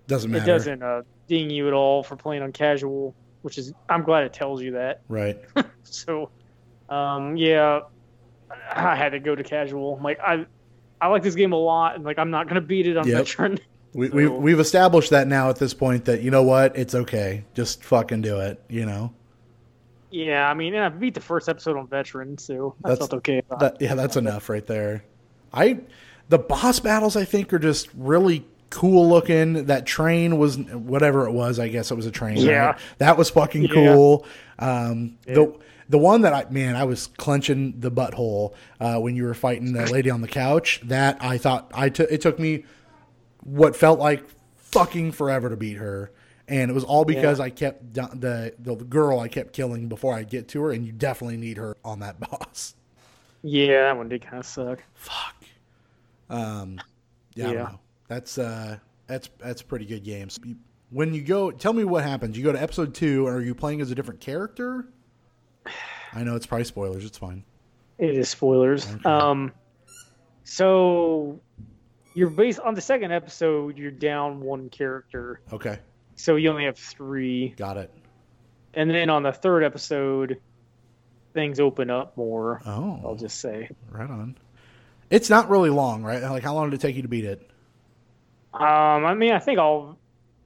Doesn't 0.07 0.31
matter. 0.31 0.43
it 0.43 0.47
doesn't 0.47 0.83
uh, 0.83 1.01
ding 1.27 1.49
you 1.49 1.67
at 1.67 1.73
all 1.73 2.03
for 2.03 2.15
playing 2.15 2.41
on 2.41 2.51
casual, 2.51 3.15
which 3.41 3.57
is 3.57 3.73
I'm 3.89 4.03
glad 4.03 4.23
it 4.23 4.33
tells 4.33 4.61
you 4.61 4.71
that. 4.71 5.01
Right. 5.07 5.39
So, 5.83 6.29
um, 6.89 7.35
yeah, 7.35 7.79
I 8.71 8.95
had 8.95 9.09
to 9.13 9.19
go 9.19 9.33
to 9.33 9.43
casual. 9.43 9.99
Like 10.03 10.19
I, 10.19 10.45
I 11.01 11.07
like 11.07 11.23
this 11.23 11.33
game 11.35 11.51
a 11.51 11.57
lot, 11.57 11.95
and 11.95 12.03
like 12.03 12.19
I'm 12.19 12.29
not 12.29 12.47
gonna 12.47 12.61
beat 12.61 12.85
it 12.87 12.95
on 12.97 13.07
Yep. 13.07 13.17
veteran. 13.17 13.59
We, 13.91 14.07
we, 14.09 14.25
So- 14.25 14.37
we've 14.37 14.59
established 14.59 15.09
that 15.09 15.27
now 15.27 15.49
at 15.49 15.55
this 15.55 15.73
point 15.73 16.05
that, 16.05 16.21
you 16.21 16.29
know 16.29 16.43
what, 16.43 16.77
it's 16.77 16.93
okay. 16.93 17.43
Just 17.55 17.83
fucking 17.83 18.21
do 18.21 18.39
it, 18.39 18.61
you 18.69 18.85
know? 18.85 19.11
yeah, 20.11 20.47
I 20.47 20.53
mean, 20.53 20.75
and 20.75 20.83
I 20.83 20.89
beat 20.89 21.15
the 21.15 21.21
first 21.21 21.49
episode 21.49 21.75
on 21.75 21.87
veteran, 21.87 22.37
so 22.37 22.75
I 22.83 22.89
That's- 22.89 22.99
felt 22.99 23.13
okay. 23.15 23.41
That, 23.59 23.77
yeah, 23.81 23.95
that's 23.95 24.15
enough 24.15 24.47
right 24.47 24.65
there. 24.65 25.03
I 25.51 25.79
The 26.29 26.37
boss 26.37 26.79
battles, 26.79 27.15
I 27.15 27.25
think, 27.25 27.51
are 27.51 27.57
just 27.57 27.89
really 27.95 28.45
cool 28.69 29.07
looking. 29.09 29.65
That 29.65 29.85
train 29.85 30.37
was, 30.37 30.57
whatever 30.57 31.25
it 31.27 31.31
was, 31.31 31.59
I 31.59 31.67
guess 31.69 31.91
it 31.91 31.95
was 31.95 32.05
a 32.05 32.11
train. 32.11 32.37
Yeah. 32.37 32.65
right? 32.67 32.79
That 32.99 33.17
was 33.17 33.29
fucking 33.29 33.63
Yeah. 33.63 33.73
cool. 33.73 34.25
Um, 34.59 35.17
The 35.25 35.53
The 35.89 35.97
one 35.97 36.21
that 36.21 36.33
I 36.33 36.45
man, 36.51 36.75
I 36.75 36.83
was 36.83 37.07
clenching 37.17 37.79
the 37.79 37.89
butthole 37.91 38.53
uh, 38.79 38.97
when 38.99 39.15
you 39.15 39.23
were 39.23 39.33
fighting 39.33 39.73
the 39.73 39.85
lady 39.91 40.09
on 40.11 40.21
the 40.21 40.27
couch. 40.27 40.81
That 40.83 41.17
I 41.19 41.37
thought 41.39 41.71
I 41.73 41.89
took. 41.89 42.11
It 42.11 42.21
took 42.21 42.37
me 42.39 42.65
what 43.43 43.75
felt 43.75 43.99
like 43.99 44.23
fucking 44.57 45.13
forever 45.13 45.49
to 45.49 45.57
beat 45.57 45.77
her, 45.77 46.11
and 46.47 46.69
it 46.69 46.73
was 46.75 46.83
all 46.83 47.05
because 47.05 47.39
I 47.39 47.49
kept 47.49 47.95
the 47.95 48.53
the 48.59 48.75
girl 48.75 49.19
I 49.19 49.29
kept 49.29 49.53
killing 49.53 49.87
before 49.89 50.13
I 50.13 50.21
get 50.23 50.47
to 50.49 50.61
her. 50.63 50.71
And 50.71 50.85
you 50.85 50.91
definitely 50.91 51.37
need 51.37 51.57
her 51.57 51.75
on 51.83 52.01
that 52.01 52.19
boss. 52.29 52.75
Yeah, 53.41 53.83
that 53.83 53.97
one 53.97 54.09
did 54.09 54.21
kind 54.21 54.37
of 54.39 54.45
suck. 54.45 54.83
Fuck. 54.93 55.35
Um, 56.29 56.79
yeah, 57.33 57.51
Yeah. 57.51 57.71
That's 58.09 58.37
uh, 58.37 58.77
that's 59.07 59.29
that's 59.39 59.61
pretty 59.61 59.85
good 59.85 60.03
games. 60.03 60.37
When 60.89 61.13
you 61.13 61.21
go, 61.21 61.51
tell 61.51 61.71
me 61.71 61.83
what 61.85 62.03
happens. 62.03 62.37
You 62.37 62.43
go 62.43 62.51
to 62.51 62.61
episode 62.61 62.93
two, 62.93 63.27
and 63.27 63.35
are 63.37 63.41
you 63.41 63.55
playing 63.55 63.79
as 63.79 63.91
a 63.91 63.95
different 63.95 64.19
character? 64.19 64.87
I 66.13 66.23
know 66.23 66.35
it's 66.35 66.45
probably 66.47 66.65
spoilers. 66.65 67.05
It's 67.05 67.17
fine. 67.17 67.43
It 67.99 68.15
is 68.17 68.27
spoilers. 68.29 68.87
Um, 69.05 69.53
so 70.43 71.39
you're 72.15 72.29
based 72.29 72.59
on 72.59 72.73
the 72.73 72.81
second 72.81 73.11
episode. 73.11 73.77
You're 73.77 73.91
down 73.91 74.41
one 74.41 74.69
character, 74.69 75.41
Okay, 75.53 75.79
so 76.15 76.35
you 76.35 76.49
only 76.49 76.65
have 76.65 76.77
three. 76.77 77.49
got 77.57 77.77
it. 77.77 77.91
And 78.73 78.89
then 78.89 79.09
on 79.09 79.23
the 79.23 79.31
third 79.31 79.63
episode, 79.63 80.39
things 81.33 81.59
open 81.59 81.89
up 81.89 82.15
more. 82.17 82.61
Oh, 82.65 82.99
I'll 83.03 83.15
just 83.15 83.39
say. 83.39 83.69
right 83.91 84.09
on. 84.09 84.37
It's 85.09 85.29
not 85.29 85.49
really 85.49 85.69
long, 85.71 86.03
right? 86.03 86.21
Like, 86.21 86.43
how 86.43 86.53
long 86.53 86.69
did 86.69 86.79
it 86.79 86.81
take 86.81 86.95
you 86.95 87.01
to 87.01 87.07
beat 87.07 87.25
it? 87.25 87.48
Um, 88.53 89.05
I 89.05 89.13
mean, 89.13 89.31
I 89.31 89.39
think 89.39 89.59
all 89.59 89.97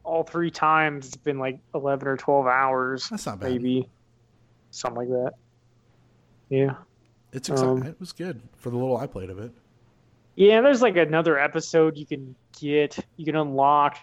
all 0.04 0.24
three 0.24 0.52
times 0.52 1.08
it's 1.08 1.16
been 1.18 1.40
like 1.40 1.60
eleven 1.74 2.08
or 2.08 2.18
twelve 2.18 2.46
hours, 2.48 3.08
That's 3.10 3.26
not 3.26 3.40
bad. 3.40 3.52
maybe 3.52 3.90
something 4.72 4.98
like 5.00 5.10
that. 5.10 5.34
Yeah, 6.50 6.76
It's 7.32 7.50
exciting. 7.50 7.82
Um, 7.82 7.88
it 7.88 8.00
was 8.00 8.12
good 8.12 8.42
for 8.58 8.70
the 8.70 8.76
little 8.78 8.98
I 8.98 9.08
played 9.08 9.30
of 9.30 9.40
it. 9.40 9.52
yeah. 10.36 10.62
There's 10.62 10.82
like 10.82 10.98
another 10.98 11.40
episode 11.40 11.98
you 11.98 12.06
can 12.06 12.36
get, 12.60 13.00
you 13.18 13.26
can 13.26 13.36
unlock. 13.36 13.98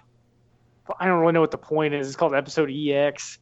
But 0.87 0.97
I 0.99 1.07
don't 1.07 1.21
really 1.21 1.33
know 1.35 1.41
what 1.43 1.51
the 1.53 1.59
point 1.59 1.95
is. 1.95 2.09
It's 2.09 2.17
called 2.17 2.35
Episode 2.35 2.71
EX, 2.73 3.39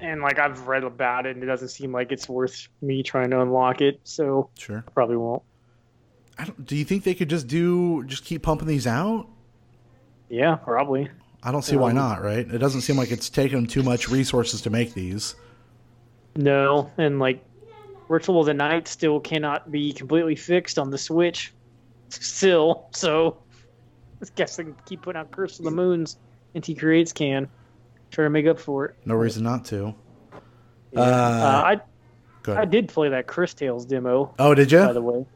and 0.00 0.22
like 0.22 0.38
I've 0.38 0.68
read 0.68 0.84
about 0.84 1.26
it, 1.26 1.34
and 1.34 1.42
it 1.42 1.46
doesn't 1.46 1.68
seem 1.68 1.92
like 1.92 2.12
it's 2.12 2.28
worth 2.28 2.68
me 2.80 3.02
trying 3.02 3.30
to 3.30 3.40
unlock 3.42 3.80
it. 3.80 4.00
So 4.04 4.48
Sure. 4.56 4.84
I 4.86 4.90
probably 4.92 5.16
won't. 5.16 5.42
I 6.38 6.44
don't, 6.44 6.64
do 6.64 6.76
you 6.76 6.84
think 6.84 7.02
they 7.04 7.14
could 7.14 7.28
just 7.28 7.48
do 7.48 8.04
just 8.04 8.24
keep 8.24 8.42
pumping 8.42 8.68
these 8.68 8.86
out? 8.86 9.28
Yeah, 10.28 10.56
probably. 10.56 11.08
I 11.42 11.52
don't 11.52 11.62
see 11.62 11.76
why 11.76 11.90
Um, 11.90 11.96
not. 11.96 12.22
Right? 12.22 12.38
It 12.50 12.58
doesn't 12.58 12.80
seem 12.82 12.96
like 12.96 13.10
it's 13.12 13.28
taking 13.30 13.56
them 13.58 13.66
too 13.66 13.82
much 13.82 14.08
resources 14.08 14.60
to 14.62 14.70
make 14.70 14.94
these. 14.94 15.34
No, 16.34 16.90
and 16.98 17.18
like 17.18 17.42
Ritual 18.08 18.40
of 18.40 18.46
the 18.46 18.54
Night 18.54 18.88
still 18.88 19.20
cannot 19.20 19.70
be 19.70 19.92
completely 19.92 20.36
fixed 20.36 20.78
on 20.78 20.90
the 20.90 20.98
Switch. 20.98 21.52
Still, 22.08 22.88
so 22.92 23.38
I 24.22 24.26
guess 24.34 24.56
they 24.56 24.64
can 24.64 24.76
keep 24.86 25.02
putting 25.02 25.20
out 25.20 25.30
Curse 25.30 25.58
of 25.58 25.64
the 25.64 25.70
Moons 25.70 26.16
and 26.54 26.62
Inti 26.64 26.78
Creates 26.78 27.12
can 27.12 27.48
try 28.10 28.24
to 28.24 28.30
make 28.30 28.46
up 28.46 28.58
for 28.58 28.86
it. 28.86 28.94
No 29.04 29.14
reason 29.14 29.42
not 29.44 29.64
to. 29.66 29.94
Yeah. 30.92 31.00
Uh, 31.00 31.04
Uh, 31.04 31.76
I 31.76 31.80
I 32.60 32.64
did 32.64 32.88
play 32.88 33.08
that 33.08 33.26
Cris 33.26 33.54
Tales 33.54 33.84
demo, 33.84 34.32
Oh, 34.38 34.54
did 34.54 34.70
you? 34.70 34.78
by 34.78 34.92
the 34.92 35.02
way, 35.02 35.26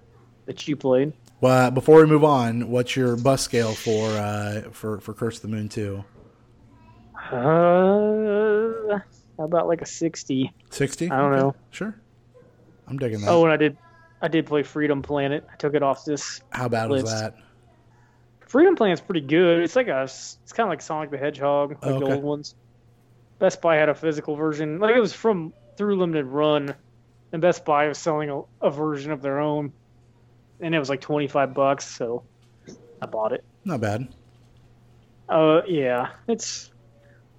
that 0.46 0.66
you 0.68 0.76
played. 0.76 1.12
Well, 1.40 1.70
before 1.70 2.00
we 2.00 2.06
move 2.06 2.24
on, 2.24 2.68
what's 2.70 2.94
your 2.96 3.16
bus 3.16 3.42
scale 3.42 3.72
for 3.72 4.08
uh, 4.10 4.62
for 4.72 5.00
for 5.00 5.14
Curse 5.14 5.36
of 5.36 5.42
the 5.42 5.48
Moon 5.48 5.68
two? 5.68 6.04
Uh, 7.30 8.98
how 9.38 9.44
about 9.44 9.66
like 9.68 9.82
a 9.82 9.86
sixty? 9.86 10.52
Sixty? 10.70 11.10
I 11.10 11.18
don't 11.18 11.32
know. 11.36 11.54
Sure. 11.70 11.94
I'm 12.86 12.98
digging 12.98 13.20
that. 13.20 13.30
Oh, 13.30 13.44
and 13.44 13.52
I 13.52 13.56
did 13.56 13.76
I 14.20 14.28
did 14.28 14.46
play 14.46 14.62
Freedom 14.62 15.00
Planet. 15.02 15.46
I 15.50 15.56
took 15.56 15.74
it 15.74 15.82
off 15.82 16.04
this 16.04 16.40
How 16.50 16.68
bad 16.68 16.90
was 16.90 17.04
that? 17.04 17.36
Freedom 18.40 18.74
Planet's 18.74 19.00
pretty 19.00 19.20
good. 19.20 19.60
It's 19.60 19.76
like 19.76 19.86
a, 19.88 20.02
it's 20.02 20.52
kind 20.52 20.66
of 20.66 20.70
like 20.70 20.82
Sonic 20.82 21.10
the 21.10 21.18
Hedgehog, 21.18 21.70
like 21.70 21.78
Oh, 21.84 22.00
the 22.00 22.06
old 22.06 22.24
ones. 22.24 22.54
Best 23.38 23.62
Buy 23.62 23.76
had 23.76 23.88
a 23.88 23.94
physical 23.94 24.34
version, 24.34 24.80
like 24.80 24.94
it 24.96 25.00
was 25.00 25.12
from 25.14 25.54
through 25.76 25.96
limited 25.96 26.26
run, 26.26 26.74
and 27.32 27.40
Best 27.40 27.64
Buy 27.64 27.86
was 27.86 27.96
selling 27.96 28.28
a, 28.28 28.42
a 28.60 28.70
version 28.70 29.12
of 29.12 29.22
their 29.22 29.38
own, 29.38 29.72
and 30.61 30.74
it 30.74 30.78
was 30.78 30.89
like 30.89 31.01
twenty 31.01 31.28
five 31.28 31.55
bucks. 31.55 31.85
So 31.85 32.23
I 33.01 33.07
bought 33.07 33.32
it. 33.32 33.45
Not 33.65 33.81
bad. 33.81 34.09
Uh, 35.28 35.62
yeah, 35.66 36.11
it's 36.27 36.70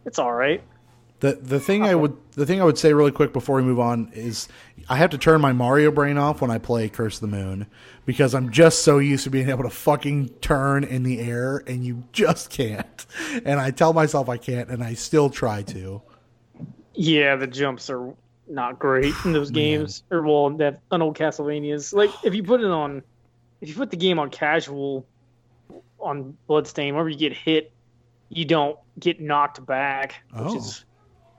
it's 0.05 0.19
all 0.19 0.33
right. 0.33 0.63
The 1.19 1.33
the 1.33 1.59
thing 1.59 1.83
I 1.83 1.93
would 1.93 2.17
the 2.31 2.45
thing 2.45 2.61
I 2.61 2.65
would 2.65 2.79
say 2.79 2.93
really 2.93 3.11
quick 3.11 3.31
before 3.31 3.57
we 3.57 3.61
move 3.61 3.79
on 3.79 4.11
is 4.13 4.47
I 4.89 4.95
have 4.95 5.11
to 5.11 5.19
turn 5.19 5.39
my 5.39 5.53
Mario 5.53 5.91
brain 5.91 6.17
off 6.17 6.41
when 6.41 6.49
I 6.49 6.57
play 6.57 6.89
Curse 6.89 7.21
of 7.21 7.29
the 7.29 7.35
Moon 7.37 7.67
because 8.05 8.33
I'm 8.33 8.49
just 8.49 8.83
so 8.83 8.97
used 8.97 9.25
to 9.25 9.29
being 9.29 9.49
able 9.49 9.63
to 9.63 9.69
fucking 9.69 10.29
turn 10.41 10.83
in 10.83 11.03
the 11.03 11.19
air 11.19 11.63
and 11.67 11.85
you 11.85 12.05
just 12.11 12.49
can't. 12.49 13.05
And 13.45 13.59
I 13.59 13.69
tell 13.69 13.93
myself 13.93 14.29
I 14.29 14.37
can't 14.37 14.69
and 14.69 14.83
I 14.83 14.95
still 14.95 15.29
try 15.29 15.61
to. 15.63 16.01
Yeah, 16.95 17.35
the 17.35 17.47
jumps 17.47 17.89
are 17.91 18.15
not 18.47 18.79
great 18.79 19.13
in 19.23 19.31
those 19.31 19.51
games, 19.51 20.03
or 20.09 20.23
well, 20.23 20.49
that 20.57 20.81
on 20.89 21.03
old 21.03 21.17
Castlevanias. 21.17 21.93
Like 21.93 22.09
if 22.23 22.33
you 22.33 22.41
put 22.41 22.61
it 22.61 22.71
on, 22.71 23.03
if 23.61 23.69
you 23.69 23.75
put 23.75 23.91
the 23.91 23.97
game 23.97 24.19
on 24.19 24.29
casual, 24.29 25.05
on 25.99 26.35
Bloodstain, 26.47 26.93
whenever 26.93 27.09
you 27.09 27.17
get 27.17 27.33
hit, 27.33 27.71
you 28.29 28.45
don't 28.45 28.77
get 28.99 29.21
knocked 29.21 29.65
back, 29.65 30.23
which 30.33 30.41
Oh. 30.43 30.57
is 30.57 30.85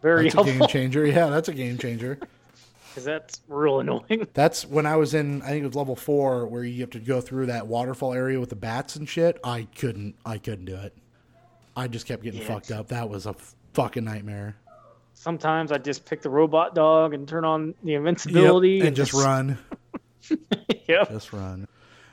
very 0.02 0.30
That's 0.30 0.34
a 0.34 0.44
game 0.58 0.66
changer. 0.68 1.06
Yeah, 1.06 1.26
that's 1.28 1.48
a 1.48 1.54
game 1.54 1.78
changer. 1.78 2.18
because 2.90 3.04
that's 3.04 3.40
real 3.48 3.80
annoying. 3.80 4.26
That's 4.34 4.66
when 4.66 4.84
I 4.86 4.96
was 4.96 5.14
in 5.14 5.40
I 5.42 5.46
think 5.48 5.64
it 5.64 5.66
was 5.66 5.74
level 5.76 5.96
4 5.96 6.46
where 6.46 6.62
you 6.64 6.80
have 6.82 6.90
to 6.90 6.98
go 7.00 7.20
through 7.22 7.46
that 7.46 7.66
waterfall 7.66 8.12
area 8.12 8.38
with 8.38 8.50
the 8.50 8.56
bats 8.56 8.96
and 8.96 9.08
shit. 9.08 9.38
I 9.42 9.66
couldn't 9.76 10.14
I 10.26 10.36
couldn't 10.38 10.66
do 10.66 10.76
it. 10.76 10.94
I 11.74 11.88
just 11.88 12.06
kept 12.06 12.22
getting 12.22 12.42
Yeah. 12.42 12.48
fucked 12.48 12.70
up. 12.70 12.88
That 12.88 13.08
was 13.08 13.24
a 13.26 13.34
fucking 13.72 14.04
nightmare. 14.04 14.56
Sometimes 15.14 15.72
I 15.72 15.78
just 15.78 16.04
pick 16.04 16.20
the 16.20 16.28
robot 16.30 16.74
dog 16.74 17.14
and 17.14 17.26
turn 17.26 17.44
on 17.46 17.74
the 17.82 17.94
invincibility 17.94 18.72
Yep, 18.72 18.86
and 18.88 18.96
just 18.96 19.12
run. 19.14 19.56
yep, 20.88 21.08
Just 21.08 21.32
run. 21.32 21.66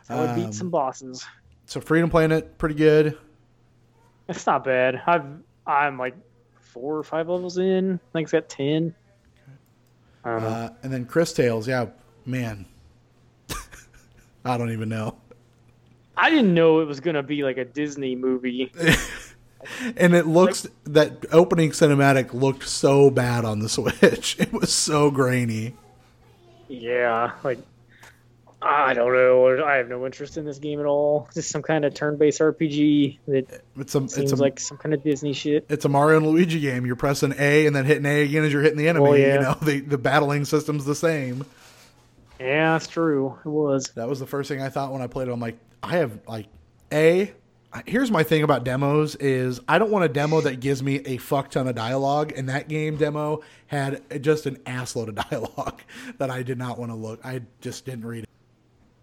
I 0.09 0.19
would 0.19 0.29
Um, 0.31 0.35
beat 0.35 0.53
some 0.53 0.69
bosses. 0.69 1.25
So 1.65 1.79
Freedom 1.79 2.09
Planet, 2.09 2.57
pretty 2.57 2.75
good. 2.75 3.17
It's 4.27 4.45
not 4.45 4.63
bad. 4.63 5.01
I've 5.05 5.25
I'm 5.67 5.97
like 5.99 6.15
four 6.59 6.97
or 6.97 7.03
five 7.03 7.29
levels 7.29 7.57
in. 7.57 7.95
I 7.95 8.11
think 8.13 8.25
it's 8.25 8.31
got 8.31 8.49
ten. 8.49 8.93
I. 10.23 10.31
Uh, 10.31 10.69
and 10.83 10.91
then 10.91 11.05
Cris 11.05 11.31
Tales, 11.33 11.67
yeah, 11.67 11.87
man. 12.25 12.65
I 14.45 14.57
don't 14.57 14.71
even 14.71 14.89
know. 14.89 15.15
I 16.17 16.29
didn't 16.29 16.53
know 16.53 16.81
it 16.81 16.85
was 16.85 16.99
gonna 16.99 17.23
be 17.23 17.43
like 17.43 17.57
a 17.57 17.65
Disney 17.65 18.15
movie. 18.15 18.71
And 19.97 20.15
it 20.15 20.25
looks 20.25 20.65
that 20.85 21.25
opening 21.33 21.71
cinematic 21.71 22.33
looked 22.33 22.65
so 22.67 23.09
bad 23.09 23.43
on 23.43 23.59
the 23.59 23.67
Switch. 23.69 24.37
It 24.39 24.53
was 24.53 24.71
so 24.73 25.11
grainy. 25.11 25.75
yeah, 26.69 27.33
like 27.43 27.59
I 28.61 28.93
don't 28.93 29.13
know. 29.13 29.63
I 29.63 29.77
have 29.77 29.87
no 29.87 30.05
interest 30.05 30.35
in 30.37 30.43
this 30.45 30.59
game 30.59 30.79
at 30.81 30.85
all. 30.85 31.29
Just 31.33 31.49
some 31.49 31.61
kind 31.61 31.85
of 31.85 31.93
turn-based 31.93 32.41
RPG 32.41 33.19
that 33.27 33.63
It's 33.77 33.95
a 33.95 34.03
it's 34.03 34.15
seems 34.15 34.31
a 34.33 34.35
like 34.35 34.59
some 34.59 34.77
kind 34.77 34.93
of 34.93 35.01
Disney 35.01 35.31
shit. 35.31 35.65
it's 35.69 35.85
a 35.85 35.89
Mario 35.89 36.17
and 36.17 36.27
Luigi 36.27 36.59
game. 36.59 36.85
You're 36.85 36.97
pressing 36.97 37.33
A 37.39 37.65
and 37.67 37.75
then 37.75 37.85
hitting 37.85 38.05
A 38.05 38.21
again 38.23 38.43
as 38.43 38.51
you're 38.51 38.61
hitting 38.61 38.77
the 38.77 38.89
enemy. 38.89 39.07
Oh, 39.07 39.13
yeah. 39.13 39.33
You 39.35 39.39
know 39.41 39.53
the 39.61 39.79
the 39.79 39.97
battling 39.97 40.43
system's 40.43 40.83
the 40.83 40.95
same. 40.95 41.45
Yeah, 42.39 42.73
that's 42.73 42.87
true. 42.87 43.37
It 43.45 43.49
was. 43.49 43.91
That 43.95 44.07
was 44.09 44.19
the 44.19 44.27
first 44.27 44.49
thing 44.49 44.61
I 44.61 44.69
thought 44.69 44.91
when 44.91 45.01
I 45.01 45.07
played 45.07 45.27
it. 45.27 45.31
I'm 45.31 45.39
like, 45.39 45.57
I 45.81 45.97
have 45.97 46.19
like 46.27 46.47
a. 46.91 47.33
Here's 47.85 48.09
my 48.09 48.23
thing 48.23 48.41
about 48.41 48.63
demos 48.63 49.15
is 49.15 49.59
I 49.67 49.77
don't 49.77 49.91
want 49.91 50.03
a 50.03 50.09
demo 50.09 50.41
that 50.41 50.59
gives 50.59 50.81
me 50.81 50.95
a 51.05 51.17
fuck 51.17 51.51
ton 51.51 51.67
of 51.67 51.75
dialogue, 51.75 52.33
and 52.35 52.49
that 52.49 52.67
game 52.67 52.97
demo 52.97 53.41
had 53.67 54.01
just 54.23 54.47
an 54.47 54.55
assload 54.65 55.07
of 55.09 55.15
dialogue 55.29 55.79
that 56.17 56.31
I 56.31 56.41
did 56.43 56.57
not 56.57 56.79
want 56.79 56.91
to 56.91 56.95
look. 56.95 57.23
I 57.23 57.41
just 57.61 57.85
didn't 57.85 58.05
read 58.05 58.23
it. 58.23 58.29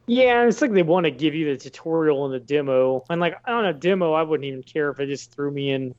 Yeah, 0.06 0.46
it's 0.46 0.60
like 0.62 0.72
they 0.72 0.82
want 0.82 1.04
to 1.04 1.10
give 1.10 1.34
you 1.34 1.46
the 1.46 1.56
tutorial 1.56 2.24
and 2.24 2.34
the 2.34 2.40
demo, 2.40 3.04
and 3.10 3.20
like 3.20 3.36
on 3.46 3.64
a 3.66 3.72
demo, 3.72 4.12
I 4.12 4.22
wouldn't 4.22 4.44
even 4.44 4.62
care 4.62 4.90
if 4.90 5.00
it 5.00 5.06
just 5.06 5.32
threw 5.32 5.50
me 5.50 5.70
in, 5.70 5.94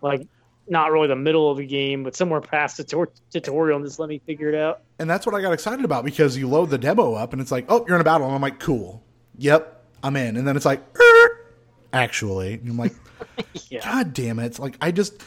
like 0.00 0.26
not 0.68 0.92
really 0.92 1.08
the 1.08 1.16
middle 1.16 1.50
of 1.50 1.58
the 1.58 1.66
game, 1.66 2.04
but 2.04 2.14
somewhere 2.14 2.40
past 2.40 2.76
the 2.76 2.84
tor- 2.84 3.10
tutorial 3.30 3.76
and 3.76 3.84
just 3.84 3.98
let 3.98 4.08
me 4.08 4.20
figure 4.24 4.48
it 4.48 4.54
out. 4.54 4.82
And 4.98 5.10
that's 5.10 5.26
what 5.26 5.34
I 5.34 5.42
got 5.42 5.52
excited 5.52 5.84
about 5.84 6.04
because 6.04 6.36
you 6.36 6.48
load 6.48 6.70
the 6.70 6.78
demo 6.78 7.14
up 7.14 7.32
and 7.32 7.42
it's 7.42 7.50
like, 7.50 7.66
oh, 7.68 7.84
you're 7.86 7.96
in 7.96 8.00
a 8.00 8.04
battle, 8.04 8.26
and 8.26 8.34
I'm 8.34 8.40
like, 8.40 8.60
cool, 8.60 9.02
yep, 9.36 9.84
I'm 10.02 10.16
in. 10.16 10.36
And 10.36 10.46
then 10.46 10.56
it's 10.56 10.64
like, 10.66 10.80
"Er," 10.98 11.46
actually, 11.92 12.54
and 12.54 12.68
I'm 12.68 12.76
like, 12.78 12.94
Yeah. 13.68 13.84
God 13.84 14.12
damn 14.12 14.38
it! 14.38 14.46
It's 14.46 14.58
like 14.58 14.76
I 14.80 14.90
just, 14.90 15.22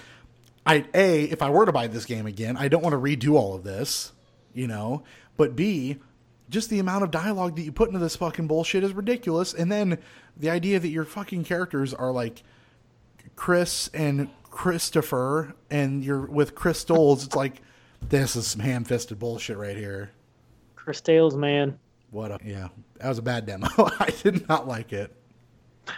I 0.65 0.85
a 0.93 1.23
if 1.23 1.41
I 1.41 1.49
were 1.49 1.65
to 1.65 1.71
buy 1.71 1.87
this 1.87 2.05
game 2.05 2.25
again, 2.25 2.57
I 2.57 2.67
don't 2.67 2.81
want 2.81 2.93
to 2.93 2.99
redo 2.99 3.35
all 3.35 3.55
of 3.55 3.63
this, 3.63 4.11
you 4.53 4.67
know. 4.67 5.03
But 5.37 5.55
b, 5.55 5.97
just 6.49 6.69
the 6.69 6.79
amount 6.79 7.03
of 7.03 7.11
dialogue 7.11 7.55
that 7.55 7.63
you 7.63 7.71
put 7.71 7.87
into 7.89 7.99
this 7.99 8.15
fucking 8.15 8.47
bullshit 8.47 8.83
is 8.83 8.93
ridiculous. 8.93 9.53
And 9.53 9.71
then 9.71 9.97
the 10.37 10.49
idea 10.49 10.79
that 10.79 10.89
your 10.89 11.05
fucking 11.05 11.43
characters 11.43 11.93
are 11.93 12.11
like 12.11 12.43
Chris 13.35 13.89
and 13.93 14.29
Christopher, 14.43 15.55
and 15.71 16.03
you're 16.03 16.25
with 16.27 16.53
crystals. 16.53 17.25
It's 17.25 17.35
like 17.35 17.61
This 18.07 18.35
is 18.35 18.47
some 18.47 18.61
ham-fisted 18.61 19.17
bullshit 19.17 19.57
right 19.57 19.75
here. 19.75 20.11
Cris 20.75 21.01
Tales, 21.01 21.35
man. 21.35 21.79
What 22.11 22.31
a 22.31 22.39
yeah, 22.43 22.67
that 22.99 23.09
was 23.09 23.17
a 23.17 23.23
bad 23.23 23.45
demo. 23.45 23.67
I 23.77 24.13
did 24.21 24.47
not 24.47 24.67
like 24.67 24.93
it. 24.93 25.11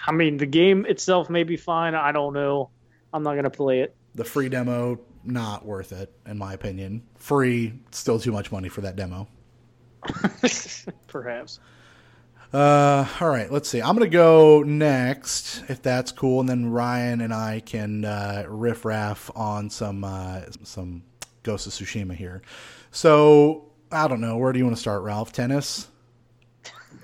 I 0.08 0.12
mean, 0.14 0.38
the 0.38 0.46
game 0.46 0.86
itself 0.86 1.30
may 1.30 1.44
be 1.44 1.58
fine. 1.58 1.94
I 1.96 2.12
don't 2.12 2.34
know. 2.34 2.70
I'm 3.14 3.24
not 3.24 3.36
gonna 3.36 3.50
play 3.50 3.82
it. 3.82 3.96
The 4.14 4.24
free 4.24 4.48
demo 4.48 5.00
not 5.26 5.66
worth 5.66 5.92
it 5.92 6.14
in 6.26 6.38
my 6.38 6.54
opinion. 6.54 7.04
Free 7.16 7.74
still 7.92 8.20
too 8.20 8.32
much 8.32 8.52
money 8.52 8.70
for 8.70 8.82
that 8.82 8.96
demo. 8.96 9.28
Perhaps. 11.08 11.60
Uh, 12.54 13.06
all 13.20 13.30
right, 13.30 13.52
let's 13.52 13.68
see. 13.68 13.82
I'm 13.82 13.96
gonna 13.96 14.08
go 14.08 14.64
next, 14.64 15.64
if 15.68 15.82
that's 15.82 16.12
cool, 16.12 16.40
and 16.40 16.48
then 16.48 16.70
Ryan 16.70 17.22
and 17.22 17.34
I 17.34 17.60
can 17.60 18.06
uh, 18.06 18.46
riff 18.48 18.86
raff 18.86 19.30
on 19.36 19.70
some 19.70 20.04
uh, 20.04 20.42
some 20.64 21.04
Ghost 21.44 21.68
of 21.68 21.74
Tsushima 21.74 22.16
here. 22.16 22.42
So 22.92 23.72
I 23.92 24.08
don't 24.08 24.22
know. 24.22 24.38
Where 24.38 24.54
do 24.54 24.60
you 24.60 24.66
want 24.66 24.78
to 24.78 24.82
start, 24.82 25.02
Ralph? 25.04 25.34
Tennis. 25.34 25.88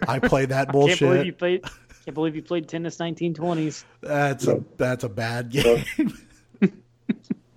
I 0.08 0.20
played 0.20 0.50
that 0.50 0.72
bullshit. 0.72 1.00
Can't 1.00 1.12
believe 1.12 1.26
you 1.26 1.34
played. 1.34 1.64
Can't 2.06 2.16
believe 2.16 2.36
you 2.36 2.42
played 2.42 2.68
tennis 2.68 2.98
1920s. 2.98 3.84
That's 4.02 4.48
a 4.48 4.64
that's 4.78 5.04
a 5.04 5.10
bad 5.10 5.50
game. 5.50 5.84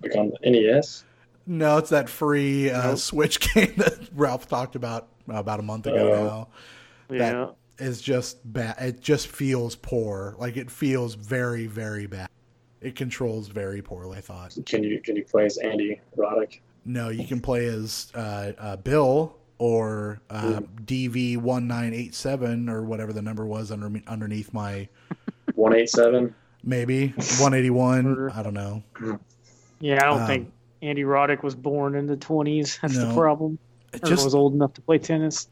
Like 0.01 0.15
on 0.17 0.31
the 0.39 0.51
NES. 0.51 1.03
no, 1.47 1.77
it's 1.79 1.89
that 1.89 2.09
free 2.09 2.69
uh, 2.69 2.89
Nope. 2.89 2.97
Switch 2.99 3.39
game 3.53 3.73
that 3.77 3.97
Ralph 4.13 4.47
talked 4.47 4.75
about 4.75 5.07
about 5.27 5.59
a 5.59 5.63
month 5.63 5.87
ago 5.87 6.13
Oh. 6.13 6.25
now. 6.25 6.47
Yeah. 7.15 7.31
That 7.31 7.55
is 7.85 8.01
just 8.01 8.37
bad. 8.51 8.75
It 8.79 9.01
just 9.01 9.27
feels 9.27 9.75
poor. 9.75 10.35
Like 10.39 10.57
it 10.57 10.69
feels 10.71 11.15
very, 11.15 11.67
very 11.67 12.07
bad. 12.07 12.29
It 12.81 12.95
controls 12.95 13.47
very 13.47 13.81
poorly. 13.81 14.17
I 14.17 14.21
thought. 14.21 14.55
Can 14.65 14.83
you 14.83 15.01
can 15.01 15.15
you 15.15 15.23
play 15.25 15.45
as 15.45 15.57
Andy 15.57 15.99
Roddick? 16.17 16.59
No, 16.85 17.09
you 17.09 17.25
can 17.25 17.41
play 17.41 17.65
as 17.65 18.11
uh, 18.13 18.51
uh, 18.59 18.75
Bill 18.77 19.35
or 19.57 20.19
uh, 20.29 20.61
DV 20.83 21.37
one 21.37 21.67
nine 21.67 21.93
eight 21.93 22.13
seven 22.13 22.69
or 22.69 22.83
whatever 22.83 23.11
the 23.13 23.21
number 23.21 23.45
was 23.45 23.71
under, 23.71 23.89
underneath 24.07 24.53
my 24.53 24.87
One 25.55 25.73
eight 25.75 25.89
seven. 25.89 26.35
maybe 26.63 27.13
one 27.39 27.53
eighty 27.53 27.69
one. 27.71 28.29
I 28.31 28.43
don't 28.43 28.53
know. 28.53 28.83
Yeah, 29.79 29.95
I 30.01 30.05
don't 30.09 30.21
Um, 30.21 30.27
think 30.27 30.51
Andy 30.81 31.03
Roddick 31.03 31.41
was 31.43 31.55
born 31.55 31.95
in 31.95 32.05
the 32.05 32.17
20s. 32.17 32.79
That's 32.81 32.95
No. 32.95 33.07
the 33.09 33.13
problem. 33.15 33.57
Just 34.03 34.25
was 34.25 34.35
old 34.35 34.53
enough 34.53 34.73
to 34.73 34.81
play 34.81 34.97
tennis. 34.97 35.47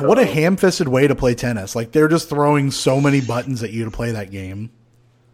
what 0.00 0.18
a 0.18 0.24
ham 0.24 0.56
fisted 0.56 0.88
way 0.88 1.06
to 1.06 1.14
play 1.14 1.34
tennis. 1.34 1.74
Like 1.76 1.92
they're 1.92 2.08
just 2.08 2.28
throwing 2.28 2.70
so 2.70 3.00
many 3.00 3.20
buttons 3.20 3.62
at 3.62 3.70
you 3.72 3.84
to 3.84 3.90
play 3.90 4.12
that 4.12 4.30
game. 4.30 4.70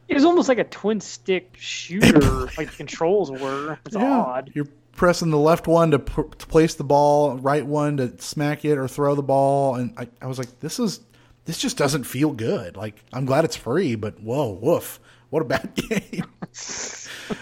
It 0.09 0.15
was 0.15 0.25
almost 0.25 0.49
like 0.49 0.59
a 0.59 0.65
twin 0.65 1.01
stick 1.01 1.55
shooter, 1.57 2.21
like 2.59 2.71
the 2.71 2.77
controls 2.77 3.31
were. 3.31 3.79
It's 3.87 3.95
odd. 3.95 4.51
You're 4.55 4.67
pressing 4.97 5.31
the 5.31 5.39
left 5.39 5.69
one 5.69 5.93
to, 5.93 6.01
p- 6.01 6.23
to 6.37 6.47
place 6.47 6.75
the 6.75 6.85
ball, 6.85 7.37
right 7.37 7.65
one 7.65 7.97
to 7.99 8.21
smack 8.21 8.65
it 8.65 8.77
or 8.77 8.89
throw 8.89 9.15
the 9.15 9.23
ball, 9.23 9.77
and 9.77 9.95
I, 9.97 10.09
I 10.21 10.27
was 10.27 10.39
like, 10.39 10.59
this 10.59 10.81
is 10.81 11.01
this 11.45 11.59
just 11.59 11.77
doesn't 11.77 12.05
feel 12.05 12.33
good. 12.33 12.77
Like 12.77 13.03
I'm 13.13 13.25
glad 13.25 13.45
it's 13.45 13.57
free, 13.57 13.95
but 13.95 14.21
whoa, 14.21 14.51
woof, 14.51 14.99
what 15.31 15.43
a 15.43 15.45
bad 15.45 15.75
game. 15.89 16.25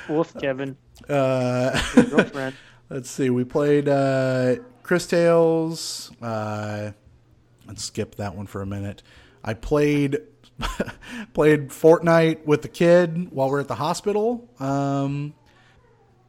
Woof, 0.08 0.34
Kevin. 0.38 0.76
Uh, 1.08 1.80
girlfriend. 1.94 2.54
let's 2.90 3.10
see, 3.10 3.30
we 3.30 3.44
played 3.44 3.88
uh, 3.88 4.56
Cris 4.88 5.06
Tales. 5.06 6.10
Uh, 6.22 6.92
let's 7.66 7.84
skip 7.84 8.14
that 8.14 8.34
one 8.34 8.46
for 8.46 8.62
a 8.62 8.66
minute. 8.66 9.02
I 9.44 9.52
played 9.52 10.16
played 11.34 11.68
Fortnite 11.68 12.46
with 12.46 12.62
the 12.62 12.68
kid 12.68 13.30
while 13.30 13.50
we're 13.50 13.60
at 13.60 13.68
the 13.68 13.74
hospital. 13.74 14.48
Um, 14.58 15.34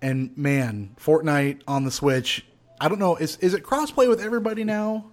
and 0.01 0.37
man, 0.37 0.93
Fortnite 0.99 1.61
on 1.69 1.85
the 1.85 1.91
Switch. 1.91 2.45
I 2.81 2.89
don't 2.89 2.99
know. 2.99 3.15
Is 3.15 3.37
is 3.37 3.53
it 3.53 3.63
crossplay 3.63 4.09
with 4.09 4.19
everybody 4.19 4.65
now, 4.65 5.09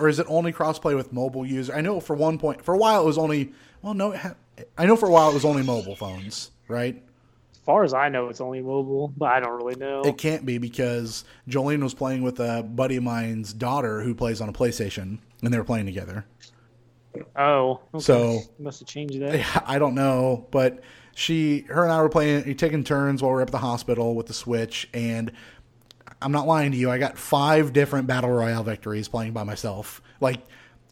or 0.00 0.08
is 0.08 0.18
it 0.18 0.26
only 0.28 0.52
crossplay 0.52 0.96
with 0.96 1.12
mobile 1.12 1.46
users? 1.46 1.72
I 1.72 1.80
know 1.82 2.00
for 2.00 2.16
one 2.16 2.36
point, 2.36 2.64
for 2.64 2.74
a 2.74 2.78
while 2.78 3.02
it 3.02 3.06
was 3.06 3.16
only. 3.16 3.52
Well, 3.80 3.94
no, 3.94 4.10
ha- 4.10 4.34
I 4.76 4.86
know 4.86 4.96
for 4.96 5.06
a 5.06 5.12
while 5.12 5.30
it 5.30 5.34
was 5.34 5.44
only 5.44 5.62
mobile 5.62 5.94
phones, 5.94 6.50
right? 6.66 7.00
As 7.68 7.70
far 7.70 7.84
as 7.84 7.92
I 7.92 8.08
know, 8.08 8.28
it's 8.28 8.40
only 8.40 8.62
mobile, 8.62 9.12
but 9.14 9.26
I 9.30 9.40
don't 9.40 9.62
really 9.62 9.74
know. 9.76 10.00
It 10.00 10.16
can't 10.16 10.46
be 10.46 10.56
because 10.56 11.24
Jolene 11.50 11.82
was 11.82 11.92
playing 11.92 12.22
with 12.22 12.40
a 12.40 12.62
buddy 12.62 12.96
of 12.96 13.02
mine's 13.02 13.52
daughter 13.52 14.00
who 14.00 14.14
plays 14.14 14.40
on 14.40 14.48
a 14.48 14.54
PlayStation, 14.54 15.18
and 15.42 15.52
they 15.52 15.58
were 15.58 15.64
playing 15.64 15.84
together. 15.84 16.24
oh, 17.36 17.80
okay. 17.92 18.02
So- 18.02 18.32
You 18.58 18.64
must 18.64 18.80
have 18.80 18.88
changed 18.88 19.20
that. 19.20 19.62
I 19.68 19.78
don't 19.78 19.94
know, 19.94 20.46
but 20.50 20.82
she, 21.14 21.66
her 21.68 21.82
and 21.82 21.92
I 21.92 22.00
were 22.00 22.08
playing, 22.08 22.56
taking 22.56 22.84
turns 22.84 23.20
while 23.20 23.32
we 23.32 23.34
were 23.34 23.42
up 23.42 23.48
at 23.48 23.52
the 23.52 23.58
hospital 23.58 24.14
with 24.14 24.28
the 24.28 24.32
Switch, 24.32 24.88
and 24.94 25.30
I'm 26.22 26.32
not 26.32 26.46
lying 26.46 26.72
to 26.72 26.78
you. 26.78 26.90
I 26.90 26.96
got 26.96 27.18
five 27.18 27.74
different 27.74 28.06
battle 28.06 28.30
royale 28.30 28.62
victories 28.64 29.08
playing 29.08 29.34
by 29.34 29.44
myself. 29.44 30.00
Like 30.22 30.40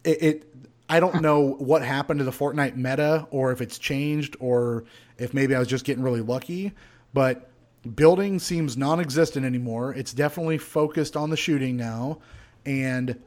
it, 0.03 0.21
it 0.21 0.46
I 0.89 0.99
don't 0.99 1.21
know 1.21 1.41
what 1.41 1.81
happened 1.81 2.19
to 2.19 2.23
the 2.23 2.31
Fortnite 2.31 2.75
meta, 2.75 3.27
or 3.29 3.51
if 3.51 3.61
it's 3.61 3.77
changed, 3.77 4.37
or 4.39 4.85
if 5.17 5.33
maybe 5.33 5.53
I 5.53 5.59
was 5.59 5.67
just 5.67 5.85
getting 5.85 6.03
really 6.03 6.21
lucky. 6.21 6.73
But 7.13 7.49
building 7.95 8.39
seems 8.39 8.77
non-existent 8.77 9.45
anymore. 9.45 9.93
It's 9.93 10.13
definitely 10.13 10.57
focused 10.57 11.17
on 11.17 11.29
the 11.29 11.37
shooting 11.37 11.75
now, 11.75 12.19
and 12.65 13.21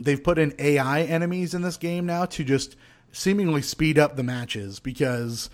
they've 0.00 0.22
put 0.22 0.38
in 0.38 0.54
AI 0.58 1.02
enemies 1.02 1.54
in 1.54 1.62
this 1.62 1.76
game 1.76 2.06
now 2.06 2.24
to 2.26 2.44
just 2.44 2.76
seemingly 3.12 3.62
speed 3.62 3.98
up 3.98 4.16
the 4.16 4.22
matches 4.22 4.80
because 4.80 5.50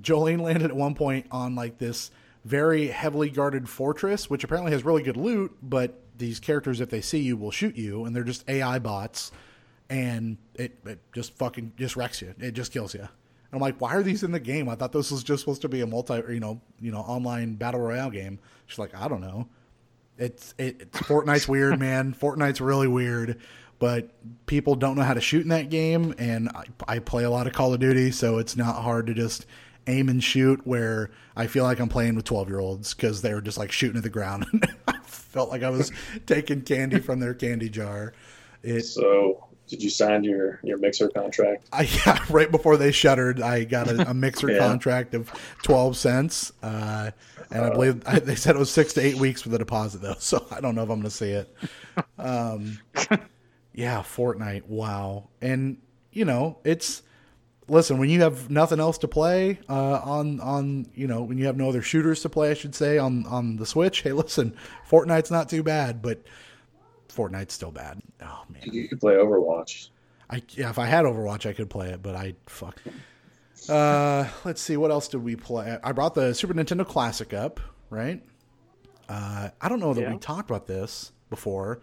Jolene 0.00 0.40
landed 0.40 0.70
at 0.70 0.76
one 0.76 0.94
point 0.94 1.26
on 1.30 1.54
like 1.54 1.78
this 1.78 2.10
very 2.44 2.88
heavily 2.88 3.30
guarded 3.30 3.68
fortress, 3.68 4.28
which 4.28 4.44
apparently 4.44 4.72
has 4.72 4.84
really 4.84 5.02
good 5.02 5.16
loot, 5.16 5.56
but 5.62 6.00
these 6.16 6.40
characters, 6.40 6.80
if 6.80 6.90
they 6.90 7.00
see 7.00 7.20
you, 7.20 7.36
will 7.36 7.50
shoot 7.50 7.76
you, 7.76 8.04
and 8.04 8.14
they're 8.14 8.24
just 8.24 8.48
AI 8.48 8.78
bots, 8.78 9.32
and 9.94 10.38
it, 10.56 10.76
it 10.84 10.98
just 11.12 11.34
fucking 11.34 11.72
just 11.76 11.94
wrecks 11.94 12.20
you. 12.20 12.34
It 12.40 12.50
just 12.52 12.72
kills 12.72 12.94
you. 12.94 13.00
And 13.00 13.08
I'm 13.52 13.60
like, 13.60 13.80
why 13.80 13.94
are 13.94 14.02
these 14.02 14.24
in 14.24 14.32
the 14.32 14.40
game? 14.40 14.68
I 14.68 14.74
thought 14.74 14.90
this 14.90 15.12
was 15.12 15.22
just 15.22 15.40
supposed 15.40 15.62
to 15.62 15.68
be 15.68 15.82
a 15.82 15.86
multi, 15.86 16.20
you 16.28 16.40
know, 16.40 16.60
you 16.80 16.90
know, 16.90 16.98
online 16.98 17.54
battle 17.54 17.80
royale 17.80 18.10
game. 18.10 18.40
She's 18.66 18.80
like, 18.80 18.92
I 18.96 19.06
don't 19.06 19.20
know. 19.20 19.48
It's 20.18 20.52
it, 20.58 20.78
it's 20.80 20.98
Fortnite's 20.98 21.46
weird, 21.46 21.78
man. 21.78 22.12
Fortnite's 22.20 22.60
really 22.60 22.88
weird, 22.88 23.40
but 23.78 24.10
people 24.46 24.74
don't 24.74 24.96
know 24.96 25.04
how 25.04 25.14
to 25.14 25.20
shoot 25.20 25.42
in 25.42 25.50
that 25.50 25.70
game, 25.70 26.12
and 26.18 26.48
I, 26.48 26.64
I 26.88 26.98
play 26.98 27.22
a 27.22 27.30
lot 27.30 27.46
of 27.46 27.52
Call 27.52 27.72
of 27.72 27.78
Duty, 27.78 28.10
so 28.10 28.38
it's 28.38 28.56
not 28.56 28.82
hard 28.82 29.06
to 29.06 29.14
just 29.14 29.46
aim 29.86 30.08
and 30.08 30.22
shoot. 30.22 30.60
Where 30.66 31.10
I 31.36 31.46
feel 31.46 31.62
like 31.62 31.78
I'm 31.78 31.88
playing 31.88 32.16
with 32.16 32.24
12 32.24 32.48
year 32.48 32.58
olds 32.58 32.94
because 32.94 33.22
they 33.22 33.32
were 33.32 33.40
just 33.40 33.58
like 33.58 33.70
shooting 33.70 33.96
at 33.96 34.02
the 34.02 34.10
ground. 34.10 34.46
I 34.88 34.98
felt 35.04 35.50
like 35.50 35.62
I 35.62 35.70
was 35.70 35.92
taking 36.26 36.62
candy 36.62 36.98
from 36.98 37.20
their 37.20 37.34
candy 37.34 37.68
jar. 37.68 38.12
It 38.64 38.82
So 38.82 39.48
did 39.68 39.82
you 39.82 39.90
sign 39.90 40.24
your 40.24 40.60
your 40.62 40.78
mixer 40.78 41.08
contract? 41.08 41.66
I 41.72 41.82
yeah, 42.06 42.18
right 42.30 42.50
before 42.50 42.76
they 42.76 42.92
shuttered, 42.92 43.40
I 43.40 43.64
got 43.64 43.88
a, 43.88 44.10
a 44.10 44.14
mixer 44.26 44.50
Yeah. 44.52 44.58
contract 44.58 45.14
of 45.14 45.30
twelve 45.62 45.96
cents, 45.96 46.52
uh, 46.62 47.10
and 47.50 47.64
I 47.64 47.70
believe 47.70 48.02
I, 48.06 48.18
they 48.18 48.34
said 48.34 48.56
it 48.56 48.58
was 48.58 48.70
six 48.70 48.92
to 48.94 49.00
eight 49.00 49.16
weeks 49.16 49.42
for 49.42 49.48
the 49.48 49.58
deposit 49.58 50.02
though. 50.02 50.14
So 50.18 50.46
I 50.50 50.60
don't 50.60 50.74
know 50.74 50.82
if 50.82 50.90
I'm 50.90 51.00
going 51.00 51.04
to 51.04 51.10
see 51.10 51.30
it. 51.30 51.54
Um, 52.18 52.78
yeah, 53.72 54.00
Fortnite. 54.02 54.66
Wow, 54.66 55.28
and 55.40 55.78
you 56.12 56.24
know 56.24 56.58
it's 56.64 57.02
listen 57.66 57.96
when 57.98 58.10
you 58.10 58.20
have 58.20 58.50
nothing 58.50 58.78
else 58.78 58.98
to 58.98 59.08
play 59.08 59.58
uh, 59.68 60.00
on 60.04 60.38
on 60.40 60.86
you 60.94 61.06
know 61.06 61.22
when 61.22 61.38
you 61.38 61.46
have 61.46 61.56
no 61.56 61.68
other 61.70 61.82
shooters 61.82 62.20
to 62.22 62.28
play, 62.28 62.50
I 62.50 62.54
should 62.54 62.74
say 62.74 62.98
on 62.98 63.26
on 63.26 63.56
the 63.56 63.66
Switch. 63.66 64.02
Hey, 64.02 64.12
listen, 64.12 64.56
Fortnite's 64.88 65.30
not 65.30 65.48
too 65.48 65.62
bad, 65.62 66.02
but 66.02 66.22
Fortnite's 67.14 67.54
still 67.54 67.70
bad. 67.70 68.00
Oh 68.22 68.42
man. 68.48 68.62
You 68.64 68.88
could 68.88 69.00
play 69.00 69.14
Overwatch. 69.14 69.88
I 70.30 70.42
yeah, 70.50 70.70
if 70.70 70.78
I 70.78 70.86
had 70.86 71.04
Overwatch, 71.04 71.46
I 71.48 71.52
could 71.52 71.70
play 71.70 71.90
it, 71.90 72.02
but 72.02 72.14
I 72.14 72.34
fuck. 72.46 72.80
Uh, 73.68 74.28
let's 74.44 74.60
see, 74.60 74.76
what 74.76 74.90
else 74.90 75.08
did 75.08 75.22
we 75.22 75.36
play? 75.36 75.78
I 75.82 75.92
brought 75.92 76.14
the 76.14 76.34
Super 76.34 76.54
Nintendo 76.54 76.86
Classic 76.86 77.32
up, 77.32 77.60
right? 77.88 78.22
Uh, 79.08 79.50
I 79.60 79.68
don't 79.68 79.80
know 79.80 79.94
that 79.94 80.10
we 80.10 80.18
talked 80.18 80.50
about 80.50 80.66
this 80.66 81.12
before. 81.30 81.80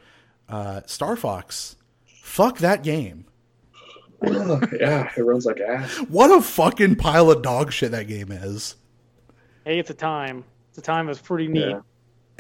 Uh, 0.50 0.82
Star 0.86 1.16
Fox, 1.16 1.76
fuck 2.06 2.60
that 2.60 2.84
game. 2.84 3.26
yeah, 4.24 5.10
it 5.18 5.22
runs 5.22 5.46
like 5.46 5.60
ass. 5.60 5.98
What 6.10 6.30
a 6.30 6.42
fucking 6.42 6.96
pile 6.98 7.32
of 7.32 7.42
dog 7.42 7.72
shit 7.72 7.92
that 7.92 8.08
game 8.08 8.32
is. 8.32 8.76
Hey, 9.66 9.80
it's 9.80 9.90
a 9.90 9.96
time. 9.96 10.44
It's 10.70 10.78
a 10.78 10.82
time. 10.82 11.08
that's 11.08 11.20
pretty 11.20 11.48
neat. 11.48 11.70
Yeah. 11.70 11.80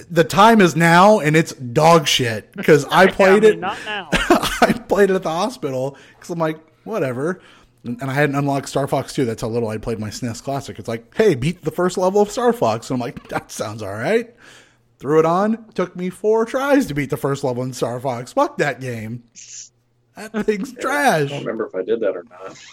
The 0.09 0.23
time 0.23 0.61
is 0.61 0.75
now, 0.75 1.19
and 1.19 1.35
it's 1.35 1.53
dog 1.53 2.07
shit 2.07 2.51
because 2.53 2.85
I 2.85 3.07
played 3.11 3.43
I 3.45 3.49
mean, 3.49 3.53
it. 3.53 3.59
Not 3.59 3.77
now. 3.85 4.09
I 4.13 4.73
played 4.87 5.09
it 5.09 5.15
at 5.15 5.23
the 5.23 5.29
hospital 5.29 5.97
because 6.15 6.29
I'm 6.29 6.39
like, 6.39 6.59
whatever. 6.83 7.41
And 7.83 8.01
and 8.01 8.09
I 8.09 8.13
hadn't 8.13 8.35
unlocked 8.35 8.69
Star 8.69 8.87
Fox 8.87 9.13
2. 9.13 9.25
That's 9.25 9.41
how 9.41 9.47
little 9.47 9.69
I 9.69 9.77
played 9.77 9.99
my 9.99 10.09
SNES 10.09 10.43
Classic. 10.43 10.77
It's 10.77 10.87
like, 10.87 11.15
hey, 11.15 11.35
beat 11.35 11.63
the 11.63 11.71
first 11.71 11.97
level 11.97 12.21
of 12.21 12.31
Star 12.31 12.53
Fox. 12.53 12.89
And 12.89 12.95
I'm 12.95 13.01
like, 13.01 13.27
that 13.29 13.51
sounds 13.51 13.81
all 13.81 13.93
right. 13.93 14.35
Threw 14.99 15.17
it 15.17 15.25
on. 15.25 15.65
Took 15.73 15.95
me 15.95 16.11
four 16.11 16.45
tries 16.45 16.85
to 16.87 16.93
beat 16.93 17.09
the 17.09 17.17
first 17.17 17.43
level 17.43 17.63
in 17.63 17.73
Star 17.73 17.99
Fox. 17.99 18.33
Fuck 18.33 18.57
that 18.59 18.79
game. 18.79 19.23
That 20.15 20.31
thing's 20.45 20.73
trash. 20.73 21.23
I 21.23 21.25
don't 21.25 21.39
remember 21.39 21.65
if 21.65 21.73
I 21.73 21.81
did 21.81 22.01
that 22.01 22.15
or 22.15 22.23
not. 22.29 22.63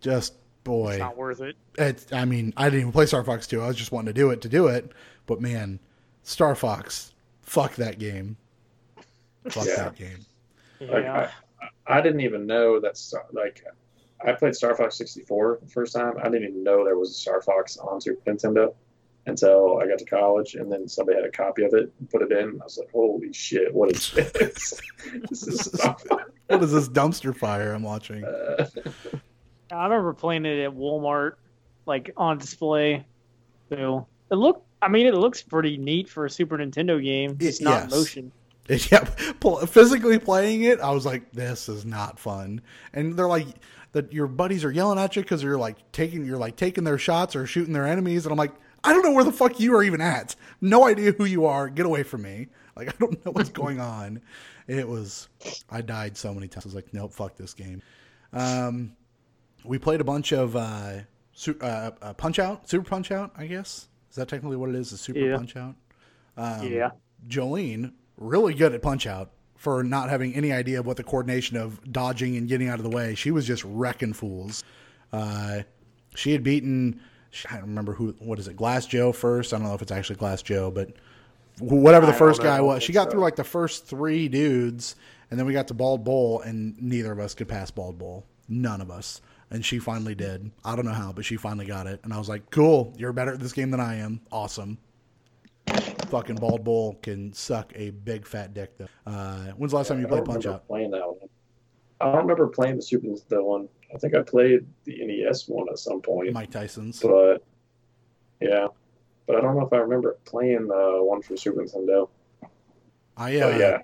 Just, 0.00 0.34
boy. 0.64 0.92
It's 0.92 0.98
not 1.00 1.18
worth 1.18 1.42
it. 1.42 1.56
It's, 1.76 2.10
I 2.10 2.24
mean, 2.24 2.54
I 2.56 2.64
didn't 2.70 2.80
even 2.80 2.92
play 2.92 3.04
Star 3.04 3.22
Fox 3.22 3.46
2. 3.46 3.60
I 3.60 3.66
was 3.66 3.76
just 3.76 3.92
wanting 3.92 4.14
to 4.14 4.18
do 4.18 4.30
it 4.30 4.40
to 4.42 4.48
do 4.48 4.68
it. 4.68 4.92
But 5.26 5.42
man, 5.42 5.78
Star 6.28 6.54
Fox, 6.54 7.14
Fuck 7.40 7.74
that 7.76 7.98
game. 7.98 8.36
Fuck 9.48 9.64
Yeah. 9.66 9.76
that 9.76 9.96
game. 9.96 10.26
Like 10.80 11.04
Yeah. 11.04 11.30
I, 11.86 11.96
I 11.98 12.00
didn't 12.02 12.20
even 12.20 12.46
know 12.46 12.78
that. 12.80 12.98
Star, 12.98 13.24
like 13.32 13.64
I 14.22 14.32
played 14.32 14.54
Star 14.54 14.74
Fox 14.76 14.96
64 14.98 15.60
the 15.62 15.70
first 15.70 15.94
time. 15.94 16.14
I 16.20 16.24
didn't 16.24 16.46
even 16.50 16.62
know 16.62 16.84
there 16.84 16.98
was 16.98 17.10
a 17.10 17.14
Star 17.14 17.40
Fox 17.40 17.78
on 17.78 18.02
Super 18.02 18.30
Nintendo 18.30 18.74
until 19.24 19.78
I 19.78 19.86
got 19.86 19.98
to 20.00 20.04
college, 20.04 20.54
and 20.56 20.70
then 20.70 20.86
somebody 20.86 21.16
had 21.16 21.24
a 21.26 21.30
copy 21.30 21.64
of 21.64 21.72
it 21.72 21.90
and 21.98 22.10
put 22.10 22.20
it 22.20 22.30
in. 22.32 22.60
I 22.60 22.64
was 22.64 22.76
like, 22.76 22.90
"Holy 22.92 23.32
shit! 23.32 23.72
What 23.74 23.90
is 23.92 24.10
this? 24.12 24.78
this 25.30 25.46
is 25.48 25.60
stuff." 25.72 26.04
What 26.48 26.62
is 26.62 26.72
this 26.72 26.88
dumpster 26.90 27.34
fire 27.34 27.72
I'm 27.72 27.82
watching? 27.82 28.22
Uh, 28.24 28.68
I 29.72 29.84
remember 29.84 30.12
playing 30.12 30.44
it 30.44 30.62
at 30.62 30.72
Walmart, 30.72 31.32
like 31.86 32.10
on 32.18 32.36
display. 32.36 33.06
So 33.70 34.06
it 34.30 34.34
looked. 34.34 34.66
I 34.80 34.88
mean, 34.88 35.06
it 35.06 35.14
looks 35.14 35.42
pretty 35.42 35.76
neat 35.76 36.08
for 36.08 36.24
a 36.24 36.30
Super 36.30 36.56
Nintendo 36.58 37.02
game. 37.02 37.36
It's 37.40 37.60
not 37.60 37.84
yes. 37.84 37.90
motion. 37.90 38.32
Yeah, 38.90 39.08
pl- 39.40 39.64
physically 39.66 40.18
playing 40.18 40.64
it, 40.64 40.78
I 40.78 40.90
was 40.90 41.06
like, 41.06 41.32
"This 41.32 41.70
is 41.70 41.86
not 41.86 42.18
fun." 42.18 42.60
And 42.92 43.16
they're 43.16 43.26
like, 43.26 43.46
"that 43.92 44.12
your 44.12 44.26
buddies 44.26 44.62
are 44.62 44.70
yelling 44.70 44.98
at 44.98 45.16
you 45.16 45.22
because 45.22 45.42
you're 45.42 45.56
like 45.56 45.90
taking 45.90 46.26
you're 46.26 46.36
like 46.36 46.56
taking 46.56 46.84
their 46.84 46.98
shots 46.98 47.34
or 47.34 47.46
shooting 47.46 47.72
their 47.72 47.86
enemies," 47.86 48.26
and 48.26 48.32
I'm 48.32 48.36
like, 48.36 48.52
"I 48.84 48.92
don't 48.92 49.02
know 49.02 49.12
where 49.12 49.24
the 49.24 49.32
fuck 49.32 49.58
you 49.58 49.74
are 49.74 49.82
even 49.82 50.02
at. 50.02 50.36
No 50.60 50.86
idea 50.86 51.12
who 51.12 51.24
you 51.24 51.46
are. 51.46 51.70
Get 51.70 51.86
away 51.86 52.02
from 52.02 52.20
me. 52.20 52.48
Like 52.76 52.88
I 52.94 52.96
don't 53.00 53.24
know 53.24 53.32
what's 53.32 53.48
going 53.62 53.80
on." 53.80 54.20
It 54.66 54.86
was, 54.86 55.30
I 55.70 55.80
died 55.80 56.18
so 56.18 56.34
many 56.34 56.46
times. 56.46 56.66
I 56.66 56.68
was 56.68 56.74
like, 56.74 56.92
"Nope, 56.92 57.14
fuck 57.14 57.36
this 57.36 57.54
game." 57.54 57.80
Um, 58.34 58.92
we 59.64 59.78
played 59.78 60.02
a 60.02 60.04
bunch 60.04 60.32
of 60.32 60.56
uh, 60.56 60.98
su- 61.32 61.58
uh, 61.62 61.92
uh, 62.02 62.12
Punch 62.12 62.38
Out, 62.38 62.68
Super 62.68 62.86
Punch 62.86 63.10
Out. 63.10 63.32
I 63.34 63.46
guess 63.46 63.88
that 64.18 64.28
technically 64.28 64.56
what 64.56 64.68
it 64.68 64.74
is? 64.74 64.92
A 64.92 64.98
Super 64.98 65.18
Yeah. 65.18 65.36
Punch 65.36 65.56
Out. 65.56 65.74
Um, 66.36 66.66
yeah. 66.66 66.90
Jolene 67.28 67.92
really 68.16 68.54
good 68.54 68.74
at 68.74 68.82
Punch 68.82 69.06
Out 69.06 69.30
for 69.56 69.82
not 69.82 70.08
having 70.08 70.34
any 70.34 70.52
idea 70.52 70.80
of 70.80 70.86
what 70.86 70.96
the 70.96 71.02
coordination 71.02 71.56
of 71.56 71.80
dodging 71.90 72.36
and 72.36 72.48
getting 72.48 72.68
out 72.68 72.78
of 72.78 72.84
the 72.84 72.90
way. 72.90 73.14
She 73.14 73.30
was 73.30 73.46
just 73.46 73.64
wrecking 73.64 74.12
fools. 74.12 74.62
Uh, 75.12 75.62
she 76.14 76.32
had 76.32 76.42
beaten 76.42 77.00
I 77.50 77.54
don't 77.54 77.68
remember 77.68 77.92
who 77.92 78.14
what 78.18 78.38
is 78.38 78.48
it 78.48 78.56
Glass 78.56 78.86
Joe 78.86 79.12
first. 79.12 79.52
I 79.52 79.58
don't 79.58 79.66
know 79.66 79.74
if 79.74 79.82
it's 79.82 79.92
actually 79.92 80.16
Glass 80.16 80.42
Joe, 80.42 80.70
but 80.70 80.92
whatever 81.60 82.06
the 82.06 82.12
I 82.12 82.16
first 82.16 82.42
guy 82.42 82.60
was. 82.60 82.82
She 82.82 82.92
got 82.92 83.04
so. 83.04 83.10
through 83.12 83.20
like 83.20 83.36
the 83.36 83.44
first 83.44 83.86
three 83.86 84.28
dudes, 84.28 84.96
and 85.30 85.38
then 85.38 85.46
we 85.46 85.52
got 85.52 85.68
to 85.68 85.74
Bald 85.74 86.04
Bull, 86.04 86.40
and 86.40 86.80
neither 86.80 87.12
of 87.12 87.18
us 87.18 87.34
could 87.34 87.48
pass 87.48 87.70
Bald 87.70 87.98
Bull. 87.98 88.24
None 88.48 88.80
of 88.80 88.90
us. 88.90 89.20
And 89.50 89.64
she 89.64 89.78
finally 89.78 90.14
did. 90.14 90.50
I 90.64 90.76
don't 90.76 90.84
know 90.84 90.92
how, 90.92 91.12
but 91.12 91.24
she 91.24 91.36
finally 91.36 91.66
got 91.66 91.86
it. 91.86 92.00
And 92.04 92.12
I 92.12 92.18
was 92.18 92.28
like, 92.28 92.50
"Cool, 92.50 92.92
you're 92.98 93.12
better 93.12 93.32
at 93.32 93.40
this 93.40 93.52
game 93.52 93.70
than 93.70 93.80
I 93.80 93.96
am. 93.96 94.20
Awesome." 94.30 94.78
Fucking 96.08 96.36
Bald 96.36 96.64
Bull 96.64 96.98
can 97.02 97.32
suck 97.32 97.72
a 97.74 97.90
big 97.90 98.26
fat 98.26 98.54
dick 98.54 98.76
though. 98.78 98.88
Uh, 99.06 99.52
when's 99.56 99.72
the 99.72 99.76
last 99.76 99.88
time 99.88 100.00
you 100.00 100.06
played 100.06 100.24
Punch 100.24 100.46
Out? 100.46 100.66
Playing 100.66 100.90
that 100.92 101.06
one. 101.06 101.28
I 102.00 102.06
don't 102.06 102.16
remember 102.16 102.46
playing 102.46 102.76
the 102.76 102.82
Super 102.82 103.06
Nintendo 103.06 103.44
one. 103.44 103.68
I 103.94 103.98
think 103.98 104.14
I 104.14 104.22
played 104.22 104.66
the 104.84 105.04
NES 105.04 105.48
one 105.48 105.66
at 105.70 105.78
some 105.78 106.00
point. 106.00 106.32
Mike 106.32 106.50
Tyson's. 106.50 107.00
But 107.00 107.42
yeah, 108.40 108.68
but 109.26 109.36
I 109.36 109.40
don't 109.40 109.56
know 109.56 109.66
if 109.66 109.72
I 109.72 109.78
remember 109.78 110.18
playing 110.24 110.68
the 110.68 110.98
one 111.02 111.22
for 111.22 111.36
Super 111.36 111.62
Nintendo. 111.62 112.08
I 113.16 113.36
uh, 113.38 113.50
But 113.50 113.60
yeah, 113.60 113.78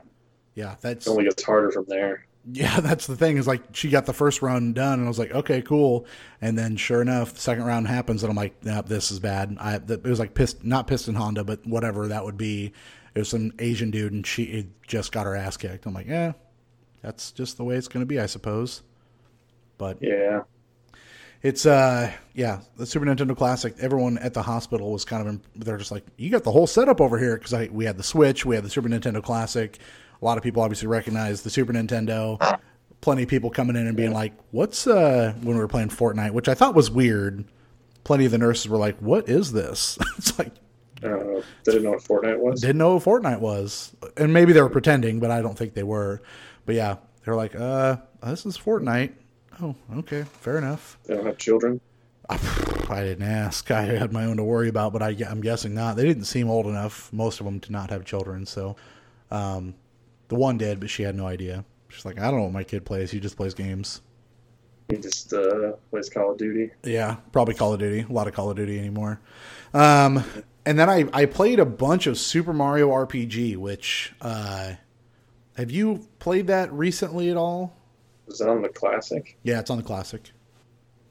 yeah, 0.54 0.76
that's 0.80 1.06
it 1.06 1.10
only 1.10 1.24
gets 1.24 1.42
harder 1.42 1.70
from 1.70 1.86
there. 1.88 2.26
Yeah, 2.52 2.80
that's 2.80 3.06
the 3.06 3.16
thing. 3.16 3.36
Is 3.36 3.46
like 3.46 3.62
she 3.72 3.90
got 3.90 4.06
the 4.06 4.12
first 4.12 4.42
round 4.42 4.74
done, 4.74 4.94
and 4.98 5.04
I 5.04 5.08
was 5.08 5.18
like, 5.18 5.32
okay, 5.32 5.62
cool. 5.62 6.06
And 6.40 6.58
then 6.58 6.76
sure 6.76 7.02
enough, 7.02 7.34
the 7.34 7.40
second 7.40 7.64
round 7.64 7.88
happens, 7.88 8.22
and 8.22 8.30
I'm 8.30 8.36
like, 8.36 8.64
nah, 8.64 8.82
this 8.82 9.10
is 9.10 9.18
bad. 9.18 9.56
I 9.60 9.76
it 9.76 10.04
was 10.04 10.18
like 10.18 10.34
pissed, 10.34 10.64
not 10.64 10.86
pissed 10.86 11.04
piston 11.04 11.14
Honda, 11.14 11.44
but 11.44 11.66
whatever 11.66 12.08
that 12.08 12.24
would 12.24 12.36
be. 12.36 12.72
It 13.14 13.20
was 13.20 13.28
some 13.28 13.52
Asian 13.58 13.90
dude, 13.90 14.12
and 14.12 14.26
she 14.26 14.68
just 14.86 15.12
got 15.12 15.26
her 15.26 15.36
ass 15.36 15.56
kicked. 15.56 15.86
I'm 15.86 15.94
like, 15.94 16.08
yeah, 16.08 16.32
that's 17.00 17.30
just 17.30 17.56
the 17.56 17.64
way 17.64 17.76
it's 17.76 17.88
going 17.88 18.02
to 18.02 18.06
be, 18.06 18.18
I 18.18 18.26
suppose. 18.26 18.82
But 19.78 19.98
Yeah, 20.00 20.42
it's 21.44 21.66
uh, 21.66 22.10
yeah, 22.32 22.60
the 22.76 22.86
Super 22.86 23.04
Nintendo 23.04 23.36
Classic. 23.36 23.74
Everyone 23.78 24.16
at 24.18 24.32
the 24.32 24.42
hospital 24.42 24.90
was 24.90 25.04
kind 25.04 25.20
of 25.20 25.28
in, 25.28 25.40
they're 25.54 25.76
just 25.76 25.92
like, 25.92 26.04
you 26.16 26.30
got 26.30 26.42
the 26.42 26.50
whole 26.50 26.66
setup 26.66 27.02
over 27.02 27.18
here 27.18 27.36
because 27.36 27.52
I 27.52 27.68
we 27.70 27.84
had 27.84 27.98
the 27.98 28.02
Switch, 28.02 28.46
we 28.46 28.54
had 28.54 28.64
the 28.64 28.70
Super 28.70 28.88
Nintendo 28.88 29.22
Classic. 29.22 29.78
A 30.24 30.26
lot 30.26 30.38
of 30.38 30.42
people 30.42 30.62
obviously 30.62 30.88
recognize 30.88 31.42
the 31.42 31.50
Super 31.50 31.74
Nintendo. 31.74 32.58
Plenty 33.02 33.24
of 33.24 33.28
people 33.28 33.50
coming 33.50 33.76
in 33.76 33.86
and 33.86 33.94
being 33.94 34.14
like, 34.14 34.32
"What's 34.52 34.86
uh?" 34.86 35.34
When 35.42 35.54
we 35.54 35.60
were 35.60 35.68
playing 35.68 35.90
Fortnite, 35.90 36.30
which 36.30 36.48
I 36.48 36.54
thought 36.54 36.74
was 36.74 36.90
weird. 36.90 37.44
Plenty 38.04 38.24
of 38.24 38.32
the 38.32 38.38
nurses 38.38 38.66
were 38.66 38.78
like, 38.78 38.96
"What 39.00 39.28
is 39.28 39.52
this?" 39.52 39.98
it's 40.16 40.38
like 40.38 40.52
I. 41.02 41.42
Didn't 41.64 41.82
know 41.82 41.90
what 41.90 42.02
Fortnite 42.02 42.38
was. 42.38 42.62
didn't 42.62 42.78
know 42.78 42.94
what 42.96 43.04
Fortnite 43.04 43.40
was, 43.40 43.94
and 44.16 44.32
maybe 44.32 44.54
they 44.54 44.62
were 44.62 44.70
pretending, 44.70 45.20
but 45.20 45.30
I 45.30 45.42
don't 45.42 45.58
think 45.58 45.74
they 45.74 45.82
were. 45.82 46.22
But 46.64 46.76
yeah, 46.76 46.96
they're 47.22 47.36
like, 47.36 47.54
"Uh, 47.54 47.98
this 48.22 48.46
is 48.46 48.56
Fortnite." 48.56 49.12
Oh, 49.60 49.74
okay, 49.96 50.24
fair 50.40 50.56
enough. 50.56 50.98
They 51.04 51.16
don't 51.16 51.26
have 51.26 51.36
children. 51.36 51.82
I 52.30 53.02
didn't 53.02 53.28
ask. 53.28 53.70
I 53.70 53.82
had 53.82 54.10
my 54.10 54.24
own 54.24 54.38
to 54.38 54.44
worry 54.44 54.70
about, 54.70 54.94
but 54.94 55.02
I, 55.02 55.14
I'm 55.28 55.42
guessing 55.42 55.74
not. 55.74 55.96
They 55.96 56.04
didn't 56.04 56.24
seem 56.24 56.48
old 56.48 56.64
enough, 56.64 57.12
most 57.12 57.40
of 57.40 57.44
them, 57.44 57.58
did 57.58 57.70
not 57.70 57.90
have 57.90 58.06
children. 58.06 58.46
So, 58.46 58.76
um, 59.30 59.74
the 60.28 60.34
one 60.34 60.58
did, 60.58 60.80
but 60.80 60.90
she 60.90 61.02
had 61.02 61.14
no 61.14 61.26
idea. 61.26 61.64
She's 61.88 62.04
like, 62.04 62.18
I 62.18 62.30
don't 62.30 62.38
know 62.38 62.44
what 62.44 62.52
my 62.52 62.64
kid 62.64 62.84
plays. 62.84 63.10
He 63.10 63.20
just 63.20 63.36
plays 63.36 63.54
games. 63.54 64.00
He 64.88 64.96
just 64.98 65.32
uh, 65.32 65.72
plays 65.90 66.10
Call 66.10 66.32
of 66.32 66.38
Duty. 66.38 66.70
Yeah, 66.82 67.16
probably 67.32 67.54
Call 67.54 67.72
of 67.72 67.78
Duty. 67.78 68.06
A 68.08 68.12
lot 68.12 68.28
of 68.28 68.34
Call 68.34 68.50
of 68.50 68.56
Duty 68.56 68.78
anymore. 68.78 69.20
Um, 69.72 70.24
and 70.66 70.78
then 70.78 70.90
I, 70.90 71.06
I 71.12 71.26
played 71.26 71.58
a 71.58 71.64
bunch 71.64 72.06
of 72.06 72.18
Super 72.18 72.52
Mario 72.52 72.90
RPG, 72.90 73.56
which 73.56 74.12
uh, 74.20 74.74
have 75.56 75.70
you 75.70 76.06
played 76.18 76.48
that 76.48 76.72
recently 76.72 77.30
at 77.30 77.36
all? 77.36 77.76
Is 78.28 78.38
that 78.38 78.48
on 78.48 78.62
the 78.62 78.68
classic? 78.68 79.38
Yeah, 79.42 79.60
it's 79.60 79.70
on 79.70 79.76
the 79.76 79.82
classic. 79.82 80.32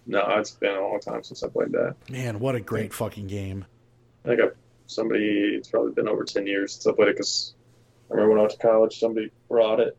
No, 0.05 0.25
it's 0.37 0.51
been 0.51 0.75
a 0.75 0.81
long 0.81 0.99
time 0.99 1.23
since 1.23 1.43
I 1.43 1.47
played 1.47 1.71
that. 1.71 1.95
Man, 2.09 2.39
what 2.39 2.55
a 2.55 2.59
great 2.59 2.93
fucking 2.93 3.27
game. 3.27 3.65
I 4.25 4.29
think 4.29 4.41
I, 4.41 4.45
somebody, 4.87 5.55
it's 5.55 5.69
probably 5.69 5.93
been 5.93 6.07
over 6.07 6.23
10 6.25 6.45
years 6.45 6.73
since 6.73 6.87
I 6.87 6.91
played 6.91 7.09
it 7.09 7.15
because 7.15 7.53
I 8.09 8.13
remember 8.13 8.29
when 8.31 8.39
I 8.39 8.41
went 8.41 8.53
to 8.53 8.59
college, 8.59 8.99
somebody 8.99 9.31
brought 9.49 9.79
it 9.79 9.97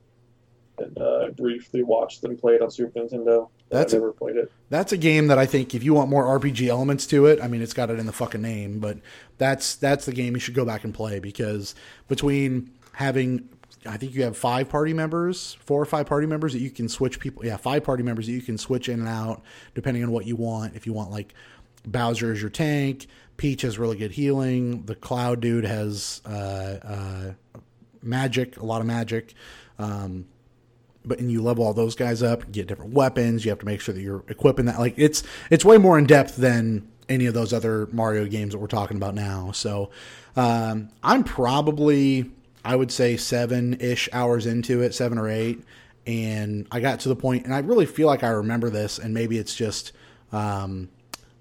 and 0.79 0.99
uh, 0.99 1.27
I 1.27 1.31
briefly 1.31 1.83
watched 1.83 2.23
them 2.23 2.37
play 2.37 2.55
it 2.55 2.63
on 2.63 2.71
Super 2.71 2.99
Nintendo. 3.01 3.49
That's 3.71 3.95
I 3.95 3.97
a- 3.97 4.01
never 4.01 4.13
played 4.13 4.37
it. 4.37 4.51
That's 4.71 4.93
a 4.93 4.97
game 4.97 5.29
that 5.29 5.39
I 5.39 5.47
think 5.47 5.75
if 5.75 5.83
you 5.85 5.95
want 5.95 6.11
more 6.11 6.25
RPG 6.39 6.69
elements 6.69 7.07
to 7.09 7.27
it, 7.27 7.41
I 7.43 7.49
mean 7.49 7.63
it's 7.63 7.73
got 7.73 7.91
it 7.91 7.99
in 7.99 8.07
the 8.07 8.13
fucking 8.13 8.43
name, 8.43 8.81
but 8.81 8.99
that's 9.39 9.77
that's 9.77 10.07
the 10.07 10.13
game 10.13 10.35
you 10.35 10.41
should 10.41 10.55
go 10.55 10.65
back 10.65 10.85
and 10.85 10.93
play 10.93 11.21
because 11.21 11.75
between 12.09 12.71
having 12.93 13.49
I 13.87 13.99
think 13.99 14.15
you 14.15 14.23
have 14.23 14.37
five 14.37 14.69
party 14.69 14.95
members, 14.95 15.55
four 15.61 15.81
or 15.81 15.85
five 15.85 16.07
party 16.07 16.27
members 16.27 16.55
that 16.55 16.61
you 16.61 16.71
can 16.71 16.89
switch 16.89 17.21
people. 17.21 17.45
Yeah, 17.45 17.57
five 17.57 17.85
party 17.85 18.03
members 18.03 18.27
that 18.27 18.33
you 18.33 18.43
can 18.43 18.59
switch 18.59 18.89
in 18.89 19.01
and 19.01 19.09
out 19.09 19.43
depending 19.75 20.03
on 20.03 20.11
what 20.11 20.27
you 20.27 20.37
want. 20.37 20.75
If 20.75 20.87
you 20.87 20.93
want 20.93 21.11
like 21.11 21.35
Bowser 21.87 22.33
as 22.33 22.41
your 22.41 22.51
tank, 22.51 23.07
Peach 23.37 23.63
has 23.63 23.79
really 23.79 23.97
good 23.97 24.13
healing. 24.13 24.85
The 24.87 24.95
Cloud 24.95 25.41
dude 25.41 25.65
has 25.65 26.23
uh, 26.25 26.79
uh, 26.83 27.61
magic, 28.05 28.57
a 28.57 28.65
lot 28.65 28.81
of 28.81 28.87
magic. 28.87 29.35
Um, 29.79 30.27
but 31.05 31.19
and 31.19 31.31
you 31.31 31.43
level 31.43 31.65
all 31.65 31.75
those 31.75 31.95
guys 31.95 32.23
up, 32.23 32.51
get 32.51 32.67
different 32.67 32.93
weapons. 32.93 33.45
You 33.45 33.51
have 33.51 33.59
to 33.59 33.67
make 33.67 33.81
sure 33.81 33.95
that 33.95 34.01
you're 34.01 34.25
equipping 34.29 34.67
that. 34.67 34.79
Like 34.79 34.95
it's 34.97 35.23
it's 35.51 35.65
way 35.65 35.77
more 35.77 35.99
in 35.99 36.07
depth 36.07 36.37
than 36.37 36.89
any 37.09 37.27
of 37.27 37.35
those 37.35 37.53
other 37.53 37.89
Mario 37.93 38.27
games 38.27 38.53
that 38.53 38.59
we're 38.59 38.67
talking 38.67 38.97
about 38.97 39.15
now. 39.15 39.53
So 39.53 39.91
um, 40.37 40.89
I'm 41.03 41.25
probably 41.25 42.31
I 42.65 42.77
would 42.77 42.91
say 42.91 43.17
seven 43.17 43.75
ish 43.81 44.09
hours 44.13 44.47
into 44.47 44.81
it, 44.81 44.95
seven 44.95 45.19
or 45.19 45.29
eight, 45.29 45.63
and 46.07 46.67
I 46.71 46.81
got 46.81 47.01
to 47.01 47.09
the 47.09 47.17
point, 47.17 47.45
and 47.45 47.55
I 47.55 47.59
really 47.59 47.87
feel 47.87 48.07
like 48.07 48.25
I 48.25 48.29
remember 48.29 48.71
this, 48.71 48.99
and 48.99 49.13
maybe 49.13 49.39
it's 49.39 49.55
just 49.55 49.93
um, 50.33 50.89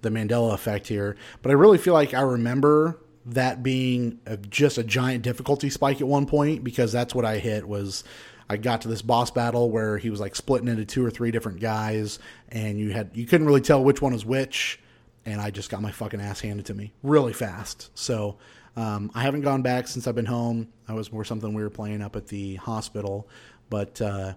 the 0.02 0.10
Mandela 0.10 0.52
effect 0.52 0.86
here, 0.88 1.16
but 1.42 1.50
I 1.50 1.54
really 1.54 1.78
feel 1.78 1.94
like 1.94 2.12
I 2.12 2.20
remember 2.20 2.98
that 3.26 3.62
being 3.62 4.20
a, 4.26 4.36
just 4.36 4.78
a 4.78 4.84
giant 4.84 5.22
difficulty 5.22 5.70
spike 5.70 6.00
at 6.00 6.06
one 6.06 6.26
point 6.26 6.62
because 6.62 6.92
that's 6.92 7.14
what 7.14 7.24
I 7.24 7.38
hit 7.38 7.66
was 7.66 8.04
I 8.48 8.56
got 8.56 8.82
to 8.82 8.88
this 8.88 9.02
boss 9.02 9.30
battle 9.30 9.70
where 9.70 9.96
he 9.96 10.10
was 10.10 10.20
like 10.20 10.36
splitting 10.36 10.68
into 10.68 10.84
two 10.84 11.04
or 11.04 11.10
three 11.10 11.30
different 11.30 11.60
guys 11.60 12.18
and 12.50 12.78
you 12.78 12.92
had 12.92 13.10
you 13.14 13.26
couldn't 13.26 13.46
really 13.46 13.62
tell 13.62 13.82
which 13.82 14.02
one 14.02 14.12
was 14.12 14.24
which 14.24 14.80
and 15.24 15.40
I 15.40 15.50
just 15.50 15.70
got 15.70 15.80
my 15.80 15.90
fucking 15.90 16.20
ass 16.20 16.40
handed 16.40 16.66
to 16.66 16.74
me 16.74 16.92
really 17.02 17.32
fast. 17.32 17.90
So 17.98 18.36
um, 18.76 19.10
I 19.14 19.22
haven't 19.22 19.40
gone 19.40 19.62
back 19.62 19.88
since 19.88 20.06
I've 20.06 20.14
been 20.14 20.26
home. 20.26 20.68
That 20.86 20.94
was 20.94 21.12
more 21.12 21.24
something 21.24 21.54
we 21.54 21.62
were 21.62 21.70
playing 21.70 22.02
up 22.02 22.16
at 22.16 22.26
the 22.26 22.56
hospital, 22.56 23.28
but 23.70 24.00
uh, 24.02 24.34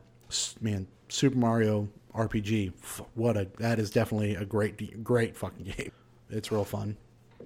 man, 0.62 0.88
Super 1.10 1.38
Mario 1.38 1.90
RPG, 2.16 2.72
what 3.16 3.36
a 3.36 3.48
that 3.60 3.80
is 3.80 3.90
definitely 3.90 4.36
a 4.36 4.46
great 4.46 5.04
great 5.04 5.36
fucking 5.36 5.66
game. 5.78 5.92
It's 6.30 6.52
real 6.52 6.66
fun. 6.66 6.98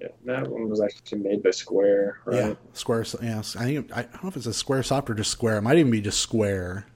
Yeah, 0.02 0.08
that 0.24 0.48
one 0.50 0.68
was 0.68 0.80
actually 0.80 1.18
made 1.20 1.42
by 1.44 1.50
Square, 1.52 2.18
right? 2.24 2.36
Yeah, 2.36 2.54
Square. 2.72 3.04
Yes, 3.22 3.54
I 3.54 3.64
think 3.64 3.96
I 3.96 4.02
don't 4.02 4.22
know 4.24 4.28
if 4.28 4.36
it's 4.36 4.46
a 4.46 4.52
Square 4.52 4.82
Soft 4.82 5.08
or 5.10 5.14
just 5.14 5.30
Square. 5.30 5.58
It 5.58 5.62
might 5.62 5.78
even 5.78 5.92
be 5.92 6.00
just 6.00 6.18
Square. 6.20 6.86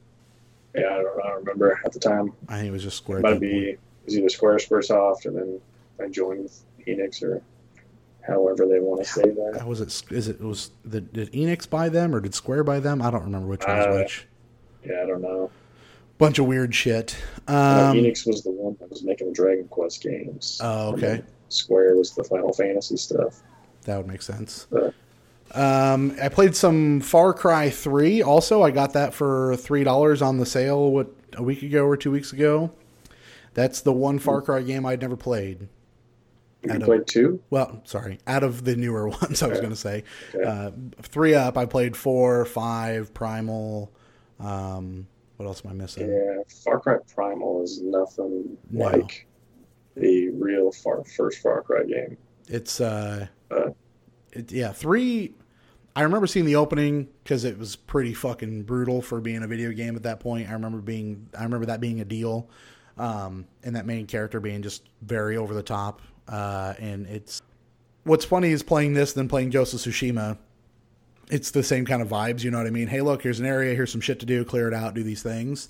Yeah, 0.75 0.87
I 0.87 0.97
don't, 1.03 1.25
I 1.25 1.29
don't 1.29 1.39
remember 1.45 1.81
at 1.85 1.93
the 1.93 2.01
time. 2.01 2.33
I 2.49 2.57
think 2.57 2.69
it 2.69 2.73
was 2.73 2.83
just 2.83 2.97
Square. 2.97 3.19
It 3.21 3.23
might 3.23 3.41
be 3.41 3.71
it 3.71 3.79
was 4.05 4.19
either 4.19 4.29
Square 4.29 4.55
or 4.55 4.59
Squaresoft, 4.59 5.27
and 5.27 5.37
then 5.37 5.61
I 6.05 6.09
joined 6.09 6.43
with 6.43 6.65
Enix 6.87 7.23
or 7.23 7.41
however 8.27 8.67
they 8.67 8.81
want 8.81 9.05
to 9.05 9.09
say 9.09 9.23
that. 9.23 9.59
How 9.61 9.69
was 9.69 9.81
it? 9.81 10.03
Is 10.11 10.27
it 10.29 10.41
was 10.41 10.73
the, 10.85 11.01
did 11.01 11.33
Enix 11.33 11.71
buy 11.71 11.89
them 11.89 12.13
or 12.15 12.21
did 12.21 12.35
Square 12.35 12.65
buy 12.65 12.81
them? 12.81 13.01
I 13.03 13.11
don't 13.13 13.23
remember 13.25 13.47
which 13.47 13.65
one 13.65 13.77
was 13.77 13.87
Uh, 13.87 13.99
which. 14.03 14.27
Yeah, 14.85 15.03
I 15.03 15.07
don't 15.07 15.23
know. 15.23 15.51
Bunch 16.19 16.39
of 16.39 16.47
weird 16.47 16.75
shit. 16.75 17.17
Uh, 17.47 17.91
Um, 17.93 17.97
Enix 17.99 18.27
was 18.27 18.43
the 18.43 18.51
one 18.51 18.77
that 18.81 18.91
was 18.91 19.05
making 19.05 19.29
the 19.29 19.33
Dragon 19.35 19.69
Quest 19.69 20.03
games. 20.03 20.61
Oh, 20.63 20.95
okay. 20.95 21.23
Square 21.49 21.97
was 21.97 22.13
the 22.15 22.25
Final 22.25 22.53
Fantasy 22.53 22.97
stuff. 22.97 23.43
That 23.85 23.97
would 23.99 24.07
make 24.07 24.23
sense. 24.23 24.67
But 24.71 24.95
Um, 25.55 26.17
I 26.21 26.29
played 26.29 26.57
some 26.57 27.01
Far 27.01 27.33
Cry 27.33 27.71
3 27.71 28.21
also. 28.23 28.63
I 28.63 28.71
got 28.73 28.93
that 28.95 29.15
for 29.15 29.55
$3 29.57 30.21
on 30.21 30.39
the 30.39 30.47
sale, 30.47 30.91
what, 30.91 31.09
a 31.37 31.43
week 31.43 31.63
ago 31.63 31.85
or 31.87 31.97
two 31.97 32.11
weeks 32.11 32.33
ago. 32.33 32.73
That's 33.55 33.81
the 33.81 33.93
one 33.93 34.19
Far 34.19 34.43
Cry 34.43 34.63
game 34.63 34.85
I'd 34.85 35.01
never 35.01 35.17
played. 35.17 35.69
you 36.63 36.71
Out 36.73 36.77
of- 36.79 36.83
played 36.83 37.07
two? 37.07 37.41
Well, 37.51 37.81
sorry, 37.85 38.19
out 38.27 38.43
of 38.43 38.65
the 38.65 38.75
newer 38.77 39.09
ones, 39.23 39.43
I 39.43 39.47
was 39.47 39.59
going 39.61 39.71
to 39.71 39.77
say. 39.77 40.03
Okay. 40.35 40.45
Uh, 40.45 40.73
three 41.03 41.35
up, 41.35 41.57
I 41.57 41.65
played 41.65 41.97
four, 41.97 42.45
five, 42.45 43.15
Primal. 43.15 43.91
Um, 44.41 45.07
what 45.37 45.47
else 45.47 45.63
am 45.65 45.71
I 45.71 45.75
missing? 45.75 46.09
Yeah, 46.11 46.43
Far 46.65 46.81
Cry 46.81 46.97
Primal 47.15 47.63
is 47.63 47.81
nothing 47.81 48.59
No. 48.71 48.87
like 48.87 49.27
the 49.97 50.29
real 50.31 50.71
far, 50.73 51.03
first 51.05 51.43
Far 51.43 51.63
Cry 51.63 51.85
game. 51.85 52.17
It's 52.49 52.81
uh, 52.81 53.27
Uh. 53.51 53.71
it, 54.33 54.53
yeah, 54.53 54.73
three. 54.73 55.35
I 55.97 56.03
remember 56.03 56.27
seeing 56.27 56.45
the 56.45 56.57
opening 56.57 57.09
because 57.25 57.45
it 57.45 57.59
was 57.59 57.75
pretty 57.75 58.13
fucking 58.13 58.65
brutal 58.65 59.01
for 59.01 59.21
being 59.21 59.43
a 59.43 59.47
video 59.47 59.73
game 59.73 59.97
at 59.97 60.03
that 60.03 60.21
point. 60.21 60.49
I 60.49 60.53
remember 60.53 60.79
being, 60.79 61.29
I 61.37 61.43
remember 61.43 61.67
that 61.67 61.81
being 61.81 62.01
a 62.01 62.05
deal, 62.05 62.51
um, 62.99 63.47
and 63.65 63.75
that 63.77 63.87
main 63.87 64.07
character 64.07 64.39
being 64.39 64.61
just 64.61 64.83
very 65.01 65.39
over 65.39 65.55
the 65.55 65.63
top. 65.63 66.03
Uh, 66.29 66.75
and 66.79 67.07
it's 67.07 67.41
what's 68.05 68.27
funny 68.27 68.51
is 68.51 68.63
playing 68.63 68.93
this 68.93 69.15
than 69.15 69.27
playing 69.27 69.51
Ghost 69.51 69.73
of 69.73 69.81
Tsushima. 69.81 70.37
It's 71.31 71.51
the 71.51 71.63
same 71.63 71.87
kind 71.87 72.03
of 72.03 72.09
vibes, 72.09 72.45
you 72.45 72.51
know 72.51 72.59
what 72.59 72.67
I 72.67 72.71
mean? 72.71 72.87
Hey, 72.87 73.01
look, 73.01 73.23
here's 73.23 73.41
an 73.41 73.47
area, 73.47 73.75
here's 73.75 73.91
some 73.91 74.01
shit 74.01 74.21
to 74.21 74.27
do, 74.27 74.45
clear 74.45 74.69
it 74.69 74.75
out, 74.75 74.95
do 74.95 75.03
these 75.03 75.23
things. 75.23 75.69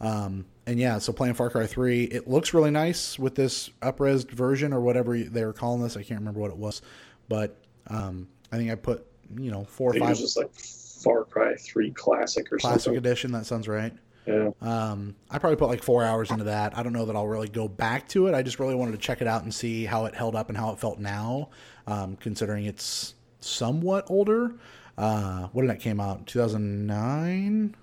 Um, 0.00 0.44
and 0.68 0.78
yeah, 0.78 0.98
so 0.98 1.14
playing 1.14 1.32
Far 1.32 1.48
Cry 1.48 1.66
3, 1.66 2.04
it 2.04 2.28
looks 2.28 2.52
really 2.52 2.70
nice 2.70 3.18
with 3.18 3.34
this 3.34 3.70
upres 3.80 4.30
version 4.30 4.74
or 4.74 4.80
whatever 4.80 5.18
they 5.18 5.42
were 5.42 5.54
calling 5.54 5.82
this. 5.82 5.96
I 5.96 6.02
can't 6.02 6.20
remember 6.20 6.40
what 6.40 6.50
it 6.50 6.58
was, 6.58 6.82
but 7.26 7.56
um, 7.86 8.28
I 8.52 8.58
think 8.58 8.70
I 8.70 8.74
put 8.74 9.06
you 9.36 9.50
know 9.50 9.64
four 9.64 9.90
or 9.90 9.92
think 9.94 10.02
it 10.02 10.06
five 10.06 10.10
was 10.10 10.20
just 10.20 10.36
like 10.36 10.54
Far 10.54 11.24
Cry 11.24 11.54
3 11.56 11.90
Classic 11.92 12.52
or 12.52 12.58
classic 12.58 12.82
something. 12.82 12.98
edition. 12.98 13.32
That 13.32 13.46
sounds 13.46 13.66
right. 13.66 13.94
Yeah. 14.26 14.50
Um, 14.60 15.16
I 15.30 15.38
probably 15.38 15.56
put 15.56 15.70
like 15.70 15.82
four 15.82 16.04
hours 16.04 16.30
into 16.30 16.44
that. 16.44 16.76
I 16.76 16.82
don't 16.82 16.92
know 16.92 17.06
that 17.06 17.16
I'll 17.16 17.26
really 17.26 17.48
go 17.48 17.66
back 17.66 18.06
to 18.08 18.26
it. 18.26 18.34
I 18.34 18.42
just 18.42 18.60
really 18.60 18.74
wanted 18.74 18.92
to 18.92 18.98
check 18.98 19.22
it 19.22 19.26
out 19.26 19.44
and 19.44 19.54
see 19.54 19.86
how 19.86 20.04
it 20.04 20.14
held 20.14 20.36
up 20.36 20.50
and 20.50 20.58
how 20.58 20.70
it 20.72 20.78
felt 20.78 20.98
now, 20.98 21.48
um, 21.86 22.16
considering 22.16 22.66
it's 22.66 23.14
somewhat 23.40 24.04
older. 24.10 24.52
Uh, 24.98 25.48
what 25.52 25.62
did 25.62 25.70
that 25.70 25.80
came 25.80 25.98
out? 25.98 26.26
2009, 26.26 27.74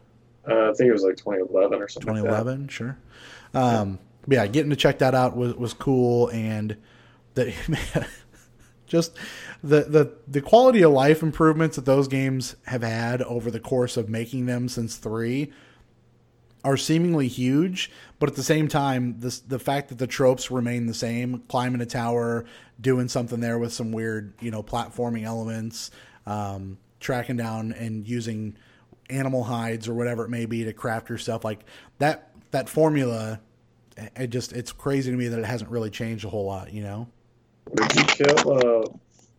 Uh, 0.48 0.70
I 0.70 0.74
think 0.74 0.90
it 0.90 0.94
was 0.94 1.04
like 1.04 1.18
2011 1.18 1.82
or 1.82 1.88
something. 1.88 2.14
like 2.14 2.24
that. 2.24 2.30
2011, 2.30 2.68
sure. 2.68 2.98
Um, 3.54 4.00
but 4.28 4.36
yeah, 4.36 4.48
getting 4.48 4.70
to 4.70 4.76
check 4.76 5.00
that 5.00 5.16
out 5.16 5.36
was, 5.36 5.56
was 5.56 5.74
cool. 5.74 6.30
And 6.30 6.78
the, 7.34 7.54
just 8.88 9.18
the, 9.64 9.82
the, 9.84 10.14
the 10.28 10.42
quality 10.42 10.82
of 10.84 10.92
life 10.92 11.24
improvements 11.24 11.76
that 11.76 11.86
those 11.86 12.08
games 12.08 12.56
have 12.68 12.84
had 12.84 13.22
over 13.22 13.50
the 13.50 13.60
course 13.60 13.98
of 13.98 14.10
making 14.10 14.46
them 14.46 14.68
since 14.68 14.98
three 14.98 15.52
are 16.66 16.78
seemingly 16.78 17.28
huge, 17.28 17.92
but 18.18 18.28
at 18.28 18.36
the 18.36 18.44
same 18.44 18.68
time, 18.68 19.20
this 19.20 19.40
the 19.40 19.60
fact 19.60 19.90
that 19.90 20.00
the 20.00 20.08
tropes 20.08 20.50
remain 20.50 20.88
the 20.88 20.96
same, 20.96 21.44
climbing 21.48 21.80
a 21.80 21.86
tower, 21.86 22.44
doing 22.82 23.08
something 23.08 23.40
there 23.40 23.60
with 23.60 23.72
some 23.72 23.92
weird, 23.92 24.34
you 24.42 24.50
know, 24.50 24.64
platforming 24.64 25.24
elements, 25.24 25.92
um, 26.26 26.80
tracking 27.00 27.38
down 27.38 27.72
and 27.74 28.08
using 28.08 28.58
animal 29.10 29.44
hides 29.44 29.88
or 29.88 29.94
whatever 29.94 30.26
it 30.26 30.30
may 30.30 30.46
be 30.46 30.64
to 30.64 30.74
craft 30.74 31.10
your 31.10 31.18
stuff, 31.18 31.44
like 31.44 31.64
that 32.00 32.32
that 32.52 32.70
formula 32.70 33.40
it 34.16 34.28
just 34.28 34.54
it's 34.54 34.72
crazy 34.72 35.12
to 35.12 35.18
me 35.18 35.28
that 35.28 35.40
it 35.40 35.46
hasn't 35.46 35.70
really 35.70 35.90
changed 35.90 36.26
a 36.26 36.30
whole 36.30 36.46
lot, 36.46 36.74
you 36.74 36.84
know. 36.84 37.08
Did 37.76 37.96
you 37.96 38.04
kill 38.04 38.52
uh, 38.52 38.86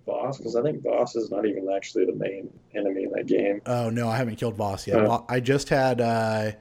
Vaas? 0.06 0.38
Because 0.38 0.56
I 0.56 0.62
think 0.62 0.82
Vaas 0.82 1.16
is 1.16 1.30
not 1.30 1.46
even 1.46 1.68
actually 1.74 2.06
the 2.06 2.14
main 2.14 2.50
enemy 2.74 3.04
in 3.04 3.10
that 3.12 3.26
game. 3.26 3.60
Oh 3.66 3.90
no, 3.90 4.08
I 4.08 4.16
haven't 4.16 4.36
killed 4.36 4.56
Vaas 4.56 4.86
yet. 4.86 5.00
Oh. 5.00 5.06
Vo- 5.06 5.26
I 5.28 5.40
just 5.40 5.68
had. 5.68 6.00
Uh, 6.00 6.52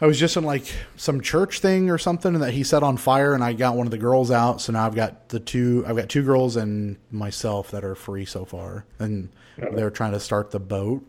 I 0.00 0.06
was 0.06 0.16
just 0.16 0.36
in 0.36 0.44
like 0.44 0.72
some 0.94 1.20
church 1.20 1.58
thing 1.58 1.90
or 1.90 1.98
something 1.98 2.32
and 2.32 2.42
that 2.44 2.52
he 2.52 2.62
set 2.62 2.84
on 2.84 2.96
fire, 2.96 3.34
and 3.34 3.42
I 3.42 3.52
got 3.52 3.74
one 3.74 3.86
of 3.86 3.90
the 3.90 3.98
girls 3.98 4.30
out. 4.30 4.60
So 4.60 4.72
now 4.72 4.86
I've 4.86 4.94
got 4.94 5.28
the 5.30 5.40
two. 5.40 5.84
I've 5.86 5.96
got 5.96 6.08
two 6.08 6.22
girls 6.22 6.56
and 6.56 6.96
myself 7.10 7.72
that 7.72 7.84
are 7.84 7.96
free 7.96 8.24
so 8.24 8.44
far, 8.44 8.86
and 9.00 9.28
they're 9.56 9.90
trying 9.90 10.12
to 10.12 10.20
start 10.20 10.52
the 10.52 10.60
boat. 10.60 11.04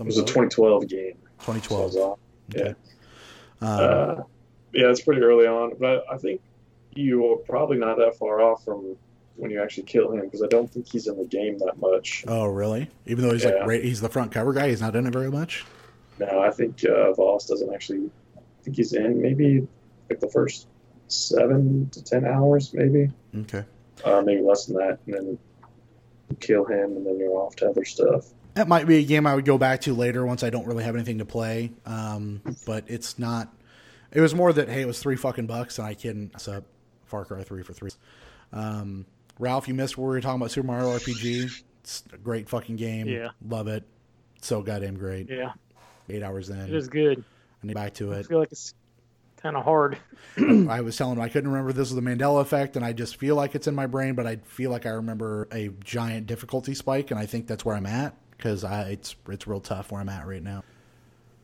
Some 0.00 0.06
It 0.06 0.16
was 0.16 0.18
a 0.18 0.22
2012 0.22 0.88
game. 0.88 1.12
2012. 1.40 1.92
So. 1.92 2.18
Okay. 2.54 2.74
Yeah. 3.60 3.68
Um, 3.68 3.80
Uh, 3.80 4.22
yeah, 4.72 4.88
it's 4.90 5.02
pretty 5.02 5.20
early 5.20 5.46
on, 5.46 5.72
but 5.78 6.04
I 6.10 6.16
think 6.16 6.40
you 6.94 7.30
are 7.32 7.36
probably 7.36 7.76
not 7.76 7.98
that 7.98 8.16
far 8.16 8.40
off 8.40 8.64
from 8.64 8.96
when 9.36 9.50
you 9.50 9.62
actually 9.62 9.82
kill 9.82 10.10
him 10.12 10.22
because 10.22 10.42
I 10.42 10.46
don't 10.46 10.70
think 10.72 10.88
he's 10.90 11.06
in 11.06 11.18
the 11.18 11.24
game 11.26 11.58
that 11.58 11.78
much. 11.78 12.24
oh 12.28 12.46
really? 12.46 12.88
Even 13.06 13.24
though 13.24 13.32
he's 13.34 13.44
like 13.44 13.56
right, 13.66 13.84
he's 13.84 14.00
the 14.00 14.08
front 14.08 14.32
cover 14.32 14.54
guy. 14.54 14.70
He's 14.70 14.80
not 14.80 14.96
in 14.96 15.06
it 15.06 15.12
very 15.12 15.30
much. 15.30 15.66
No, 16.18 16.40
I 16.40 16.50
think 16.50 16.82
uh, 16.84 17.12
Vaas 17.12 17.46
doesn't 17.46 17.72
actually. 17.74 18.08
I 18.38 18.62
think 18.62 18.76
he's 18.76 18.94
in 18.94 19.20
maybe 19.20 19.66
like 20.08 20.20
the 20.20 20.28
first 20.30 20.66
seven 21.08 21.90
to 21.90 22.02
ten 22.02 22.24
hours, 22.24 22.72
maybe, 22.72 23.10
Okay. 23.36 23.64
uh, 24.04 24.22
maybe 24.24 24.40
less 24.40 24.64
than 24.66 24.76
that, 24.76 24.98
and 25.06 25.14
then 25.14 25.38
kill 26.40 26.64
him, 26.64 26.96
and 26.96 27.06
then 27.06 27.18
you're 27.18 27.32
off 27.32 27.56
to 27.56 27.68
other 27.68 27.84
stuff. 27.84 28.28
That 28.54 28.68
might 28.68 28.86
be 28.86 28.96
a 28.98 29.04
game 29.04 29.26
I 29.26 29.34
would 29.34 29.44
go 29.44 29.58
back 29.58 29.82
to 29.82 29.94
later 29.94 30.26
once 30.26 30.42
I 30.42 30.50
don't 30.50 30.66
really 30.66 30.84
have 30.84 30.94
anything 30.96 31.18
to 31.18 31.24
play. 31.24 31.72
Um, 31.86 32.42
but 32.66 32.84
it's 32.88 33.18
not. 33.18 33.48
It 34.12 34.20
was 34.20 34.34
more 34.34 34.52
that 34.52 34.68
hey, 34.68 34.82
it 34.82 34.86
was 34.86 35.00
three 35.00 35.16
fucking 35.16 35.46
bucks, 35.46 35.78
and 35.78 35.86
I 35.86 35.94
couldn't 35.94 36.32
mess 36.32 36.48
up 36.48 36.64
Far 37.06 37.24
Cry 37.24 37.42
three 37.44 37.62
for 37.62 37.72
three. 37.72 37.90
Um, 38.52 39.06
Ralph, 39.38 39.68
you 39.68 39.74
missed 39.74 39.96
where 39.96 40.08
we 40.08 40.16
were 40.16 40.20
talking 40.20 40.40
about 40.40 40.50
Super 40.50 40.66
Mario 40.66 40.88
RPG. 40.98 41.62
It's 41.82 42.02
a 42.12 42.18
great 42.18 42.48
fucking 42.48 42.76
game. 42.76 43.06
Yeah. 43.08 43.28
love 43.48 43.68
it. 43.68 43.84
So 44.42 44.62
goddamn 44.62 44.96
great. 44.96 45.28
Yeah, 45.30 45.52
Eight 46.08 46.22
hours 46.22 46.50
in. 46.50 46.58
it 46.58 46.74
is 46.74 46.88
good. 46.88 47.22
I 47.62 47.66
need 47.66 47.74
back 47.74 47.94
to 47.94 48.12
I 48.12 48.18
it. 48.18 48.26
feel 48.26 48.38
like 48.40 48.50
it's 48.52 48.74
kind 49.36 49.56
of 49.56 49.64
hard. 49.64 49.96
I 50.38 50.80
was 50.80 50.96
telling 50.96 51.16
him 51.16 51.22
I 51.22 51.28
couldn't 51.28 51.50
remember 51.50 51.72
this 51.72 51.90
was 51.90 51.94
the 51.94 52.00
Mandela 52.02 52.40
effect, 52.40 52.74
and 52.76 52.84
I 52.84 52.92
just 52.92 53.16
feel 53.16 53.36
like 53.36 53.54
it's 53.54 53.66
in 53.66 53.74
my 53.74 53.86
brain, 53.86 54.14
but 54.14 54.26
I 54.26 54.36
feel 54.36 54.70
like 54.70 54.86
I 54.86 54.90
remember 54.90 55.46
a 55.52 55.68
giant 55.84 56.26
difficulty 56.26 56.74
spike, 56.74 57.10
and 57.10 57.20
I 57.20 57.26
think 57.26 57.46
that's 57.46 57.64
where 57.64 57.76
I'm 57.76 57.86
at 57.86 58.14
because 58.40 58.64
I 58.64 58.90
it's 58.90 59.14
it's 59.28 59.46
real 59.46 59.60
tough 59.60 59.92
where 59.92 60.00
I'm 60.00 60.08
at 60.08 60.26
right 60.26 60.42
now. 60.42 60.64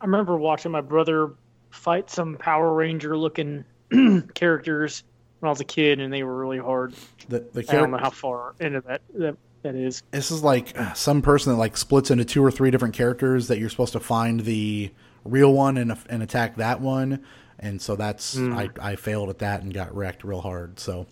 I 0.01 0.07
remember 0.07 0.37
watching 0.37 0.73
my 0.73 0.81
brother 0.81 1.33
fight 1.71 2.11
some 2.11 2.37
Power 2.37 2.73
Ranger 2.73 3.17
looking 3.17 3.65
characters 4.35 5.05
when 5.41 5.49
I 5.49 5.51
was 5.51 5.61
a 5.61 5.65
kid, 5.65 6.01
and 6.01 6.13
they 6.13 6.23
were 6.23 6.37
really 6.37 6.59
hard. 6.59 6.95
The 7.29 7.41
the 7.53 7.61
I 7.69 7.75
don't 7.75 7.91
know 7.91 7.99
how 7.99 8.11
far 8.11 8.55
into 8.61 8.81
that 8.83 9.03
that, 9.15 9.37
that 9.63 9.75
is. 9.75 10.03
this 10.11 10.31
is 10.31 10.43
like 10.43 10.79
uh, 10.79 10.95
some 10.95 11.21
person 11.23 11.53
that 11.53 11.59
like 11.59 11.77
splits 11.77 12.11
into 12.11 12.25
two 12.25 12.43
or 12.43 12.51
three 12.51 12.71
different 12.71 12.95
characters 12.95 13.49
that 13.49 13.59
you're 13.59 13.71
supposed 13.71 13.93
to 13.93 14.01
find 14.01 14.41
the 14.41 14.91
real 15.25 15.53
one 15.53 15.77
and 15.77 15.97
and 16.09 16.23
attack 16.23 16.57
that 16.57 16.81
one 16.81 17.25
and 17.59 17.83
so 17.83 17.97
that's 17.97 18.39
I, 18.39 18.71
I 18.81 18.95
failed 18.95 19.29
at 19.29 19.39
that 19.39 19.63
and 19.63 19.75
got 19.75 19.93
wrecked 19.95 20.23
real 20.23 20.41
hard 20.41 20.79
so 20.79 21.09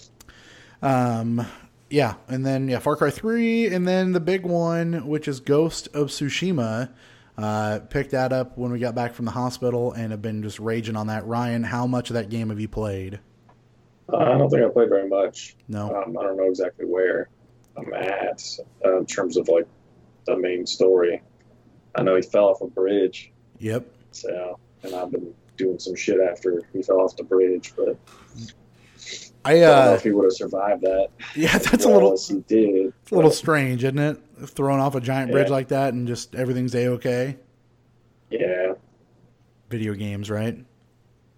um 0.83 1.45
yeah 1.91 2.15
and 2.29 2.45
then 2.45 2.69
yeah 2.69 2.79
far 2.79 2.97
cry 2.97 3.11
3 3.11 3.67
and 3.67 3.87
then 3.87 4.13
the 4.13 4.21
big 4.21 4.45
one 4.45 5.07
which 5.07 5.29
is 5.29 5.41
ghost 5.41 5.87
of 5.95 6.09
tsushima 6.09 6.91
uh 7.37 7.81
picked 7.91 8.13
that 8.13 8.33
up 8.33 8.57
when 8.57 8.71
we 8.73 8.79
got 8.79 8.95
back 8.95 9.13
from 9.15 9.25
the 9.25 9.31
hospital 9.31 9.93
and 9.93 10.11
have 10.11 10.23
been 10.23 10.43
just 10.43 10.59
raging 10.61 10.97
on 10.97 11.09
that. 11.09 11.27
Ryan 11.27 11.63
how 11.65 11.87
much 11.87 12.11
of 12.11 12.15
that 12.15 12.29
game 12.31 12.49
have 12.51 12.61
you 12.61 12.69
played? 12.69 13.21
Uh, 14.13 14.17
I 14.19 14.39
don't 14.39 14.51
think 14.51 14.63
I 14.63 14.69
played 14.69 14.89
very 14.89 15.09
much. 15.09 15.57
no? 15.69 15.87
Um, 15.95 16.17
I 16.19 16.23
don't 16.23 16.37
know 16.37 16.49
exactly 16.49 16.87
where 16.87 17.29
I'm 17.77 17.93
at 17.95 18.43
uh, 18.85 18.99
in 18.99 19.07
terms 19.07 19.37
of 19.37 19.49
like 19.49 19.67
the 20.27 20.37
main 20.37 20.67
story. 20.67 21.23
I 21.95 22.03
know 22.03 22.15
he 22.17 22.23
fell 22.23 22.47
off 22.47 22.61
a 22.61 22.67
bridge, 22.67 23.33
yep. 23.59 23.87
So 24.13 24.59
and 24.83 24.95
I've 24.95 25.11
been 25.11 25.35
doing 25.57 25.79
some 25.79 25.95
shit 25.97 26.21
after 26.21 26.63
he 26.73 26.83
fell 26.83 27.01
off 27.01 27.17
the 27.17 27.25
bridge, 27.25 27.73
but 27.77 27.97
i 29.45 29.53
I 29.53 29.61
don't 29.61 29.63
know 29.87 29.93
uh 29.93 29.95
if 29.95 30.03
he 30.03 30.11
would 30.13 30.25
have 30.25 30.33
survived 30.33 30.83
that. 30.83 31.09
yeah 31.35 31.59
that's 31.59 31.85
a 31.85 31.89
little 31.89 32.17
he 32.17 32.41
did. 32.49 32.93
It's 33.03 33.13
a 33.13 33.15
little 33.15 33.31
strange, 33.31 33.85
isn't 33.85 33.99
it? 33.99 34.19
Throwing 34.47 34.81
off 34.81 34.95
a 34.95 35.01
giant 35.01 35.31
bridge 35.33 35.49
Yeah. 35.49 35.53
like 35.55 35.69
that 35.69 35.95
and 35.95 36.07
just 36.09 36.35
everything's 36.35 36.75
a 36.75 36.89
okay. 36.89 37.37
yeah, 38.31 38.73
Video 39.71 39.95
games, 39.95 40.31
right? 40.31 40.59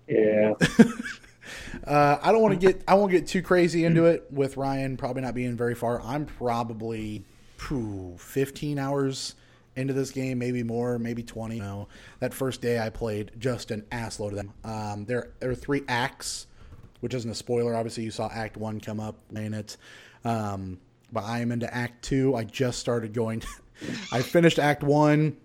yeah. 0.08 0.52
Uh, 1.86 2.18
I 2.20 2.32
don't 2.32 2.42
want 2.42 2.58
to 2.58 2.66
get 2.66 2.82
I 2.88 2.94
won't 2.94 3.12
get 3.12 3.28
too 3.28 3.40
crazy 3.42 3.84
into 3.84 4.06
it 4.06 4.26
with 4.32 4.56
Ryan 4.56 4.96
probably 4.96 5.22
not 5.22 5.34
being 5.34 5.56
very 5.56 5.74
far. 5.76 6.00
I'm 6.02 6.26
probably 6.26 7.24
phew, 7.58 8.16
15 8.18 8.78
hours 8.78 9.36
into 9.76 9.92
this 9.92 10.10
game, 10.10 10.38
maybe 10.38 10.64
more, 10.64 10.98
maybe 10.98 11.22
20. 11.22 11.60
No, 11.60 11.86
that 12.18 12.34
first 12.34 12.60
day 12.62 12.80
I 12.80 12.90
played 12.90 13.30
just 13.38 13.70
an 13.70 13.84
ass 13.92 14.18
load 14.18 14.32
of 14.32 14.36
them. 14.38 14.52
Um, 14.64 15.04
there 15.04 15.30
there 15.38 15.50
are 15.50 15.54
three 15.54 15.82
acts, 15.86 16.48
which 17.06 17.14
isn't 17.14 17.30
a 17.30 17.36
spoiler. 17.36 17.76
Obviously, 17.76 18.02
you 18.02 18.10
saw 18.10 18.28
Act 18.32 18.56
One 18.56 18.80
come 18.80 18.98
up 18.98 19.14
in 19.32 19.54
it. 19.54 19.76
Um, 20.24 20.80
but 21.12 21.22
I 21.22 21.38
am 21.38 21.52
into 21.52 21.72
Act 21.72 22.02
Two. 22.02 22.34
I 22.34 22.42
just 22.42 22.80
started 22.80 23.12
going. 23.12 23.44
I 24.12 24.22
finished 24.22 24.58
Act 24.58 24.82
One. 24.82 25.36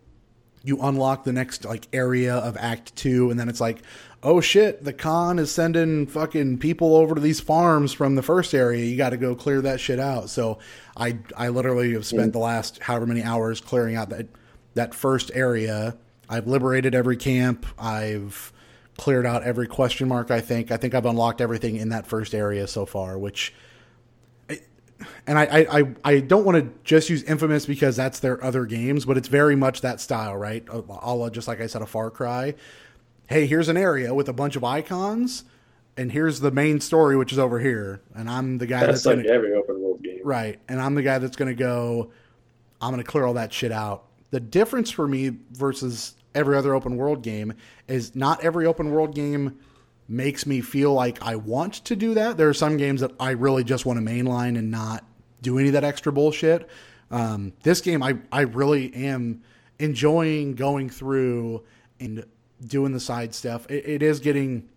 You 0.63 0.79
unlock 0.81 1.23
the 1.23 1.33
next 1.33 1.63
like 1.63 1.88
area 1.93 2.33
of 2.33 2.57
Act 2.57 2.95
Two, 2.95 3.29
and 3.29 3.39
then 3.39 3.47
it's 3.47 3.61
like, 3.61 3.83
oh 4.23 4.41
shit, 4.41 4.83
the 4.83 4.91
Khan 4.91 5.38
is 5.38 5.51
sending 5.51 6.07
fucking 6.07 6.57
people 6.57 6.95
over 6.95 7.13
to 7.13 7.21
these 7.21 7.39
farms 7.39 7.93
from 7.93 8.15
the 8.15 8.23
first 8.23 8.55
area. 8.55 8.83
You 8.83 8.97
got 8.97 9.11
to 9.11 9.17
go 9.17 9.35
clear 9.35 9.61
that 9.61 9.79
shit 9.79 9.99
out. 9.99 10.31
So 10.31 10.57
I 10.97 11.19
I 11.38 11.49
literally 11.49 11.93
have 11.93 12.07
spent 12.07 12.33
the 12.33 12.39
last 12.39 12.79
however 12.79 13.05
many 13.05 13.21
hours 13.21 13.61
clearing 13.61 13.95
out 13.95 14.09
that 14.09 14.29
that 14.73 14.95
first 14.95 15.29
area. 15.35 15.95
I've 16.27 16.47
liberated 16.47 16.95
every 16.95 17.17
camp. 17.17 17.67
I've 17.77 18.51
cleared 18.97 19.26
out 19.26 19.43
every 19.43 19.68
question 19.68 20.07
mark. 20.07 20.31
I 20.31 20.41
think. 20.41 20.72
I 20.72 20.77
think 20.77 20.93
I've 20.93 21.05
unlocked 21.05 21.41
everything 21.41 21.76
in 21.77 21.89
that 21.89 22.07
first 22.07 22.34
area 22.34 22.68
so 22.68 22.85
far, 22.85 23.18
which. 23.18 23.53
And 25.26 25.39
I, 25.39 25.45
I, 25.45 25.80
I- 25.80 25.95
I 26.03 26.19
don't 26.19 26.45
want 26.45 26.57
to 26.63 26.72
just 26.84 27.09
use 27.09 27.23
Infamous 27.23 27.65
because 27.65 27.95
that's 27.95 28.19
their 28.19 28.43
other 28.43 28.65
games, 28.68 29.03
but 29.05 29.18
it's 29.18 29.27
very 29.27 29.55
much 29.55 29.81
that 29.81 29.99
style, 29.99 30.38
right? 30.38 30.63
A 30.69 30.77
la 31.15 31.30
just 31.31 31.47
like 31.47 31.59
I 31.59 31.65
said, 31.68 31.81
a 31.81 31.88
Far 31.88 32.11
Cry. 32.11 32.53
Hey, 33.27 33.47
here's 33.47 33.68
an 33.68 33.77
area 33.77 34.13
with 34.13 34.30
a 34.30 34.34
bunch 34.34 34.55
of 34.55 34.63
icons, 34.63 35.45
and 35.97 36.11
here's 36.11 36.39
the 36.41 36.51
main 36.51 36.80
story, 36.81 37.18
which 37.18 37.31
is 37.31 37.39
over 37.39 37.59
here. 37.59 38.01
And 38.13 38.30
I'm 38.30 38.59
the 38.59 38.68
guy 38.68 38.81
That's 38.81 39.03
that's, 39.03 39.05
like 39.07 39.26
gonna, 39.26 39.30
every 39.30 39.53
open 39.53 39.81
world 39.81 40.03
game. 40.03 40.19
Right. 40.23 40.59
And 40.69 40.80
I'm 40.80 40.93
the 40.93 41.01
guy 41.01 41.18
that's 41.18 41.35
going 41.35 41.49
to 41.49 41.55
go, 41.55 42.11
I'm 42.80 42.91
going 42.91 43.03
to 43.03 43.09
clear 43.09 43.26
all 43.26 43.34
that 43.35 43.51
shit 43.51 43.72
out. 43.72 44.05
The 44.30 44.39
difference 44.39 44.91
for 44.91 45.07
me 45.07 45.31
versus 45.53 46.15
every 46.34 46.58
other 46.58 46.74
open 46.74 46.98
world 46.98 47.22
game 47.22 47.53
is 47.88 48.16
not 48.16 48.44
every 48.44 48.66
open 48.66 48.91
world 48.91 49.16
game 49.16 49.60
makes 50.08 50.45
me 50.45 50.62
feel 50.62 50.94
like 50.94 51.22
I 51.22 51.36
want 51.38 51.76
to 51.86 51.95
do 51.95 52.14
that. 52.16 52.38
There 52.38 52.49
are 52.49 52.53
some 52.53 52.78
games 52.78 53.02
that 53.02 53.12
I 53.20 53.32
really 53.32 53.64
just 53.64 53.86
want 53.86 53.98
to 53.98 54.06
mainline 54.06 54.58
and 54.58 54.70
not 54.70 55.06
do 55.41 55.58
any 55.58 55.70
of 55.70 55.74
that 55.74 55.84
extra 55.84 56.12
bullshit. 56.12 56.70
Um, 57.10 57.53
this 57.64 57.82
game, 57.82 58.03
I, 58.03 58.18
I 58.32 58.41
really 58.41 58.94
am 58.94 59.41
enjoying 59.80 60.56
going 60.56 60.90
through 60.90 61.64
and 61.99 62.26
doing 62.66 62.91
the 62.91 62.99
side 62.99 63.34
stuff. 63.34 63.70
It, 63.70 63.86
it 63.88 64.03
is 64.03 64.20
getting 64.20 64.70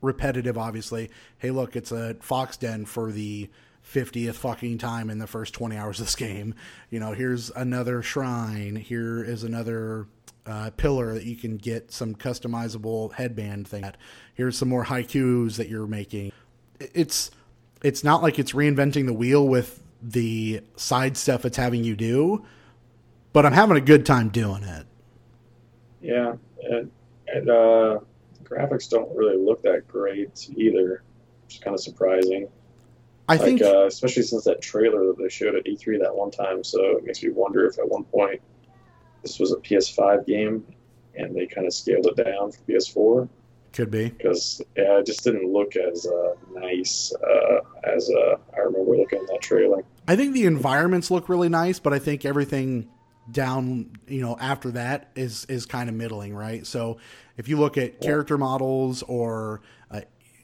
repetitive, 0.00 0.56
obviously. 0.56 1.10
Hey, 1.38 1.50
look, 1.50 1.76
it's 1.76 1.92
a 1.92 2.14
Fox 2.20 2.56
Den 2.56 2.84
for 2.84 3.12
the 3.12 3.50
50th 3.84 4.34
fucking 4.34 4.78
time 4.78 5.10
in 5.10 5.18
the 5.18 5.26
first 5.26 5.54
20 5.54 5.76
hours 5.76 6.00
of 6.00 6.06
this 6.06 6.14
game. 6.16 6.54
You 6.90 7.00
know, 7.00 7.12
here's 7.12 7.50
another 7.50 8.02
shrine. 8.02 8.76
Here 8.76 9.22
is 9.22 9.42
another 9.42 10.06
uh, 10.46 10.70
pillar 10.76 11.14
that 11.14 11.24
you 11.24 11.36
can 11.36 11.56
get 11.56 11.92
some 11.92 12.14
customizable 12.14 13.12
headband 13.12 13.68
thing 13.68 13.84
at. 13.84 13.96
Here's 14.34 14.56
some 14.56 14.68
more 14.68 14.84
haikus 14.84 15.56
that 15.56 15.68
you're 15.68 15.86
making. 15.86 16.32
It's 16.78 17.30
it's 17.82 18.04
not 18.04 18.22
like 18.22 18.38
it's 18.38 18.52
reinventing 18.52 19.06
the 19.06 19.12
wheel 19.12 19.46
with 19.46 19.82
the 20.02 20.62
side 20.76 21.16
stuff 21.16 21.44
it's 21.44 21.56
having 21.56 21.84
you 21.84 21.96
do, 21.96 22.44
but 23.32 23.44
I'm 23.44 23.52
having 23.52 23.76
a 23.76 23.82
good 23.82 24.06
time 24.06 24.28
doing 24.30 24.62
it. 24.62 24.86
Yeah, 26.00 26.34
and, 26.62 26.90
and 27.28 27.50
uh, 27.50 27.98
graphics 28.44 28.88
don't 28.88 29.14
really 29.14 29.36
look 29.36 29.62
that 29.62 29.86
great 29.86 30.48
either, 30.56 31.02
which 31.44 31.56
is 31.56 31.60
kind 31.60 31.74
of 31.74 31.80
surprising. 31.80 32.48
I 33.28 33.36
like, 33.36 33.42
think 33.42 33.62
uh, 33.62 33.86
especially 33.86 34.22
since 34.22 34.44
that 34.44 34.60
trailer 34.60 35.06
that 35.06 35.18
they 35.18 35.28
showed 35.28 35.54
at 35.54 35.64
E3 35.64 36.00
that 36.00 36.14
one 36.14 36.30
time, 36.30 36.64
so 36.64 36.96
it 36.96 37.04
makes 37.04 37.22
me 37.22 37.30
wonder 37.30 37.66
if 37.66 37.78
at 37.78 37.88
one 37.88 38.04
point 38.04 38.40
this 39.22 39.38
was 39.38 39.52
a 39.52 39.56
PS5 39.56 40.26
game 40.26 40.64
and 41.14 41.34
they 41.34 41.46
kind 41.46 41.66
of 41.66 41.72
scaled 41.72 42.06
it 42.06 42.16
down 42.16 42.52
for 42.52 42.58
PS4 42.68 43.28
could 43.72 43.90
be. 43.90 44.08
because 44.08 44.60
yeah, 44.76 44.98
it 44.98 45.06
just 45.06 45.22
didn't 45.22 45.52
look 45.52 45.76
as 45.76 46.06
uh, 46.06 46.34
nice 46.52 47.12
uh, 47.14 47.60
as 47.84 48.10
uh, 48.10 48.36
I 48.54 48.60
remember 48.60 48.96
looking 48.96 49.20
at 49.20 49.26
that 49.28 49.40
trailer. 49.40 49.84
I 50.08 50.16
think 50.16 50.34
the 50.34 50.46
environments 50.46 51.10
look 51.10 51.28
really 51.28 51.48
nice, 51.48 51.78
but 51.78 51.92
I 51.92 51.98
think 51.98 52.24
everything 52.24 52.88
down, 53.30 53.92
you 54.08 54.22
know, 54.22 54.36
after 54.40 54.72
that 54.72 55.10
is 55.14 55.44
is 55.44 55.66
kind 55.66 55.88
of 55.88 55.94
middling, 55.94 56.34
right? 56.34 56.66
So 56.66 56.98
if 57.36 57.48
you 57.48 57.58
look 57.58 57.78
at 57.78 58.00
character 58.00 58.36
models 58.36 59.02
or 59.04 59.62
uh, 59.90 60.00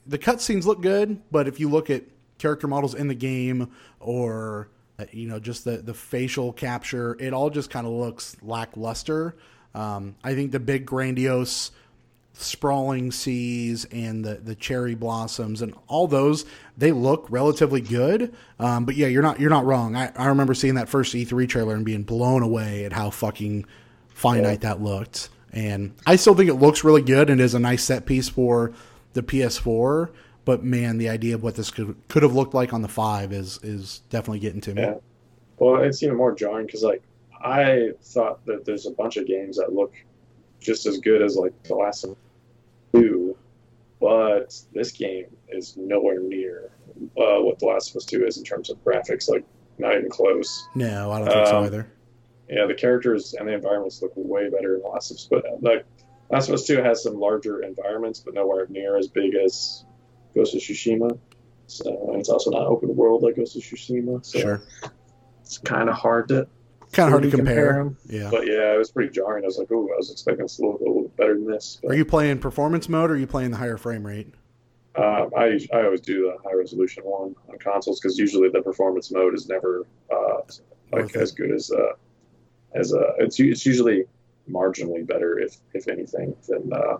the 0.07 0.19
cutscenes 0.19 0.65
look 0.65 0.81
good, 0.81 1.21
but 1.31 1.49
if 1.49 1.59
you 1.59 1.69
look 1.69 1.91
at 1.91 2.05
character 2.39 2.69
models 2.69 2.95
in 2.95 3.09
the 3.09 3.15
game 3.15 3.73
or 3.99 4.69
you 5.13 5.29
know 5.29 5.39
just 5.39 5.65
the 5.65 5.79
the 5.79 5.95
facial 5.95 6.53
capture, 6.53 7.17
it 7.21 7.33
all 7.33 7.51
just 7.51 7.71
kind 7.71 7.87
of 7.87 7.93
looks 7.93 8.37
lackluster. 8.43 9.37
Um, 9.75 10.17
I 10.25 10.35
think 10.35 10.53
the 10.53 10.61
big 10.61 10.87
grandiose 10.87 11.71
sprawling 12.39 13.11
seas 13.11 13.87
and 13.87 14.23
the, 14.25 14.35
the 14.35 14.55
cherry 14.55 14.95
blossoms 14.95 15.63
and 15.63 15.73
all 15.87 16.07
those 16.07 16.45
they 16.77 16.93
look 16.93 17.27
relatively 17.31 17.81
good. 17.81 18.35
Um, 18.59 18.85
but 18.85 18.95
yeah 18.95 19.07
you're 19.07 19.23
not 19.23 19.41
you're 19.41 19.51
not 19.51 19.65
wrong. 19.65 19.97
I, 19.97 20.13
I 20.17 20.27
remember 20.27 20.55
seeing 20.55 20.75
that 20.75 20.89
first 20.89 21.15
e3 21.15 21.49
trailer 21.49 21.75
and 21.75 21.85
being 21.85 22.03
blown 22.03 22.43
away 22.43 22.85
at 22.85 22.93
how 22.93 23.11
fucking 23.11 23.65
finite 24.09 24.61
that 24.63 24.83
looked. 24.83 25.31
And 25.53 25.95
i 26.07 26.17
still 26.17 26.35
think 26.35 26.51
it 26.51 26.55
looks 26.55 26.85
really 26.85 27.03
good 27.03 27.31
and 27.31 27.41
is 27.41 27.55
a 27.55 27.59
nice 27.59 27.85
set 27.85 28.05
piece 28.05 28.29
for 28.29 28.73
the 29.15 29.23
ps4 29.23 30.11
but 30.47 30.65
man 30.65 30.97
the 30.97 31.11
idea 31.11 31.35
of 31.35 31.43
what 31.43 31.57
this 31.57 31.71
could 31.71 31.95
could 32.09 32.23
have 32.23 32.35
looked 32.35 32.55
like 32.55 32.73
on 32.73 32.81
the 32.81 32.89
5 32.89 33.33
is 33.35 33.59
is 33.63 34.01
definitely 34.09 34.39
getting 34.39 34.63
to 34.63 34.75
me 34.75 34.81
Yeah. 34.81 34.95
Well, 35.59 35.83
it's 35.83 36.03
even 36.03 36.17
more 36.17 36.35
jarring 36.35 36.65
because 36.67 36.83
like 36.83 37.03
I 37.43 37.91
thought 38.03 38.45
that 38.47 38.65
there's 38.65 38.87
a 38.87 38.91
bunch 38.91 39.17
of 39.19 39.27
games 39.27 39.57
that 39.59 39.73
look 39.73 39.95
just 40.61 40.87
as 40.87 40.99
good 40.99 41.23
as 41.23 41.37
like 41.37 41.53
The 41.65 41.75
Last 41.75 42.05
of 42.05 42.17
Two, 42.95 43.37
but 44.01 44.55
this 44.73 44.91
game 44.93 45.27
is 45.49 45.77
nowhere 45.77 46.21
near 46.21 46.71
uh, 47.17 47.41
what 47.41 47.59
The 47.59 47.67
Last 47.67 47.91
of 47.91 47.97
Us 47.97 48.05
Two 48.05 48.27
is 48.27 48.37
in 48.39 48.45
terms 48.45 48.69
of 48.71 48.83
graphics. 48.85 49.29
Like 49.29 49.45
not 49.79 49.95
even 49.95 50.09
close. 50.11 50.67
no 50.75 51.11
i 51.13 51.19
don't 51.19 51.29
think 51.29 51.47
so 51.47 51.59
Um, 51.59 51.65
either 51.65 51.87
Yeah, 52.49 52.67
the 52.67 52.75
characters 52.75 53.35
and 53.35 53.47
the 53.49 53.53
environments 53.53 54.01
look 54.03 54.13
way 54.17 54.49
better 54.49 54.77
in 54.77 54.83
The 54.83 54.89
Last 54.89 55.11
of 55.11 55.17
Us. 55.17 55.29
But 55.31 55.45
like 55.63 55.85
Last 56.31 56.49
of 56.49 56.55
Us 56.55 56.67
Two 56.67 56.83
has 56.83 57.03
some 57.03 57.19
larger 57.19 57.63
environments, 57.63 58.21
but 58.21 58.35
nowhere 58.35 58.67
near 58.69 58.97
as 58.99 59.09
big 59.09 59.35
as 59.35 59.85
Ghost 60.37 60.55
of 60.55 60.61
Tsushima. 60.61 61.19
So 61.67 62.15
it's 62.15 62.29
also 62.29 62.51
not 62.51 62.63
open 62.67 62.95
world 62.95 63.23
like 63.23 63.37
Ghost 63.37 63.57
of 63.57 63.63
Tsushima. 63.63 64.25
So 64.25 64.39
sure 64.39 64.63
it's 65.41 65.59
kind 65.59 65.89
of 65.89 65.97
hard 65.97 66.29
to 66.29 66.47
kind 66.93 67.09
of 67.09 67.13
hard 67.13 67.23
to 67.25 67.31
compare, 67.31 67.81
'em. 67.81 67.97
yeah 68.09 68.31
But 68.31 68.47
yeah, 68.47 68.75
it 68.75 68.79
was 68.79 68.91
pretty 68.91 69.11
jarring. 69.11 69.45
I 69.45 69.47
was 69.47 69.59
like, 69.59 69.69
oh, 69.73 69.89
I 69.93 69.97
was 69.97 70.11
expecting 70.11 70.45
this 70.45 70.57
to 70.57 70.67
look 70.67 70.81
a 70.81 70.85
little 70.85 71.03
bit 71.03 71.17
better 71.17 71.35
than 71.35 71.47
this. 71.47 71.79
But, 71.83 71.93
are 71.93 71.95
you 71.95 72.05
playing 72.05 72.39
performance 72.39 72.89
mode 72.89 73.11
or 73.11 73.15
are 73.15 73.17
you 73.17 73.27
playing 73.27 73.51
the 73.51 73.57
higher 73.57 73.77
frame 73.77 74.07
rate 74.07 74.33
uh, 74.97 75.29
I 75.37 75.61
I 75.75 75.85
always 75.85 76.01
do 76.01 76.23
the 76.23 76.37
high 76.49 76.55
resolution 76.55 77.03
one 77.05 77.35
on 77.51 77.59
consoles 77.59 78.01
because 78.01 78.19
usually 78.19 78.49
the 78.49 78.63
performance 78.63 79.11
mode 79.13 79.35
is 79.35 79.47
never 79.49 79.87
uh, 80.11 80.39
like 80.93 81.15
as 81.17 81.33
good 81.33 81.51
as 81.51 81.71
uh, 81.71 81.93
as 82.75 82.95
uh, 82.95 83.13
it's 83.19 83.39
it's 83.39 83.67
usually 83.67 84.05
marginally 84.51 85.07
better 85.07 85.39
if 85.39 85.59
if 85.75 85.89
anything 85.89 86.35
than 86.49 86.73
uh, 86.73 86.97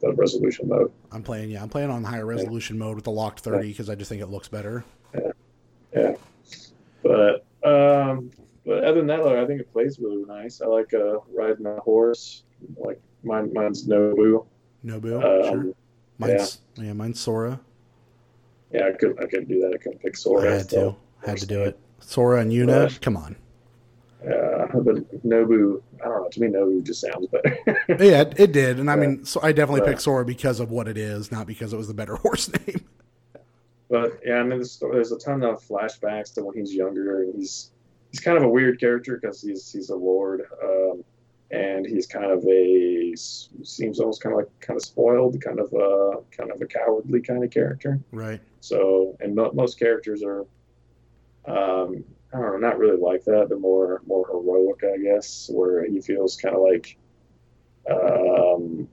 the 0.00 0.12
resolution 0.14 0.68
mode. 0.68 0.92
I'm 1.12 1.22
playing, 1.22 1.50
yeah, 1.50 1.62
I'm 1.62 1.68
playing 1.68 1.90
on 1.90 2.04
higher 2.04 2.26
resolution 2.26 2.78
mode 2.78 2.96
with 2.96 3.04
the 3.04 3.10
locked 3.10 3.40
30 3.40 3.68
because 3.68 3.88
I 3.90 3.94
just 3.94 4.08
think 4.08 4.20
it 4.22 4.26
looks 4.28 4.48
better. 4.48 4.84
Yeah, 5.94 6.14
but 7.02 7.44
um, 7.64 8.30
but 8.64 8.84
other 8.84 8.98
than 8.98 9.06
that, 9.06 9.24
like, 9.24 9.36
I 9.36 9.46
think 9.46 9.60
it 9.60 9.72
plays 9.72 9.98
really 9.98 10.24
nice. 10.24 10.60
I 10.60 10.66
like 10.66 10.92
uh, 10.92 11.18
riding 11.32 11.66
a 11.66 11.76
horse. 11.80 12.42
Like 12.76 13.00
mine, 13.22 13.52
mine's 13.52 13.86
Nobu. 13.86 14.44
Nobu, 14.84 15.16
Um, 15.22 15.62
sure. 15.64 15.74
Mine's, 16.18 16.60
yeah. 16.76 16.92
mine's 16.92 17.20
Sora. 17.20 17.60
Yeah, 18.72 18.88
I 18.88 18.92
could 18.92 19.20
I 19.22 19.26
could 19.26 19.48
do 19.48 19.60
that. 19.60 19.72
I 19.74 19.78
couldn't 19.78 20.00
pick 20.00 20.14
I 20.16 20.18
Sora. 20.18 20.50
had 20.58 20.68
to, 20.70 20.96
had 21.24 21.38
to 21.38 21.46
do 21.46 21.62
it. 21.62 21.78
Sora 22.00 22.40
and 22.40 22.50
Yuna, 22.52 22.84
Right. 22.84 23.00
come 23.00 23.16
on. 23.16 23.36
Yeah, 24.24 24.66
but 24.72 24.96
Nobu, 25.24 25.82
I 26.00 26.04
don't 26.08 26.22
know. 26.22 26.28
To 26.30 26.40
me, 26.40 26.48
Nobu 26.48 26.82
just 26.84 27.00
sounds 27.00 27.26
better. 27.28 27.58
Yeah, 28.04 28.24
it, 28.36 28.52
did, 28.52 28.78
and 28.80 28.90
I 28.90 28.94
Yeah. 28.94 29.00
mean, 29.00 29.24
so 29.24 29.40
I 29.42 29.52
definitely 29.52 29.86
picked 29.88 30.00
Sora 30.02 30.24
because 30.24 30.58
of 30.58 30.70
what 30.70 30.88
it 30.88 30.96
is, 30.98 31.30
not 31.30 31.46
because 31.46 31.72
it 31.72 31.76
was 31.76 31.86
the 31.88 31.94
better 31.94 32.16
horse 32.24 32.50
name. 32.66 32.80
but 33.88 34.18
yeah, 34.24 34.36
I 34.36 34.40
mean, 34.40 34.50
there's, 34.50 34.78
there's 34.78 35.12
a 35.12 35.18
ton 35.18 35.42
of 35.42 35.62
flashbacks 35.62 36.34
to 36.34 36.44
when 36.44 36.56
he's 36.56 36.74
younger, 36.74 37.22
and 37.22 37.34
he's 37.34 37.70
he's 38.10 38.20
kind 38.20 38.36
of 38.36 38.42
a 38.44 38.48
weird 38.48 38.80
character 38.80 39.18
because 39.20 39.40
he's 39.42 39.70
he's 39.70 39.90
a 39.90 39.96
lord, 39.96 40.42
um, 40.64 41.04
and 41.50 41.86
he's 41.86 42.06
kind 42.06 42.24
of 42.32 42.44
a 42.46 43.14
seems 43.14 44.00
almost 44.00 44.22
kind 44.22 44.32
of 44.32 44.38
like 44.38 44.60
kind 44.60 44.76
of 44.76 44.82
spoiled, 44.84 45.40
kind 45.40 45.60
of 45.60 45.72
a 45.72 46.16
kind 46.36 46.50
of 46.50 46.60
a 46.60 46.66
cowardly 46.66 47.20
kind 47.20 47.44
of 47.44 47.50
character. 47.50 48.00
Right. 48.12 48.40
So, 48.60 49.16
and 49.20 49.34
mo- 49.36 49.52
most 49.54 49.78
characters 49.78 50.22
are, 50.24 50.44
um, 51.46 52.02
I 52.32 52.38
don't 52.38 52.60
know, 52.60 52.68
not 52.68 52.78
really 52.78 53.00
like 53.00 53.24
that. 53.24 53.48
They're 53.48 53.58
more 53.58 54.02
more 54.06 54.26
heroic, 54.26 54.82
I 54.84 54.98
guess, 54.98 55.48
where 55.52 55.86
he 55.86 56.00
feels 56.00 56.36
kind 56.36 56.54
of 56.54 56.62
like 56.62 56.96
um, 57.90 58.88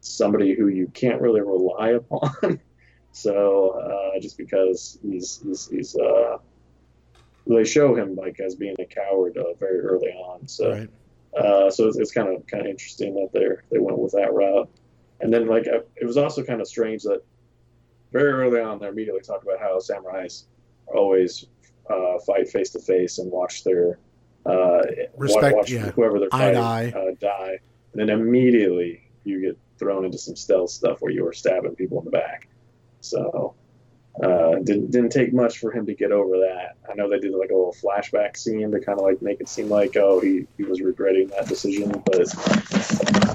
somebody 0.00 0.54
who 0.54 0.68
you 0.68 0.88
can't 0.88 1.20
really 1.20 1.40
rely 1.40 1.90
upon. 1.90 2.60
so, 3.12 3.70
uh, 3.70 4.20
just 4.20 4.36
because 4.36 4.98
he's 5.02 5.40
he's 5.42 5.68
he's 5.68 5.96
uh, 5.96 6.38
they 7.46 7.64
show 7.64 7.94
him 7.94 8.14
like 8.14 8.40
as 8.40 8.54
being 8.54 8.76
a 8.78 8.84
coward 8.84 9.36
uh, 9.36 9.54
very 9.58 9.80
early 9.80 10.10
on. 10.10 10.46
So. 10.48 10.72
Right. 10.72 10.88
Uh, 11.36 11.70
so 11.70 11.86
it's, 11.86 11.98
it's 11.98 12.12
kind 12.12 12.34
of 12.34 12.46
kind 12.46 12.62
of 12.62 12.70
interesting 12.70 13.14
that 13.14 13.28
they 13.32 13.46
they 13.70 13.78
went 13.78 13.98
with 13.98 14.12
that 14.12 14.32
route. 14.32 14.70
And 15.20 15.32
then 15.32 15.46
like 15.46 15.66
uh, 15.66 15.80
it 15.96 16.06
was 16.06 16.16
also 16.16 16.42
kind 16.42 16.60
of 16.60 16.66
strange 16.66 17.02
that 17.02 17.22
very 18.12 18.32
early 18.32 18.60
on 18.60 18.78
they 18.78 18.88
immediately 18.88 19.20
talked 19.20 19.44
about 19.44 19.60
how 19.60 19.78
samurais 19.78 20.44
are 20.88 20.96
always 20.96 21.46
uh, 21.90 22.18
fight 22.26 22.48
face 22.48 22.70
to 22.70 22.78
face 22.78 23.18
and 23.18 23.30
watch 23.30 23.64
their 23.64 23.98
uh, 24.44 24.82
Respect- 25.16 25.56
watch 25.56 25.70
yeah. 25.70 25.90
whoever 25.90 26.18
they're 26.20 26.30
fighting 26.30 26.60
eye. 26.60 26.90
uh, 26.90 27.12
die, 27.20 27.58
and 27.92 28.00
then 28.00 28.10
immediately 28.10 29.02
you 29.24 29.40
get 29.40 29.58
thrown 29.78 30.04
into 30.04 30.18
some 30.18 30.36
stealth 30.36 30.70
stuff 30.70 30.98
where 31.00 31.12
you 31.12 31.24
were 31.24 31.32
stabbing 31.32 31.74
people 31.74 31.98
in 31.98 32.04
the 32.04 32.10
back. 32.10 32.48
So 33.00 33.54
uh, 34.22 34.56
didn't 34.64 34.90
didn't 34.90 35.10
take 35.10 35.32
much 35.34 35.58
for 35.58 35.70
him 35.72 35.84
to 35.86 35.94
get 35.94 36.12
over 36.12 36.38
that. 36.38 36.76
I 36.90 36.94
know 36.94 37.10
they 37.10 37.18
did 37.18 37.32
like 37.32 37.50
a 37.50 37.54
little 37.54 37.74
flashback 37.74 38.36
scene 38.36 38.70
to 38.70 38.80
kind 38.80 38.98
of 38.98 39.04
like 39.04 39.20
make 39.20 39.40
it 39.40 39.48
seem 39.48 39.68
like 39.68 39.96
oh 39.96 40.20
he, 40.20 40.46
he 40.56 40.62
was 40.64 40.80
regretting 40.80 41.28
that 41.28 41.48
decision, 41.48 41.90
but 42.04 43.34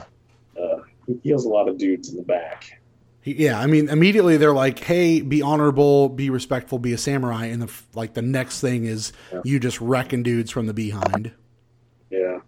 uh, 0.60 0.80
he 1.08 1.20
heals 1.24 1.46
a 1.46 1.50
lot 1.50 1.68
of 1.70 1.78
dudes 1.78 2.10
in 2.10 2.18
the 2.18 2.24
back. 2.24 2.81
He- 3.22 3.44
Yeah, 3.44 3.60
I 3.60 3.68
mean, 3.68 3.88
immediately 3.90 4.38
they're 4.38 4.54
like, 4.54 4.80
"Hey, 4.80 5.22
be 5.22 5.42
honorable, 5.42 6.10
be 6.10 6.30
respectful, 6.30 6.80
be 6.80 6.92
a 6.94 6.98
samurai," 6.98 7.46
and 7.46 7.62
the 7.62 7.72
like. 7.94 8.14
The 8.16 8.22
next 8.22 8.62
thing 8.62 8.86
is 8.86 9.14
Yeah. 9.32 9.42
you 9.46 9.60
just 9.60 9.80
wrecking 9.80 10.24
dudes 10.24 10.50
from 10.52 10.66
the 10.66 10.74
behind. 10.74 11.32
Yeah, 12.10 12.40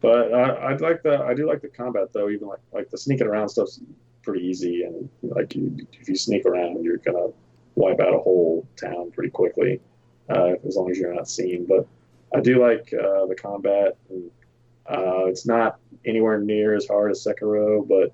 but 0.00 0.32
I, 0.34 0.72
I'd 0.72 0.80
like 0.80 1.02
the 1.02 1.22
I 1.22 1.32
do 1.34 1.46
like 1.46 1.62
the 1.62 1.68
combat 1.68 2.08
though. 2.12 2.28
Even 2.28 2.48
like 2.48 2.58
like 2.72 2.90
the 2.90 2.98
sneaking 2.98 3.26
around 3.26 3.48
stuff's 3.48 3.80
pretty 4.22 4.44
easy, 4.46 4.82
and 4.82 5.08
like 5.22 5.54
you, 5.54 5.76
if 6.00 6.08
you 6.08 6.16
sneak 6.16 6.44
around, 6.44 6.82
you're 6.84 6.96
gonna 6.98 7.28
wipe 7.76 8.00
out 8.00 8.14
a 8.14 8.18
whole 8.18 8.66
town 8.76 9.10
pretty 9.12 9.30
quickly, 9.30 9.80
uh, 10.28 10.54
as 10.66 10.76
long 10.76 10.90
as 10.90 10.98
you're 10.98 11.14
not 11.14 11.28
seen. 11.28 11.66
But 11.66 11.86
I 12.34 12.40
do 12.40 12.60
like 12.60 12.92
uh, 12.92 13.26
the 13.26 13.34
combat. 13.36 13.96
And, 14.10 14.30
uh, 14.86 15.26
it's 15.26 15.46
not 15.46 15.78
anywhere 16.04 16.38
near 16.40 16.74
as 16.74 16.86
hard 16.86 17.10
as 17.10 17.24
Sekiro, 17.24 17.86
but 17.88 18.12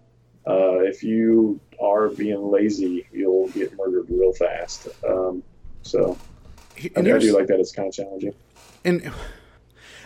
uh, 0.51 0.78
if 0.85 1.02
you 1.02 1.59
are 1.81 2.09
being 2.09 2.51
lazy, 2.51 3.07
you'll 3.12 3.48
get 3.48 3.77
murdered 3.77 4.07
real 4.09 4.32
fast. 4.32 4.89
Um, 5.07 5.43
so 5.82 6.16
I, 6.77 6.90
And 6.97 7.09
I 7.09 7.19
do 7.19 7.36
like 7.36 7.47
that. 7.48 7.61
It's 7.61 7.73
kind 7.73 7.89
of 7.89 7.94
challenging. 7.94 8.35
and 8.85 9.12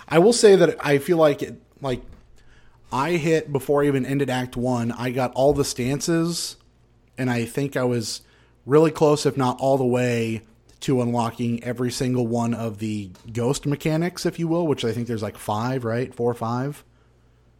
I 0.08 0.18
will 0.18 0.32
say 0.32 0.56
that 0.56 0.76
I 0.84 0.98
feel 0.98 1.16
like 1.16 1.42
it, 1.42 1.60
like 1.80 2.02
I 2.92 3.12
hit 3.12 3.52
before 3.52 3.82
I 3.82 3.86
even 3.86 4.06
ended 4.06 4.30
Act 4.30 4.56
One. 4.56 4.92
I 4.92 5.10
got 5.10 5.32
all 5.34 5.52
the 5.52 5.64
stances, 5.64 6.56
and 7.18 7.30
I 7.30 7.44
think 7.44 7.76
I 7.76 7.84
was 7.84 8.22
really 8.66 8.90
close, 8.90 9.26
if 9.26 9.36
not 9.36 9.58
all 9.60 9.76
the 9.76 9.84
way, 9.84 10.42
to 10.80 11.00
unlocking 11.00 11.62
every 11.64 11.90
single 11.90 12.26
one 12.26 12.54
of 12.54 12.78
the 12.78 13.10
ghost 13.32 13.66
mechanics, 13.66 14.26
if 14.26 14.38
you 14.38 14.46
will. 14.46 14.66
Which 14.66 14.84
I 14.84 14.92
think 14.92 15.08
there's 15.08 15.22
like 15.22 15.38
five, 15.38 15.84
right? 15.84 16.14
Four 16.14 16.30
or 16.30 16.34
five. 16.34 16.84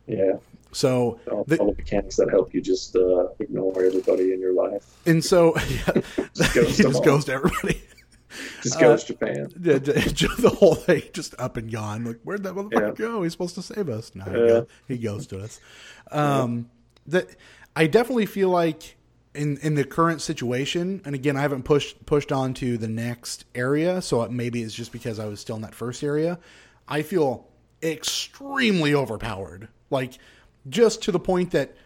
Yeah. 0.07 0.35
So 0.75 1.21
all, 1.31 1.45
the- 1.45 1.59
all 1.59 1.71
the 1.71 1.77
mechanics 1.77 2.17
that 2.17 2.29
help 2.31 2.53
you 2.53 2.61
just 2.61 2.97
uh, 2.97 3.29
ignore 3.39 3.83
everybody 3.85 4.33
in 4.33 4.41
your 4.41 4.53
life. 4.53 4.85
and 5.07 5.25
so 5.25 5.55
Just 6.35 6.55
ghost 6.55 6.77
just 6.79 7.05
goes 7.05 7.25
to 7.27 7.33
everybody. 7.33 7.83
Just 8.63 8.77
Uh, 8.77 8.81
goes 8.81 9.05
Japan. 9.05 9.49
Yeah, 9.63 9.79
the 9.79 10.57
whole 10.59 10.75
thing 10.75 11.03
just 11.13 11.35
up 11.39 11.57
and 11.57 11.71
gone. 11.71 12.05
Like, 12.05 12.21
where'd 12.25 12.43
that 12.43 12.55
motherfucker 12.55 12.99
Yeah. 12.99 13.07
go? 13.07 13.23
He's 13.23 13.33
supposed 13.33 13.55
to 13.55 13.63
save 13.63 13.89
us. 13.89 14.11
No, 14.15 14.25
he, 14.25 14.31
Yeah. 14.33 14.47
goes, 14.47 14.67
he 14.89 14.99
goes 14.99 15.27
to 15.29 15.39
us. 15.41 15.61
Um, 16.11 16.69
that 17.07 17.29
I 17.77 17.87
definitely 17.87 18.27
feel 18.27 18.49
like 18.51 18.97
in 19.35 19.59
in 19.59 19.75
the 19.77 19.85
current 19.85 20.21
situation, 20.23 21.03
and 21.05 21.15
again, 21.15 21.37
I 21.37 21.41
haven't 21.43 21.63
pushed 21.65 22.05
pushed 22.07 22.33
on 22.33 22.55
to 22.55 22.77
the 22.79 22.89
next 22.89 23.45
area, 23.55 24.01
so 24.03 24.23
it, 24.23 24.31
maybe 24.33 24.63
it's 24.63 24.75
just 24.75 24.91
because 24.93 25.19
I 25.21 25.27
was 25.27 25.39
still 25.41 25.57
in 25.57 25.63
that 25.63 25.75
first 25.75 26.03
area. 26.03 26.39
I 26.89 27.03
feel 27.03 27.47
extremely 27.83 28.95
overpowered, 28.95 29.69
like 29.91 30.19
just 30.69 31.03
to 31.03 31.13
the 31.13 31.21
point 31.21 31.51
that 31.53 31.77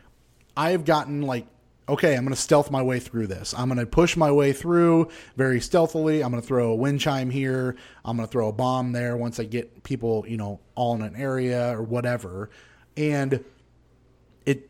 I've 0.56 0.84
gotten 0.84 1.22
like, 1.22 1.46
okay, 1.88 2.14
I'm 2.14 2.24
going 2.24 2.34
to 2.34 2.40
stealth 2.40 2.70
my 2.70 2.82
way 2.82 3.00
through 3.00 3.28
this. 3.28 3.54
I'm 3.56 3.68
going 3.68 3.78
to 3.78 3.86
push 3.86 4.16
my 4.16 4.30
way 4.30 4.52
through 4.52 5.08
very 5.36 5.60
stealthily. 5.60 6.22
I'm 6.22 6.30
going 6.30 6.42
to 6.42 6.46
throw 6.46 6.70
a 6.72 6.74
wind 6.74 7.00
chime 7.00 7.30
here. 7.30 7.76
I'm 8.04 8.16
going 8.16 8.26
to 8.26 8.30
throw 8.30 8.48
a 8.48 8.52
bomb 8.52 8.92
there 8.92 9.16
once 9.16 9.40
I 9.40 9.44
get 9.44 9.82
people, 9.84 10.24
you 10.28 10.36
know, 10.36 10.60
all 10.74 10.94
in 10.94 11.02
an 11.02 11.16
area 11.16 11.74
or 11.76 11.82
whatever. 11.82 12.50
And 12.96 13.44
it, 14.44 14.68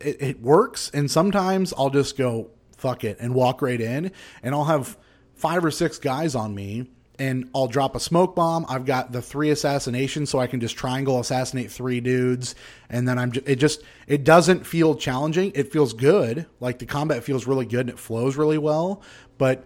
it, 0.00 0.20
it 0.20 0.40
works. 0.42 0.90
And 0.92 1.10
sometimes 1.10 1.72
I'll 1.78 1.90
just 1.90 2.18
go, 2.18 2.50
fuck 2.76 3.04
it, 3.04 3.18
and 3.20 3.34
walk 3.34 3.62
right 3.62 3.80
in. 3.80 4.12
And 4.42 4.54
I'll 4.54 4.64
have 4.64 4.98
five 5.34 5.64
or 5.64 5.70
six 5.70 5.98
guys 5.98 6.34
on 6.34 6.54
me. 6.54 6.90
And 7.20 7.50
I'll 7.54 7.68
drop 7.68 7.94
a 7.94 8.00
smoke 8.00 8.34
bomb. 8.34 8.64
I've 8.68 8.86
got 8.86 9.12
the 9.12 9.20
three 9.20 9.50
assassinations, 9.50 10.30
so 10.30 10.38
I 10.38 10.46
can 10.46 10.58
just 10.58 10.74
triangle 10.74 11.20
assassinate 11.20 11.70
three 11.70 12.00
dudes, 12.00 12.54
and 12.88 13.06
then 13.06 13.18
I'm. 13.18 13.30
Just, 13.30 13.46
it 13.46 13.56
just 13.56 13.82
it 14.06 14.24
doesn't 14.24 14.66
feel 14.66 14.94
challenging. 14.94 15.52
It 15.54 15.70
feels 15.70 15.92
good. 15.92 16.46
Like 16.60 16.78
the 16.78 16.86
combat 16.86 17.22
feels 17.22 17.46
really 17.46 17.66
good 17.66 17.80
and 17.80 17.90
it 17.90 17.98
flows 17.98 18.36
really 18.36 18.58
well. 18.58 19.02
But 19.36 19.64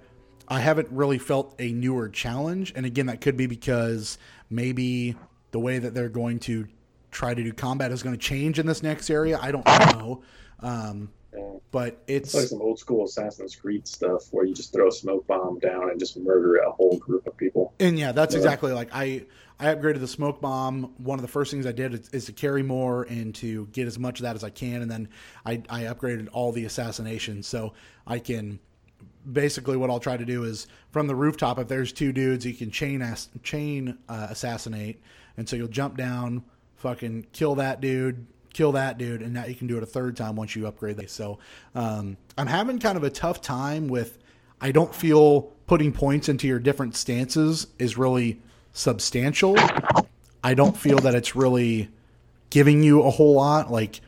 I 0.49 0.61
haven't 0.61 0.89
really 0.91 1.19
felt 1.19 1.55
a 1.59 1.73
newer 1.73 2.09
challenge. 2.09 2.73
And 2.77 2.85
again, 2.85 3.07
that 3.07 3.21
could 3.21 3.37
be 3.37 3.47
because 3.47 4.19
maybe 4.51 5.15
the 5.53 5.61
way 5.61 5.79
that 5.79 5.95
they're 5.95 6.09
going 6.09 6.41
to 6.41 6.67
try 7.11 7.33
to 7.33 7.43
do 7.43 7.53
combat 7.53 7.93
is 7.93 8.03
going 8.03 8.17
to 8.17 8.21
change 8.21 8.59
in 8.59 8.67
this 8.67 8.83
next 8.83 9.09
area. 9.09 9.39
I 9.41 9.53
don't 9.53 9.67
know. 9.67 10.23
Um, 10.61 11.11
Yeah. 11.37 11.43
but 11.71 12.03
it's 12.07 12.29
It's 12.29 12.35
like 12.35 12.47
some 12.47 12.63
old 12.63 12.79
school 12.79 13.05
Assassin's 13.05 13.57
Creed 13.57 13.89
stuff 13.89 14.29
where 14.31 14.45
you 14.45 14.55
just 14.55 14.73
throw 14.73 14.89
a 14.89 14.93
smoke 14.93 15.27
bomb 15.27 15.59
down 15.59 15.91
and 15.91 15.99
just 15.99 16.17
murder 16.17 16.57
a 16.57 16.71
whole 16.71 16.97
group 16.99 17.27
of 17.27 17.37
people. 17.37 17.75
And 17.81 17.99
yeah, 17.99 18.13
that's 18.13 18.35
Yeah. 18.35 18.41
exactly 18.41 18.73
like 18.73 18.91
I 18.93 19.27
I 19.59 19.67
upgraded 19.75 20.01
the 20.01 20.09
smoke 20.09 20.41
bomb. 20.41 20.93
One 20.99 21.19
of 21.19 21.23
the 21.23 21.29
first 21.31 21.51
things 21.53 21.65
I 21.65 21.73
did 21.73 21.95
is, 21.95 22.09
is 22.11 22.25
to 22.27 22.33
carry 22.33 22.63
more 22.63 23.05
and 23.05 23.35
to 23.37 23.67
get 23.73 23.87
as 23.87 23.99
much 23.99 24.19
of 24.19 24.25
that 24.25 24.35
as 24.35 24.43
I 24.45 24.51
can, 24.51 24.83
and 24.83 24.91
then 24.91 25.09
I 25.47 25.63
I 25.71 25.83
upgraded 25.83 26.29
all 26.33 26.53
the 26.53 26.65
assassinations 26.65 27.47
so 27.47 27.73
I 28.07 28.19
can. 28.19 28.59
Basically, 29.33 29.79
what 29.79 29.89
I'll 29.89 30.01
try 30.01 30.19
to 30.19 30.25
do 30.25 30.45
is 30.45 30.67
from 30.91 31.07
the 31.07 31.15
rooftop. 31.15 31.59
If 31.59 31.69
there's 31.69 31.93
two 31.93 32.13
dudes, 32.13 32.45
you 32.45 32.53
can 32.53 32.71
chain 32.71 33.01
ass, 33.01 33.31
chain 33.43 33.97
uh, 34.09 34.27
assassinate, 34.29 35.01
and 35.39 35.49
so 35.49 35.57
you'll 35.57 35.69
jump 35.69 35.97
down, 35.97 36.45
fucking 36.77 37.27
kill 37.33 37.55
that 37.55 37.81
dude, 37.81 38.27
kill 38.55 38.73
that 38.73 38.97
dude, 38.97 39.21
and 39.21 39.35
now 39.35 39.45
you 39.45 39.55
can 39.55 39.67
do 39.67 39.77
it 39.77 39.83
a 39.83 39.87
third 39.87 40.17
time 40.17 40.37
once 40.37 40.57
you 40.57 40.67
upgrade 40.67 40.97
that. 40.97 41.11
So 41.11 41.39
um, 41.75 42.17
I'm 42.39 42.47
having 42.47 42.79
kind 42.79 42.97
of 42.97 43.05
a 43.05 43.11
tough 43.11 43.43
time 43.43 43.89
with. 43.89 44.19
I 44.61 44.73
don't 44.73 44.95
feel 44.95 45.53
putting 45.67 45.93
points 45.93 46.29
into 46.31 46.47
your 46.47 46.59
different 46.59 46.97
stances 46.97 47.67
is 47.79 47.99
really 47.99 48.41
substantial. 48.73 49.57
I 50.43 50.55
don't 50.55 50.77
feel 50.77 50.99
that 51.01 51.15
it's 51.15 51.37
really 51.37 51.91
giving 52.49 52.83
you 52.83 53.03
a 53.03 53.11
whole 53.11 53.35
lot. 53.35 53.71
Like 53.71 54.01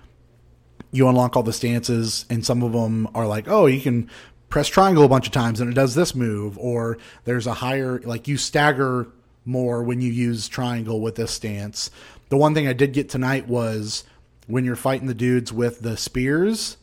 you 0.92 1.08
unlock 1.08 1.36
all 1.36 1.42
the 1.42 1.52
stances, 1.52 2.24
and 2.30 2.46
some 2.46 2.62
of 2.62 2.72
them 2.72 3.08
are 3.14 3.26
like, 3.26 3.48
oh, 3.48 3.66
you 3.66 3.80
can 3.80 4.08
press 4.48 4.68
triangle 4.68 5.04
a 5.04 5.08
bunch 5.08 5.26
of 5.26 5.32
times 5.32 5.60
and 5.60 5.70
it 5.70 5.74
does 5.74 5.94
this 5.94 6.14
move, 6.14 6.56
or 6.58 6.96
there's 7.24 7.46
a 7.46 7.54
higher 7.54 8.00
like 8.04 8.28
you 8.28 8.36
stagger 8.36 9.08
more 9.44 9.82
when 9.82 10.00
you 10.00 10.10
use 10.10 10.48
triangle 10.48 11.00
with 11.00 11.16
this 11.16 11.30
stance. 11.30 11.90
The 12.28 12.36
one 12.36 12.54
thing 12.54 12.66
I 12.66 12.72
did 12.72 12.92
get 12.92 13.08
tonight 13.08 13.46
was 13.48 14.04
when 14.46 14.64
you're 14.64 14.76
fighting 14.76 15.06
the 15.06 15.14
dudes 15.14 15.52
with 15.52 15.80
the 15.80 15.96
spears, 15.96 16.76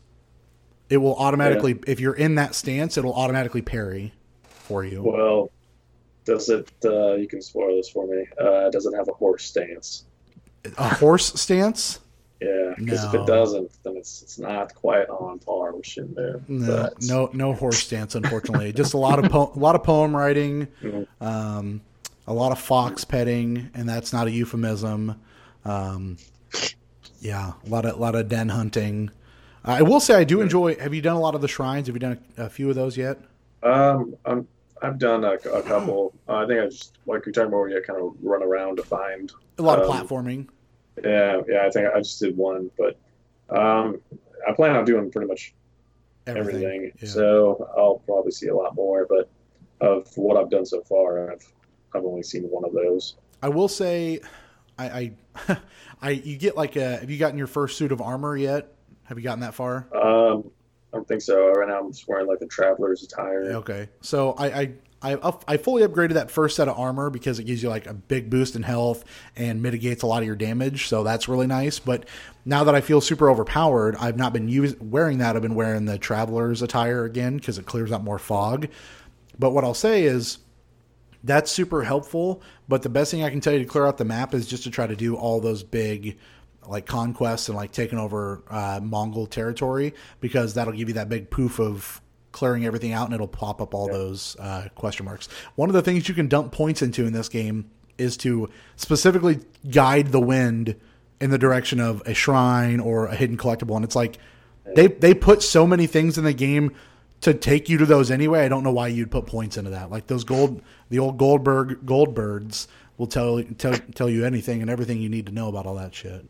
it 0.89 0.97
will 0.97 1.15
automatically 1.15 1.79
if 1.87 1.99
you're 1.99 2.13
in 2.13 2.35
that 2.35 2.55
stance, 2.55 2.97
it'll 2.97 3.13
automatically 3.13 3.61
parry 3.61 4.13
for 4.49 4.83
you. 4.83 5.01
Well, 5.03 5.49
does 6.25 6.49
it? 6.49 6.69
Uh, 6.85 7.13
you 7.15 7.27
can 7.27 7.41
spoil 7.41 7.75
this 7.77 7.89
for 7.89 8.05
me. 8.07 8.25
Uh, 8.39 8.69
does 8.69 8.85
it 8.85 8.93
have 8.95 9.07
a 9.09 9.13
horse 9.13 9.43
stance? 9.45 10.05
A 10.77 10.87
horse 10.95 11.33
stance? 11.39 11.99
Yeah, 12.41 12.73
because 12.77 13.03
if 13.05 13.13
it 13.13 13.25
doesn't, 13.25 13.71
then 13.83 13.95
it's 13.97 14.21
it's 14.21 14.37
not 14.37 14.73
quite 14.75 15.07
on 15.09 15.39
par 15.39 15.71
with 15.73 15.85
Shenmue. 15.85 16.41
No, 16.49 16.67
But- 16.67 17.01
no, 17.03 17.29
no 17.33 17.53
horse 17.53 17.77
stance. 17.79 18.15
Unfortunately, 18.15 18.71
just 18.73 18.93
a 18.93 18.97
lot 18.97 19.23
of 19.23 19.31
po- 19.31 19.51
a 19.55 19.59
lot 19.59 19.75
of 19.75 19.83
poem 19.83 20.15
writing, 20.15 20.67
Mhm. 20.81 21.07
um, 21.21 21.81
a 22.27 22.33
lot 22.33 22.51
of 22.51 22.59
fox 22.59 23.05
petting, 23.05 23.69
and 23.73 23.87
that's 23.87 24.11
not 24.11 24.27
a 24.27 24.31
euphemism. 24.31 25.15
Um, 25.63 26.17
yeah, 27.23 27.53
a 27.65 27.69
lot 27.69 27.85
of 27.85 27.95
a 27.95 27.97
lot 27.97 28.15
of 28.15 28.27
den 28.29 28.49
hunting. 28.49 29.09
I 29.65 29.81
will 29.81 29.99
say 30.01 30.15
I 30.15 30.23
do 30.25 30.41
enjoy. 30.41 30.75
Have 30.75 30.93
you 30.93 31.01
done 31.01 31.15
a 31.15 31.19
lot 31.19 31.35
of 31.35 31.41
the 31.41 31.47
shrines? 31.47 31.87
Have 31.87 31.95
you 31.95 31.99
done 31.99 32.19
a, 32.37 32.43
a 32.43 32.49
few 32.49 32.69
of 32.69 32.75
those 32.75 32.97
yet? 32.97 33.17
Um, 33.63 34.15
I'm, 34.25 34.45
I've 34.81 34.99
done 34.99 35.23
a, 35.23 35.33
a 35.35 35.63
couple. 35.63 36.13
Uh, 36.27 36.35
I 36.37 36.47
think 36.47 36.59
I 36.59 36.65
just 36.65 36.97
like 37.05 37.25
you're 37.25 37.31
talking 37.31 37.47
about 37.47 37.59
where 37.59 37.69
you 37.69 37.81
kind 37.81 38.01
of 38.01 38.13
run 38.21 38.43
around 38.43 38.75
to 38.77 38.83
find. 38.83 39.31
A 39.57 39.61
lot 39.61 39.79
of 39.81 39.89
Um, 39.89 40.05
platforming. 40.05 40.49
Yeah, 41.03 41.41
yeah. 41.47 41.65
I 41.65 41.69
think 41.69 41.87
I 41.95 41.99
just 41.99 42.19
did 42.19 42.35
one, 42.35 42.69
but 42.77 42.97
um, 43.49 44.01
I 44.47 44.51
plan 44.51 44.75
on 44.75 44.83
doing 44.85 45.09
pretty 45.09 45.27
much 45.27 45.53
Everything. 46.27 46.63
everything. 46.63 46.91
Yeah. 46.99 47.09
So 47.09 47.69
I'll 47.77 48.01
probably 48.05 48.31
see 48.31 48.47
a 48.49 48.55
lot 48.55 48.75
more. 48.75 49.07
But 49.09 49.29
of 49.79 50.07
what 50.17 50.35
I've 50.37 50.49
done 50.49 50.65
so 50.65 50.81
far, 50.81 51.31
I've 51.31 51.45
I've 51.95 52.03
only 52.03 52.23
seen 52.23 52.43
one 52.43 52.65
of 52.65 52.73
those. 52.73 53.15
I 53.41 53.47
will 53.49 53.67
say, 53.69 54.19
I, 54.77 55.11
I, 55.47 55.57
I, 56.01 56.09
you 56.11 56.37
get 56.37 56.55
like 56.55 56.75
a. 56.75 56.97
Have 56.97 57.09
you 57.09 57.17
gotten 57.17 57.37
your 57.37 57.47
first 57.47 57.77
suit 57.77 57.91
of 57.91 58.01
armor 58.01 58.35
yet? 58.35 58.73
Have 59.05 59.17
you 59.17 59.23
gotten 59.23 59.41
that 59.41 59.53
far? 59.53 59.87
Um, 59.93 60.49
I 60.91 60.97
don't 60.97 61.07
think 61.07 61.21
so. 61.21 61.51
Right 61.51 61.67
now, 61.67 61.79
I'm 61.79 61.91
just 61.91 62.07
wearing 62.07 62.27
like 62.27 62.39
the 62.39 62.47
traveler's 62.47 63.03
attire. 63.03 63.43
Okay, 63.53 63.89
so 64.01 64.33
I, 64.33 64.45
I 64.45 64.73
I 65.03 65.33
I 65.47 65.57
fully 65.57 65.85
upgraded 65.85 66.13
that 66.13 66.31
first 66.31 66.55
set 66.55 66.67
of 66.67 66.79
armor 66.79 67.09
because 67.09 67.37
it 67.37 67.43
gives 67.43 67.61
you 67.61 67.69
like 67.69 67.87
a 67.87 67.93
big 67.93 68.29
boost 68.29 68.55
in 68.55 68.63
health 68.63 69.03
and 69.35 69.61
mitigates 69.61 70.03
a 70.03 70.07
lot 70.07 70.21
of 70.21 70.27
your 70.27 70.37
damage. 70.37 70.87
So 70.87 71.03
that's 71.03 71.27
really 71.27 71.47
nice. 71.47 71.77
But 71.77 72.07
now 72.45 72.63
that 72.63 72.73
I 72.73 72.81
feel 72.81 73.01
super 73.01 73.29
overpowered, 73.29 73.97
I've 73.99 74.17
not 74.17 74.33
been 74.33 74.47
use, 74.47 74.75
wearing 74.79 75.17
that. 75.17 75.35
I've 75.35 75.41
been 75.41 75.55
wearing 75.55 75.85
the 75.85 75.97
traveler's 75.97 76.61
attire 76.61 77.03
again 77.03 77.37
because 77.37 77.57
it 77.57 77.65
clears 77.65 77.91
out 77.91 78.03
more 78.03 78.19
fog. 78.19 78.67
But 79.37 79.51
what 79.51 79.63
I'll 79.63 79.73
say 79.73 80.03
is, 80.03 80.37
that's 81.23 81.51
super 81.51 81.83
helpful. 81.83 82.41
But 82.67 82.81
the 82.81 82.89
best 82.89 83.11
thing 83.11 83.23
I 83.23 83.29
can 83.29 83.41
tell 83.41 83.53
you 83.53 83.59
to 83.59 83.65
clear 83.65 83.85
out 83.85 83.97
the 83.97 84.05
map 84.05 84.33
is 84.33 84.47
just 84.47 84.63
to 84.63 84.71
try 84.71 84.87
to 84.87 84.95
do 84.95 85.15
all 85.15 85.39
those 85.39 85.63
big 85.63 86.17
like 86.67 86.85
conquests 86.85 87.49
and 87.49 87.57
like 87.57 87.71
taking 87.71 87.99
over 87.99 88.41
uh, 88.49 88.79
Mongol 88.81 89.27
territory 89.27 89.93
because 90.21 90.53
that'll 90.53 90.73
give 90.73 90.87
you 90.87 90.95
that 90.95 91.09
big 91.09 91.29
poof 91.29 91.59
of 91.59 92.01
clearing 92.31 92.65
everything 92.65 92.93
out 92.93 93.05
and 93.05 93.13
it'll 93.13 93.27
pop 93.27 93.61
up 93.61 93.73
all 93.73 93.87
those 93.87 94.35
uh, 94.39 94.67
question 94.75 95.05
marks. 95.05 95.27
One 95.55 95.69
of 95.69 95.73
the 95.73 95.81
things 95.81 96.07
you 96.07 96.15
can 96.15 96.27
dump 96.27 96.51
points 96.51 96.81
into 96.81 97.05
in 97.05 97.13
this 97.13 97.29
game 97.29 97.69
is 97.97 98.17
to 98.17 98.49
specifically 98.75 99.39
guide 99.69 100.07
the 100.11 100.19
wind 100.19 100.75
in 101.21 101.29
the 101.29 101.37
direction 101.37 101.79
of 101.79 102.01
a 102.05 102.13
shrine 102.13 102.79
or 102.79 103.05
a 103.05 103.15
hidden 103.15 103.37
collectible. 103.37 103.75
And 103.75 103.85
it's 103.85 103.95
like 103.95 104.17
they 104.75 104.87
they 104.87 105.13
put 105.13 105.43
so 105.43 105.67
many 105.67 105.87
things 105.87 106.17
in 106.17 106.23
the 106.23 106.33
game 106.33 106.73
to 107.23 107.33
take 107.33 107.69
you 107.69 107.77
to 107.77 107.85
those 107.85 108.11
anyway. 108.11 108.45
I 108.45 108.49
don't 108.49 108.63
know 108.63 108.71
why 108.71 108.87
you'd 108.87 109.11
put 109.11 109.25
points 109.25 109.57
into 109.57 109.71
that. 109.71 109.89
Like 109.89 110.07
those 110.07 110.23
gold, 110.23 110.61
the 110.89 110.99
old 110.99 111.17
Goldberg 111.17 111.85
Goldbirds 111.85 112.67
will 112.97 113.07
tell 113.07 113.41
tell 113.57 113.73
tell 113.95 114.09
you 114.09 114.25
anything 114.25 114.61
and 114.61 114.69
everything 114.69 115.01
you 115.01 115.09
need 115.09 115.25
to 115.25 115.31
know 115.31 115.47
about 115.47 115.65
all 115.65 115.75
that 115.75 115.95
shit. 115.95 116.25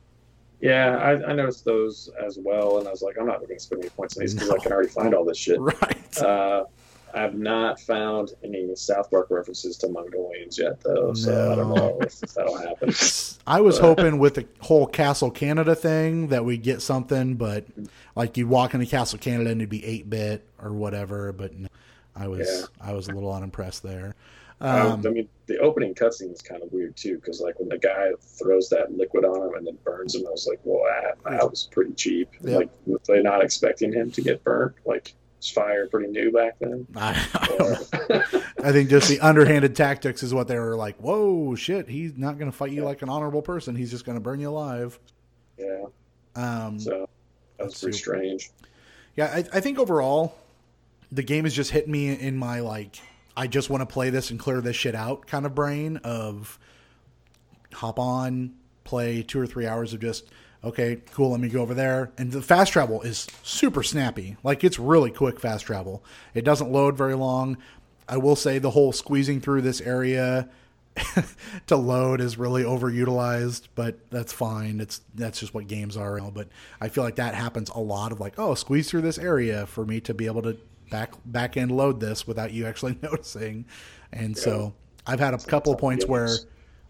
Yeah, 0.61 0.97
I, 0.97 1.31
I 1.31 1.33
noticed 1.33 1.65
those 1.65 2.09
as 2.25 2.39
well, 2.39 2.77
and 2.77 2.87
I 2.87 2.91
was 2.91 3.01
like, 3.01 3.17
I'm 3.19 3.27
not 3.27 3.39
going 3.41 3.49
to 3.49 3.59
spend 3.59 3.81
any 3.81 3.89
points 3.89 4.15
on 4.15 4.21
these 4.21 4.33
because 4.33 4.49
I 4.49 4.57
can 4.59 4.71
already 4.71 4.87
find 4.87 5.13
all 5.13 5.25
this 5.25 5.37
shit. 5.37 5.59
Right. 5.59 6.17
Uh, 6.17 6.63
I've 7.13 7.35
not 7.35 7.79
found 7.79 8.31
any 8.43 8.73
South 8.75 9.11
Park 9.11 9.27
references 9.29 9.77
to 9.77 9.87
Mongolians 9.87 10.57
yet, 10.57 10.81
though, 10.81 11.13
so 11.13 11.51
I 11.51 11.55
don't 11.55 11.75
know 11.75 11.99
if 12.01 12.19
that'll 12.19 12.57
happen. 12.57 12.91
I 13.47 13.61
was 13.61 13.77
hoping 13.77 14.17
with 14.17 14.35
the 14.35 14.47
whole 14.61 14.87
Castle 14.87 15.29
Canada 15.29 15.75
thing 15.75 16.29
that 16.29 16.43
we'd 16.43 16.63
get 16.63 16.81
something, 16.81 17.35
but 17.35 17.65
like 18.15 18.35
you 18.37 18.47
walk 18.47 18.73
into 18.73 18.85
Castle 18.87 19.19
Canada 19.19 19.51
and 19.51 19.61
it'd 19.61 19.69
be 19.69 19.85
eight 19.85 20.09
bit 20.09 20.43
or 20.61 20.71
whatever. 20.73 21.31
But 21.33 21.55
no, 21.55 21.67
I 22.15 22.27
was 22.27 22.47
Yeah. 22.47 22.65
I 22.89 22.93
was 22.93 23.07
a 23.07 23.11
little 23.13 23.31
unimpressed 23.31 23.83
there. 23.83 24.15
Um, 24.61 24.91
Um, 24.93 25.03
I 25.05 25.09
mean, 25.09 25.29
the 25.47 25.57
opening 25.59 25.93
cutscene 25.93 26.31
is 26.31 26.41
kind 26.41 26.63
of 26.63 26.71
weird 26.71 26.95
too, 26.95 27.15
because 27.17 27.41
like 27.41 27.59
when 27.59 27.69
the 27.69 27.77
guy 27.77 28.11
throws 28.21 28.69
that 28.69 28.95
liquid 28.95 29.25
on 29.25 29.49
him 29.49 29.55
and 29.55 29.67
then 29.67 29.77
burns 29.83 30.15
him, 30.15 30.25
I 30.25 30.31
was 30.31 30.47
like, 30.47 30.59
"Well, 30.63 30.83
that, 30.85 31.17
that 31.29 31.49
was 31.49 31.67
pretty 31.71 31.93
cheap." 31.93 32.29
Yeah. 32.41 32.57
Like, 32.57 32.69
were 32.85 32.99
they 33.07 33.21
not 33.21 33.43
expecting 33.43 33.91
him 33.91 34.09
to 34.11 34.21
get 34.21 34.43
burnt? 34.43 34.75
Like, 34.85 35.13
fire 35.49 35.87
pretty 35.87 36.11
new 36.11 36.31
back 36.31 36.57
then? 36.59 36.87
I, 36.95 37.27
I, 37.33 37.47
don't 37.47 37.59
know. 38.09 38.41
I 38.63 38.71
think 38.71 38.89
just 38.89 39.07
the 39.09 39.19
underhanded 39.19 39.75
tactics 39.75 40.23
is 40.23 40.33
what 40.33 40.47
they 40.47 40.57
were 40.57 40.75
like. 40.75 40.97
Whoa, 40.97 41.55
shit! 41.55 41.89
He's 41.89 42.17
not 42.17 42.37
going 42.37 42.51
to 42.51 42.55
fight 42.57 42.71
you 42.71 42.83
like 42.83 43.01
an 43.01 43.09
honorable 43.09 43.41
person. 43.41 43.75
He's 43.75 43.91
just 43.91 44.05
going 44.05 44.17
to 44.17 44.21
burn 44.21 44.39
you 44.39 44.49
alive. 44.49 44.99
yeah, 45.57 45.85
Um, 46.35 46.79
so 46.79 47.09
that 47.57 47.65
was 47.65 47.79
pretty 47.79 47.97
Super. 47.97 48.17
strange. 48.17 48.51
Yeah, 49.15 49.25
I, 49.25 49.37
I 49.53 49.59
think 49.59 49.77
overall, 49.79 50.35
the 51.11 51.23
game 51.23 51.45
is 51.45 51.53
just 51.53 51.71
hitting 51.71 51.91
me 51.91 52.09
in 52.19 52.35
my 52.37 52.61
like, 52.61 52.97
I 53.37 53.47
just 53.47 53.69
want 53.69 53.81
to 53.81 53.85
play 53.85 54.09
this 54.09 54.31
and 54.31 54.39
clear 54.39 54.61
this 54.61 54.75
shit 54.75 54.95
out 54.95 55.27
kind 55.27 55.45
of 55.45 55.53
brain 55.53 55.97
of 55.97 56.57
hop 57.73 57.99
on, 57.99 58.53
play 58.83 59.21
two 59.23 59.39
or 59.39 59.45
three 59.47 59.67
hours 59.67 59.93
of 59.93 59.99
just, 59.99 60.25
okay, 60.63 61.01
cool, 61.11 61.31
let 61.31 61.39
me 61.39 61.49
go 61.49 61.61
over 61.61 61.73
there. 61.73 62.11
And 62.17 62.31
the 62.31 62.41
fast 62.41 62.71
travel 62.71 63.01
is 63.01 63.27
super 63.43 63.83
snappy. 63.83 64.37
Like, 64.43 64.63
it's 64.63 64.79
really 64.79 65.11
quick 65.11 65.39
fast 65.39 65.65
travel. 65.65 66.03
It 66.33 66.45
doesn't 66.45 66.71
load 66.71 66.97
very 66.97 67.15
long. 67.15 67.57
I 68.07 68.17
will 68.17 68.35
say 68.35 68.59
the 68.59 68.71
whole 68.71 68.91
squeezing 68.91 69.41
through 69.41 69.61
this 69.61 69.81
area 69.81 70.49
to 71.67 71.75
load 71.75 72.21
is 72.21 72.37
really 72.37 72.63
overutilized, 72.63 73.67
but 73.75 73.97
that's 74.09 74.31
fine. 74.31 74.79
It's 74.79 75.01
that's 75.15 75.39
just 75.39 75.53
what 75.53 75.67
games 75.67 75.97
are. 75.97 76.19
But 76.31 76.47
I 76.79 76.89
feel 76.89 77.03
like 77.03 77.15
that 77.15 77.33
happens 77.33 77.69
a 77.69 77.79
lot 77.79 78.11
of 78.11 78.19
like, 78.19 78.37
oh, 78.37 78.55
squeeze 78.55 78.89
through 78.89 79.01
this 79.01 79.17
area 79.17 79.65
for 79.65 79.85
me 79.85 79.99
to 80.01 80.13
be 80.13 80.25
able 80.25 80.41
to 80.43 80.57
back 80.89 81.13
back 81.25 81.57
end 81.57 81.71
load 81.71 81.99
this 81.99 82.27
without 82.27 82.51
you 82.51 82.65
actually 82.65 82.97
noticing. 83.01 83.65
And 84.11 84.37
so 84.37 84.73
I've 85.07 85.19
had 85.19 85.33
a 85.33 85.39
couple 85.39 85.73
of 85.73 85.79
points 85.79 86.05
where 86.05 86.29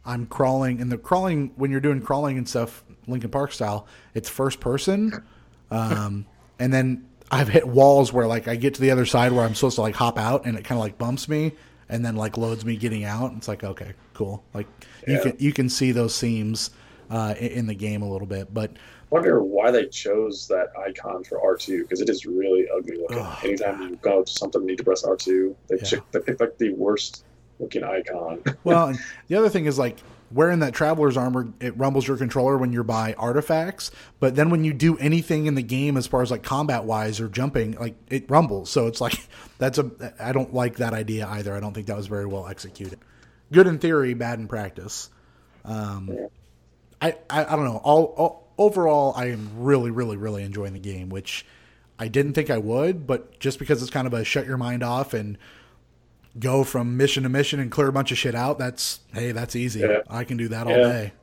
I'm 0.06 0.26
crawling 0.26 0.82
and 0.82 0.92
the 0.92 0.98
crawling 0.98 1.52
when 1.56 1.72
you're 1.72 1.80
doing 1.80 2.02
crawling 2.02 2.38
and 2.38 2.48
stuff, 2.48 2.84
Linkin 3.08 3.30
Park 3.32 3.52
style, 3.54 3.88
it's 4.14 4.30
first 4.30 4.60
person. 4.60 5.24
Um, 5.72 6.26
and 6.60 6.74
then 6.74 7.08
I've 7.32 7.48
hit 7.48 7.68
walls 7.68 8.12
where 8.12 8.28
like 8.28 8.48
I 8.48 8.56
get 8.56 8.74
to 8.76 8.82
the 8.82 8.92
other 8.92 9.06
side 9.06 9.32
where 9.32 9.46
I'm 9.46 9.56
supposed 9.56 9.76
to 9.76 9.82
like 9.82 9.96
hop 9.96 10.18
out 10.20 10.46
and 10.46 10.58
it 10.58 10.64
kind 10.66 10.78
of 10.78 10.84
like 10.84 10.98
bumps 10.98 11.28
me 11.30 11.54
and 11.90 12.06
then 12.06 12.16
like 12.16 12.38
loads 12.38 12.66
me 12.66 12.76
getting 12.76 13.06
out. 13.06 13.34
It's 13.38 13.48
like 13.48 13.64
okay, 13.64 13.94
cool. 14.14 14.44
Like 14.54 14.68
you 15.08 15.14
Yeah. 15.16 15.22
can 15.22 15.36
you 15.40 15.54
can 15.54 15.70
see 15.70 15.92
those 15.92 16.14
seams 16.14 16.72
uh, 17.10 17.36
in, 17.40 17.68
the 17.68 17.76
game 17.76 18.02
a 18.02 18.10
little 18.10 18.28
bit, 18.28 18.54
but 18.54 18.72
wonder 19.12 19.44
why 19.44 19.70
they 19.70 19.86
chose 19.88 20.48
that 20.48 20.70
icon 20.88 21.24
for 21.24 21.40
R2 21.40 21.84
because 21.84 22.02
it 22.02 22.10
is 22.10 22.26
really 22.26 22.66
ugly 22.76 22.98
looking. 22.98 23.20
Oh, 23.20 23.40
Anytime 23.44 23.82
you 23.84 23.96
go 23.98 24.24
to 24.24 24.32
something 24.32 24.62
and 24.62 24.68
need 24.68 24.80
to 24.80 24.84
press 24.84 25.04
R2, 25.04 25.54
they, 25.68 25.76
Yeah. 25.76 26.00
they 26.12 26.20
picked 26.22 26.42
like 26.42 26.58
the 26.58 26.74
worst 26.74 27.26
looking 27.60 27.84
icon. 27.84 28.44
well, 28.64 28.94
the 29.28 29.36
other 29.36 29.50
thing 29.50 29.66
is 29.66 29.78
like 29.78 30.00
wearing 30.32 30.60
that 30.60 30.74
traveler's 30.74 31.16
armor, 31.16 31.48
it 31.60 31.78
rumbles 31.78 32.08
your 32.08 32.18
controller 32.18 32.58
when 32.58 32.74
you're 32.74 32.84
by 32.84 33.14
artifacts, 33.14 33.92
but 34.20 34.36
then 34.36 34.50
when 34.50 34.64
you 34.64 34.74
do 34.74 34.98
anything 34.98 35.46
in 35.46 35.56
the 35.56 35.62
game 35.62 35.96
as 35.96 36.08
far 36.08 36.22
as 36.22 36.32
like 36.32 36.44
combat 36.44 36.84
wise 36.84 37.20
or 37.20 37.28
jumping, 37.30 37.74
like 37.74 37.96
it 38.10 38.30
rumbles. 38.30 38.70
So 38.70 38.88
it's 38.88 39.00
like 39.00 39.28
that's 39.58 39.78
a 39.78 40.14
I 40.20 40.32
don't 40.32 40.54
like 40.54 40.78
that 40.78 40.94
idea 40.94 41.28
either. 41.28 41.56
I 41.56 41.60
don't 41.60 41.74
think 41.74 41.88
that 41.88 41.98
was 41.98 42.08
very 42.08 42.26
well 42.26 42.48
executed. 42.48 43.00
Good 43.52 43.68
in 43.68 43.78
theory, 43.80 44.14
bad 44.14 44.40
in 44.40 44.48
practice. 44.48 45.10
Um, 45.64 46.10
Yeah. 46.12 46.28
I, 47.02 47.18
I 47.30 47.46
I 47.46 47.56
don't 47.56 47.66
know. 47.66 47.82
All, 47.84 48.04
all 48.18 48.48
overall, 48.58 49.14
I 49.16 49.32
am 49.32 49.50
really 49.58 49.92
really 49.92 50.18
really 50.18 50.44
enjoying 50.44 50.74
the 50.74 50.80
game, 50.80 51.10
which 51.10 51.46
I 52.00 52.08
didn't 52.08 52.34
think 52.34 52.50
I 52.50 52.58
would, 52.58 53.06
but 53.06 53.40
just 53.40 53.60
because 53.60 53.82
it's 53.82 53.92
kind 53.92 54.08
of 54.08 54.14
a 54.14 54.24
shut 54.24 54.46
your 54.48 54.58
mind 54.58 54.84
off 54.84 55.14
and 55.14 55.38
go 56.40 56.64
from 56.64 56.98
mission 56.98 57.24
to 57.24 57.30
mission 57.30 57.60
and 57.60 57.72
clear 57.72 57.88
a 57.88 57.94
bunch 57.94 58.12
of 58.12 58.18
shit 58.18 58.36
out, 58.36 58.58
that's 58.58 59.00
hey, 59.14 59.32
that's 59.32 59.56
easy. 59.56 59.82
Yeah. 59.82 60.02
I 60.10 60.24
can 60.24 60.38
do 60.38 60.48
that 60.50 60.68
all 60.68 60.74
day. 60.74 61.14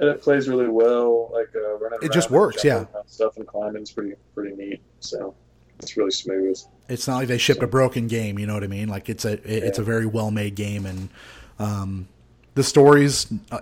and 0.00 0.08
it 0.08 0.22
plays 0.22 0.48
really 0.48 0.68
well. 0.68 1.30
Like 1.32 1.48
uh, 1.54 1.76
running 1.78 1.98
It 2.02 2.12
just 2.12 2.30
works, 2.30 2.64
Yeah. 2.64 2.86
Stuff 3.06 3.36
and 3.36 3.46
climbing 3.46 3.82
is 3.82 3.90
pretty 3.90 4.14
pretty 4.34 4.56
neat. 4.56 4.80
So 5.00 5.34
it's 5.80 5.96
really 5.96 6.10
smooth. 6.10 6.58
It's 6.88 7.06
not 7.08 7.16
like 7.16 7.28
they 7.28 7.38
shipped 7.38 7.62
a 7.62 7.66
broken 7.66 8.06
game. 8.08 8.38
You 8.38 8.46
know 8.46 8.54
what 8.54 8.64
I 8.64 8.68
mean? 8.68 8.88
Like 8.88 9.08
it's 9.08 9.24
a 9.24 9.32
it- 9.32 9.64
it's 9.64 9.78
a 9.78 9.82
very 9.82 10.06
well 10.06 10.30
made 10.30 10.54
game, 10.54 10.86
and 10.86 11.08
um, 11.58 12.08
the 12.54 12.62
stories. 12.62 13.32
Uh, 13.50 13.60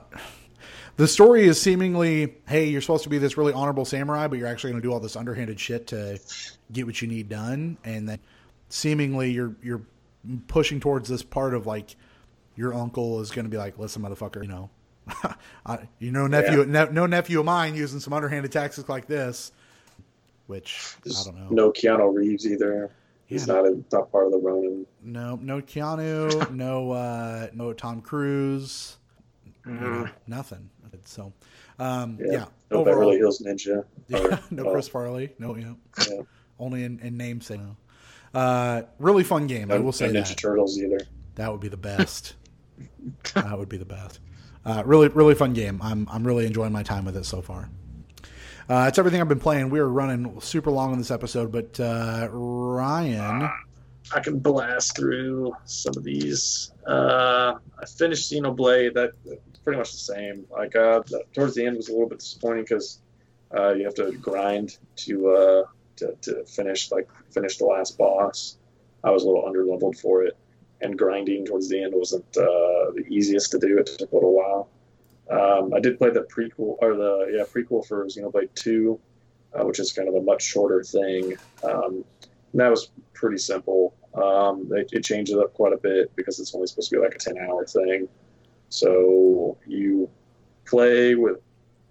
the 0.98 1.08
story 1.08 1.44
is 1.44 1.58
seemingly, 1.60 2.34
hey, 2.46 2.66
you're 2.68 2.82
supposed 2.82 3.02
to 3.04 3.08
be 3.08 3.16
this 3.16 3.38
really 3.38 3.54
honorable 3.54 3.86
samurai, 3.86 4.26
but 4.28 4.38
you're 4.38 4.46
actually 4.46 4.72
going 4.72 4.82
to 4.82 4.86
do 4.86 4.92
all 4.92 5.00
this 5.00 5.16
underhanded 5.16 5.58
shit 5.58 5.86
to 5.86 6.20
get 6.70 6.84
what 6.86 7.00
you 7.00 7.08
need 7.08 7.30
done, 7.30 7.78
and 7.82 8.06
then 8.08 8.18
seemingly 8.68 9.30
you're 9.30 9.54
you're 9.62 9.80
pushing 10.48 10.80
towards 10.80 11.08
this 11.08 11.22
part 11.22 11.54
of 11.54 11.66
like 11.66 11.96
your 12.56 12.74
uncle 12.74 13.20
is 13.20 13.30
going 13.30 13.44
to 13.44 13.50
be 13.50 13.56
like, 13.56 13.78
listen, 13.78 14.02
motherfucker, 14.02 14.42
you 14.42 14.48
know, 14.48 14.70
I, 15.66 15.88
you 15.98 16.12
know, 16.12 16.26
nephew, 16.26 16.60
Yeah. 16.60 16.84
ne- 16.84 16.92
no 16.92 17.06
nephew 17.06 17.40
of 17.40 17.46
mine 17.46 17.74
using 17.74 17.98
some 18.00 18.12
underhanded 18.12 18.52
tactics 18.52 18.88
like 18.88 19.06
this, 19.06 19.52
which 20.46 20.94
I 21.06 21.24
don't 21.24 21.36
know. 21.36 21.48
no 21.50 21.72
Keanu 21.72 22.14
Reeves 22.14 22.46
either. 22.46 22.90
He's 23.26 23.46
Yeah. 23.46 23.54
not 23.54 23.66
a, 23.66 23.82
not 23.92 24.12
part 24.12 24.26
of 24.26 24.32
the 24.32 24.38
Ronin. 24.38 24.86
No, 25.02 25.36
no 25.36 25.60
Keanu, 25.60 26.50
no 26.54 26.92
uh, 26.92 27.48
no 27.54 27.72
Tom 27.72 28.00
Cruise, 28.02 28.98
know, 29.64 30.08
nothing. 30.26 30.68
So, 31.04 31.32
um, 31.80 32.18
yeah, 32.20 32.32
Yeah. 32.32 32.44
No 32.70 32.78
overall, 32.80 32.84
Beverly 32.84 33.16
Hills 33.18 33.40
Ninja. 33.44 33.84
Or, 34.14 34.38
no 34.50 34.70
Chris 34.70 34.86
Farley, 34.88 35.32
no, 35.38 35.56
yeah, 35.56 35.72
yeah. 36.08 36.20
only 36.60 36.84
in, 36.84 37.00
in 37.00 37.16
namesake. 37.16 37.60
Uh, 38.34 38.82
really 38.98 39.24
fun 39.24 39.46
game. 39.46 39.70
I 39.70 39.78
will 39.78 39.92
say 39.92 40.10
no 40.10 40.20
Ninja 40.20 40.28
that 40.28 40.38
Turtles 40.38 40.78
either. 40.78 41.00
that 41.34 41.50
would 41.50 41.60
be 41.60 41.68
the 41.68 41.76
best. 41.76 42.34
that 43.34 43.58
would 43.58 43.68
be 43.68 43.76
the 43.76 43.84
best. 43.84 44.20
Uh, 44.64 44.82
really, 44.86 45.08
really 45.08 45.34
fun 45.34 45.52
game. 45.52 45.80
I'm 45.82 46.08
I'm 46.10 46.24
really 46.26 46.46
enjoying 46.46 46.72
my 46.72 46.82
time 46.82 47.04
with 47.04 47.16
it 47.16 47.26
so 47.26 47.42
far. 47.42 47.68
Uh, 48.68 48.86
it's 48.88 48.98
everything 48.98 49.20
I've 49.20 49.28
been 49.28 49.40
playing. 49.40 49.70
We 49.70 49.80
are 49.80 49.88
running 49.88 50.40
super 50.40 50.70
long 50.70 50.92
on 50.92 50.98
this 50.98 51.10
episode, 51.10 51.50
but 51.50 51.78
uh, 51.80 52.28
Ryan, 52.30 53.50
I 54.14 54.20
can 54.20 54.38
blast 54.38 54.96
through 54.96 55.52
some 55.64 55.94
of 55.96 56.04
these. 56.04 56.72
Uh, 56.86 57.54
I 57.78 57.86
finished 57.86 58.30
Xenoblade. 58.32 58.94
That 58.94 59.12
pretty 59.64 59.78
much 59.78 59.92
the 59.92 59.98
same. 59.98 60.46
Like 60.50 60.76
uh, 60.76 61.02
towards 61.32 61.54
the 61.54 61.66
end 61.66 61.76
was 61.76 61.88
a 61.88 61.92
little 61.92 62.08
bit 62.08 62.20
disappointing 62.20 62.64
because 62.64 63.00
uh, 63.56 63.70
you 63.72 63.84
have 63.84 63.94
to 63.94 64.12
grind 64.12 64.78
to, 64.96 65.28
uh, 65.28 65.62
to 65.96 66.14
to 66.22 66.44
finish 66.44 66.90
like 66.90 67.08
finish 67.30 67.58
the 67.58 67.66
last 67.66 67.98
boss. 67.98 68.56
I 69.04 69.10
was 69.10 69.24
a 69.24 69.26
little 69.26 69.46
under 69.46 69.64
leveled 69.64 69.96
for 69.96 70.22
it, 70.24 70.36
and 70.80 70.98
grinding 70.98 71.46
towards 71.46 71.68
the 71.68 71.82
end 71.82 71.92
wasn't 71.94 72.24
uh, 72.36 72.92
the 72.94 73.04
easiest 73.08 73.50
to 73.52 73.58
do. 73.58 73.78
It 73.78 73.86
took 73.98 74.12
a 74.12 74.14
little 74.14 74.34
while. 74.34 74.68
Um, 75.30 75.72
I 75.74 75.80
did 75.80 75.98
play 75.98 76.10
the 76.10 76.22
prequel 76.22 76.76
or 76.80 76.96
the 76.96 77.32
yeah 77.36 77.44
prequel 77.44 77.86
for 77.86 78.04
Xenoblade 78.06 78.54
Two, 78.54 79.00
uh, 79.54 79.64
which 79.64 79.78
is 79.78 79.92
kind 79.92 80.08
of 80.08 80.14
a 80.14 80.22
much 80.22 80.42
shorter 80.42 80.82
thing. 80.82 81.36
Um, 81.64 82.04
that 82.54 82.68
was 82.68 82.90
pretty 83.14 83.38
simple. 83.38 83.94
Um, 84.14 84.68
it, 84.72 84.90
it 84.92 85.04
changed 85.04 85.34
up 85.34 85.54
quite 85.54 85.72
a 85.72 85.78
bit 85.78 86.14
because 86.16 86.38
it's 86.38 86.54
only 86.54 86.66
supposed 86.66 86.90
to 86.90 86.96
be 86.96 87.02
like 87.02 87.14
a 87.14 87.18
10 87.18 87.38
hour 87.38 87.64
thing. 87.64 88.08
So 88.68 89.56
you 89.66 90.10
play 90.66 91.14
with 91.14 91.38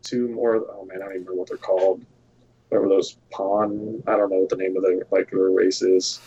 two 0.04 0.28
more, 0.30 0.56
oh 0.56 0.86
man, 0.86 0.98
I 0.98 1.06
don't 1.06 1.16
even 1.16 1.26
remember 1.26 1.34
what 1.36 1.50
they're 1.50 1.58
called. 1.58 2.06
Whatever 2.72 2.88
those 2.88 3.18
pawn, 3.32 4.02
I 4.08 4.16
don't 4.16 4.30
know 4.30 4.38
what 4.38 4.50
the 4.50 4.56
name 4.56 4.78
of 4.78 4.84
the 4.84 5.04
like 5.12 5.30
their 5.30 5.50
race 5.52 5.82
is. 5.82 6.22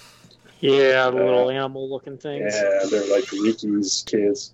Yeah, 0.61 1.09
the 1.09 1.17
little 1.17 1.49
Uh, 1.49 1.53
animal 1.53 1.89
looking 1.89 2.19
things. 2.19 2.55
Yeah, 2.55 2.81
they're 2.91 3.11
like 3.11 3.25
Riki's 3.25 4.05
kids. 4.07 4.53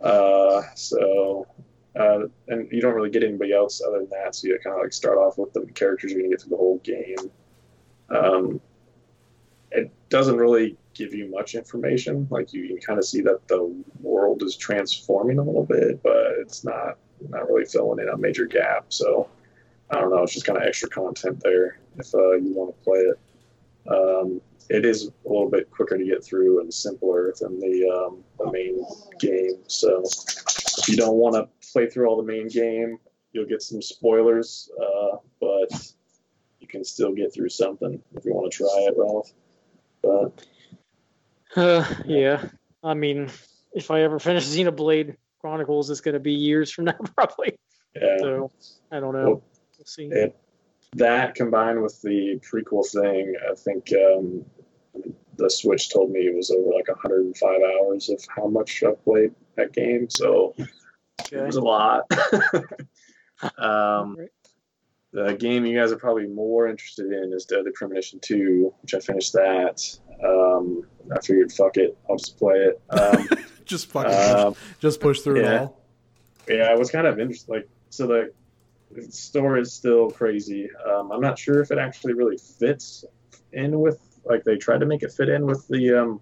Uh, 0.00 0.62
so, 0.76 1.48
uh, 1.96 2.28
and 2.46 2.70
you 2.70 2.80
don't 2.80 2.94
really 2.94 3.10
get 3.10 3.24
anybody 3.24 3.52
else 3.52 3.82
other 3.84 3.98
than 3.98 4.10
that. 4.10 4.36
So 4.36 4.46
you 4.46 4.58
kind 4.62 4.76
of 4.76 4.82
like 4.82 4.92
start 4.92 5.18
off 5.18 5.36
with 5.36 5.52
the 5.52 5.66
characters 5.74 6.12
you're 6.12 6.20
gonna 6.20 6.30
get 6.30 6.42
through 6.42 6.50
the 6.50 6.56
whole 6.56 6.78
game. 6.78 7.30
Um, 8.08 8.60
it 9.72 9.90
doesn't 10.10 10.36
really 10.36 10.76
give 10.94 11.12
you 11.12 11.28
much 11.28 11.56
information. 11.56 12.28
Like 12.30 12.52
you 12.52 12.68
can 12.68 12.78
kind 12.78 12.98
of 13.00 13.04
see 13.04 13.20
that 13.22 13.48
the 13.48 13.74
world 14.00 14.44
is 14.44 14.56
transforming 14.56 15.38
a 15.38 15.42
little 15.42 15.64
bit, 15.64 16.04
but 16.04 16.34
it's 16.38 16.62
not 16.64 16.98
not 17.28 17.48
really 17.48 17.64
filling 17.64 17.98
in 17.98 18.08
a 18.08 18.16
major 18.16 18.46
gap. 18.46 18.86
So 18.90 19.28
I 19.90 20.00
don't 20.00 20.10
know. 20.10 20.22
It's 20.22 20.34
just 20.34 20.46
kind 20.46 20.58
of 20.58 20.64
extra 20.64 20.88
content 20.88 21.40
there 21.42 21.80
if 21.98 22.14
uh, 22.14 22.32
you 22.36 22.52
want 22.54 22.76
to 22.76 22.84
play 22.84 22.98
it. 22.98 23.18
Um, 23.88 24.40
it 24.68 24.84
is 24.84 25.08
a 25.08 25.28
little 25.28 25.50
bit 25.50 25.70
quicker 25.70 25.98
to 25.98 26.04
get 26.04 26.22
through 26.22 26.60
and 26.60 26.72
simpler 26.72 27.32
than 27.40 27.58
the, 27.58 27.88
um, 27.88 28.22
the 28.38 28.52
main 28.52 28.84
game. 29.18 29.58
So 29.66 30.02
if 30.04 30.88
you 30.88 30.96
don't 30.96 31.16
want 31.16 31.34
to 31.34 31.48
play 31.72 31.88
through 31.88 32.06
all 32.06 32.16
the 32.16 32.22
main 32.22 32.48
game, 32.48 32.98
you'll 33.32 33.46
get 33.46 33.62
some 33.62 33.82
spoilers, 33.82 34.70
uh, 34.80 35.16
but 35.40 35.92
you 36.60 36.68
can 36.68 36.84
still 36.84 37.12
get 37.12 37.34
through 37.34 37.48
something 37.48 38.00
if 38.14 38.24
you 38.24 38.32
want 38.34 38.52
to 38.52 38.58
try 38.58 38.86
it, 38.88 38.94
Ralph. 38.96 39.32
But 40.02 40.46
Uh, 41.56 41.84
yeah. 42.06 42.44
I 42.84 42.94
mean, 42.94 43.28
if 43.72 43.90
I 43.90 44.02
ever 44.02 44.18
finish 44.18 44.44
Xenoblade 44.46 45.16
Chronicles, 45.40 45.90
it's 45.90 46.00
going 46.00 46.14
to 46.14 46.20
be 46.20 46.32
years 46.32 46.70
from 46.70 46.84
now, 46.84 46.98
probably. 47.16 47.58
yeah, 47.96 48.18
So 48.20 48.50
I 48.92 49.00
don't 49.00 49.14
know. 49.14 49.24
Well, 49.24 49.42
We'll 49.80 49.86
see. 49.86 50.08
it, 50.12 50.36
that 50.96 51.34
combined 51.34 51.80
with 51.82 52.00
the 52.02 52.38
prequel 52.40 52.86
thing, 52.86 53.34
I 53.50 53.54
think 53.54 53.90
um, 53.94 54.44
the 55.36 55.48
Switch 55.48 55.88
told 55.90 56.10
me 56.10 56.20
it 56.20 56.36
was 56.36 56.50
over 56.50 56.70
like 56.70 56.88
105 56.88 57.60
hours 57.62 58.10
of 58.10 58.22
how 58.36 58.46
much 58.46 58.82
I 58.86 58.92
played 58.92 59.32
that 59.56 59.72
game. 59.72 60.10
So 60.10 60.54
it 61.32 61.46
was 61.46 61.56
a 61.56 61.62
lot. 61.62 62.02
um, 63.56 64.18
Right. 64.18 64.28
the 65.12 65.34
game 65.34 65.64
you 65.64 65.78
guys 65.78 65.92
are 65.92 65.96
probably 65.96 66.26
more 66.26 66.68
interested 66.68 67.06
in 67.10 67.32
is 67.32 67.46
Deadly 67.46 67.70
Premonition 67.74 68.20
2, 68.20 68.74
which 68.82 68.92
I 68.94 69.00
finished 69.00 69.32
that. 69.32 69.82
Um, 70.22 70.82
I 71.16 71.20
figured, 71.20 71.50
fuck 71.52 71.78
it, 71.78 71.96
I'll 72.08 72.16
just 72.18 72.36
play 72.38 72.56
it. 72.56 72.80
Um, 72.90 73.28
Just 73.64 73.86
fucking 73.86 74.12
um, 74.12 74.54
push, 74.54 74.62
just 74.80 75.00
push 75.00 75.20
through 75.20 75.42
yeah. 75.42 75.54
it 75.54 75.60
all. 75.60 75.80
yeah, 76.48 76.72
it 76.72 76.78
was 76.78 76.90
kind 76.90 77.06
of 77.06 77.20
interesting. 77.20 77.54
Like, 77.54 77.68
so 77.88 78.08
the, 78.08 78.32
the 78.90 79.02
story 79.10 79.62
is 79.62 79.72
still 79.72 80.10
crazy. 80.10 80.68
Um, 80.86 81.12
I'm 81.12 81.20
not 81.20 81.38
sure 81.38 81.60
if 81.60 81.70
it 81.70 81.78
actually 81.78 82.14
really 82.14 82.38
fits 82.38 83.04
in 83.52 83.78
with, 83.80 84.00
like, 84.24 84.44
they 84.44 84.56
tried 84.56 84.80
to 84.80 84.86
make 84.86 85.02
it 85.02 85.12
fit 85.12 85.28
in 85.28 85.46
with 85.46 85.66
the 85.68 86.00
um, 86.00 86.20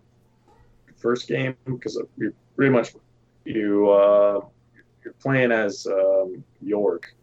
first 0.98 1.28
game 1.28 1.56
because 1.64 2.00
you 2.16 2.34
pretty 2.56 2.72
much 2.72 2.92
you 3.44 3.90
uh, 3.90 4.40
you're 5.04 5.14
playing 5.14 5.52
as 5.52 5.86
um, 5.86 6.44
York. 6.60 7.14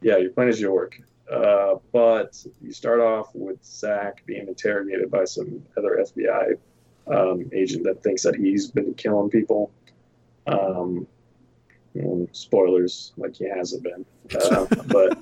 Yeah, 0.00 0.18
you're 0.18 0.30
playing 0.30 0.50
as 0.50 0.60
York. 0.60 1.00
Uh, 1.32 1.76
but 1.92 2.42
you 2.62 2.72
start 2.72 3.00
off 3.00 3.30
with 3.34 3.62
Zach 3.64 4.22
being 4.24 4.48
interrogated 4.48 5.10
by 5.10 5.24
some 5.24 5.62
other 5.76 6.02
FBI 6.02 6.58
um, 7.06 7.50
agent 7.52 7.84
that 7.84 8.02
thinks 8.02 8.22
that 8.22 8.34
he's 8.34 8.70
been 8.70 8.94
killing 8.94 9.28
people. 9.28 9.70
Um, 10.46 11.06
and 11.98 12.28
spoilers, 12.32 13.12
like 13.16 13.36
he 13.36 13.48
hasn't 13.48 13.82
been. 13.82 14.04
Uh, 14.34 14.66
but 14.86 15.18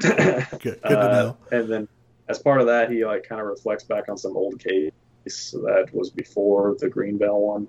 Good, 0.00 0.46
good 0.60 0.82
to 0.82 0.98
uh, 0.98 1.12
know. 1.12 1.36
and 1.50 1.68
then 1.68 1.88
as 2.28 2.38
part 2.38 2.60
of 2.60 2.66
that, 2.68 2.90
he 2.90 3.04
like 3.04 3.28
kind 3.28 3.40
of 3.40 3.46
reflects 3.46 3.84
back 3.84 4.08
on 4.08 4.16
some 4.16 4.36
old 4.36 4.58
case 4.60 4.92
that 5.24 5.88
was 5.92 6.10
before 6.10 6.76
the 6.78 6.88
Greenvale 6.88 7.40
one, 7.40 7.68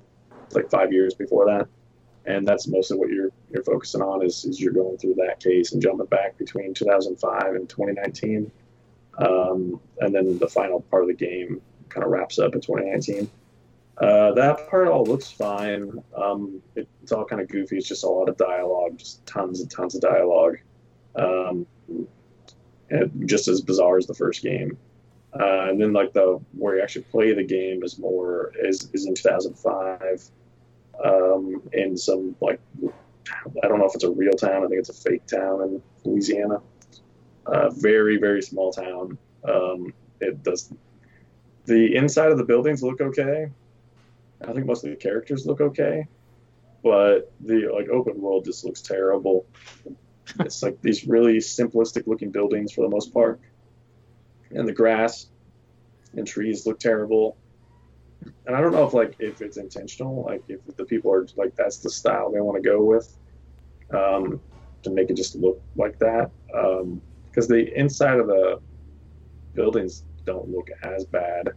like 0.51 0.69
five 0.69 0.93
years 0.93 1.13
before 1.13 1.45
that. 1.47 1.67
And 2.25 2.47
that's 2.47 2.67
mostly 2.67 2.97
what 2.97 3.09
you're 3.09 3.31
you're 3.51 3.63
focusing 3.63 4.01
on 4.01 4.23
is, 4.23 4.45
is 4.45 4.61
you're 4.61 4.73
going 4.73 4.97
through 4.97 5.15
that 5.15 5.39
case 5.39 5.73
and 5.73 5.81
jumping 5.81 6.05
back 6.05 6.37
between 6.37 6.73
2005 6.73 7.55
and 7.55 7.67
2019. 7.67 8.51
Um, 9.17 9.81
and 9.99 10.15
then 10.15 10.37
the 10.37 10.47
final 10.47 10.81
part 10.81 11.03
of 11.03 11.07
the 11.07 11.15
game 11.15 11.61
kind 11.89 12.05
of 12.05 12.11
wraps 12.11 12.39
up 12.39 12.53
in 12.53 12.61
2019. 12.61 13.29
Uh, 14.01 14.31
that 14.33 14.67
part 14.69 14.87
all 14.87 15.05
looks 15.05 15.29
fine. 15.29 15.91
Um, 16.15 16.61
it, 16.75 16.87
it's 17.03 17.11
all 17.11 17.23
kind 17.23 17.41
of 17.41 17.47
goofy. 17.47 17.77
It's 17.77 17.87
just 17.87 18.03
a 18.03 18.09
lot 18.09 18.29
of 18.29 18.37
dialogue, 18.37 18.97
just 18.97 19.23
tons 19.27 19.61
and 19.61 19.69
tons 19.69 19.93
of 19.95 20.01
dialogue. 20.01 20.57
Um, 21.15 21.67
just 23.25 23.47
as 23.47 23.61
bizarre 23.61 23.97
as 23.97 24.07
the 24.07 24.13
first 24.13 24.41
game. 24.41 24.77
Uh, 25.39 25.69
and 25.69 25.79
then 25.79 25.93
like 25.93 26.13
the 26.13 26.41
where 26.53 26.75
you 26.75 26.83
actually 26.83 27.03
play 27.03 27.33
the 27.33 27.43
game 27.43 27.83
is 27.83 27.97
more 27.97 28.51
is 28.59 28.89
is 28.93 29.05
in 29.05 29.15
2005 29.15 30.29
um, 31.05 31.61
in 31.71 31.95
some 31.95 32.35
like 32.41 32.59
I 33.63 33.67
don't 33.67 33.79
know 33.79 33.85
if 33.85 33.95
it's 33.95 34.03
a 34.03 34.11
real 34.11 34.33
town. 34.33 34.65
I 34.65 34.67
think 34.67 34.79
it's 34.79 34.89
a 34.89 34.93
fake 34.93 35.25
town 35.27 35.61
in 35.61 35.81
Louisiana. 36.03 36.57
Uh, 37.45 37.69
very 37.69 38.17
very 38.17 38.41
small 38.41 38.73
town. 38.73 39.17
Um, 39.47 39.93
it 40.19 40.43
does 40.43 40.73
the 41.65 41.95
inside 41.95 42.31
of 42.31 42.37
the 42.37 42.43
buildings 42.43 42.83
look 42.83 42.99
okay. 42.99 43.49
I 44.47 44.53
think 44.53 44.65
most 44.65 44.83
of 44.83 44.89
the 44.89 44.95
characters 44.95 45.45
look 45.45 45.61
okay, 45.61 46.05
but 46.83 47.31
the 47.39 47.69
like 47.73 47.89
open 47.89 48.19
world 48.19 48.45
just 48.45 48.65
looks 48.65 48.81
terrible. 48.81 49.45
It's 50.39 50.63
like 50.63 50.81
these 50.81 51.05
really 51.05 51.37
simplistic 51.37 52.07
looking 52.07 52.31
buildings 52.31 52.71
for 52.71 52.81
the 52.81 52.89
most 52.89 53.13
part. 53.13 53.39
And 54.51 54.67
the 54.67 54.73
grass 54.73 55.27
and 56.13 56.27
trees 56.27 56.65
look 56.65 56.79
terrible. 56.79 57.37
And 58.45 58.55
I 58.55 58.61
don't 58.61 58.71
know 58.71 58.85
if 58.85 58.93
like 58.93 59.15
if 59.19 59.41
it's 59.41 59.57
intentional, 59.57 60.23
like 60.23 60.43
if 60.47 60.59
the 60.77 60.85
people 60.85 61.11
are 61.13 61.27
like 61.35 61.55
that's 61.55 61.77
the 61.77 61.89
style 61.89 62.31
they 62.31 62.39
want 62.39 62.61
to 62.61 62.69
go 62.69 62.83
with, 62.83 63.17
um, 63.93 64.39
to 64.83 64.89
make 64.89 65.09
it 65.09 65.17
just 65.17 65.35
look 65.35 65.61
like 65.75 65.97
that. 65.99 66.31
Because 66.47 67.47
the 67.47 67.77
inside 67.77 68.19
of 68.19 68.27
the 68.27 68.59
buildings 69.53 70.03
don't 70.25 70.49
look 70.49 70.69
as 70.83 71.05
bad. 71.05 71.49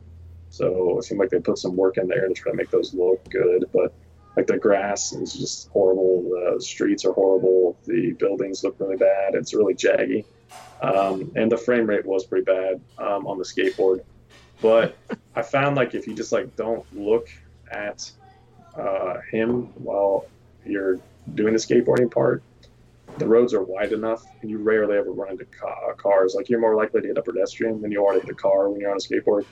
So 0.55 0.99
it 0.99 1.05
seemed 1.05 1.19
like 1.19 1.31
they 1.31 1.41
put 1.41 1.59
some 1.59 1.75
work 1.75 1.99
in 1.99 2.07
there 2.07 2.29
to 2.29 2.35
try 2.35 2.53
to 2.53 2.57
make 2.57 2.71
those 2.71 2.95
look 2.95 3.29
good. 3.29 3.65
But 3.73 3.93
like 4.37 4.47
the 4.47 4.57
grass 4.57 5.13
is 5.13 5.33
just 5.33 5.69
horrible. 5.71 6.23
The 6.23 6.63
streets 6.63 7.05
are 7.05 7.13
horrible. 7.13 7.77
The 7.87 8.13
buildings 8.13 8.63
look 8.63 8.77
really 8.79 8.97
bad. 8.97 9.35
It's 9.35 9.53
really 9.53 9.75
jaggy, 9.75 10.25
um, 10.81 11.33
and 11.35 11.51
the 11.51 11.57
frame 11.57 11.87
rate 11.87 12.07
was 12.07 12.25
pretty 12.25 12.45
bad 12.45 12.81
um, 12.99 13.27
on 13.27 13.39
the 13.39 13.45
skateboard. 13.45 14.05
But 14.63 14.97
I 15.35 15.43
found 15.43 15.75
like 15.77 15.95
if 15.95 16.07
you 16.07 16.15
just 16.15 16.31
like 16.31 16.55
don't 16.55 16.87
look 16.97 17.29
at 17.71 18.11
uh, 18.79 19.21
him 19.31 19.67
while 19.83 20.27
you're 20.65 21.01
doing 21.35 21.53
the 21.53 21.59
skateboarding 21.59 22.11
part, 22.11 22.45
the 23.19 23.27
roads 23.27 23.55
are 23.55 23.63
wide 23.63 23.93
enough, 23.93 24.25
and 24.41 24.51
you 24.51 24.59
rarely 24.59 24.97
ever 24.97 25.11
run 25.11 25.33
into 25.33 25.47
ca- 25.47 25.95
cars. 25.95 26.35
Like 26.37 26.49
you're 26.49 26.61
more 26.61 26.77
likely 26.77 27.01
to 27.01 27.09
hit 27.09 27.19
a 27.19 27.23
pedestrian 27.23 27.83
than 27.83 27.91
you 27.91 28.07
are 28.07 28.15
to 28.15 28.21
hit 28.21 28.31
a 28.31 28.35
car 28.35 28.69
when 28.69 28.81
you're 28.81 28.91
on 28.91 28.97
a 28.97 29.01
skateboard, 29.01 29.45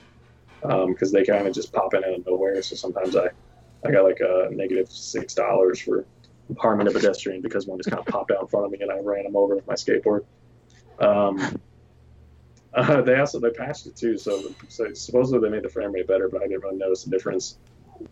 because 0.63 1.11
they 1.11 1.23
kind 1.23 1.47
of 1.47 1.53
just 1.53 1.71
pop 1.73 1.93
in 1.93 2.03
out 2.03 2.13
of 2.13 2.25
nowhere. 2.25 2.61
So 2.61 2.75
sometimes 2.75 3.15
I 3.15 3.29
I 3.85 3.91
got 3.91 4.03
like 4.03 4.19
a 4.21 4.49
negative 4.51 4.91
six 4.91 5.33
dollars 5.33 5.79
for 5.79 6.05
harming 6.57 6.87
a 6.87 6.91
pedestrian 6.91 7.41
because 7.41 7.67
one 7.67 7.79
just 7.79 7.89
kind 7.89 7.99
of 7.99 8.05
popped 8.05 8.31
out 8.31 8.41
in 8.41 8.47
front 8.47 8.65
of 8.65 8.71
me 8.71 8.79
and 8.81 8.91
I 8.91 8.99
ran 8.99 9.25
him 9.25 9.35
over 9.35 9.55
with 9.55 9.67
my 9.67 9.73
skateboard. 9.73 10.25
Um, 10.99 11.59
uh, 12.73 13.01
they 13.01 13.19
also 13.19 13.39
they 13.39 13.49
patched 13.49 13.87
it 13.87 13.95
too, 13.95 14.17
so, 14.17 14.53
so 14.67 14.93
supposedly 14.93 15.47
they 15.47 15.55
made 15.55 15.63
the 15.63 15.69
frame 15.69 15.91
rate 15.91 16.07
better, 16.07 16.29
but 16.29 16.41
I 16.41 16.47
didn't 16.47 16.63
really 16.63 16.77
notice 16.77 17.03
the 17.03 17.11
difference. 17.11 17.57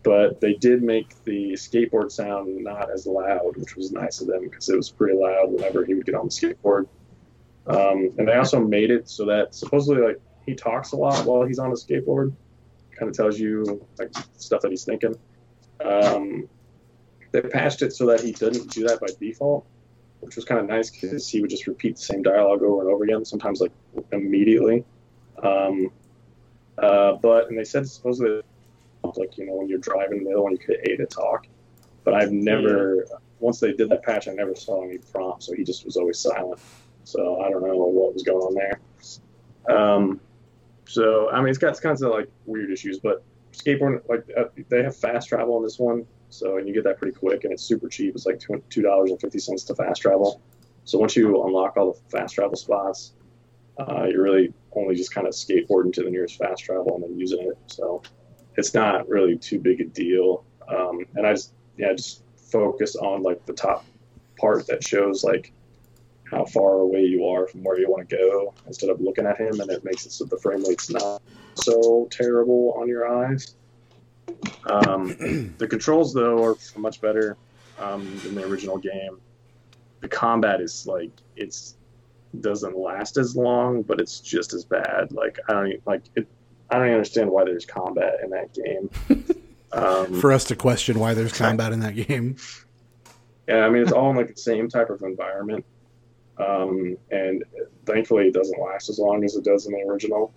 But 0.04 0.40
they 0.40 0.54
did 0.54 0.82
make 0.82 1.22
the 1.24 1.52
skateboard 1.52 2.12
sound 2.12 2.62
not 2.62 2.90
as 2.90 3.06
loud, 3.06 3.56
which 3.56 3.76
was 3.76 3.92
nice 3.92 4.20
of 4.20 4.28
them 4.28 4.48
because 4.48 4.68
it 4.68 4.76
was 4.76 4.90
pretty 4.90 5.18
loud 5.18 5.52
whenever 5.52 5.84
he 5.84 5.94
would 5.94 6.06
get 6.06 6.14
on 6.14 6.26
the 6.26 6.30
skateboard. 6.30 6.86
Um, 7.66 8.10
and 8.18 8.26
they 8.26 8.34
also 8.34 8.60
made 8.60 8.90
it 8.90 9.08
so 9.08 9.24
that 9.26 9.54
supposedly 9.54 10.02
like 10.02 10.20
he 10.46 10.54
talks 10.54 10.92
a 10.92 10.96
lot 10.96 11.24
while 11.26 11.44
he's 11.44 11.58
on 11.58 11.70
the 11.70 11.76
skateboard, 11.76 12.32
kind 12.98 13.08
of 13.08 13.16
tells 13.16 13.38
you 13.38 13.86
like 13.98 14.10
stuff 14.36 14.62
that 14.62 14.70
he's 14.70 14.84
thinking. 14.84 15.16
Um, 15.84 16.48
they 17.32 17.40
patched 17.40 17.82
it 17.82 17.92
so 17.92 18.06
that 18.06 18.20
he 18.20 18.32
didn't 18.32 18.70
do 18.70 18.86
that 18.86 19.00
by 19.00 19.08
default, 19.18 19.66
which 20.20 20.36
was 20.36 20.44
kind 20.44 20.60
of 20.60 20.66
nice 20.66 20.90
because 20.90 21.28
he 21.28 21.40
would 21.40 21.50
just 21.50 21.66
repeat 21.66 21.96
the 21.96 22.02
same 22.02 22.22
dialogue 22.22 22.62
over 22.62 22.82
and 22.82 22.90
over 22.90 23.04
again, 23.04 23.24
sometimes 23.24 23.60
like 23.60 23.72
immediately. 24.12 24.84
Um, 25.42 25.90
uh, 26.78 27.14
but 27.14 27.48
and 27.48 27.58
they 27.58 27.64
said 27.64 27.88
supposedly 27.88 28.42
like 29.16 29.36
you 29.36 29.46
know 29.46 29.54
when 29.54 29.68
you're 29.68 29.78
driving 29.78 30.24
the 30.24 30.30
other 30.30 30.42
one 30.42 30.52
you 30.52 30.58
could 30.58 30.78
A 30.88 30.96
to 30.96 31.06
talk, 31.06 31.46
but 32.04 32.14
I've 32.14 32.32
never 32.32 33.06
once 33.40 33.60
they 33.60 33.72
did 33.72 33.88
that 33.90 34.02
patch 34.02 34.28
I 34.28 34.32
never 34.32 34.54
saw 34.54 34.84
any 34.84 34.98
prompt, 34.98 35.42
so 35.42 35.54
he 35.54 35.64
just 35.64 35.84
was 35.84 35.96
always 35.96 36.18
silent. 36.18 36.60
So 37.04 37.40
I 37.40 37.50
don't 37.50 37.62
know 37.66 37.76
what 37.76 38.14
was 38.14 38.22
going 38.22 38.42
on 38.42 38.54
there. 38.54 39.76
Um, 39.76 40.20
so 40.86 41.30
I 41.30 41.40
mean 41.40 41.48
it's 41.48 41.58
got 41.58 41.80
kinds 41.80 42.02
of 42.02 42.10
like 42.10 42.28
weird 42.46 42.70
issues, 42.70 42.98
but 42.98 43.24
skateboard 43.52 44.02
like 44.08 44.24
uh, 44.36 44.44
they 44.68 44.82
have 44.82 44.96
fast 44.96 45.28
travel 45.28 45.56
on 45.56 45.62
this 45.62 45.78
one 45.78 46.06
so 46.30 46.56
and 46.56 46.66
you 46.66 46.72
get 46.72 46.84
that 46.84 46.98
pretty 46.98 47.16
quick 47.16 47.44
and 47.44 47.52
it's 47.52 47.62
super 47.62 47.88
cheap. 47.88 48.14
It's 48.14 48.26
like 48.26 48.40
two 48.70 48.82
dollars 48.82 49.10
and 49.10 49.20
fifty 49.20 49.38
cents 49.38 49.64
to 49.64 49.74
fast 49.74 50.02
travel. 50.02 50.40
So 50.84 50.98
once 50.98 51.14
you 51.14 51.44
unlock 51.44 51.76
all 51.76 51.92
the 51.92 52.00
fast 52.10 52.34
travel 52.34 52.56
spots 52.56 53.12
uh, 53.78 54.04
you're 54.04 54.22
really 54.22 54.52
only 54.72 54.94
just 54.94 55.14
kind 55.14 55.26
of 55.26 55.32
skateboarding 55.32 55.92
to 55.92 56.02
the 56.02 56.10
nearest 56.10 56.36
fast 56.36 56.64
travel 56.64 56.94
and 56.94 57.04
then 57.04 57.18
using 57.18 57.40
it. 57.40 57.58
So 57.66 58.02
it's 58.56 58.74
not 58.74 59.08
really 59.08 59.36
too 59.36 59.58
big 59.58 59.80
a 59.80 59.84
deal. 59.84 60.44
Um, 60.68 61.06
and 61.14 61.26
I 61.26 61.32
just 61.32 61.54
yeah 61.76 61.92
just 61.92 62.22
focus 62.50 62.96
on 62.96 63.22
like 63.22 63.44
the 63.46 63.52
top 63.52 63.84
part 64.38 64.66
that 64.66 64.86
shows 64.86 65.24
like 65.24 65.52
how 66.32 66.44
far 66.46 66.80
away 66.80 67.04
you 67.04 67.26
are 67.26 67.46
from 67.46 67.62
where 67.62 67.78
you 67.78 67.88
want 67.88 68.08
to 68.08 68.16
go 68.16 68.54
instead 68.66 68.90
of 68.90 69.00
looking 69.00 69.26
at 69.26 69.38
him, 69.38 69.60
and 69.60 69.70
it 69.70 69.84
makes 69.84 70.06
it 70.06 70.12
so 70.12 70.24
the 70.24 70.38
frame 70.38 70.64
rate's 70.64 70.90
not 70.90 71.22
so 71.54 72.08
terrible 72.10 72.74
on 72.78 72.88
your 72.88 73.06
eyes. 73.06 73.54
Um, 74.64 75.54
the 75.58 75.68
controls 75.68 76.12
though 76.12 76.42
are 76.42 76.56
much 76.76 77.00
better 77.00 77.36
um, 77.78 78.18
than 78.24 78.34
the 78.34 78.44
original 78.44 78.78
game. 78.78 79.20
The 80.00 80.08
combat 80.08 80.60
is 80.60 80.86
like 80.86 81.10
it's 81.36 81.76
doesn't 82.40 82.76
last 82.76 83.18
as 83.18 83.36
long, 83.36 83.82
but 83.82 84.00
it's 84.00 84.18
just 84.18 84.54
as 84.54 84.64
bad. 84.64 85.12
Like 85.12 85.38
I 85.48 85.52
don't 85.52 85.68
even, 85.68 85.82
like 85.86 86.02
it. 86.16 86.26
I 86.70 86.78
don't 86.78 86.88
understand 86.88 87.30
why 87.30 87.44
there's 87.44 87.66
combat 87.66 88.14
in 88.24 88.30
that 88.30 88.52
game. 88.54 88.90
Um, 89.74 90.20
For 90.20 90.32
us 90.32 90.44
to 90.44 90.54
question 90.54 90.98
why 90.98 91.14
there's 91.14 91.32
combat 91.32 91.72
in 91.72 91.80
that 91.80 91.94
game. 91.96 92.36
yeah, 93.48 93.64
I 93.64 93.70
mean 93.70 93.82
it's 93.82 93.90
all 93.90 94.10
in 94.10 94.16
like 94.16 94.28
the 94.28 94.38
same 94.38 94.68
type 94.68 94.90
of 94.90 95.00
environment, 95.00 95.64
um, 96.42 96.96
and 97.10 97.44
thankfully 97.86 98.28
it 98.28 98.34
doesn't 98.34 98.60
last 98.60 98.88
as 98.88 98.98
long 98.98 99.24
as 99.24 99.36
it 99.36 99.44
does 99.44 99.66
in 99.66 99.72
the 99.72 99.80
original. 99.80 100.32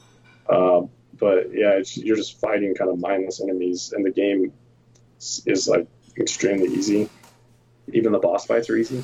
Uh, 0.49 0.81
but 1.17 1.53
yeah, 1.53 1.79
you're 1.93 2.17
just 2.17 2.39
fighting 2.39 2.75
kind 2.75 2.89
of 2.89 2.99
mindless 2.99 3.41
enemies, 3.41 3.93
and 3.95 4.05
the 4.05 4.11
game 4.11 4.51
is, 5.17 5.67
like 5.67 5.87
extremely 6.17 6.69
easy. 6.73 7.09
Even 7.93 8.11
the 8.11 8.19
boss 8.19 8.45
fights 8.45 8.69
are 8.69 8.75
easy. 8.75 9.03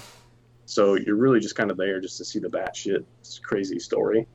So 0.65 0.95
you're 0.95 1.15
really 1.15 1.40
just 1.40 1.56
kind 1.56 1.72
of 1.72 1.78
there 1.78 1.99
just 1.99 2.18
to 2.18 2.26
see 2.26 2.40
the 2.40 2.48
batshit 2.48 3.03
crazy 3.44 3.80
story. 3.80 4.28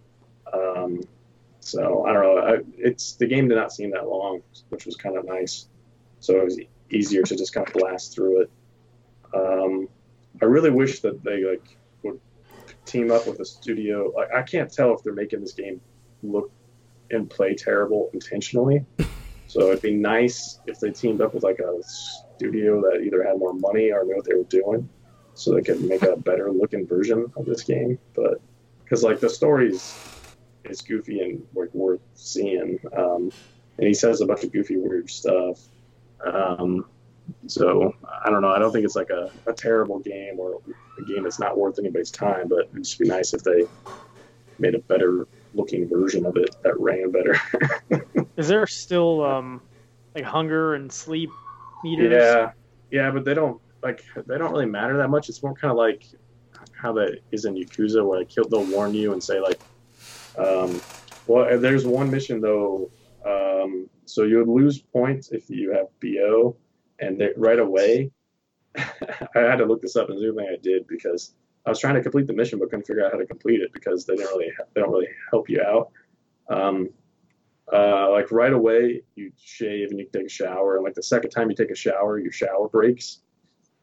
Um, 0.53 1.01
so 1.61 2.05
I 2.07 2.13
don't 2.13 2.23
know. 2.23 2.39
I, 2.39 2.59
it's 2.77 3.15
the 3.17 3.27
game 3.27 3.49
did 3.49 3.57
not 3.57 3.73
seem 3.73 3.91
that 3.91 4.09
long, 4.09 4.43
which 4.69 4.87
was 4.87 4.97
kind 4.97 5.17
of 5.17 5.25
nice. 5.25 5.69
So 6.21 6.39
it 6.41 6.45
was 6.45 6.61
easier 6.91 7.23
to 7.23 7.37
just 7.37 7.53
kind 7.53 7.67
of 7.67 7.73
blast 7.75 8.15
through 8.15 8.43
it. 8.43 8.51
Um, 9.35 9.89
I 10.41 10.45
really 10.45 10.71
wish 10.71 11.01
that 11.01 11.23
they 11.25 11.45
like 11.45 11.77
team 12.87 13.11
up 13.11 13.27
with 13.27 13.41
a 13.41 13.45
studio. 13.45 14.13
Like 14.15 14.33
I 14.33 14.43
can't 14.43 14.73
tell 14.73 14.95
if 14.95 15.03
they're 15.03 15.13
making 15.13 15.41
this 15.41 15.53
game 15.53 15.81
look 16.23 16.51
and 17.11 17.29
play 17.29 17.55
terrible 17.55 18.11
intentionally. 18.13 18.85
So 19.49 19.69
it'd 19.69 19.83
be 19.83 19.95
nice 19.95 20.59
if 20.67 20.81
they 20.81 20.91
teamed 20.91 21.21
up 21.21 21.33
with 21.33 21.45
like 21.45 21.61
a 21.61 21.81
studio 21.83 22.81
that 22.83 23.03
either 23.03 23.23
had 23.23 23.39
more 23.39 23.55
money 23.55 23.93
or 23.93 24.05
knew 24.05 24.17
what 24.17 24.25
they 24.25 24.35
were 24.35 24.45
doing, 24.45 24.89
so 25.35 25.55
they 25.55 25.63
could 25.63 25.83
make 25.83 26.03
a 26.03 26.17
better 26.29 26.51
looking 26.51 26.87
version 26.87 27.33
of 27.37 27.47
this 27.47 27.63
game. 27.63 27.99
But 28.15 28.41
because 28.83 29.03
like 29.05 29.21
the 29.21 29.31
story's 29.31 29.97
is 30.65 30.81
goofy 30.81 31.21
and 31.21 31.47
like 31.55 31.73
worth 31.75 32.01
seeing, 32.15 32.81
um, 32.97 33.31
and 33.79 33.87
he 33.87 33.95
says 33.95 34.21
a 34.21 34.27
bunch 34.27 34.43
of 34.43 34.53
goofy 34.53 34.77
weird 34.77 35.09
stuff. 35.09 35.61
Um, 36.25 36.87
so 37.47 37.95
I 38.25 38.31
don't 38.31 38.43
know. 38.43 38.51
I 38.51 38.59
don't 38.59 38.73
think 38.73 38.85
it's 38.85 38.97
like 38.97 39.11
a, 39.11 39.31
a 39.47 39.53
terrible 39.53 39.99
game 39.99 40.39
or 40.39 40.61
a 40.99 41.05
game 41.05 41.25
that's 41.25 41.39
not 41.39 41.57
worth 41.57 41.79
anybody's 41.79 42.11
time, 42.11 42.49
but 42.49 42.69
it'd 42.71 42.85
just 42.85 42.99
be 42.99 43.09
nice 43.09 43.35
if 43.35 43.43
they 43.43 43.65
made 44.59 44.75
a 44.75 44.79
better 44.81 45.27
looking 45.55 45.89
version 45.89 46.27
of 46.27 46.37
it 46.37 46.57
that 46.63 46.79
ran 46.79 47.11
better. 47.11 47.39
Is 48.37 48.49
there 48.49 48.67
still 48.67 49.25
um 49.25 49.61
like 50.15 50.25
hunger 50.25 50.75
and 50.75 50.93
sleep 50.93 51.31
meters? 51.85 52.13
yeah, 52.13 52.51
yeah, 52.91 53.11
but 53.11 53.25
they 53.25 53.35
don't 53.35 53.61
like 53.83 54.05
they 54.27 54.39
don't 54.39 54.53
really 54.53 54.67
matter 54.67 54.97
that 54.99 55.09
much. 55.09 55.29
It's 55.29 55.43
more 55.43 55.55
kind 55.55 55.71
of 55.71 55.77
like 55.77 56.05
how 56.73 56.93
that 56.95 57.21
is 57.33 57.45
in 57.45 57.55
Yakuza, 57.55 58.07
where 58.07 58.21
like 58.21 58.31
they'll 58.31 58.65
warn 58.65 58.95
you 58.95 59.13
and 59.13 59.23
say 59.23 59.41
like, 59.41 59.61
um, 60.39 60.81
well, 61.27 61.59
there's 61.59 61.87
one 61.87 62.11
mission 62.11 62.41
though. 62.41 62.91
Um, 63.25 63.89
so 64.05 64.23
you 64.23 64.39
would 64.39 64.49
lose 64.49 64.79
points 64.79 65.31
if 65.33 65.51
you 65.51 65.73
have 65.73 65.87
BO, 66.01 66.57
and 67.01 67.21
they, 67.21 67.31
right 67.37 67.59
away, 67.59 68.11
I 68.77 69.39
had 69.39 69.57
to 69.57 69.65
look 69.65 69.83
this 69.83 69.97
up, 69.97 70.11
and 70.11 70.19
the 70.19 70.33
thing 70.33 70.49
I 70.51 70.57
did 70.63 70.87
because 70.87 71.35
I 71.65 71.71
was 71.71 71.81
trying 71.81 71.95
to 71.95 72.03
complete 72.03 72.27
the 72.27 72.33
mission 72.33 72.59
but 72.59 72.71
couldn't 72.71 72.87
figure 72.87 73.05
out 73.05 73.13
how 73.13 73.19
to 73.19 73.27
complete 73.27 73.61
it 73.61 73.73
because 73.73 74.07
they 74.07 74.15
didn't 74.15 74.31
really 74.31 74.53
they 74.75 74.81
don't 74.81 74.91
really 74.91 75.09
help 75.31 75.49
you 75.49 75.63
out. 75.63 75.91
Um, 76.49 76.91
uh, 77.73 78.11
like 78.13 78.31
right 78.31 78.53
away, 78.53 79.03
you 79.17 79.33
shave 79.37 79.91
and 79.91 79.99
you 79.99 80.07
take 80.13 80.27
a 80.27 80.29
shower, 80.29 80.77
and 80.77 80.85
like 80.85 80.95
the 80.95 81.03
second 81.03 81.31
time 81.31 81.51
you 81.51 81.57
take 81.57 81.71
a 81.71 81.77
shower, 81.77 82.19
your 82.19 82.33
shower 82.33 82.69
breaks. 82.69 83.21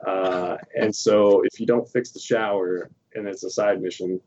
Uh, 0.05 0.57
and 0.79 0.93
so 0.95 1.41
if 1.43 1.59
you 1.59 1.65
don't 1.65 1.87
fix 1.89 2.11
the 2.11 2.19
shower 2.19 2.89
and 3.15 3.27
it's 3.27 3.43
a 3.43 3.49
side 3.49 3.81
mission, 3.81 4.19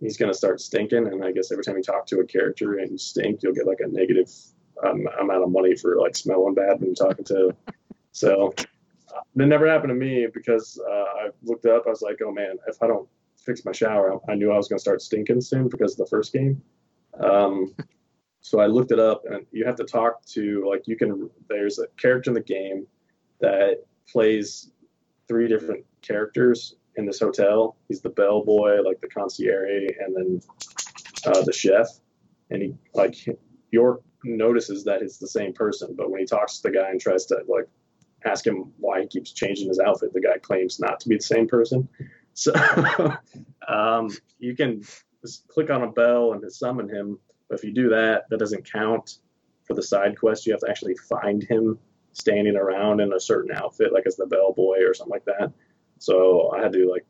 he's 0.00 0.16
gonna 0.16 0.34
start 0.34 0.60
stinking. 0.60 1.06
And 1.06 1.24
I 1.24 1.32
guess 1.32 1.52
every 1.52 1.64
time 1.64 1.76
you 1.76 1.82
talk 1.82 2.06
to 2.06 2.20
a 2.20 2.26
character 2.26 2.78
and 2.78 2.90
you 2.90 2.98
stink, 2.98 3.42
you'll 3.42 3.54
get 3.54 3.66
like 3.66 3.80
a 3.80 3.88
negative 3.88 4.30
um, 4.84 5.06
amount 5.20 5.44
of 5.44 5.50
money 5.50 5.76
for 5.76 5.96
like 5.96 6.16
smelling 6.16 6.54
bad 6.54 6.80
when 6.80 6.94
you're 6.94 7.08
talking 7.08 7.24
to. 7.26 7.54
So 8.14 8.54
uh, 9.14 9.20
that 9.34 9.46
never 9.46 9.68
happened 9.68 9.90
to 9.90 9.94
me 9.94 10.26
because 10.32 10.80
uh, 10.88 10.92
I 10.92 11.28
looked 11.42 11.66
up. 11.66 11.82
I 11.86 11.90
was 11.90 12.00
like, 12.00 12.20
oh 12.24 12.32
man, 12.32 12.56
if 12.68 12.82
I 12.82 12.86
don't 12.86 13.08
fix 13.36 13.64
my 13.64 13.72
shower, 13.72 14.18
I 14.28 14.34
knew 14.34 14.52
I 14.52 14.56
was 14.56 14.68
gonna 14.68 14.78
start 14.78 15.02
stinking 15.02 15.40
soon 15.40 15.68
because 15.68 15.92
of 15.92 15.98
the 15.98 16.06
first 16.06 16.32
game. 16.32 16.62
Um, 17.20 17.74
so 18.40 18.60
I 18.60 18.66
looked 18.66 18.92
it 18.92 19.00
up, 19.00 19.24
and 19.28 19.44
you 19.50 19.66
have 19.66 19.74
to 19.76 19.84
talk 19.84 20.24
to 20.26 20.64
like 20.68 20.86
you 20.86 20.96
can. 20.96 21.28
There's 21.48 21.80
a 21.80 21.88
character 22.00 22.30
in 22.30 22.34
the 22.34 22.40
game 22.40 22.86
that 23.40 23.84
plays 24.08 24.70
three 25.26 25.48
different 25.48 25.84
characters 26.00 26.76
in 26.94 27.06
this 27.06 27.18
hotel. 27.18 27.76
He's 27.88 28.00
the 28.00 28.10
bellboy, 28.10 28.80
like 28.82 29.00
the 29.00 29.08
concierge, 29.08 29.90
and 29.98 30.14
then 30.16 30.40
uh, 31.26 31.42
the 31.42 31.52
chef. 31.52 31.88
And 32.50 32.62
he 32.62 32.74
like 32.94 33.16
York 33.72 34.02
notices 34.22 34.84
that 34.84 35.02
it's 35.02 35.18
the 35.18 35.26
same 35.26 35.52
person, 35.52 35.96
but 35.96 36.12
when 36.12 36.20
he 36.20 36.26
talks 36.26 36.58
to 36.58 36.68
the 36.68 36.74
guy 36.78 36.90
and 36.90 37.00
tries 37.00 37.26
to 37.26 37.42
like 37.48 37.68
ask 38.24 38.46
him 38.46 38.72
why 38.78 39.02
he 39.02 39.06
keeps 39.06 39.32
changing 39.32 39.68
his 39.68 39.78
outfit, 39.78 40.12
the 40.12 40.20
guy 40.20 40.38
claims 40.38 40.80
not 40.80 41.00
to 41.00 41.08
be 41.08 41.16
the 41.16 41.22
same 41.22 41.48
person. 41.48 41.88
So 42.36 42.52
um, 43.68 44.10
you 44.40 44.56
can 44.56 44.82
just 45.22 45.46
click 45.46 45.70
on 45.70 45.82
a 45.82 45.92
bell 45.92 46.32
and 46.32 46.52
summon 46.52 46.88
him. 46.88 47.20
But 47.48 47.60
if 47.60 47.64
you 47.64 47.72
do 47.72 47.90
that, 47.90 48.28
that 48.28 48.40
doesn't 48.40 48.68
count 48.68 49.18
for 49.62 49.74
the 49.74 49.84
side 49.84 50.18
quest. 50.18 50.44
You 50.44 50.52
have 50.52 50.60
to 50.62 50.68
actually 50.68 50.96
find 50.96 51.44
him 51.44 51.78
standing 52.12 52.56
around 52.56 52.98
in 52.98 53.12
a 53.12 53.20
certain 53.20 53.54
outfit, 53.54 53.92
like 53.92 54.08
as 54.08 54.16
the 54.16 54.26
bellboy 54.26 54.82
or 54.82 54.94
something 54.94 55.12
like 55.12 55.26
that. 55.26 55.52
So 56.00 56.50
I 56.50 56.60
had 56.60 56.72
to 56.72 56.90
like 56.90 57.06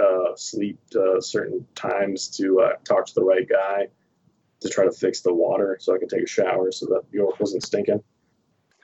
uh, 0.00 0.36
sleep 0.36 0.78
uh, 0.94 1.20
certain 1.20 1.66
times 1.74 2.28
to 2.36 2.60
uh, 2.60 2.72
talk 2.84 3.06
to 3.06 3.14
the 3.14 3.24
right 3.24 3.48
guy 3.48 3.88
to 4.60 4.68
try 4.68 4.84
to 4.84 4.92
fix 4.92 5.20
the 5.20 5.32
water 5.32 5.78
so 5.80 5.94
I 5.94 5.98
could 5.98 6.10
take 6.10 6.22
a 6.22 6.28
shower 6.28 6.70
so 6.70 6.86
that 6.86 7.02
York 7.10 7.40
wasn't 7.40 7.64
stinking. 7.64 8.02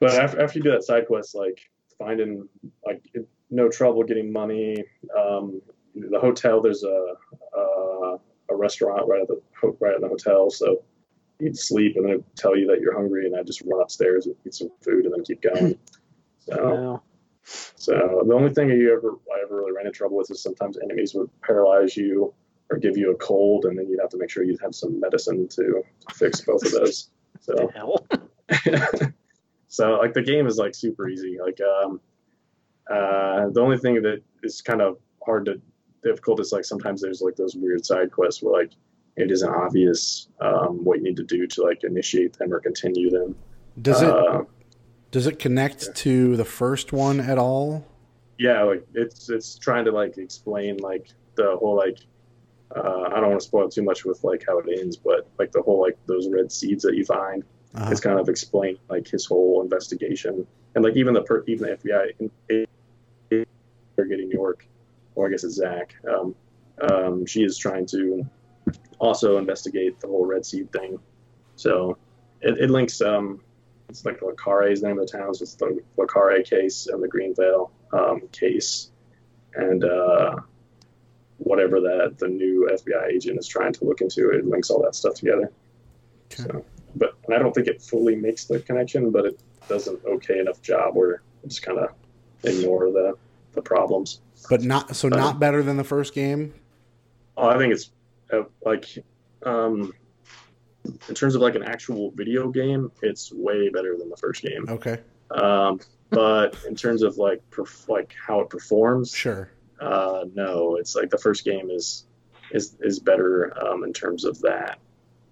But 0.00 0.14
after, 0.14 0.40
after 0.40 0.58
you 0.58 0.62
do 0.64 0.70
that 0.72 0.84
side 0.84 1.06
quest, 1.06 1.34
like 1.34 1.60
finding 1.98 2.48
like 2.84 3.02
no 3.50 3.68
trouble 3.68 4.02
getting 4.02 4.32
money. 4.32 4.82
Um, 5.16 5.60
the 5.94 6.20
hotel 6.20 6.60
there's 6.60 6.84
a, 6.84 7.14
a 7.56 8.16
a 8.50 8.54
restaurant 8.54 9.08
right 9.08 9.22
at 9.22 9.28
the 9.28 9.40
right 9.80 9.94
at 9.94 10.00
the 10.00 10.08
hotel, 10.08 10.50
so 10.50 10.84
you'd 11.40 11.58
sleep 11.58 11.96
and 11.96 12.04
then 12.04 12.12
it'd 12.12 12.36
tell 12.36 12.56
you 12.56 12.66
that 12.68 12.80
you're 12.80 12.94
hungry, 12.94 13.26
and 13.26 13.36
I'd 13.36 13.46
just 13.46 13.62
run 13.66 13.80
upstairs 13.80 14.26
and 14.26 14.34
eat 14.46 14.54
some 14.54 14.70
food 14.82 15.04
and 15.04 15.14
then 15.14 15.24
keep 15.24 15.42
going. 15.42 15.78
So, 16.48 17.02
so 17.74 18.22
the 18.24 18.34
only 18.34 18.54
thing 18.54 18.68
you 18.68 18.92
ever 18.92 19.14
I 19.36 19.42
ever 19.42 19.56
really 19.56 19.72
ran 19.72 19.86
into 19.86 19.96
trouble 19.96 20.16
with 20.16 20.30
is 20.30 20.40
sometimes 20.40 20.78
enemies 20.80 21.12
would 21.14 21.28
paralyze 21.42 21.96
you 21.96 22.32
or 22.70 22.78
give 22.78 22.96
you 22.96 23.10
a 23.10 23.16
cold, 23.16 23.64
and 23.64 23.76
then 23.76 23.88
you'd 23.88 24.00
have 24.00 24.10
to 24.10 24.16
make 24.16 24.30
sure 24.30 24.44
you 24.44 24.56
have 24.62 24.72
some 24.72 25.00
medicine 25.00 25.48
to, 25.48 25.82
to 26.08 26.14
fix 26.14 26.42
both 26.42 26.64
of 26.64 26.70
those. 26.70 27.10
So 27.40 27.68
Hell. 27.74 28.06
so 29.76 29.98
like 29.98 30.14
the 30.14 30.22
game 30.22 30.46
is 30.46 30.56
like 30.56 30.74
super 30.74 31.06
easy. 31.06 31.36
Like 31.38 31.60
um, 31.60 32.00
uh, 32.90 33.50
the 33.50 33.60
only 33.60 33.76
thing 33.76 34.00
that 34.00 34.22
is 34.42 34.62
kind 34.62 34.80
of 34.80 34.96
hard 35.22 35.44
to 35.44 35.60
difficult 36.02 36.40
is 36.40 36.50
like 36.50 36.64
sometimes 36.64 37.02
there's 37.02 37.20
like 37.20 37.36
those 37.36 37.54
weird 37.54 37.84
side 37.84 38.10
quests 38.10 38.42
where 38.42 38.54
like 38.58 38.72
it 39.16 39.30
isn't 39.30 39.54
obvious 39.54 40.28
um, 40.40 40.82
what 40.82 40.96
you 40.96 41.04
need 41.04 41.16
to 41.16 41.24
do 41.24 41.46
to 41.46 41.62
like 41.62 41.84
initiate 41.84 42.32
them 42.38 42.54
or 42.54 42.60
continue 42.60 43.10
them. 43.10 43.36
Does 43.82 44.00
it 44.00 44.08
Uh, 44.08 44.44
does 45.10 45.26
it 45.26 45.38
connect 45.38 45.94
to 45.96 46.36
the 46.36 46.44
first 46.46 46.94
one 46.94 47.20
at 47.20 47.36
all? 47.36 47.84
yeah, 48.38 48.62
like 48.62 48.86
it's 48.94 49.28
it's 49.28 49.58
trying 49.58 49.84
to 49.84 49.92
like 49.92 50.16
explain 50.16 50.78
like 50.78 51.08
the 51.34 51.54
whole 51.58 51.76
like 51.76 51.98
uh, 52.74 53.10
I 53.14 53.20
don't 53.20 53.28
want 53.28 53.40
to 53.42 53.46
spoil 53.46 53.68
too 53.68 53.82
much 53.82 54.06
with 54.06 54.24
like 54.24 54.42
how 54.48 54.58
it 54.58 54.66
ends, 54.80 54.96
but 54.96 55.28
like 55.38 55.52
the 55.52 55.60
whole 55.60 55.82
like 55.82 55.98
those 56.06 56.28
red 56.30 56.50
seeds 56.50 56.82
that 56.84 56.94
you 56.96 57.04
find. 57.04 57.44
Uh-huh. 57.76 57.90
it's 57.90 58.00
kind 58.00 58.18
of 58.18 58.28
explained 58.28 58.78
like 58.88 59.06
his 59.06 59.26
whole 59.26 59.62
investigation. 59.62 60.46
And 60.74 60.84
like 60.84 60.96
even 60.96 61.14
the 61.14 61.22
per- 61.22 61.44
even 61.46 61.68
the 61.68 61.76
FBI 61.76 62.30
in- 62.48 62.66
they're 63.96 64.06
getting 64.06 64.30
York 64.30 64.66
or 65.14 65.26
I 65.26 65.30
guess 65.30 65.44
it's 65.44 65.54
Zach 65.54 65.94
um, 66.08 66.34
um, 66.90 67.26
she 67.26 67.42
is 67.42 67.56
trying 67.56 67.86
to 67.86 68.26
also 68.98 69.38
investigate 69.38 70.00
the 70.00 70.06
whole 70.06 70.26
Red 70.26 70.44
Seed 70.44 70.70
thing. 70.72 70.98
So 71.56 71.96
it, 72.40 72.58
it 72.58 72.70
links 72.70 73.00
um, 73.00 73.40
it's 73.88 74.04
like 74.04 74.20
Le 74.22 74.34
Carré's 74.34 74.82
name 74.82 74.98
of 74.98 75.06
the 75.06 75.18
town 75.18 75.34
so 75.34 75.42
it's 75.42 75.54
the 75.54 75.80
Le 75.96 76.06
Carré 76.06 76.48
case 76.48 76.86
and 76.86 77.02
the 77.02 77.08
Greenvale 77.08 77.70
um, 77.92 78.28
case. 78.32 78.90
And 79.54 79.84
uh, 79.84 80.36
whatever 81.38 81.80
that 81.80 82.16
the 82.18 82.28
new 82.28 82.68
FBI 82.70 83.12
agent 83.12 83.38
is 83.38 83.46
trying 83.46 83.72
to 83.74 83.84
look 83.84 84.00
into 84.00 84.30
it 84.30 84.46
links 84.46 84.70
all 84.70 84.82
that 84.82 84.94
stuff 84.94 85.14
together. 85.14 85.50
Okay. 86.32 86.42
so 86.42 86.64
and 87.26 87.34
I 87.34 87.38
don't 87.38 87.54
think 87.54 87.66
it 87.66 87.82
fully 87.82 88.16
makes 88.16 88.44
the 88.44 88.60
connection, 88.60 89.10
but 89.10 89.26
it 89.26 89.40
does 89.68 89.88
an 89.88 89.98
okay 90.06 90.38
enough 90.38 90.62
job 90.62 90.94
where 90.96 91.22
just 91.46 91.62
kind 91.62 91.78
of 91.78 91.90
ignore 92.44 92.90
the 92.90 93.14
the 93.54 93.62
problems. 93.62 94.20
But 94.50 94.62
not 94.62 94.94
so 94.96 95.08
not 95.08 95.38
better 95.40 95.62
than 95.62 95.76
the 95.76 95.84
first 95.84 96.14
game. 96.14 96.54
Oh, 97.36 97.48
I 97.48 97.58
think 97.58 97.72
it's 97.72 97.90
uh, 98.32 98.42
like 98.64 98.86
um, 99.44 99.92
in 101.08 101.14
terms 101.14 101.34
of 101.34 101.40
like 101.42 101.54
an 101.54 101.62
actual 101.64 102.10
video 102.12 102.48
game, 102.48 102.90
it's 103.02 103.32
way 103.32 103.68
better 103.70 103.96
than 103.98 104.08
the 104.08 104.16
first 104.16 104.42
game. 104.42 104.66
Okay, 104.68 105.00
Um, 105.30 105.80
but 106.10 106.56
in 106.68 106.74
terms 106.76 107.02
of 107.02 107.16
like 107.16 107.42
perf- 107.50 107.88
like 107.88 108.14
how 108.24 108.40
it 108.40 108.50
performs, 108.50 109.10
sure. 109.12 109.50
uh, 109.80 110.24
no, 110.34 110.76
it's 110.76 110.94
like 110.94 111.10
the 111.10 111.18
first 111.18 111.44
game 111.44 111.70
is 111.70 112.04
is 112.52 112.76
is 112.80 113.00
better 113.00 113.52
um, 113.66 113.82
in 113.84 113.92
terms 113.92 114.24
of 114.24 114.40
that. 114.42 114.78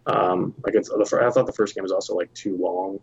Um, 0.06 0.54
it's 0.66 0.88
the 0.88 1.20
I 1.26 1.30
thought 1.30 1.46
the 1.46 1.52
first 1.52 1.74
game 1.74 1.82
was 1.82 1.92
also 1.92 2.14
like 2.14 2.32
too 2.34 2.56
long, 2.58 3.00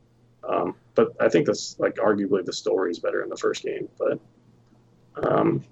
um, 0.47 0.75
but 0.95 1.09
I 1.19 1.29
think 1.29 1.47
this 1.47 1.75
like 1.79 1.95
arguably 1.95 2.45
the 2.45 2.53
story 2.53 2.91
is 2.91 2.99
better 2.99 3.23
in 3.23 3.29
the 3.29 3.37
first 3.37 3.63
game. 3.63 3.89
But 3.97 4.19
um, 5.27 5.63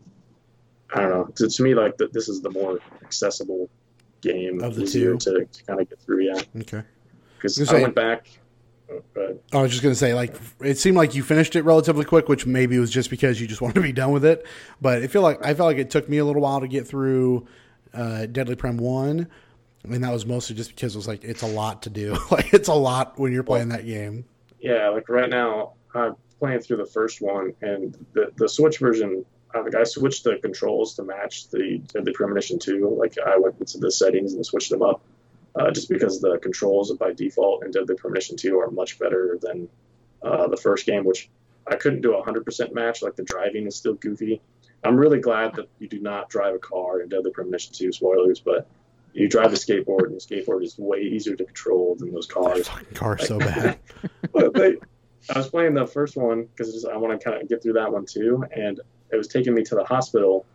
I 0.93 1.01
don't 1.01 1.09
know. 1.11 1.25
To, 1.35 1.47
to 1.47 1.63
me, 1.63 1.75
like 1.75 1.97
the, 1.97 2.07
this 2.07 2.29
is 2.29 2.41
the 2.41 2.49
more 2.49 2.79
accessible 3.03 3.69
game, 4.21 4.61
Of 4.61 4.75
the 4.75 4.85
two. 4.87 5.17
to, 5.17 5.45
to 5.45 5.63
kind 5.65 5.79
of 5.79 5.89
get 5.89 5.99
through. 6.01 6.23
Yeah, 6.25 6.41
Okay. 6.61 6.81
because 7.37 7.59
I 7.61 7.63
saying- 7.65 7.81
went 7.83 7.95
back. 7.95 8.27
oh. 9.17 9.37
I 9.53 9.61
was 9.61 9.69
just 9.71 9.83
gonna 9.83 9.93
say, 9.93 10.15
like, 10.15 10.35
it 10.61 10.79
seemed 10.79 10.97
like 10.97 11.13
you 11.13 11.21
finished 11.21 11.55
it 11.55 11.61
relatively 11.63 12.05
quick, 12.05 12.27
which 12.27 12.47
maybe 12.47 12.79
was 12.79 12.89
just 12.89 13.11
because 13.11 13.39
you 13.39 13.45
just 13.45 13.61
wanted 13.61 13.75
to 13.75 13.81
be 13.81 13.91
done 13.93 14.11
with 14.11 14.25
it. 14.25 14.45
But 14.81 15.03
I 15.03 15.07
feel 15.07 15.21
like 15.21 15.45
I 15.45 15.53
felt 15.53 15.67
like 15.67 15.77
it 15.77 15.91
took 15.91 16.09
me 16.09 16.17
a 16.17 16.25
little 16.25 16.41
while 16.41 16.59
to 16.59 16.67
get 16.67 16.87
through 16.87 17.45
uh, 17.93 18.25
Deadly 18.25 18.55
Prem 18.55 18.77
One, 18.77 19.27
and 19.83 20.03
that 20.03 20.11
was 20.11 20.25
mostly 20.25 20.55
just 20.55 20.69
because 20.75 20.95
it 20.95 20.97
was 20.97 21.07
like 21.07 21.23
it's 21.23 21.41
a 21.41 21.47
lot 21.47 21.83
to 21.83 21.89
do. 21.89 22.17
like, 22.31 22.53
it's 22.53 22.67
a 22.67 22.73
lot 22.73 23.17
when 23.17 23.31
you're 23.31 23.43
playing 23.43 23.69
that 23.69 23.85
game. 23.85 24.25
Yeah, 24.59 24.89
like 24.89 25.09
right 25.09 25.29
now, 25.29 25.73
I'm 25.93 26.15
playing 26.39 26.61
through 26.61 26.77
the 26.77 26.85
first 26.85 27.21
one, 27.21 27.53
and 27.61 27.95
the 28.13 28.31
the 28.35 28.49
Switch 28.49 28.79
version. 28.79 29.25
I 29.53 29.63
think 29.63 29.73
I 29.73 29.83
switched 29.83 30.23
the 30.23 30.37
controls 30.37 30.93
to 30.95 31.03
match 31.03 31.49
the 31.49 31.81
Deadly 31.91 32.13
Premonition 32.13 32.59
2. 32.59 32.95
Like 32.99 33.15
I 33.17 33.35
went 33.37 33.55
into 33.59 33.79
the 33.79 33.91
settings 33.91 34.35
and 34.35 34.45
switched 34.45 34.69
them 34.69 34.83
up, 34.83 35.01
uh, 35.55 35.71
just 35.71 35.89
because 35.89 36.21
the 36.21 36.37
controls 36.37 36.93
by 36.93 37.13
default 37.13 37.65
in 37.65 37.71
Deadly 37.71 37.95
Premonition 37.95 38.37
2 38.37 38.59
are 38.59 38.69
much 38.69 38.99
better 38.99 39.39
than 39.41 39.67
uh, 40.21 40.47
the 40.47 40.57
first 40.57 40.85
game, 40.85 41.03
which 41.03 41.31
I 41.65 41.77
couldn't 41.77 42.01
do 42.01 42.15
a 42.15 42.23
100% 42.23 42.73
match. 42.73 43.01
Like 43.01 43.15
the 43.15 43.23
driving 43.23 43.65
is 43.65 43.75
still 43.75 43.95
goofy. 43.95 44.39
I'm 44.83 44.95
really 44.95 45.19
glad 45.19 45.55
that 45.55 45.67
you 45.79 45.87
do 45.87 45.99
not 45.99 46.29
drive 46.29 46.53
a 46.53 46.59
car 46.59 47.01
in 47.01 47.09
Deadly 47.09 47.31
Premonition 47.31 47.73
2. 47.73 47.91
Spoilers, 47.91 48.39
but 48.39 48.67
you 49.13 49.27
drive 49.27 49.51
a 49.53 49.55
skateboard, 49.55 50.05
and 50.07 50.15
the 50.15 50.19
skateboard 50.19 50.63
is 50.63 50.77
way 50.77 50.99
easier 51.01 51.35
to 51.35 51.43
control 51.45 51.95
than 51.95 52.11
those 52.13 52.27
That 52.27 52.33
cars. 52.35 52.67
fucking 52.67 52.93
car's 52.93 53.27
so 53.27 53.39
bad. 53.39 53.79
But 54.31 54.77
I 55.33 55.37
was 55.37 55.49
playing 55.49 55.73
the 55.73 55.85
first 55.87 56.15
one 56.15 56.45
because 56.45 56.85
I 56.85 56.95
want 56.97 57.19
to 57.19 57.23
kind 57.23 57.41
of 57.41 57.49
get 57.49 57.61
through 57.61 57.73
that 57.73 57.91
one 57.91 58.05
too, 58.05 58.43
and 58.55 58.79
it 59.11 59.15
was 59.17 59.27
taking 59.27 59.53
me 59.53 59.63
to 59.63 59.75
the 59.75 59.83
hospital, 59.83 60.45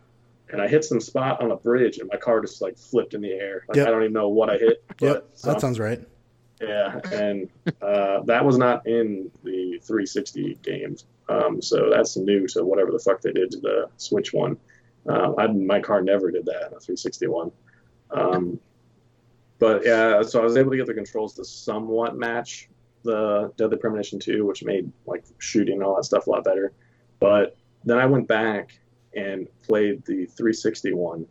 and 0.49 0.61
I 0.61 0.67
hit 0.67 0.83
some 0.85 0.99
spot 0.99 1.41
on 1.41 1.51
a 1.51 1.55
bridge, 1.55 1.97
and 1.99 2.09
my 2.11 2.17
car 2.17 2.41
just 2.41 2.61
like 2.61 2.77
flipped 2.77 3.13
in 3.13 3.21
the 3.21 3.31
air. 3.31 3.65
Like 3.67 3.77
Yep. 3.77 3.87
I 3.87 3.91
don't 3.91 4.01
even 4.03 4.13
know 4.13 4.29
what 4.29 4.49
I 4.49 4.57
hit. 4.57 4.83
But 4.87 5.01
yep, 5.01 5.29
so- 5.35 5.51
that 5.51 5.61
sounds 5.61 5.79
right. 5.79 6.01
yeah, 6.61 6.99
and 7.11 7.49
uh, 7.81 8.21
that 8.23 8.43
was 8.45 8.57
not 8.57 8.87
in 8.87 9.29
the 9.43 9.79
360 9.83 10.57
games, 10.63 11.05
um, 11.29 11.61
so 11.61 11.89
that's 11.89 12.15
new 12.17 12.47
to 12.47 12.63
whatever 12.63 12.91
the 12.91 12.99
fuck 12.99 13.21
they 13.21 13.33
did 13.33 13.51
to 13.51 13.59
the 13.59 13.89
Switch 13.97 14.33
one. 14.33 14.57
Um, 15.07 15.35
I, 15.37 15.45
my 15.47 15.79
car 15.81 16.01
never 16.01 16.31
did 16.31 16.45
that 16.45 16.55
in 16.71 16.77
a 16.77 16.79
360 16.79 17.27
one. 17.27 17.51
Um, 18.11 18.59
but 19.59 19.85
yeah, 19.85 20.21
so 20.21 20.41
I 20.41 20.43
was 20.43 20.57
able 20.57 20.71
to 20.71 20.77
get 20.77 20.87
the 20.87 20.93
controls 20.93 21.33
to 21.35 21.45
somewhat 21.45 22.17
match 22.17 22.69
the 23.03 23.53
Deadly 23.55 23.77
Premonition 23.77 24.19
2, 24.19 24.45
which 24.45 24.63
made 24.63 24.91
like 25.05 25.23
shooting 25.37 25.75
and 25.75 25.83
all 25.83 25.95
that 25.95 26.03
stuff 26.03 26.27
a 26.27 26.29
lot 26.31 26.43
better. 26.43 26.73
But 27.19 27.55
then 27.85 27.97
I 27.97 28.05
went 28.05 28.27
back 28.27 28.77
and 29.15 29.47
played 29.63 30.03
the 30.05 30.25
360 30.25 30.93
one, 30.93 31.25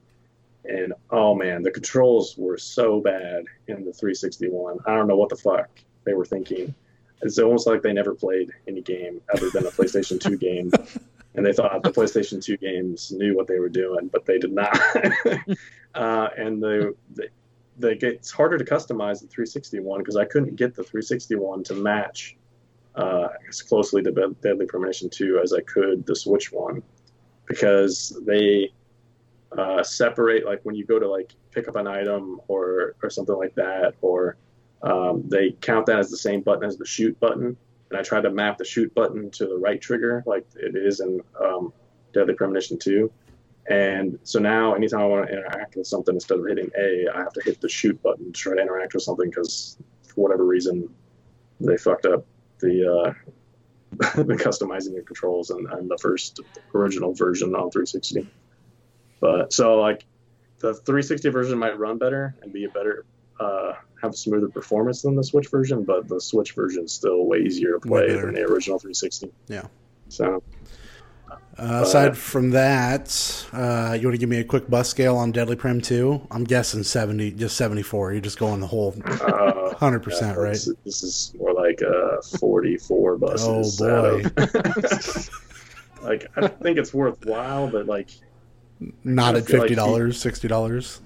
and 0.64 0.94
oh 1.10 1.34
man, 1.34 1.62
the 1.62 1.70
controls 1.70 2.36
were 2.38 2.56
so 2.56 3.00
bad 3.00 3.44
in 3.66 3.84
the 3.84 3.92
361. 3.92 4.78
I 4.86 4.94
don't 4.94 5.08
know 5.08 5.16
what 5.16 5.28
the 5.28 5.36
fuck 5.36 5.68
they 6.04 6.14
were 6.14 6.24
thinking. 6.24 6.74
It's 7.20 7.38
almost 7.38 7.66
like 7.66 7.82
they 7.82 7.92
never 7.92 8.14
played 8.14 8.50
any 8.68 8.80
game 8.80 9.20
other 9.34 9.50
than 9.50 9.66
a 9.66 9.70
PlayStation 9.70 10.20
2 10.20 10.36
game. 10.38 10.70
And 11.34 11.44
they 11.44 11.52
thought 11.52 11.82
the 11.82 11.90
PlayStation 11.90 12.42
2 12.42 12.56
games 12.58 13.10
knew 13.10 13.36
what 13.36 13.48
they 13.48 13.58
were 13.58 13.68
doing, 13.68 14.08
but 14.08 14.24
they 14.24 14.38
did 14.38 14.52
not. 14.52 14.78
uh, 15.94 16.28
and 16.36 16.62
the, 16.62 16.94
the, 17.14 17.28
the, 17.78 18.06
it's 18.06 18.30
harder 18.30 18.56
to 18.56 18.64
customize 18.64 19.20
the 19.20 19.26
361 19.26 19.98
because 19.98 20.16
I 20.16 20.24
couldn't 20.24 20.54
get 20.56 20.74
the 20.74 20.84
361 20.84 21.64
to 21.64 21.74
match 21.74 22.36
uh, 22.94 23.28
as 23.48 23.62
closely 23.62 24.02
to 24.02 24.12
Dead- 24.12 24.40
Deadly 24.40 24.66
Premonition 24.66 25.10
2 25.10 25.40
as 25.42 25.52
I 25.52 25.60
could 25.62 26.06
the 26.06 26.14
Switch 26.14 26.52
one 26.52 26.82
because 27.46 28.18
they 28.26 28.72
uh, 29.56 29.82
separate 29.82 30.44
like 30.44 30.60
when 30.64 30.74
you 30.74 30.84
go 30.84 30.98
to 30.98 31.08
like 31.08 31.32
pick 31.50 31.68
up 31.68 31.76
an 31.76 31.86
item 31.86 32.40
or 32.48 32.96
or 33.02 33.10
something 33.10 33.36
like 33.36 33.54
that 33.54 33.94
or 34.00 34.36
um, 34.82 35.24
they 35.28 35.52
count 35.60 35.86
that 35.86 35.98
as 35.98 36.10
the 36.10 36.16
same 36.16 36.40
button 36.40 36.64
as 36.64 36.76
the 36.76 36.86
shoot 36.86 37.18
button 37.20 37.56
and 37.94 38.00
i 38.00 38.02
tried 38.02 38.22
to 38.22 38.30
map 38.30 38.58
the 38.58 38.64
shoot 38.64 38.92
button 38.94 39.30
to 39.30 39.46
the 39.46 39.56
right 39.56 39.80
trigger 39.80 40.22
like 40.26 40.44
it 40.56 40.76
is 40.76 41.00
in 41.00 41.20
um, 41.42 41.72
deadly 42.12 42.34
premonition 42.34 42.76
2 42.78 43.10
and 43.70 44.18
so 44.24 44.40
now 44.40 44.74
anytime 44.74 45.00
i 45.00 45.06
want 45.06 45.26
to 45.26 45.32
interact 45.32 45.76
with 45.76 45.86
something 45.86 46.14
instead 46.14 46.38
of 46.38 46.46
hitting 46.46 46.70
a 46.76 47.06
i 47.14 47.18
have 47.18 47.32
to 47.32 47.40
hit 47.44 47.60
the 47.60 47.68
shoot 47.68 48.00
button 48.02 48.26
to 48.26 48.32
try 48.32 48.56
to 48.56 48.60
interact 48.60 48.94
with 48.94 49.02
something 49.02 49.30
because 49.30 49.78
for 50.02 50.22
whatever 50.22 50.44
reason 50.44 50.88
they 51.60 51.76
fucked 51.76 52.04
up 52.04 52.26
the 52.58 52.92
uh, 52.92 53.12
the 54.22 54.34
customizing 54.34 54.94
the 54.94 55.02
controls 55.02 55.50
and, 55.50 55.68
and 55.70 55.88
the 55.88 55.98
first 55.98 56.40
original 56.74 57.14
version 57.14 57.54
on 57.54 57.70
360 57.70 58.28
but 59.20 59.52
so 59.52 59.76
like 59.76 60.04
the 60.58 60.74
360 60.74 61.28
version 61.28 61.58
might 61.58 61.78
run 61.78 61.96
better 61.96 62.34
and 62.42 62.52
be 62.52 62.64
a 62.64 62.68
better 62.68 63.04
uh, 63.40 63.72
have 64.02 64.14
smoother 64.14 64.48
performance 64.48 65.02
than 65.02 65.16
the 65.16 65.24
Switch 65.24 65.48
version, 65.48 65.84
but 65.84 66.08
the 66.08 66.20
Switch 66.20 66.52
version 66.52 66.84
is 66.84 66.92
still 66.92 67.24
way 67.26 67.38
easier 67.38 67.74
to 67.74 67.80
play 67.80 68.08
than 68.12 68.34
the 68.34 68.42
original 68.42 68.78
360. 68.78 69.30
Yeah. 69.48 69.62
So 70.08 70.42
Uh, 71.56 71.80
aside 71.84 72.16
from 72.18 72.50
that, 72.50 73.46
uh, 73.52 73.96
you 73.98 74.06
want 74.08 74.14
to 74.14 74.18
give 74.18 74.28
me 74.28 74.38
a 74.38 74.44
quick 74.44 74.68
bus 74.68 74.88
scale 74.88 75.16
on 75.16 75.30
Deadly 75.30 75.54
Prem 75.56 75.80
2? 75.80 76.26
I'm 76.32 76.42
guessing 76.44 76.82
70, 76.82 77.30
just 77.32 77.56
74. 77.56 78.12
You're 78.12 78.20
just 78.20 78.38
going 78.38 78.60
the 78.60 78.66
whole 78.66 78.92
uh, 79.04 79.72
100%, 79.74 80.20
yeah, 80.20 80.34
right? 80.34 80.52
This, 80.52 80.68
this 80.84 81.02
is 81.04 81.32
more 81.38 81.52
like 81.52 81.80
uh, 81.82 82.20
44 82.38 83.18
buses. 83.18 83.80
Oh, 83.80 84.20
boy. 84.20 84.24
like 86.02 86.26
I 86.36 86.48
think 86.48 86.76
it's 86.78 86.92
worthwhile, 86.92 87.68
but 87.68 87.86
like 87.86 88.10
Not 89.04 89.36
at 89.36 89.46
feel 89.46 89.60
like 89.60 89.70
$50, 89.70 89.76
$60. 89.76 91.00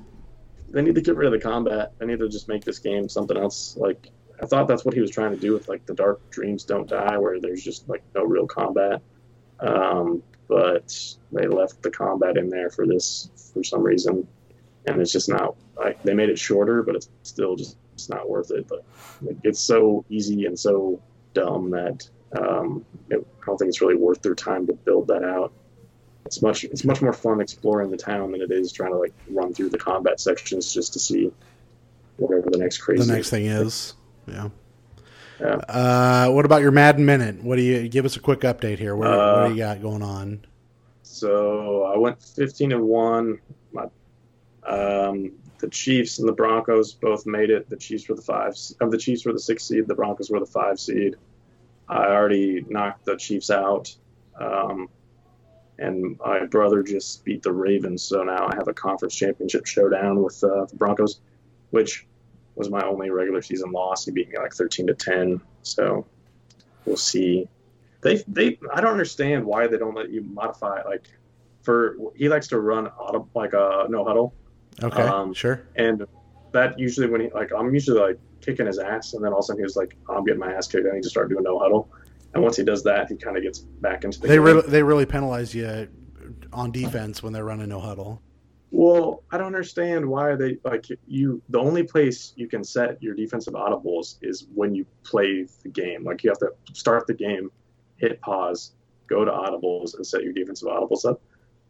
They 0.70 0.82
need 0.82 0.94
to 0.94 1.00
get 1.00 1.16
rid 1.16 1.32
of 1.32 1.40
the 1.40 1.46
combat. 1.46 1.92
They 1.98 2.06
need 2.06 2.18
to 2.18 2.28
just 2.28 2.48
make 2.48 2.64
this 2.64 2.78
game 2.78 3.08
something 3.08 3.36
else. 3.36 3.76
Like 3.76 4.08
I 4.42 4.46
thought 4.46 4.68
that's 4.68 4.84
what 4.84 4.94
he 4.94 5.00
was 5.00 5.10
trying 5.10 5.32
to 5.32 5.40
do 5.40 5.52
with 5.52 5.68
like 5.68 5.84
the 5.86 5.94
Dark 5.94 6.30
Dreams 6.30 6.64
Don't 6.64 6.88
Die, 6.88 7.16
where 7.18 7.40
there's 7.40 7.62
just 7.62 7.88
like 7.88 8.02
no 8.14 8.24
real 8.24 8.46
combat. 8.46 9.02
Um, 9.60 10.22
but 10.48 10.96
they 11.32 11.46
left 11.46 11.82
the 11.82 11.90
combat 11.90 12.36
in 12.36 12.48
there 12.48 12.70
for 12.70 12.86
this 12.86 13.30
for 13.52 13.62
some 13.62 13.82
reason, 13.82 14.26
and 14.86 15.00
it's 15.00 15.12
just 15.12 15.28
not 15.28 15.56
like 15.76 16.02
they 16.02 16.14
made 16.14 16.28
it 16.28 16.38
shorter, 16.38 16.82
but 16.82 16.94
it's 16.96 17.08
still 17.22 17.56
just 17.56 17.76
it's 17.94 18.08
not 18.08 18.28
worth 18.28 18.50
it. 18.50 18.68
But 18.68 18.84
like, 19.22 19.36
it's 19.44 19.60
so 19.60 20.04
easy 20.08 20.46
and 20.46 20.58
so 20.58 21.02
dumb 21.34 21.70
that 21.70 22.08
um, 22.38 22.84
it, 23.10 23.26
I 23.42 23.46
don't 23.46 23.58
think 23.58 23.68
it's 23.70 23.80
really 23.80 23.96
worth 23.96 24.22
their 24.22 24.34
time 24.34 24.66
to 24.66 24.72
build 24.72 25.08
that 25.08 25.24
out 25.24 25.52
it's 26.28 26.42
much 26.42 26.64
it's 26.64 26.84
much 26.84 27.00
more 27.00 27.14
fun 27.14 27.40
exploring 27.40 27.90
the 27.90 27.96
town 27.96 28.32
than 28.32 28.42
it 28.42 28.50
is 28.50 28.70
trying 28.70 28.92
to 28.92 28.98
like 28.98 29.14
run 29.30 29.54
through 29.54 29.70
the 29.70 29.78
combat 29.78 30.20
sections 30.20 30.74
just 30.74 30.92
to 30.92 30.98
see 30.98 31.32
whatever 32.18 32.50
the 32.50 32.58
next 32.58 32.78
crazy 32.78 33.02
The 33.06 33.12
next 33.14 33.30
thing 33.30 33.46
is. 33.46 33.94
Yeah. 34.26 34.50
Yeah. 35.40 35.54
Uh, 35.68 36.28
what 36.32 36.44
about 36.44 36.60
your 36.60 36.70
Madden 36.70 37.06
Minute? 37.06 37.42
What 37.42 37.56
do 37.56 37.62
you 37.62 37.88
give 37.88 38.04
us 38.04 38.16
a 38.16 38.20
quick 38.20 38.40
update 38.40 38.78
here? 38.78 38.94
What, 38.94 39.08
what 39.08 39.18
Uh, 39.18 39.48
do 39.48 39.54
you 39.54 39.60
got 39.60 39.80
going 39.80 40.02
on? 40.02 40.44
So 41.02 41.84
I 41.84 41.96
went 41.96 42.20
15 42.22 42.72
and 42.72 42.82
one. 42.82 43.38
My 43.72 43.84
um, 44.66 45.32
the 45.60 45.68
Chiefs 45.70 46.18
and 46.18 46.28
the 46.28 46.32
Broncos 46.32 46.92
both 46.92 47.24
made 47.24 47.48
it. 47.48 47.70
The 47.70 47.76
Chiefs 47.76 48.06
were 48.08 48.16
the 48.16 48.22
five. 48.22 48.54
Of 48.80 48.90
the 48.90 48.98
Chiefs 48.98 49.24
were 49.24 49.32
the 49.32 49.40
six 49.40 49.64
seed. 49.64 49.86
The 49.88 49.94
Broncos 49.94 50.28
were 50.30 50.40
the 50.40 50.46
five 50.46 50.78
seed. 50.78 51.16
I 51.88 52.08
already 52.08 52.64
knocked 52.68 53.06
the 53.06 53.16
Chiefs 53.16 53.50
out, 53.50 53.94
um, 54.38 54.88
and 55.78 56.18
my 56.18 56.44
brother 56.46 56.82
just 56.82 57.24
beat 57.24 57.42
the 57.42 57.52
Ravens. 57.52 58.02
So 58.02 58.22
now 58.22 58.48
I 58.48 58.54
have 58.56 58.68
a 58.68 58.74
conference 58.74 59.14
championship 59.14 59.66
showdown 59.66 60.22
with 60.22 60.42
uh, 60.42 60.66
the 60.66 60.76
Broncos, 60.76 61.20
which 61.70 62.06
was 62.54 62.68
my 62.70 62.82
only 62.82 63.10
regular 63.10 63.40
season 63.42 63.70
loss. 63.70 64.04
He 64.04 64.10
beat 64.10 64.28
me 64.28 64.38
like 64.38 64.52
13 64.52 64.88
to 64.88 64.94
10. 64.94 65.40
So 65.62 66.06
we'll 66.84 66.96
see. 66.96 67.48
They 68.00 68.22
they 68.28 68.58
I 68.72 68.80
don't 68.80 68.92
understand 68.92 69.44
why 69.44 69.66
they 69.66 69.78
don't 69.78 69.94
let 69.94 70.10
you 70.10 70.22
modify 70.22 70.82
like 70.82 71.04
for 71.62 71.96
he 72.14 72.28
likes 72.28 72.48
to 72.48 72.60
run 72.60 72.86
auto 72.86 73.28
like 73.34 73.52
a 73.52 73.86
no 73.88 74.04
huddle 74.04 74.34
Okay, 74.80 75.02
um, 75.02 75.34
sure. 75.34 75.66
and 75.74 76.06
that 76.52 76.78
usually 76.78 77.08
when 77.08 77.22
he 77.22 77.30
like 77.30 77.50
I'm 77.56 77.74
usually 77.74 78.00
like 78.00 78.18
kicking 78.40 78.66
his 78.66 78.78
ass 78.78 79.14
and 79.14 79.24
then 79.24 79.32
all 79.32 79.40
of 79.40 79.42
a 79.42 79.46
sudden 79.46 79.60
he 79.60 79.64
was 79.64 79.74
like 79.74 79.96
I'm 80.08 80.24
getting 80.24 80.38
my 80.38 80.52
ass 80.52 80.68
kicked 80.68 80.86
I 80.86 80.94
need 80.94 81.02
to 81.02 81.10
start 81.10 81.28
doing 81.28 81.42
no 81.42 81.58
huddle 81.58 81.88
And 82.38 82.44
once 82.44 82.56
he 82.56 82.62
does 82.62 82.84
that, 82.84 83.08
he 83.08 83.16
kind 83.16 83.36
of 83.36 83.42
gets 83.42 83.58
back 83.58 84.04
into 84.04 84.20
the 84.20 84.28
They 84.28 84.34
game. 84.34 84.44
really 84.44 84.62
they 84.62 84.82
really 84.82 85.06
penalize 85.06 85.54
you 85.54 85.88
on 86.52 86.70
defense 86.70 87.20
when 87.20 87.32
they're 87.32 87.44
running 87.44 87.68
no 87.68 87.80
huddle. 87.80 88.22
Well, 88.70 89.24
I 89.32 89.38
don't 89.38 89.48
understand 89.48 90.06
why 90.06 90.36
they 90.36 90.58
like 90.62 90.86
you. 91.06 91.42
The 91.48 91.58
only 91.58 91.82
place 91.82 92.34
you 92.36 92.46
can 92.46 92.62
set 92.62 93.02
your 93.02 93.14
defensive 93.14 93.54
audibles 93.54 94.18
is 94.22 94.46
when 94.54 94.74
you 94.74 94.86
play 95.02 95.46
the 95.64 95.68
game. 95.68 96.04
Like 96.04 96.22
you 96.22 96.30
have 96.30 96.38
to 96.38 96.52
start 96.74 97.06
the 97.08 97.14
game, 97.14 97.50
hit 97.96 98.20
pause, 98.20 98.74
go 99.08 99.24
to 99.24 99.30
audibles, 99.32 99.96
and 99.96 100.06
set 100.06 100.22
your 100.22 100.32
defensive 100.32 100.68
audibles 100.68 101.04
up. 101.04 101.20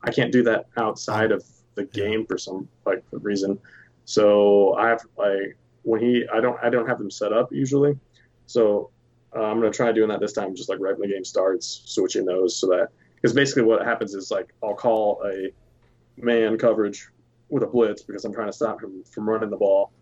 I 0.03 0.11
can't 0.11 0.31
do 0.33 0.43
that 0.43 0.67
outside 0.77 1.33
of 1.33 1.45
the 1.77 1.85
game 1.85 2.27
for 2.27 2.37
some 2.37 2.69
like 2.85 3.03
reason. 3.13 3.59
So 4.05 4.75
I 4.75 4.89
have 4.89 5.01
like 5.17 5.57
when 5.83 6.01
he 6.03 6.27
I 6.31 6.41
don't 6.41 6.59
I 6.63 6.69
don't 6.69 6.87
have 6.87 6.99
them 6.99 7.11
set 7.11 7.33
up 7.33 7.53
usually. 7.53 7.99
So 8.47 8.91
uh, 9.35 9.43
I'm 9.43 9.61
gonna 9.61 9.71
try 9.71 9.93
doing 9.93 10.09
that 10.09 10.21
this 10.21 10.33
time, 10.33 10.55
just 10.55 10.69
like 10.69 10.79
right 10.81 10.99
when 10.99 11.09
the 11.09 11.15
game 11.15 11.25
starts, 11.25 11.83
switching 11.85 12.25
those 12.25 12.57
so 12.57 12.67
that 12.69 12.89
because 13.15 13.33
basically 13.35 13.63
what 13.63 13.85
happens 13.85 14.15
is 14.15 14.31
like 14.31 14.55
I'll 14.63 14.75
call 14.75 15.23
a 15.27 15.53
man 16.17 16.59
coverage 16.59 17.09
with 17.49 17.63
a 17.63 17.67
blitz 17.67 18.03
because 18.03 18.25
I'm 18.25 18.33
trying 18.33 18.49
to 18.49 18.53
stop 18.53 18.83
him 18.83 19.03
from 19.05 19.29
running 19.29 19.51
the 19.51 19.57
ball, 19.57 19.93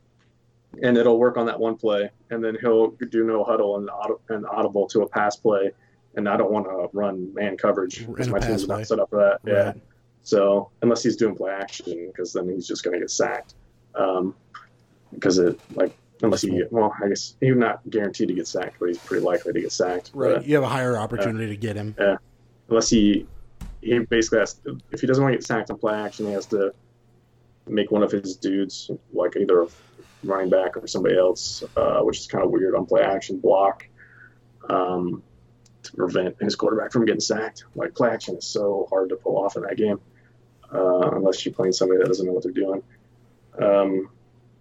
and 0.82 0.96
it'll 0.96 1.18
work 1.18 1.36
on 1.36 1.46
that 1.46 1.58
one 1.58 1.76
play, 1.76 2.10
and 2.30 2.42
then 2.42 2.56
he'll 2.60 2.90
do 2.90 3.24
no 3.24 3.44
huddle 3.44 3.76
and, 3.76 3.88
aud- 3.90 4.20
and 4.28 4.46
audible 4.46 4.86
to 4.88 5.02
a 5.02 5.08
pass 5.08 5.36
play, 5.36 5.70
and 6.14 6.28
I 6.28 6.36
don't 6.36 6.50
want 6.50 6.66
to 6.66 6.88
run 6.92 7.32
man 7.34 7.56
coverage 7.56 8.06
because 8.06 8.28
my 8.28 8.38
team's 8.38 8.64
play. 8.64 8.78
not 8.78 8.86
set 8.86 9.00
up 9.00 9.10
for 9.10 9.18
that. 9.18 9.50
Yeah. 9.50 9.72
So 10.22 10.70
unless 10.82 11.02
he's 11.02 11.16
doing 11.16 11.36
play 11.36 11.52
action, 11.52 12.08
because 12.08 12.32
then 12.32 12.48
he's 12.48 12.66
just 12.66 12.82
going 12.82 12.94
to 12.94 13.00
get 13.00 13.10
sacked. 13.10 13.54
Um, 13.94 14.34
because 15.14 15.38
it 15.38 15.58
like 15.74 15.96
unless 16.22 16.42
he 16.42 16.62
well, 16.70 16.94
I 17.02 17.08
guess 17.08 17.36
he's 17.40 17.56
not 17.56 17.80
guaranteed 17.90 18.28
to 18.28 18.34
get 18.34 18.46
sacked, 18.46 18.76
but 18.78 18.88
he's 18.88 18.98
pretty 18.98 19.24
likely 19.24 19.52
to 19.52 19.60
get 19.60 19.72
sacked. 19.72 20.10
Right. 20.14 20.36
But 20.36 20.46
You 20.46 20.54
have 20.56 20.64
a 20.64 20.68
higher 20.68 20.96
opportunity 20.96 21.48
to 21.48 21.56
get 21.56 21.76
him. 21.76 21.94
Yeah. 21.98 22.16
Unless 22.68 22.90
he 22.90 23.26
he 23.80 23.98
basically 23.98 24.40
has 24.40 24.54
to, 24.54 24.78
if 24.90 25.00
he 25.00 25.06
doesn't 25.06 25.22
want 25.22 25.32
to 25.34 25.38
get 25.38 25.46
sacked 25.46 25.70
on 25.70 25.78
play 25.78 25.94
action, 25.94 26.26
he 26.26 26.32
has 26.32 26.46
to 26.46 26.72
make 27.66 27.90
one 27.90 28.02
of 28.02 28.10
his 28.10 28.36
dudes 28.36 28.90
like 29.12 29.36
either 29.36 29.62
a 29.62 29.66
running 30.24 30.50
back 30.50 30.76
or 30.76 30.86
somebody 30.86 31.16
else, 31.16 31.62
uh, 31.76 32.00
which 32.00 32.18
is 32.18 32.26
kind 32.26 32.44
of 32.44 32.50
weird 32.50 32.74
on 32.74 32.86
play 32.86 33.02
action 33.02 33.38
block 33.38 33.86
um, 34.68 35.22
to 35.82 35.92
prevent 35.94 36.40
his 36.40 36.56
quarterback 36.56 36.92
from 36.92 37.04
getting 37.04 37.20
sacked. 37.20 37.64
Like 37.74 37.94
play 37.94 38.10
action 38.10 38.36
is 38.36 38.44
so 38.44 38.86
hard 38.90 39.10
to 39.10 39.16
pull 39.16 39.36
off 39.38 39.56
in 39.56 39.62
that 39.62 39.76
game 39.76 40.00
uh, 40.72 41.10
unless 41.12 41.44
you're 41.44 41.54
playing 41.54 41.72
somebody 41.72 42.00
that 42.00 42.08
doesn't 42.08 42.26
know 42.26 42.32
what 42.32 42.42
they're 42.42 42.52
doing. 42.52 42.82
Um, 43.60 44.10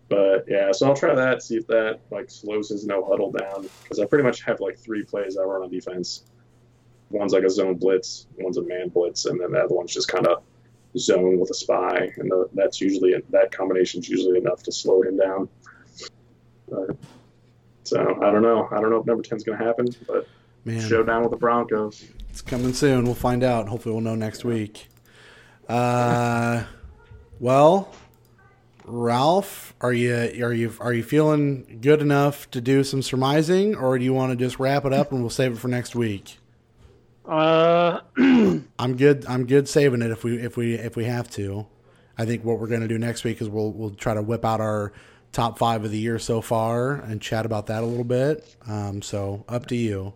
but 0.09 0.45
yeah, 0.47 0.71
so 0.71 0.87
I'll 0.87 0.95
try 0.95 1.15
that, 1.15 1.43
see 1.43 1.55
if 1.55 1.67
that 1.67 1.99
like 2.11 2.29
slows 2.29 2.69
his 2.69 2.85
no 2.85 3.03
huddle 3.05 3.31
down 3.31 3.67
because 3.83 3.99
I 3.99 4.05
pretty 4.05 4.23
much 4.23 4.41
have 4.43 4.59
like 4.59 4.77
three 4.77 5.03
plays 5.03 5.37
I 5.37 5.43
run 5.43 5.63
on 5.63 5.69
defense 5.69 6.23
one's 7.09 7.33
like 7.33 7.43
a 7.43 7.49
zone 7.49 7.75
blitz, 7.75 8.27
one's 8.37 8.57
a 8.57 8.61
man 8.61 8.89
blitz, 8.89 9.25
and 9.25 9.39
then 9.39 9.51
the 9.51 9.59
other 9.59 9.75
one's 9.75 9.93
just 9.93 10.07
kind 10.07 10.27
of 10.27 10.43
zone 10.97 11.39
with 11.39 11.49
a 11.49 11.53
spy, 11.53 12.11
and 12.17 12.29
the, 12.29 12.49
that's 12.53 12.81
usually 12.81 13.15
that 13.29 13.51
combination's 13.51 14.07
usually 14.09 14.37
enough 14.37 14.63
to 14.63 14.71
slow 14.71 15.01
him 15.01 15.17
down. 15.17 15.49
So 17.83 18.17
I 18.21 18.31
don't 18.31 18.41
know. 18.41 18.67
I 18.71 18.79
don't 18.81 18.89
know 18.89 18.97
if 18.97 19.05
number 19.05 19.23
ten's 19.23 19.43
going 19.43 19.59
to 19.59 19.65
happen, 19.65 19.87
but 20.07 20.27
Man, 20.63 20.87
showdown 20.87 21.21
with 21.21 21.31
the 21.31 21.37
Broncos. 21.37 22.03
it's 22.29 22.41
coming 22.41 22.73
soon. 22.73 23.05
We'll 23.05 23.13
find 23.13 23.43
out. 23.43 23.67
Hopefully, 23.67 23.93
we'll 23.93 24.03
know 24.03 24.15
next 24.15 24.43
week. 24.43 24.87
Uh, 25.69 26.63
well, 27.39 27.93
Ralph, 28.87 29.73
are 29.81 29.91
you 29.93 30.13
are 30.43 30.53
you 30.53 30.73
are 30.79 30.93
you 30.93 31.03
feeling 31.03 31.79
good 31.81 32.01
enough 32.01 32.49
to 32.51 32.61
do 32.61 32.83
some 32.83 33.01
surmising, 33.01 33.75
or 33.75 33.97
do 33.97 34.05
you 34.05 34.13
want 34.13 34.31
to 34.31 34.35
just 34.35 34.59
wrap 34.59 34.85
it 34.85 34.93
up 34.93 35.11
and 35.11 35.21
we'll 35.21 35.29
save 35.29 35.53
it 35.53 35.57
for 35.57 35.67
next 35.67 35.95
week? 35.95 36.37
Uh, 37.27 38.01
I'm 38.17 38.95
good. 38.97 39.25
I'm 39.27 39.47
good 39.47 39.67
saving 39.67 40.01
it 40.03 40.11
if 40.11 40.23
we 40.23 40.37
if 40.37 40.55
we 40.55 40.75
if 40.75 40.95
we 40.95 41.05
have 41.05 41.29
to. 41.31 41.65
I 42.17 42.25
think 42.25 42.45
what 42.45 42.59
we're 42.59 42.67
going 42.67 42.81
to 42.81 42.87
do 42.87 42.99
next 42.99 43.23
week 43.23 43.41
is 43.41 43.49
we'll 43.49 43.71
we'll 43.71 43.89
try 43.95 44.13
to 44.13 44.21
whip 44.21 44.45
out 44.45 44.61
our 44.61 44.93
top 45.31 45.57
five 45.57 45.83
of 45.83 45.91
the 45.91 45.97
year 45.97 46.19
so 46.19 46.39
far 46.39 46.93
and 46.93 47.19
chat 47.21 47.45
about 47.45 47.65
that 47.67 47.83
a 47.83 47.85
little 47.85 48.03
bit. 48.05 48.55
Um, 48.67 49.01
so 49.01 49.43
up 49.49 49.65
to 49.67 49.75
you. 49.75 50.13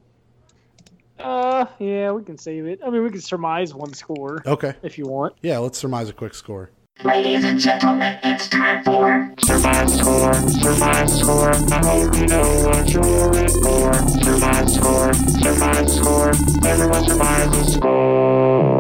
uh, 1.20 1.66
yeah, 1.80 2.12
we 2.12 2.24
can 2.24 2.38
save 2.38 2.66
it. 2.68 2.80
I 2.86 2.90
mean, 2.92 3.04
we 3.04 3.10
can 3.10 3.20
surmise 3.20 3.74
one 3.74 3.94
score 3.94 4.42
Okay. 4.46 4.76
if 4.84 4.98
you 4.98 5.08
want. 5.08 5.36
Yeah, 5.42 5.58
let's 5.58 5.78
surmise 5.80 6.08
a 6.10 6.14
quick 6.14 6.34
score. 6.36 6.70
Ladies 7.06 7.46
and 7.46 7.58
gentlemen, 7.58 8.20
it's 8.24 8.50
time 8.50 8.84
for 8.84 9.34
Survive 9.46 9.90
score, 9.90 10.34
survive 10.34 11.10
score. 11.10 11.52
I 11.52 11.78
hope 11.86 12.14
you 12.18 12.28
know 12.28 12.68
what 12.68 12.92
you're 12.92 13.38
in 13.38 13.48
for. 13.64 13.94
Survive 14.22 14.70
score, 14.70 15.14
survive 15.14 15.90
score. 15.90 16.32
Everyone 16.66 17.08
survives 17.08 17.58
the 17.58 17.64
score. 17.72 18.80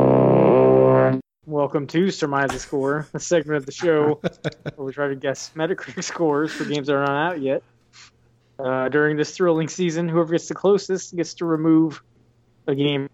Welcome 1.46 1.88
to 1.88 2.12
Surmise 2.12 2.50
the 2.50 2.60
Score, 2.60 3.08
a 3.14 3.22
segment 3.22 3.56
of 3.56 3.66
the 3.66 3.72
show 3.72 4.20
where 4.76 4.86
we 4.86 4.92
try 4.92 5.08
to 5.08 5.16
guess 5.16 5.52
Metacritic 5.56 6.04
scores 6.04 6.52
for 6.52 6.66
games 6.66 6.88
that 6.88 6.96
are 6.96 7.06
not 7.06 7.32
out 7.32 7.42
yet. 7.42 7.64
Uh, 8.60 8.90
during 8.90 9.16
this 9.16 9.38
thrilling 9.38 9.70
season, 9.70 10.10
whoever 10.10 10.34
gets 10.34 10.50
the 10.50 10.56
closest 10.56 11.16
gets 11.16 11.36
to 11.36 11.46
remove 11.46 12.04
a 12.68 12.76
game 12.76 13.08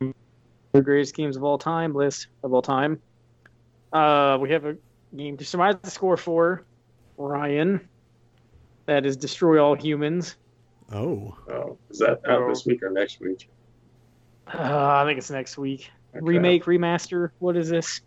the 0.00 0.82
greatest 0.82 1.14
games 1.14 1.36
of 1.36 1.44
all 1.44 1.56
time 1.56 1.94
list 1.94 2.26
of 2.42 2.52
all 2.52 2.60
time. 2.60 3.00
Uh, 3.94 4.36
we 4.40 4.50
have 4.50 4.64
a 4.66 4.76
game 5.16 5.36
to 5.36 5.44
surmise 5.44 5.76
the 5.80 5.90
score 5.90 6.16
for 6.16 6.64
Ryan. 7.16 7.88
That 8.86 9.06
is 9.06 9.16
Destroy 9.16 9.62
All 9.62 9.74
Humans. 9.74 10.34
Oh, 10.92 11.34
Oh, 11.48 11.78
is 11.90 12.00
that 12.00 12.20
out 12.28 12.48
this 12.48 12.66
week 12.66 12.82
or 12.82 12.90
next 12.90 13.20
week? 13.20 13.48
Uh, 14.52 14.58
I 14.60 15.04
think 15.06 15.18
it's 15.18 15.30
next 15.30 15.56
week. 15.56 15.90
Okay. 16.14 16.20
Remake, 16.24 16.64
remaster. 16.64 17.30
What 17.38 17.56
is 17.56 17.70
this? 17.70 18.00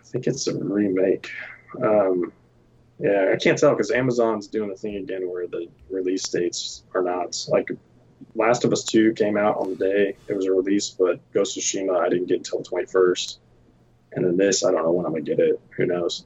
I 0.00 0.02
think 0.04 0.26
it's 0.26 0.46
a 0.48 0.54
remake. 0.58 1.30
Um, 1.82 2.32
yeah, 2.98 3.30
I 3.32 3.36
can't 3.36 3.56
tell 3.58 3.70
because 3.70 3.90
Amazon's 3.90 4.46
doing 4.48 4.70
a 4.70 4.76
thing 4.76 4.96
again 4.96 5.28
where 5.30 5.46
the 5.46 5.68
release 5.90 6.24
dates 6.28 6.82
are 6.94 7.02
not 7.02 7.44
like 7.48 7.70
Last 8.34 8.64
of 8.64 8.72
Us 8.72 8.84
Two 8.84 9.12
came 9.14 9.36
out 9.36 9.56
on 9.56 9.70
the 9.70 9.76
day 9.76 10.16
it 10.28 10.34
was 10.36 10.46
a 10.46 10.52
release, 10.52 10.90
but 10.90 11.18
Ghost 11.32 11.56
of 11.56 11.62
Tsushima 11.62 11.98
I 11.98 12.08
didn't 12.08 12.26
get 12.26 12.38
until 12.38 12.58
the 12.58 12.64
twenty 12.64 12.86
first, 12.86 13.40
and 14.14 14.24
then 14.24 14.36
this 14.36 14.64
I 14.64 14.70
don't 14.72 14.82
know 14.82 14.92
when 14.92 15.06
I'm 15.06 15.12
gonna 15.12 15.22
get 15.24 15.38
it. 15.38 15.60
Who 15.76 15.86
knows? 15.86 16.24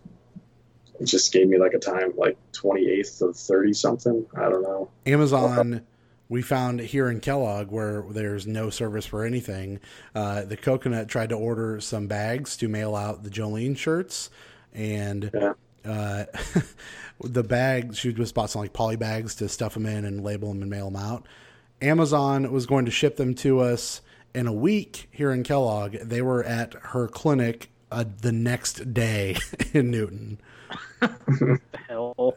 It 1.01 1.05
just 1.07 1.33
gave 1.33 1.49
me 1.49 1.59
like 1.59 1.75
a 1.75 1.79
time 1.79 2.13
like 2.17 2.37
twenty 2.53 2.89
eighth 2.91 3.21
of 3.23 3.37
thirty 3.37 3.73
something. 3.73 4.27
I 4.37 4.49
don't 4.49 4.63
know. 4.63 4.91
Amazon. 5.07 5.83
We 6.31 6.43
found 6.43 6.81
here 6.81 7.09
in 7.09 7.21
Kellogg 7.21 7.71
where 7.71 8.05
there's 8.11 8.47
no 8.47 8.69
service 8.69 9.07
for 9.07 9.25
anything. 9.25 9.81
Uh, 10.15 10.43
the 10.45 10.59
coconut 10.59 11.09
tried 11.09 11.31
to 11.31 11.35
order 11.37 11.81
some 11.81 12.07
bags 12.07 12.55
to 12.59 12.69
mail 12.69 12.95
out 12.95 13.23
the 13.25 13.31
Jolene 13.31 13.79
shirts, 13.79 14.29
and 14.75 15.31
Yeah. 15.33 15.55
uh, 15.87 16.25
the 17.25 17.43
bags 17.43 17.97
she 17.97 18.13
just 18.13 18.35
bought 18.35 18.51
some 18.51 18.61
like 18.61 18.75
poly 18.75 18.97
bags 18.97 19.37
to 19.37 19.49
stuff 19.49 19.73
them 19.73 19.87
in 19.87 20.05
and 20.05 20.23
label 20.23 20.49
them 20.49 20.61
and 20.61 20.71
mail 20.71 20.91
them 20.91 20.97
out. 21.03 21.27
Amazon 21.81 22.53
was 22.53 22.67
going 22.67 22.85
to 22.85 22.91
ship 22.91 23.17
them 23.17 23.35
to 23.37 23.61
us 23.61 24.03
in 24.35 24.47
a 24.47 24.53
week 24.53 25.09
here 25.11 25.33
in 25.33 25.43
Kellogg. 25.45 25.93
They 25.95 26.21
were 26.21 26.45
at 26.45 26.75
her 26.75 27.09
clinic 27.09 27.71
uh, 27.91 28.05
the 28.21 28.33
next 28.33 28.93
day 28.95 29.37
in 29.73 29.91
Newton. 29.91 30.41
Hell. 31.89 32.37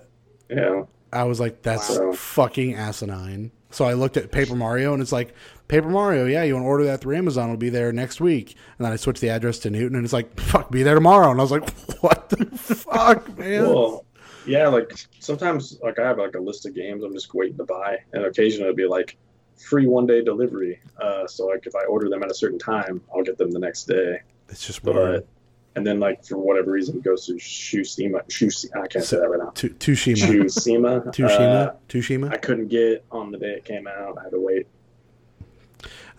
Yeah, 0.50 0.84
I 1.14 1.24
was 1.24 1.40
like, 1.40 1.62
that's 1.62 1.98
Wow. 1.98 2.12
fucking 2.14 2.76
asinine. 2.76 3.52
So 3.70 3.86
I 3.86 3.94
looked 3.94 4.18
at 4.18 4.32
Paper 4.32 4.56
Mario 4.56 4.94
and 4.94 5.02
it's 5.02 5.14
like, 5.14 5.34
Paper 5.70 5.88
Mario, 5.88 6.26
yeah, 6.26 6.44
you 6.44 6.54
want 6.56 6.64
to 6.66 6.68
order 6.68 6.84
that 6.86 7.00
through 7.00 7.16
Amazon? 7.16 7.46
It'll 7.46 7.58
be 7.58 7.70
there 7.70 7.94
next 7.94 8.20
week. 8.20 8.56
And 8.78 8.86
then 8.86 8.92
I 8.92 8.98
switched 8.98 9.22
the 9.22 9.30
address 9.30 9.60
to 9.60 9.70
Newton 9.70 9.96
and 9.96 10.04
it's 10.04 10.12
like, 10.12 10.38
fuck, 10.40 10.70
be 10.72 10.84
there 10.84 10.96
tomorrow. 10.96 11.32
And 11.32 11.40
I 11.40 11.44
was 11.44 11.52
like, 11.52 11.70
what 12.02 12.28
the 12.30 12.46
fuck, 12.58 13.38
man? 13.38 13.64
Well, 13.70 14.06
yeah, 14.46 14.68
like 14.68 14.92
sometimes 15.20 15.80
like 15.82 16.00
I 16.00 16.08
have 16.08 16.18
like 16.18 16.36
a 16.36 16.40
list 16.40 16.66
of 16.66 16.74
games 16.76 17.04
I'm 17.04 17.14
just 17.14 17.34
waiting 17.34 17.58
to 17.58 17.64
buy, 17.64 18.00
and 18.12 18.26
occasionally 18.26 18.70
it'll 18.70 18.76
be 18.76 18.88
like 18.88 19.16
free 19.56 19.86
one 19.86 20.08
day 20.08 20.24
delivery. 20.24 20.82
Uh, 21.00 21.28
so 21.28 21.46
like 21.46 21.68
if 21.68 21.76
I 21.76 21.84
order 21.86 22.10
them 22.10 22.24
at 22.24 22.32
a 22.32 22.34
certain 22.34 22.58
time, 22.60 23.02
I'll 23.16 23.22
get 23.24 23.38
them 23.38 23.52
the 23.52 23.60
next 23.60 23.86
day. 23.86 24.20
It's 24.50 24.66
just 24.66 24.84
weird. 24.84 25.24
But 25.24 25.28
and 25.76 25.86
then 25.88 26.00
like 26.00 26.26
for 26.26 26.38
whatever 26.38 26.72
reason 26.72 26.98
it 26.98 27.04
goes 27.04 27.26
to 27.28 27.34
Shushima. 27.34 28.22
Shush, 28.30 28.66
I 28.76 28.88
can't 28.88 29.06
say 29.06 29.18
that 29.18 29.30
right 29.30 29.40
now. 29.40 29.52
Tu- 29.52 29.70
Tushima. 29.70 30.16
Shushima. 30.18 31.06
Tushima. 31.08 31.68
Uh, 31.72 31.74
Tushima. 31.88 32.32
I 32.34 32.38
couldn't 32.38 32.68
get 32.68 33.06
on 33.12 33.32
the 33.32 33.38
day 33.38 33.54
it 33.54 33.66
came 33.66 33.88
out. 33.88 34.18
I 34.20 34.24
had 34.24 34.32
to 34.32 34.40
wait. 34.40 34.68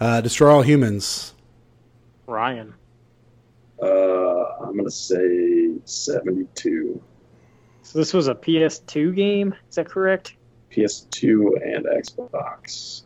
Uh, 0.00 0.20
Destroy 0.20 0.50
All 0.50 0.62
Humans. 0.62 1.34
Ryan. 2.26 2.74
Uh, 3.80 3.86
I'm 4.62 4.76
gonna 4.76 4.90
say 4.90 5.72
72. 5.84 7.02
So 7.82 7.98
this 7.98 8.14
was 8.14 8.28
a 8.28 8.34
PS2 8.34 9.14
game, 9.14 9.54
is 9.68 9.74
that 9.74 9.88
correct? 9.88 10.34
PS2 10.70 11.74
and 11.76 11.84
Xbox. 11.86 13.02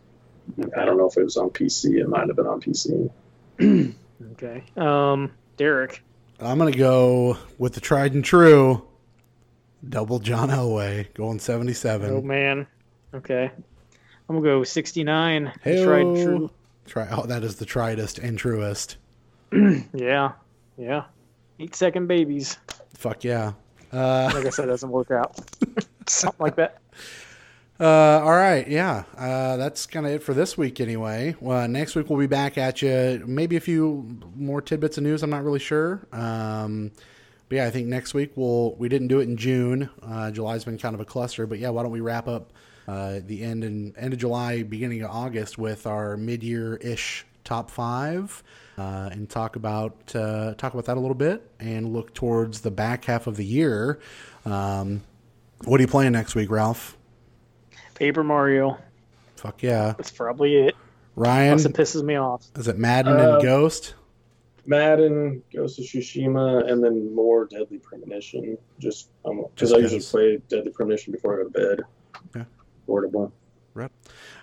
I 0.76 0.84
don't 0.84 0.96
know 0.96 1.08
if 1.08 1.16
it 1.16 1.24
was 1.24 1.36
on 1.36 1.50
PC. 1.50 1.98
It 1.98 2.08
might 2.08 2.28
have 2.28 2.36
been 2.36 2.46
on 2.46 2.60
PC. 2.60 3.10
Okay. 4.32 4.64
Um, 4.78 5.32
Derrick. 5.58 6.02
I'm 6.40 6.58
going 6.58 6.72
to 6.72 6.78
go 6.78 7.38
with 7.58 7.74
the 7.74 7.80
tried 7.80 8.14
and 8.14 8.24
true 8.24 8.86
double 9.88 10.18
John 10.18 10.48
Elway 10.50 11.12
going 11.14 11.38
77. 11.38 12.10
Oh 12.10 12.20
man. 12.20 12.66
Okay. 13.14 13.50
I'm 14.28 14.36
gonna 14.36 14.40
go 14.42 14.64
69. 14.64 15.52
Hey, 15.62 15.84
Tried 15.84 16.00
and 16.06 16.16
true. 16.16 16.50
Try. 16.86 17.08
Oh, 17.10 17.26
that 17.26 17.44
is 17.44 17.56
the 17.56 17.66
triedest 17.66 18.22
and 18.22 18.38
truest. 18.38 18.96
Yeah, 19.94 20.32
yeah. 20.76 21.04
Eight 21.60 21.74
second 21.74 22.08
babies. 22.08 22.58
Fuck 22.94 23.22
yeah. 23.24 23.52
Uh, 23.92 24.30
Like 24.34 24.44
I 24.46 24.50
said, 24.50 24.66
doesn't 24.66 24.90
work 24.90 25.10
out. 25.12 25.38
Something 26.08 26.40
like 26.40 26.56
that. 26.56 26.78
Uh, 27.78 28.22
all 28.24 28.32
right, 28.32 28.66
yeah, 28.68 29.04
uh, 29.18 29.58
that's 29.58 29.86
kind 29.86 30.06
of 30.06 30.12
it 30.12 30.22
for 30.22 30.32
this 30.32 30.56
week, 30.56 30.80
anyway. 30.80 31.36
Well, 31.40 31.68
next 31.68 31.94
week 31.94 32.08
we'll 32.08 32.18
be 32.18 32.26
back 32.26 32.56
at 32.56 32.80
you. 32.80 33.22
Maybe 33.26 33.56
a 33.56 33.60
few 33.60 34.18
more 34.34 34.62
tidbits 34.62 34.96
of 34.96 35.04
news. 35.04 35.22
I'm 35.22 35.28
not 35.28 35.44
really 35.44 35.58
sure. 35.58 36.06
Um, 36.10 36.90
but 37.48 37.56
yeah, 37.56 37.66
I 37.66 37.70
think 37.70 37.86
next 37.88 38.14
week 38.14 38.32
we'll. 38.34 38.74
We 38.76 38.88
didn't 38.88 39.08
do 39.08 39.20
it 39.20 39.24
in 39.24 39.36
June. 39.36 39.90
Uh, 40.02 40.30
July's 40.30 40.64
been 40.64 40.78
kind 40.78 40.94
of 40.94 41.00
a 41.00 41.04
cluster, 41.04 41.46
but 41.46 41.58
yeah, 41.58 41.68
why 41.68 41.82
don't 41.82 41.92
we 41.92 42.00
wrap 42.00 42.28
up 42.28 42.52
uh, 42.88 43.20
the 43.24 43.42
end 43.42 43.62
and 43.62 43.94
end 43.98 44.14
of 44.14 44.18
July, 44.18 44.62
beginning 44.62 45.02
of 45.02 45.10
August 45.10 45.58
with 45.58 45.86
our 45.86 46.16
mid-year 46.16 46.76
ish 46.76 47.26
top 47.44 47.70
five, 47.70 48.42
uh, 48.78 49.10
and 49.12 49.28
talk 49.28 49.54
about 49.54 50.14
uh, 50.14 50.54
talk 50.54 50.72
about 50.72 50.86
that 50.86 50.96
a 50.96 51.00
little 51.00 51.14
bit, 51.14 51.48
and 51.60 51.92
look 51.92 52.14
towards 52.14 52.62
the 52.62 52.70
back 52.70 53.04
half 53.04 53.26
of 53.26 53.36
the 53.36 53.44
year. 53.44 54.00
Um, 54.46 55.02
what 55.64 55.78
are 55.78 55.82
you 55.82 55.88
playing 55.88 56.12
next 56.12 56.34
week, 56.34 56.50
Ralph? 56.50 56.95
Paper 57.96 58.22
Mario. 58.22 58.78
Fuck 59.36 59.62
yeah. 59.62 59.94
That's 59.96 60.10
probably 60.10 60.56
it. 60.56 60.74
Ryan, 61.16 61.52
Unless 61.52 61.64
it 61.64 61.72
pisses 61.72 62.02
me 62.04 62.14
off. 62.16 62.46
is 62.56 62.68
it 62.68 62.78
Madden 62.78 63.18
Uh, 63.18 63.34
and 63.34 63.42
Ghost? 63.42 63.94
Madden, 64.66 65.42
Ghost 65.54 65.78
of 65.78 65.84
Tsushima, 65.86 66.70
and 66.70 66.82
then 66.82 67.14
more 67.14 67.46
Deadly 67.46 67.78
Premonition. 67.78 68.58
Just 68.78 69.08
because 69.24 69.50
Just 69.56 69.74
I 69.74 69.78
usually 69.78 70.02
play 70.02 70.42
Deadly 70.48 70.70
Premonition 70.72 71.12
before 71.12 71.34
I 71.34 71.44
go 71.44 71.48
to 71.48 71.50
bed. 71.50 71.80
Okay. 72.36 72.46
Portable. 72.86 73.32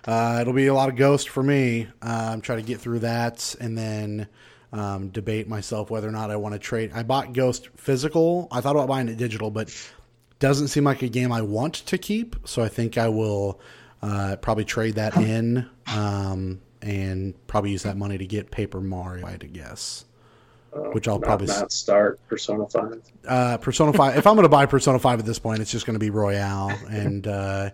Uh, 0.06 0.38
it'll 0.40 0.52
be 0.52 0.66
a 0.66 0.74
lot 0.74 0.88
of 0.90 0.96
Ghost 0.96 1.28
for 1.30 1.42
me. 1.42 1.88
Um, 2.02 2.40
try 2.42 2.56
to 2.56 2.62
get 2.62 2.78
through 2.80 2.98
that 3.00 3.54
and 3.60 3.76
then 3.76 4.28
um, 4.72 5.08
debate 5.08 5.48
myself 5.48 5.90
whether 5.90 6.06
or 6.08 6.12
not 6.12 6.30
I 6.30 6.36
want 6.36 6.54
to 6.54 6.58
trade. 6.58 6.90
I 6.94 7.02
bought 7.04 7.32
Ghost 7.32 7.68
physical. 7.76 8.46
I 8.52 8.60
thought 8.60 8.76
about 8.76 8.86
buying 8.88 9.08
it 9.08 9.16
digital, 9.16 9.50
but 9.50 9.70
doesn't 10.38 10.68
seem 10.68 10.84
like 10.84 11.02
a 11.02 11.08
game 11.08 11.32
I 11.32 11.42
want 11.42 11.74
to 11.86 11.98
keep. 11.98 12.36
So 12.44 12.62
I 12.62 12.68
think 12.68 12.98
I 12.98 13.08
will 13.08 13.60
uh, 14.02 14.36
probably 14.40 14.64
trade 14.64 14.96
that 14.96 15.16
in 15.16 15.68
um, 15.86 16.60
and 16.82 17.34
probably 17.46 17.70
use 17.70 17.82
that 17.84 17.96
money 17.96 18.18
to 18.18 18.26
get 18.26 18.50
Paper 18.50 18.80
Mario. 18.80 19.26
I'd 19.26 19.52
guess. 19.52 20.04
Uh, 20.74 20.90
Which 20.90 21.06
I'll 21.06 21.20
not, 21.20 21.26
probably 21.26 21.46
not 21.46 21.70
start 21.70 22.18
Persona 22.28 22.66
Five. 22.66 23.00
uh, 23.28 23.56
Persona 23.58 23.92
Five. 23.92 24.16
if 24.16 24.26
I'm 24.26 24.34
going 24.34 24.42
to 24.42 24.48
buy 24.48 24.66
Persona 24.66 24.98
Five 24.98 25.20
at 25.20 25.24
this 25.24 25.38
point, 25.38 25.60
it's 25.60 25.70
just 25.70 25.86
going 25.86 25.94
to 25.94 26.00
be 26.00 26.10
Royal, 26.10 26.70
and 26.90 27.26
uh, 27.28 27.70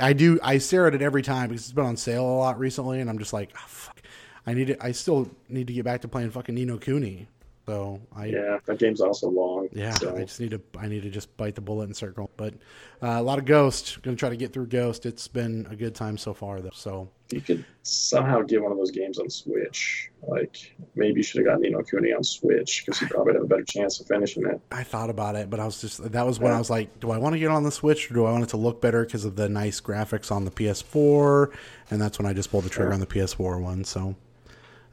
I 0.00 0.14
do. 0.14 0.38
I 0.42 0.58
stare 0.58 0.86
at 0.86 0.94
it 0.94 1.02
every 1.02 1.20
time 1.22 1.48
because 1.50 1.64
it's 1.64 1.72
been 1.72 1.84
on 1.84 1.96
sale 1.98 2.24
a 2.24 2.36
lot 2.38 2.58
recently, 2.58 3.00
and 3.00 3.10
I'm 3.10 3.18
just 3.18 3.34
like, 3.34 3.50
oh, 3.54 3.64
fuck. 3.66 4.00
I 4.46 4.54
need 4.54 4.68
to. 4.68 4.82
I 4.84 4.92
still 4.92 5.30
need 5.48 5.66
to 5.66 5.72
get 5.74 5.84
back 5.84 6.00
to 6.02 6.08
playing 6.08 6.30
fucking 6.30 6.54
Ni 6.54 6.64
no 6.64 6.78
Kuni. 6.78 7.28
So 7.66 8.00
I 8.16 8.26
Yeah, 8.26 8.58
that 8.66 8.78
game's 8.80 9.00
also 9.00 9.30
long. 9.30 9.68
yeah, 9.72 9.92
so 9.92 10.16
I 10.16 10.24
just 10.24 10.40
need 10.40 10.50
to. 10.50 10.60
I 10.78 10.88
need 10.88 11.02
to 11.04 11.10
just 11.10 11.34
bite 11.36 11.54
the 11.54 11.60
bullet 11.60 11.84
and 11.84 11.96
circle. 11.96 12.28
But 12.36 12.54
uh, 13.00 13.06
a 13.18 13.22
lot 13.22 13.38
of 13.38 13.44
Ghost. 13.44 14.02
Going 14.02 14.16
to 14.16 14.18
try 14.20 14.28
to 14.30 14.36
get 14.36 14.52
through 14.52 14.66
Ghost. 14.66 15.06
It's 15.06 15.28
been 15.28 15.66
a 15.70 15.76
good 15.76 15.94
time 15.94 16.18
so 16.18 16.34
far, 16.34 16.60
though. 16.60 16.70
So 16.72 17.08
you 17.30 17.40
could 17.40 17.64
somehow 17.84 18.42
get 18.42 18.60
one 18.60 18.72
of 18.72 18.78
those 18.78 18.90
games 18.90 19.18
on 19.20 19.30
Switch. 19.30 20.10
Like 20.26 20.74
maybe 20.96 21.18
you 21.18 21.22
should 21.22 21.38
have 21.38 21.46
gotten 21.46 21.62
Ni 21.62 21.70
no 21.70 21.82
Kuni 21.82 22.12
on 22.12 22.24
Switch 22.24 22.82
because 22.84 23.00
you 23.00 23.06
probably 23.06 23.34
have 23.34 23.42
a 23.42 23.46
better 23.46 23.62
chance 23.64 24.00
of 24.00 24.08
finishing 24.08 24.44
it. 24.44 24.60
I 24.72 24.82
thought 24.82 25.08
about 25.08 25.36
it, 25.36 25.48
but 25.48 25.60
I 25.60 25.64
was 25.64 25.80
just 25.80 26.10
that 26.12 26.26
was 26.26 26.40
when 26.40 26.50
Yeah. 26.50 26.56
I 26.56 26.58
was 26.58 26.68
like, 26.70 26.98
do 26.98 27.12
I 27.12 27.18
want 27.18 27.34
to 27.34 27.38
get 27.38 27.52
on 27.52 27.62
the 27.62 27.70
Switch 27.70 28.10
or 28.10 28.14
do 28.14 28.24
I 28.24 28.32
want 28.32 28.42
it 28.42 28.48
to 28.50 28.56
look 28.56 28.80
better 28.80 29.04
because 29.04 29.24
of 29.24 29.36
the 29.36 29.48
nice 29.48 29.80
graphics 29.80 30.32
on 30.32 30.44
the 30.44 30.50
PS4? 30.50 31.52
And 31.92 32.00
that's 32.02 32.18
when 32.18 32.26
I 32.26 32.32
just 32.32 32.50
pulled 32.50 32.64
the 32.64 32.70
trigger 32.70 32.92
on 32.92 32.98
the 33.00 33.06
PS4 33.06 33.60
one. 33.62 33.84
So 33.84 34.16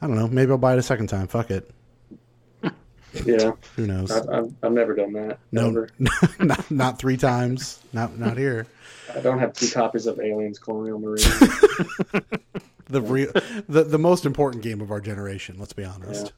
I 0.02 0.08
don't 0.08 0.16
know. 0.16 0.28
Maybe 0.28 0.52
I'll 0.52 0.58
buy 0.60 0.74
it 0.74 0.80
a 0.80 0.84
second 0.84 1.08
time. 1.08 1.28
Fuck 1.28 1.50
it. 1.50 1.70
Yeah, 3.26 3.54
Who 3.76 3.88
knows? 3.88 4.12
I've, 4.12 4.30
I've, 4.30 4.54
I've 4.64 4.72
never 4.72 4.96
done 4.96 5.14
that. 5.14 5.40
No, 5.52 5.88
not, 6.40 6.72
not 6.72 7.00
three 7.00 7.18
times. 7.18 7.82
Not 7.94 8.18
not 8.18 8.38
here. 8.38 8.68
I 9.14 9.20
don't 9.22 9.40
have 9.40 9.54
two 9.54 9.70
copies 9.70 10.06
of 10.06 10.20
Aliens 10.20 10.60
Colonial 10.60 11.00
Marine. 11.00 11.24
The 12.90 13.02
real, 13.02 13.32
the 13.68 13.84
the 13.84 14.00
most 14.00 14.26
important 14.26 14.64
game 14.64 14.82
of 14.82 14.90
our 14.90 15.00
generation. 15.00 15.58
Let's 15.60 15.74
be 15.74 15.86
honest. 15.86 16.34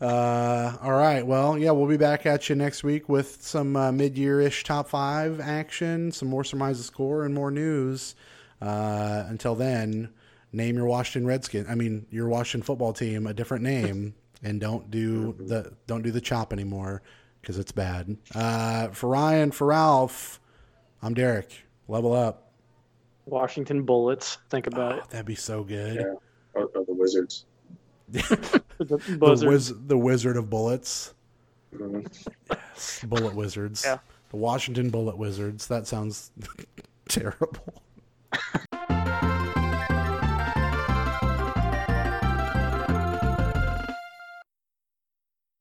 Uh, 0.00 0.76
all 0.80 0.92
right. 0.92 1.26
Well, 1.26 1.58
yeah, 1.58 1.72
we'll 1.72 1.88
be 1.88 1.96
back 1.96 2.26
at 2.26 2.48
you 2.48 2.54
next 2.54 2.84
week 2.84 3.08
with 3.08 3.42
some 3.42 3.74
uh, 3.74 3.90
mid-year-ish 3.90 4.62
top 4.62 4.88
five 4.88 5.40
action, 5.40 6.12
some 6.12 6.28
more 6.28 6.44
surmise 6.44 6.78
the 6.78 6.84
score, 6.84 7.24
and 7.24 7.34
more 7.34 7.50
news. 7.50 8.14
Uh, 8.62 9.24
until 9.26 9.56
then, 9.56 10.10
name 10.52 10.76
your 10.76 10.86
Washington 10.86 11.26
Redskin. 11.26 11.66
I 11.68 11.74
mean, 11.74 12.06
your 12.10 12.28
Washington 12.28 12.64
football 12.64 12.92
team 12.92 13.26
a 13.26 13.34
different 13.34 13.64
name, 13.64 14.14
and 14.42 14.60
don't 14.60 14.90
do 14.90 15.34
the 15.38 15.74
don't 15.86 16.02
do 16.02 16.10
the 16.10 16.20
chop 16.20 16.52
anymore 16.52 17.02
because 17.40 17.58
it's 17.58 17.72
bad. 17.72 18.16
Uh, 18.34 18.88
for 18.88 19.08
Ryan, 19.08 19.50
for 19.50 19.68
Ralph, 19.68 20.40
I'm 21.02 21.14
Derrick. 21.14 21.64
Level 21.88 22.12
up. 22.12 22.52
Washington 23.26 23.82
Bullets. 23.82 24.38
Think 24.50 24.66
about 24.66 25.00
Oh, 25.00 25.02
that'd 25.10 25.26
be 25.26 25.34
so 25.34 25.62
good. 25.64 25.96
yeah, 25.96 26.14
or, 26.54 26.66
or 26.74 26.84
the 26.84 26.94
Wizards. 26.94 27.44
The 28.10 28.62
The, 28.78 29.44
wiz- 29.48 29.74
the 29.86 29.98
Wizard 29.98 30.36
of 30.36 30.48
Bullets. 30.48 31.12
Mhm. 31.74 32.06
Bullet 33.08 33.34
Wizards. 33.34 33.82
Yeah. 33.84 33.98
The 34.30 34.36
Washington 34.36 34.88
Bullet 34.88 35.18
Wizards. 35.18 35.66
That 35.66 35.86
sounds 35.86 36.30
terrible. 37.08 37.82